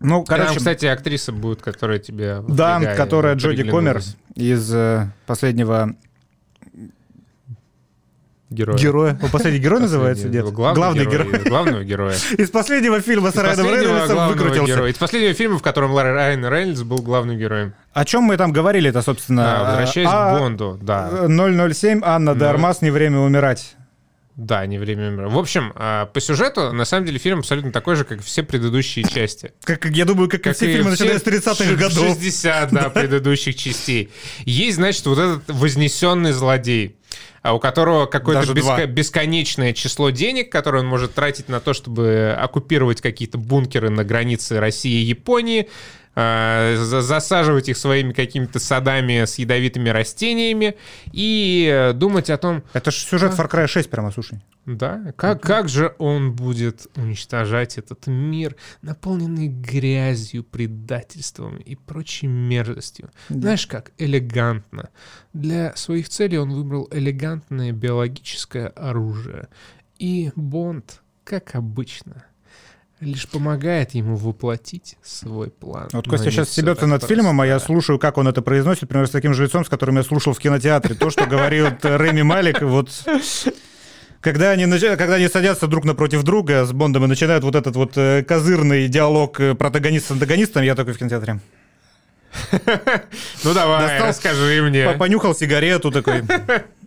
Ну, 0.00 0.24
короче... 0.24 0.48
Там, 0.48 0.56
кстати, 0.58 0.86
актриса 0.86 1.32
будет, 1.32 1.60
которая 1.62 1.98
тебе... 1.98 2.42
Да, 2.46 2.94
которая 2.94 3.34
Джоди 3.34 3.64
Комер 3.64 4.00
из 4.34 4.72
э, 4.72 5.08
последнего 5.26 5.96
Героя. 8.50 8.78
Героя. 8.78 9.18
Он 9.22 9.28
последний 9.28 9.58
герой 9.60 9.80
называется? 9.80 10.26
Нет. 10.28 10.46
Главный, 10.46 10.80
главный 10.80 11.04
герой. 11.04 11.26
герой. 11.26 11.44
Главного 11.44 11.84
героя. 11.84 12.16
Из 12.38 12.48
последнего 12.48 13.00
фильма 13.02 13.30
с 13.30 13.36
Райаном 13.36 13.66
Рейнольдсом 13.66 14.28
выкрутился. 14.28 14.72
Героя. 14.72 14.90
Из 14.90 14.96
последнего 14.96 15.34
фильма, 15.34 15.58
в 15.58 15.62
котором 15.62 15.94
Райан 15.94 16.46
Рейнольдс 16.46 16.82
был 16.82 17.02
главным 17.02 17.36
героем. 17.36 17.74
О 17.92 18.04
чем 18.06 18.22
мы 18.22 18.38
там 18.38 18.52
говорили-то, 18.52 19.02
собственно? 19.02 19.60
А, 19.60 19.64
возвращаясь 19.70 20.08
а, 20.10 20.34
к 20.34 20.38
Бонду, 20.38 20.78
да. 20.80 21.28
007, 21.28 22.00
Анна 22.02 22.32
Но... 22.32 22.40
Дармас, 22.40 22.80
не 22.80 22.90
время 22.90 23.18
умирать. 23.18 23.76
Да, 24.38 24.64
не 24.66 24.78
время 24.78 25.10
мира. 25.10 25.28
В 25.28 25.36
общем, 25.36 25.72
а, 25.74 26.06
по 26.06 26.20
сюжету, 26.20 26.72
на 26.72 26.84
самом 26.84 27.06
деле, 27.06 27.18
фильм 27.18 27.40
абсолютно 27.40 27.72
такой 27.72 27.96
же, 27.96 28.04
как 28.04 28.22
все 28.22 28.44
предыдущие 28.44 29.04
части. 29.04 29.52
Как, 29.64 29.84
я 29.86 30.04
думаю, 30.04 30.28
как, 30.28 30.42
как 30.42 30.52
и 30.52 30.56
все 30.56 30.72
фильмы, 30.72 30.90
начиная 30.90 31.18
с 31.18 31.24
30-х 31.24 31.74
годов. 31.74 32.06
60, 32.06 32.70
да, 32.72 32.88
предыдущих 32.88 33.56
частей. 33.56 34.10
Есть, 34.44 34.76
значит, 34.76 35.04
вот 35.06 35.18
этот 35.18 35.42
вознесенный 35.48 36.30
злодей 36.30 36.94
а 37.40 37.54
у 37.54 37.60
которого 37.60 38.06
какое-то 38.06 38.52
беско- 38.52 38.86
бесконечное 38.86 39.72
число 39.72 40.10
денег, 40.10 40.52
которое 40.52 40.80
он 40.80 40.86
может 40.86 41.14
тратить 41.14 41.48
на 41.48 41.60
то, 41.60 41.72
чтобы 41.72 42.36
оккупировать 42.38 43.00
какие-то 43.00 43.38
бункеры 43.38 43.90
на 43.90 44.04
границе 44.04 44.60
России 44.60 45.02
и 45.02 45.04
Японии, 45.04 45.68
засаживать 46.18 47.68
их 47.68 47.76
своими 47.76 48.12
какими-то 48.12 48.58
садами 48.58 49.24
с 49.24 49.38
ядовитыми 49.38 49.88
растениями 49.90 50.74
и 51.12 51.92
думать 51.94 52.28
о 52.30 52.38
том... 52.38 52.64
Это 52.72 52.90
же 52.90 52.98
сюжет 52.98 53.32
Far 53.32 53.48
Cry 53.48 53.66
6 53.68 53.88
прямо, 53.88 54.10
слушай. 54.10 54.40
Да, 54.66 55.12
как, 55.16 55.40
как 55.40 55.68
же 55.68 55.94
он 55.98 56.32
будет 56.34 56.88
уничтожать 56.96 57.78
этот 57.78 58.06
мир, 58.06 58.54
наполненный 58.82 59.48
грязью, 59.48 60.44
предательством 60.44 61.56
и 61.56 61.74
прочей 61.74 62.26
мерзостью. 62.26 63.10
Да. 63.30 63.40
Знаешь 63.40 63.66
как? 63.66 63.92
Элегантно. 63.96 64.90
Для 65.32 65.74
своих 65.74 66.10
целей 66.10 66.36
он 66.36 66.52
выбрал 66.52 66.86
элегантное 66.90 67.72
биологическое 67.72 68.66
оружие. 68.68 69.48
И 69.98 70.32
Бонд, 70.36 71.00
как 71.24 71.54
обычно, 71.54 72.24
лишь 73.00 73.28
помогает 73.28 73.92
ему 73.92 74.16
воплотить 74.16 74.96
свой 75.02 75.50
план. 75.50 75.88
Вот 75.92 76.08
Костя 76.08 76.30
сейчас 76.30 76.50
стебется 76.50 76.86
над 76.86 77.00
просто. 77.00 77.14
фильмом, 77.14 77.40
а 77.40 77.46
я 77.46 77.60
слушаю, 77.60 77.98
как 77.98 78.18
он 78.18 78.28
это 78.28 78.42
произносит, 78.42 78.88
примерно 78.88 79.06
с 79.08 79.12
таким 79.12 79.34
же 79.34 79.44
лицом, 79.44 79.64
с 79.64 79.68
которым 79.68 79.96
я 79.96 80.02
слушал 80.02 80.32
в 80.32 80.38
кинотеатре. 80.38 80.94
То, 80.94 81.10
что 81.10 81.26
говорит 81.26 81.84
Рэми 81.84 82.22
Малик, 82.22 82.62
вот... 82.62 82.90
Когда 84.20 84.50
они, 84.50 84.66
когда 84.66 85.14
они 85.14 85.28
садятся 85.28 85.68
друг 85.68 85.84
напротив 85.84 86.24
друга 86.24 86.64
с 86.64 86.72
Бондом 86.72 87.04
и 87.04 87.06
начинают 87.06 87.44
вот 87.44 87.54
этот 87.54 87.76
вот 87.76 87.92
э, 87.96 88.24
козырный 88.24 88.88
диалог 88.88 89.38
э, 89.38 89.54
протагониста 89.54 90.08
с 90.08 90.10
антагонистом, 90.10 90.64
я 90.64 90.74
такой 90.74 90.94
в 90.94 90.98
кинотеатре. 90.98 91.38
Ну 93.44 93.54
давай, 93.54 94.12
скажи 94.12 94.60
мне. 94.62 94.90
Понюхал 94.98 95.36
сигарету 95.36 95.92
такой 95.92 96.24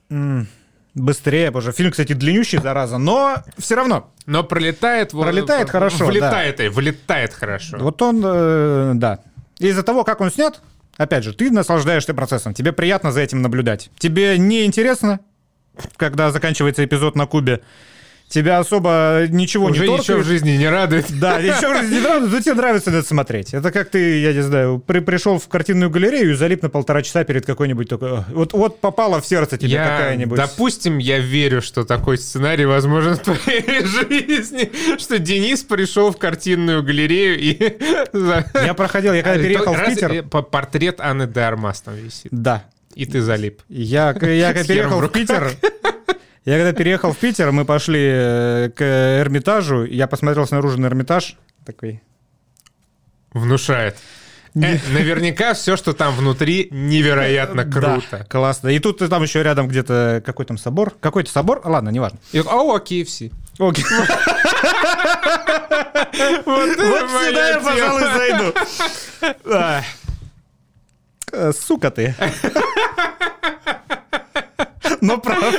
быстрее, 0.94 1.52
что 1.62 1.72
фильм, 1.72 1.92
кстати, 1.92 2.14
длиннющий, 2.14 2.60
зараза, 2.60 2.98
но 2.98 3.44
все 3.58 3.76
равно. 3.76 4.12
Но 4.26 4.44
пролетает... 4.44 5.12
Пролетает 5.12 5.70
в, 5.70 5.72
хорошо, 5.72 6.06
Влетает 6.06 6.58
да. 6.58 6.66
и 6.66 6.70
вылетает 6.70 7.34
хорошо. 7.34 7.78
Вот 7.80 8.02
он, 8.02 8.22
э, 8.24 8.92
да. 8.96 9.20
Из-за 9.60 9.84
того, 9.84 10.04
как 10.04 10.22
он 10.22 10.32
снят, 10.32 10.62
опять 10.98 11.24
же, 11.24 11.34
ты 11.34 11.52
наслаждаешься 11.52 12.14
процессом, 12.14 12.54
тебе 12.54 12.72
приятно 12.72 13.12
за 13.12 13.22
этим 13.22 13.42
наблюдать. 13.42 13.89
Тебе 13.98 14.38
не 14.38 14.66
интересно, 14.66 15.20
когда 15.98 16.32
заканчивается 16.32 16.84
эпизод 16.84 17.16
на 17.16 17.26
Кубе, 17.26 17.62
тебя 18.32 18.60
особо 18.60 19.26
ничего 19.30 19.66
Уже 19.66 19.82
не 19.82 19.88
торкает. 19.88 20.02
ничего 20.02 20.18
в 20.20 20.24
жизни 20.24 20.52
не 20.52 20.70
радует. 20.70 21.06
Да, 21.20 21.42
ничего 21.42 21.74
в 21.74 21.82
жизни 21.82 21.96
не 21.96 22.06
радует, 22.06 22.32
но 22.32 22.40
тебе 22.40 22.54
нравится 22.56 22.90
это 22.90 23.08
смотреть. 23.08 23.54
Это 23.54 23.72
как 23.72 23.90
ты, 23.90 24.22
я 24.22 24.34
не 24.34 24.42
знаю, 24.42 24.80
при, 24.80 25.00
пришел 25.00 25.38
в 25.38 25.48
картинную 25.48 25.90
галерею 25.92 26.32
и 26.32 26.34
залип 26.34 26.64
на 26.64 26.70
полтора 26.70 27.02
часа 27.04 27.24
перед 27.24 27.46
какой-нибудь 27.46 27.90
такой... 27.90 28.24
Вот, 28.30 28.54
вот 28.54 28.80
попала 28.80 29.22
в 29.22 29.26
сердце 29.26 29.58
тебе 29.58 29.74
я, 29.74 29.86
какая-нибудь... 29.86 30.38
Допустим, 30.38 30.98
я 30.98 31.20
верю, 31.20 31.62
что 31.62 31.84
такой 31.84 32.18
сценарий 32.18 32.66
возможен 32.66 33.16
в 33.16 33.20
твоей 33.20 33.86
жизни, 33.86 34.72
что 34.98 35.20
Денис 35.20 35.62
пришел 35.64 36.12
в 36.12 36.18
картинную 36.18 36.84
галерею 36.84 37.38
и... 37.40 37.78
Я 38.54 38.74
проходил, 38.74 39.14
я 39.14 39.24
когда 39.24 39.44
переехал 39.44 39.74
в 39.74 39.86
Питер... 39.86 40.24
Портрет 40.24 41.00
Анны 41.00 41.28
Дармас 41.28 41.82
там 41.82 41.96
висит. 41.96 42.32
Да. 42.32 42.66
И 42.96 43.06
ты 43.06 43.22
залип. 43.22 43.62
Я, 43.70 44.16
я 44.22 44.54
переехал 44.54 45.02
в 45.02 45.10
Питер, 45.10 45.52
я 46.46 46.58
когда 46.58 46.74
переехал 46.74 47.14
в 47.14 47.18
Питер, 47.18 47.52
мы 47.52 47.66
пошли 47.66 48.00
э, 48.02 48.70
к 48.76 48.82
Эрмитажу, 49.22 49.86
я 49.86 50.08
посмотрел 50.08 50.48
снаружи 50.48 50.80
на 50.80 50.88
Эрмитаж, 50.88 51.38
такой... 51.66 52.02
Внушает. 53.34 53.98
Э, 54.56 54.78
наверняка 54.89 55.54
все, 55.54 55.78
что 55.78 55.94
там 55.94 56.14
внутри, 56.16 56.68
невероятно 56.72 57.64
круто. 57.64 58.02
Да, 58.12 58.24
классно. 58.26 58.70
И 58.70 58.80
тут 58.80 58.98
там 58.98 59.24
еще 59.24 59.42
рядом 59.44 59.68
где-то 59.68 60.22
какой 60.26 60.46
там 60.46 60.58
собор. 60.58 60.94
Какой-то 61.00 61.32
собор? 61.32 61.62
Ладно, 61.64 61.89
неважно. 61.89 62.20
И, 62.34 62.42
о. 62.42 62.76
Окей. 62.76 63.06
Вот 63.60 63.76
сюда 66.68 67.50
я, 67.50 67.60
пожалуй, 67.60 68.04
зайду. 68.18 68.54
Э, 71.34 71.54
сука 71.54 71.92
ты. 71.92 72.14
Но 74.99 75.18
прав. 75.19 75.55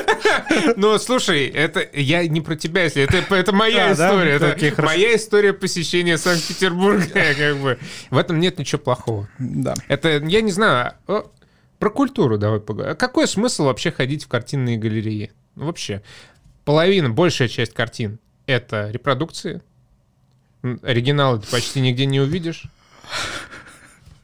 Ну, 0.76 0.98
слушай, 0.98 1.46
это 1.46 1.88
я 1.92 2.26
не 2.28 2.40
про 2.40 2.56
тебя, 2.56 2.84
если 2.84 3.02
это, 3.02 3.34
это 3.34 3.52
моя 3.52 3.90
а, 3.90 3.92
история. 3.92 4.32
Это 4.32 4.82
моя 4.82 5.16
история 5.16 5.52
посещения 5.52 6.18
Санкт-Петербурга. 6.18 7.06
Как 7.12 7.56
бы. 7.56 7.78
В 8.10 8.18
этом 8.18 8.40
нет 8.40 8.58
ничего 8.58 8.80
плохого. 8.80 9.28
Да. 9.38 9.74
Это, 9.88 10.18
я 10.18 10.40
не 10.40 10.52
знаю, 10.52 10.94
про 11.78 11.90
культуру 11.90 12.38
давай 12.38 12.60
поговорим. 12.60 12.96
Какой 12.96 13.26
смысл 13.26 13.64
вообще 13.64 13.90
ходить 13.90 14.24
в 14.24 14.28
картинные 14.28 14.76
галереи? 14.76 15.32
Ну, 15.56 15.66
вообще, 15.66 16.02
половина, 16.64 17.10
большая 17.10 17.48
часть 17.48 17.74
картин— 17.74 18.18
это 18.46 18.90
репродукции. 18.90 19.62
Оригиналы 20.82 21.40
ты 21.40 21.50
почти 21.50 21.80
нигде 21.80 22.06
не 22.06 22.20
увидишь. 22.20 22.64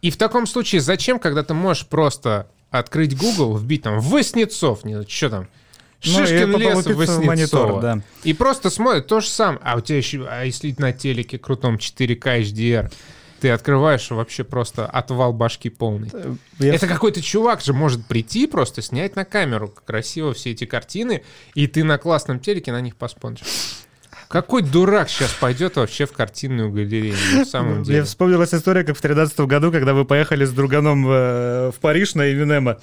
И 0.02 0.10
в 0.10 0.16
таком 0.16 0.47
случае 0.47 0.80
зачем, 0.80 1.18
когда 1.18 1.43
ты 1.43 1.55
можешь 1.55 1.86
просто 1.86 2.48
открыть 2.70 3.16
Google, 3.16 3.57
вбить 3.57 3.82
там 3.82 4.01
Воснецов, 4.01 4.85
не 4.85 5.03
что 5.07 5.31
там, 5.31 5.49
ну, 6.05 6.12
Шишкин 6.12 6.51
ну, 6.53 6.59
лес 6.59 6.86
Воснецова. 6.86 7.24
Монитор, 7.24 7.81
да. 7.81 8.01
И 8.23 8.32
просто 8.32 8.70
смотрит 8.70 9.07
то 9.07 9.20
же 9.20 9.28
самое. 9.28 9.61
А 9.65 9.77
у 9.77 9.81
тебя 9.81 9.99
еще, 9.99 10.27
а 10.28 10.45
если 10.45 10.74
на 10.78 10.93
телеке 10.93 11.39
крутом 11.39 11.77
4К 11.77 12.40
HDR, 12.40 12.93
ты 13.40 13.51
открываешь 13.51 14.11
вообще 14.11 14.45
просто 14.45 14.86
отвал 14.86 15.32
башки 15.32 15.70
полный. 15.70 16.11
Я... 16.59 16.74
Это 16.74 16.86
какой-то 16.86 17.20
чувак 17.23 17.62
же 17.62 17.73
может 17.73 18.05
прийти 18.07 18.47
просто, 18.47 18.82
снять 18.82 19.16
на 19.16 19.24
камеру 19.24 19.73
красиво 19.85 20.35
все 20.35 20.53
эти 20.53 20.66
картины, 20.66 21.24
и 21.55 21.66
ты 21.66 21.85
на 21.85 21.99
классном 21.99 22.40
телеке 22.40 22.73
на 22.73 22.81
них 22.81 22.97
поспонжишь. 22.97 23.47
Какой 24.29 24.63
дурак 24.63 25.09
сейчас 25.09 25.33
пойдет 25.33 25.77
вообще 25.77 26.05
в 26.05 26.13
картинную 26.13 26.71
галерею? 26.71 27.17
На 27.35 27.45
самом 27.47 27.83
деле. 27.83 27.99
Мне 27.99 28.07
вспомнилась 28.07 28.53
история, 28.53 28.85
как 28.85 28.97
в 28.97 29.01
2013 29.01 29.41
году, 29.41 29.73
когда 29.73 29.95
вы 29.95 30.05
поехали 30.05 30.45
с 30.45 30.51
друганом 30.51 31.07
э, 31.09 31.71
в 31.75 31.81
Париж 31.81 32.15
на 32.15 32.31
Эвинема. 32.31 32.79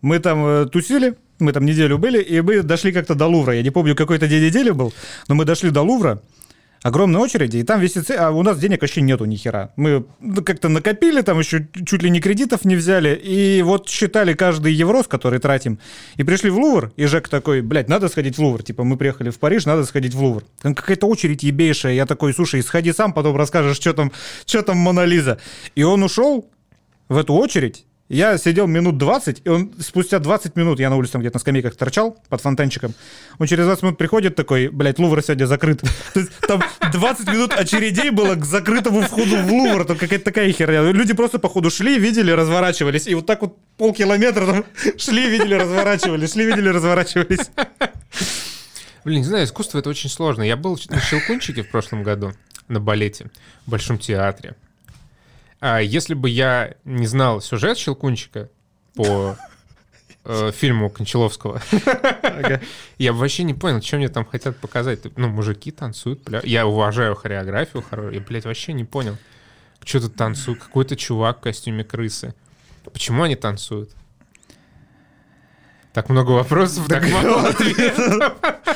Мы 0.00 0.20
там 0.20 0.46
э, 0.46 0.66
тусили, 0.66 1.16
мы 1.40 1.52
там 1.52 1.64
неделю 1.64 1.98
были, 1.98 2.22
и 2.22 2.40
мы 2.40 2.62
дошли 2.62 2.92
как-то 2.92 3.16
до 3.16 3.26
Лувра. 3.26 3.54
Я 3.54 3.62
не 3.62 3.70
помню, 3.70 3.96
какой 3.96 4.18
то 4.18 4.28
день 4.28 4.44
недели 4.44 4.70
был, 4.70 4.94
но 5.26 5.34
мы 5.34 5.44
дошли 5.44 5.70
до 5.70 5.82
Лувра, 5.82 6.22
огромные 6.82 7.20
очереди, 7.20 7.58
и 7.58 7.62
там 7.62 7.80
висит... 7.80 8.10
А 8.10 8.30
у 8.30 8.42
нас 8.42 8.58
денег 8.58 8.82
вообще 8.82 9.00
нету 9.00 9.24
ни 9.24 9.36
хера. 9.36 9.72
Мы 9.76 10.04
как-то 10.44 10.68
накопили, 10.68 11.22
там 11.22 11.38
еще 11.38 11.66
чуть 11.86 12.02
ли 12.02 12.10
не 12.10 12.20
кредитов 12.20 12.64
не 12.64 12.76
взяли, 12.76 13.14
и 13.14 13.62
вот 13.62 13.88
считали 13.88 14.34
каждый 14.34 14.72
еврос, 14.72 15.06
который 15.08 15.38
тратим, 15.38 15.78
и 16.16 16.24
пришли 16.24 16.50
в 16.50 16.58
Лувр, 16.58 16.92
и 16.96 17.06
Жек 17.06 17.28
такой, 17.28 17.60
блядь, 17.60 17.88
надо 17.88 18.08
сходить 18.08 18.38
в 18.38 18.42
Лувр. 18.42 18.62
Типа, 18.62 18.84
мы 18.84 18.96
приехали 18.96 19.30
в 19.30 19.38
Париж, 19.38 19.66
надо 19.66 19.84
сходить 19.84 20.14
в 20.14 20.22
Лувр. 20.22 20.44
Там 20.60 20.74
какая-то 20.74 21.06
очередь 21.06 21.42
ебейшая. 21.42 21.94
Я 21.94 22.06
такой, 22.06 22.32
слушай, 22.34 22.62
сходи 22.62 22.92
сам, 22.92 23.12
потом 23.12 23.36
расскажешь, 23.36 23.76
что 23.76 23.92
там, 23.92 24.12
что 24.44 24.62
там 24.62 24.76
Мона 24.78 25.04
Лиза. 25.04 25.38
И 25.74 25.82
он 25.82 26.02
ушел 26.02 26.50
в 27.08 27.16
эту 27.16 27.34
очередь, 27.34 27.86
я 28.08 28.38
сидел 28.38 28.66
минут 28.66 28.98
20, 28.98 29.42
и 29.44 29.48
он 29.48 29.72
спустя 29.80 30.18
20 30.18 30.54
минут, 30.56 30.78
я 30.78 30.90
на 30.90 30.96
улице 30.96 31.12
там 31.12 31.22
где-то 31.22 31.36
на 31.36 31.40
скамейках 31.40 31.76
торчал 31.76 32.16
под 32.28 32.40
фонтанчиком, 32.40 32.94
он 33.38 33.46
через 33.46 33.64
20 33.64 33.82
минут 33.82 33.98
приходит 33.98 34.36
такой, 34.36 34.68
блядь, 34.68 34.98
Лувр 34.98 35.22
сегодня 35.22 35.46
закрыт. 35.46 35.80
То 36.14 36.20
есть 36.20 36.32
там 36.46 36.62
20 36.92 37.28
минут 37.28 37.52
очередей 37.52 38.10
было 38.10 38.36
к 38.36 38.44
закрытому 38.44 39.02
входу 39.02 39.36
в 39.36 39.52
Лувр, 39.52 39.84
там 39.84 39.96
какая-то 39.96 40.24
такая 40.24 40.52
херня. 40.52 40.82
Люди 40.82 41.14
просто 41.14 41.38
походу 41.38 41.70
шли, 41.70 41.98
видели, 41.98 42.30
разворачивались, 42.30 43.08
и 43.08 43.14
вот 43.14 43.26
так 43.26 43.42
вот 43.42 43.56
полкилометра 43.76 44.46
там 44.46 44.64
шли, 44.98 45.28
видели, 45.28 45.54
разворачивались, 45.54 46.32
шли, 46.32 46.46
видели, 46.46 46.68
разворачивались. 46.68 47.50
Блин, 49.04 49.18
не 49.18 49.24
знаю, 49.24 49.44
искусство 49.44 49.78
это 49.78 49.90
очень 49.90 50.10
сложно. 50.10 50.42
Я 50.42 50.56
был 50.56 50.78
на 50.88 51.00
Щелкунчике 51.00 51.62
в 51.62 51.70
прошлом 51.70 52.02
году 52.02 52.32
на 52.68 52.80
балете 52.80 53.30
в 53.66 53.70
Большом 53.70 53.98
театре. 53.98 54.54
А 55.60 55.80
если 55.80 56.14
бы 56.14 56.28
я 56.28 56.74
не 56.84 57.06
знал 57.06 57.40
сюжет 57.40 57.78
Щелкунчика 57.78 58.50
по 58.94 59.36
э, 60.24 60.52
фильму 60.52 60.90
Кончаловского, 60.90 61.62
я 62.98 63.12
бы 63.12 63.18
вообще 63.18 63.42
не 63.42 63.54
понял, 63.54 63.82
что 63.82 63.96
мне 63.96 64.08
там 64.08 64.24
хотят 64.24 64.56
показать. 64.58 65.00
Ну, 65.16 65.28
мужики 65.28 65.70
танцуют, 65.70 66.22
бля. 66.24 66.40
Я 66.44 66.66
уважаю 66.66 67.14
хореографию 67.14 67.82
хорошую, 67.82 68.14
я, 68.14 68.20
блядь, 68.20 68.44
вообще 68.44 68.72
не 68.72 68.84
понял. 68.84 69.16
Что 69.84 70.00
тут 70.00 70.16
танцуют? 70.16 70.60
Какой-то 70.60 70.96
чувак 70.96 71.38
в 71.38 71.40
костюме 71.42 71.84
крысы. 71.84 72.34
Почему 72.92 73.22
они 73.22 73.36
танцуют? 73.36 73.90
Так 75.96 76.10
много 76.10 76.32
вопросов, 76.32 76.88
так 76.88 77.08
мало 77.08 77.48
ответов. 77.48 78.34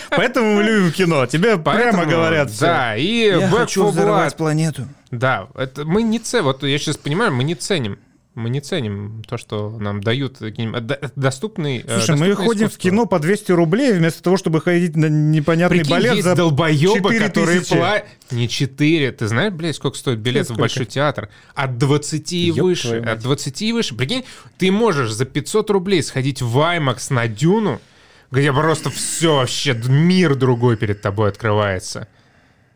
Поэтому 0.09 0.55
мы 0.55 0.62
любим 0.62 0.90
кино. 0.90 1.26
Тебе 1.26 1.59
прямо 1.59 2.06
говорят 2.06 2.51
Да, 2.59 2.97
и 2.97 3.26
Я 3.38 3.47
хочу 3.51 3.88
взорвать 3.88 4.34
планету. 4.36 4.88
Да, 5.10 5.48
это 5.55 5.84
мы 5.84 6.02
не 6.02 6.18
ценим. 6.18 6.44
Вот 6.47 6.62
я 6.62 6.78
сейчас 6.78 6.97
понимаю, 6.97 7.30
мы 7.30 7.44
не 7.44 7.55
ценим. 7.55 7.98
Мы 8.35 8.48
не 8.48 8.61
ценим 8.61 9.24
то, 9.27 9.36
что 9.36 9.77
нам 9.81 10.01
дают 10.01 10.39
доступный 11.16 11.85
э, 11.85 11.98
Слушай, 11.98 12.16
мы 12.16 12.35
ходим 12.36 12.66
искусство. 12.66 12.69
в 12.69 12.78
кино 12.78 13.07
по 13.07 13.19
200 13.19 13.51
рублей 13.52 13.93
вместо 13.93 14.23
того, 14.23 14.36
чтобы 14.36 14.61
ходить 14.61 14.94
на 14.97 15.07
непонятный 15.07 15.78
Прикинь, 15.78 15.90
балет 15.90 16.12
есть 16.12 16.24
за 16.24 16.36
долбоебы, 16.36 17.19
которые 17.19 17.61
платят... 17.62 18.07
Не 18.31 18.48
4. 18.48 19.12
Ты 19.12 19.27
знаешь, 19.27 19.52
блядь, 19.52 19.74
сколько 19.74 19.98
стоит 19.98 20.20
билет 20.20 20.44
сколько? 20.44 20.59
в 20.59 20.61
Большой 20.61 20.86
театр? 20.86 21.28
От 21.55 21.77
20 21.78 22.32
и 22.32 22.52
выше. 22.52 22.98
От 22.98 23.19
20 23.19 23.62
и 23.62 23.73
выше. 23.73 23.97
Прикинь, 23.97 24.24
ты 24.59 24.70
можешь 24.70 25.11
за 25.11 25.24
500 25.24 25.69
рублей 25.70 26.02
сходить 26.05 26.40
в 26.40 26.57
IMAX 26.57 27.12
на 27.12 27.27
Дюну, 27.27 27.81
где 28.31 28.52
просто 28.52 28.90
все 28.90 29.39
вообще, 29.39 29.74
мир 29.74 30.36
другой 30.36 30.77
перед 30.77 31.02
тобой 31.02 31.31
открывается. 31.31 32.07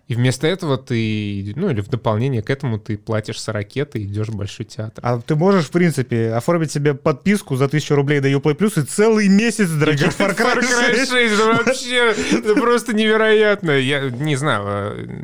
И 0.06 0.14
вместо 0.14 0.46
этого 0.46 0.76
ты, 0.76 1.54
ну 1.56 1.70
или 1.70 1.80
в 1.80 1.88
дополнение 1.88 2.42
к 2.42 2.50
этому 2.50 2.78
ты 2.78 2.98
платишь 2.98 3.40
40 3.40 3.76
и 3.76 4.04
идешь 4.04 4.28
в 4.28 4.36
Большой 4.36 4.66
театр. 4.66 5.02
А 5.02 5.18
ты 5.18 5.34
можешь, 5.34 5.66
в 5.66 5.70
принципе, 5.70 6.32
оформить 6.32 6.70
себе 6.70 6.92
подписку 6.92 7.56
за 7.56 7.64
1000 7.64 7.94
рублей 7.96 8.20
до 8.20 8.28
Uplay 8.28 8.54
Plus 8.54 8.82
и 8.82 8.84
целый 8.84 9.28
месяц 9.28 9.70
дрочить 9.70 10.14
Far 10.18 10.36
Cry 10.36 10.60
6. 10.60 10.72
Far 10.72 10.90
Cry 10.90 10.96
6, 10.96 11.12
это 11.12 11.64
вообще 11.64 12.14
это 12.32 12.54
просто 12.54 12.92
невероятно. 12.92 13.70
Я 13.70 14.10
не 14.10 14.36
знаю, 14.36 14.62
а, 14.66 15.22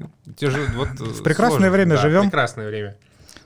вот 0.74 0.88
в 0.98 1.22
прекрасное 1.22 1.70
время 1.70 1.98
живем. 1.98 2.22
прекрасное 2.24 2.68
время. 2.68 2.96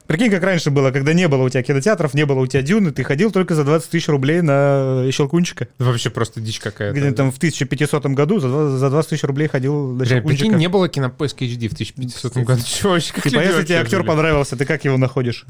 Прикинь, 0.07 0.31
как 0.31 0.43
раньше 0.43 0.71
было, 0.71 0.91
когда 0.91 1.15
не 1.15 1.29
было 1.29 1.45
у 1.45 1.49
тебя 1.49 1.63
кинотеатров, 1.63 2.13
не 2.13 2.27
было 2.27 2.41
у 2.41 2.47
тебя 2.47 2.63
дюны, 2.63 2.91
ты 2.91 3.05
ходил 3.05 3.31
только 3.31 3.55
за 3.55 3.65
20 3.65 3.91
тысяч 3.91 4.09
рублей 4.09 4.43
на 4.43 5.09
Щелкунчика. 5.11 5.69
Вообще 5.79 6.11
просто 6.11 6.41
дичь 6.41 6.61
какая-то. 6.61 6.99
Где 6.99 7.11
там 7.13 7.33
в 7.33 7.39
1500 7.39 8.07
году 8.07 8.39
за, 8.39 8.77
за 8.77 8.91
20 8.91 9.11
тысяч 9.11 9.25
рублей 9.25 9.49
ходил 9.49 9.93
на 9.93 10.05
Щелкунчика. 10.05 10.45
Прикинь, 10.45 10.59
не 10.59 10.69
было 10.69 10.89
кинопоиска 10.89 11.45
HD 11.45 11.69
в 11.69 11.73
1500 11.73 12.37
году. 12.39 12.63
Чего 12.67 12.93
вообще, 12.93 13.13
Типа, 13.15 13.41
если 13.41 13.65
тебе 13.65 13.79
актер 13.79 14.05
понравился, 14.05 14.57
ты 14.57 14.67
как 14.67 14.85
его 14.85 14.99
находишь? 14.99 15.47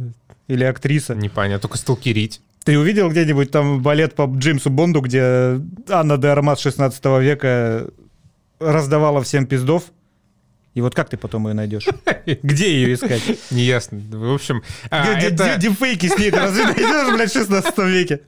Или 0.47 0.65
актриса? 0.65 1.15
Непонятно, 1.15 1.61
только 1.61 1.79
сталкерить. 1.79 2.41
Ты 2.65 2.79
увидел 2.79 3.11
где-нибудь 3.11 3.51
там 3.51 3.83
балет 3.83 4.15
по 4.15 4.25
Джеймсу 4.27 4.71
Бонду, 4.71 5.01
где 5.01 5.61
Анна 5.89 6.17
де 6.17 6.29
Армас 6.29 6.61
16 6.61 7.05
века 7.21 7.89
раздавала 8.61 9.23
всем 9.23 9.47
пиздов? 9.47 9.85
И 10.75 10.81
вот 10.81 10.95
как 10.95 11.09
ты 11.09 11.17
потом 11.17 11.47
ее 11.47 11.55
найдешь? 11.55 11.87
Где 12.27 12.73
ее 12.73 12.95
искать? 12.95 13.23
Неясно. 13.53 14.01
В 14.11 14.35
общем... 14.35 14.63
А, 14.91 15.15
дипфейки 15.21 16.09
с 16.09 16.19
ней 16.19 16.31
разве 16.31 16.65
найдешь, 16.65 17.15
блядь, 17.15 17.31
в 17.31 17.33
16 17.33 17.79
веке? 17.79 18.21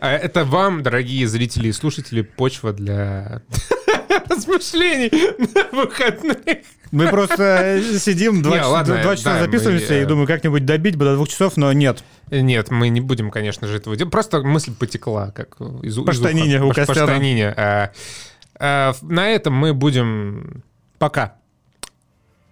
А, 0.00 0.12
это 0.12 0.44
вам, 0.44 0.82
дорогие 0.82 1.28
зрители 1.28 1.68
и 1.68 1.72
слушатели, 1.72 2.22
почва 2.22 2.72
для 2.72 3.42
размышлений 4.28 5.08
на 5.54 5.84
выходных. 5.84 6.64
Мы 6.90 7.08
просто 7.08 7.80
сидим, 7.98 8.42
два, 8.42 8.52
не, 8.52 8.58
часа, 8.58 8.70
ладно, 8.70 9.02
два 9.02 9.16
часа 9.16 9.34
да, 9.34 9.44
записываемся 9.44 9.94
мы, 9.94 10.02
и 10.02 10.04
думаю, 10.04 10.26
как-нибудь 10.26 10.64
добить 10.64 10.96
бы 10.96 11.04
до 11.04 11.14
двух 11.14 11.28
часов, 11.28 11.56
но 11.56 11.72
нет. 11.72 12.02
Нет, 12.30 12.72
мы 12.72 12.88
не 12.88 13.00
будем, 13.00 13.30
конечно 13.30 13.68
же, 13.68 13.76
этого 13.76 13.96
делать. 13.96 14.10
Просто 14.10 14.42
мысль 14.42 14.74
потекла, 14.74 15.30
как 15.30 15.60
из 15.82 15.96
По 15.96 16.12
штанине 16.12 16.60
у 16.60 16.68
Костяна. 16.70 16.86
По 16.86 16.94
штанине. 16.94 17.54
А, 17.56 17.92
а, 18.58 18.94
на 19.02 19.28
этом 19.28 19.54
мы 19.54 19.74
будем... 19.74 20.64
Пока 20.98 21.36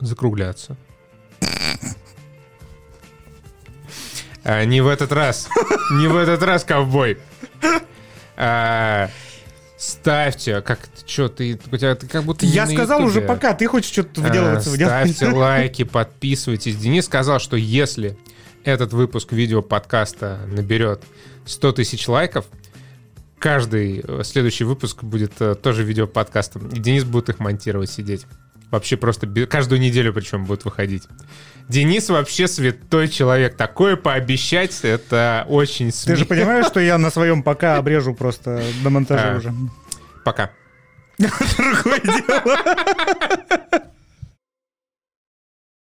закругляться. 0.02 0.76
А, 4.44 4.64
не 4.64 4.80
в 4.80 4.88
этот 4.88 5.12
раз. 5.12 5.48
Не 5.92 6.08
в 6.08 6.16
этот 6.16 6.42
раз, 6.42 6.64
ковбой. 6.64 7.18
А, 8.36 9.08
ставьте, 9.76 10.60
как 10.62 10.80
что 11.06 11.28
ты, 11.28 11.60
у 11.70 11.76
тебя 11.76 11.94
ты 11.94 12.06
как 12.06 12.24
будто 12.24 12.44
Я 12.46 12.66
сказал 12.66 13.00
YouTube. 13.00 13.10
уже 13.10 13.20
пока, 13.20 13.54
ты 13.54 13.66
хочешь 13.66 13.92
что-то 13.92 14.20
выделываться. 14.20 14.70
А, 14.70 14.74
ставьте 14.74 15.26
лайки, 15.32 15.84
подписывайтесь. 15.84 16.76
Денис 16.76 17.04
сказал, 17.04 17.38
что 17.38 17.56
если 17.56 18.18
этот 18.64 18.92
выпуск 18.92 19.32
видео 19.32 19.62
подкаста 19.62 20.40
наберет 20.48 21.04
100 21.46 21.72
тысяч 21.72 22.08
лайков, 22.08 22.46
каждый 23.38 24.04
следующий 24.24 24.64
выпуск 24.64 25.02
будет 25.02 25.32
э, 25.40 25.54
тоже 25.56 25.82
видео 25.84 26.06
подкастом. 26.06 26.68
И 26.68 26.78
Денис 26.78 27.04
будет 27.04 27.28
их 27.28 27.38
монтировать, 27.40 27.90
сидеть. 27.90 28.26
Вообще 28.72 28.96
просто 28.96 29.26
каждую 29.46 29.82
неделю 29.82 30.14
причем 30.14 30.46
будет 30.46 30.64
выходить. 30.64 31.02
Денис 31.68 32.08
вообще 32.08 32.48
святой 32.48 33.08
человек. 33.08 33.54
Такое 33.54 33.96
пообещать, 33.96 34.80
это 34.82 35.44
очень 35.46 35.92
смешно. 35.92 36.14
Ты 36.14 36.18
же 36.20 36.24
понимаешь, 36.24 36.64
что 36.64 36.80
я 36.80 36.96
на 36.96 37.10
своем 37.10 37.42
пока 37.42 37.76
обрежу 37.76 38.14
просто 38.14 38.62
до 38.82 38.88
монтажа 38.88 39.34
а, 39.34 39.36
уже? 39.36 39.52
Пока. 40.24 40.52
Другое 41.18 42.00
дело. 42.00 42.58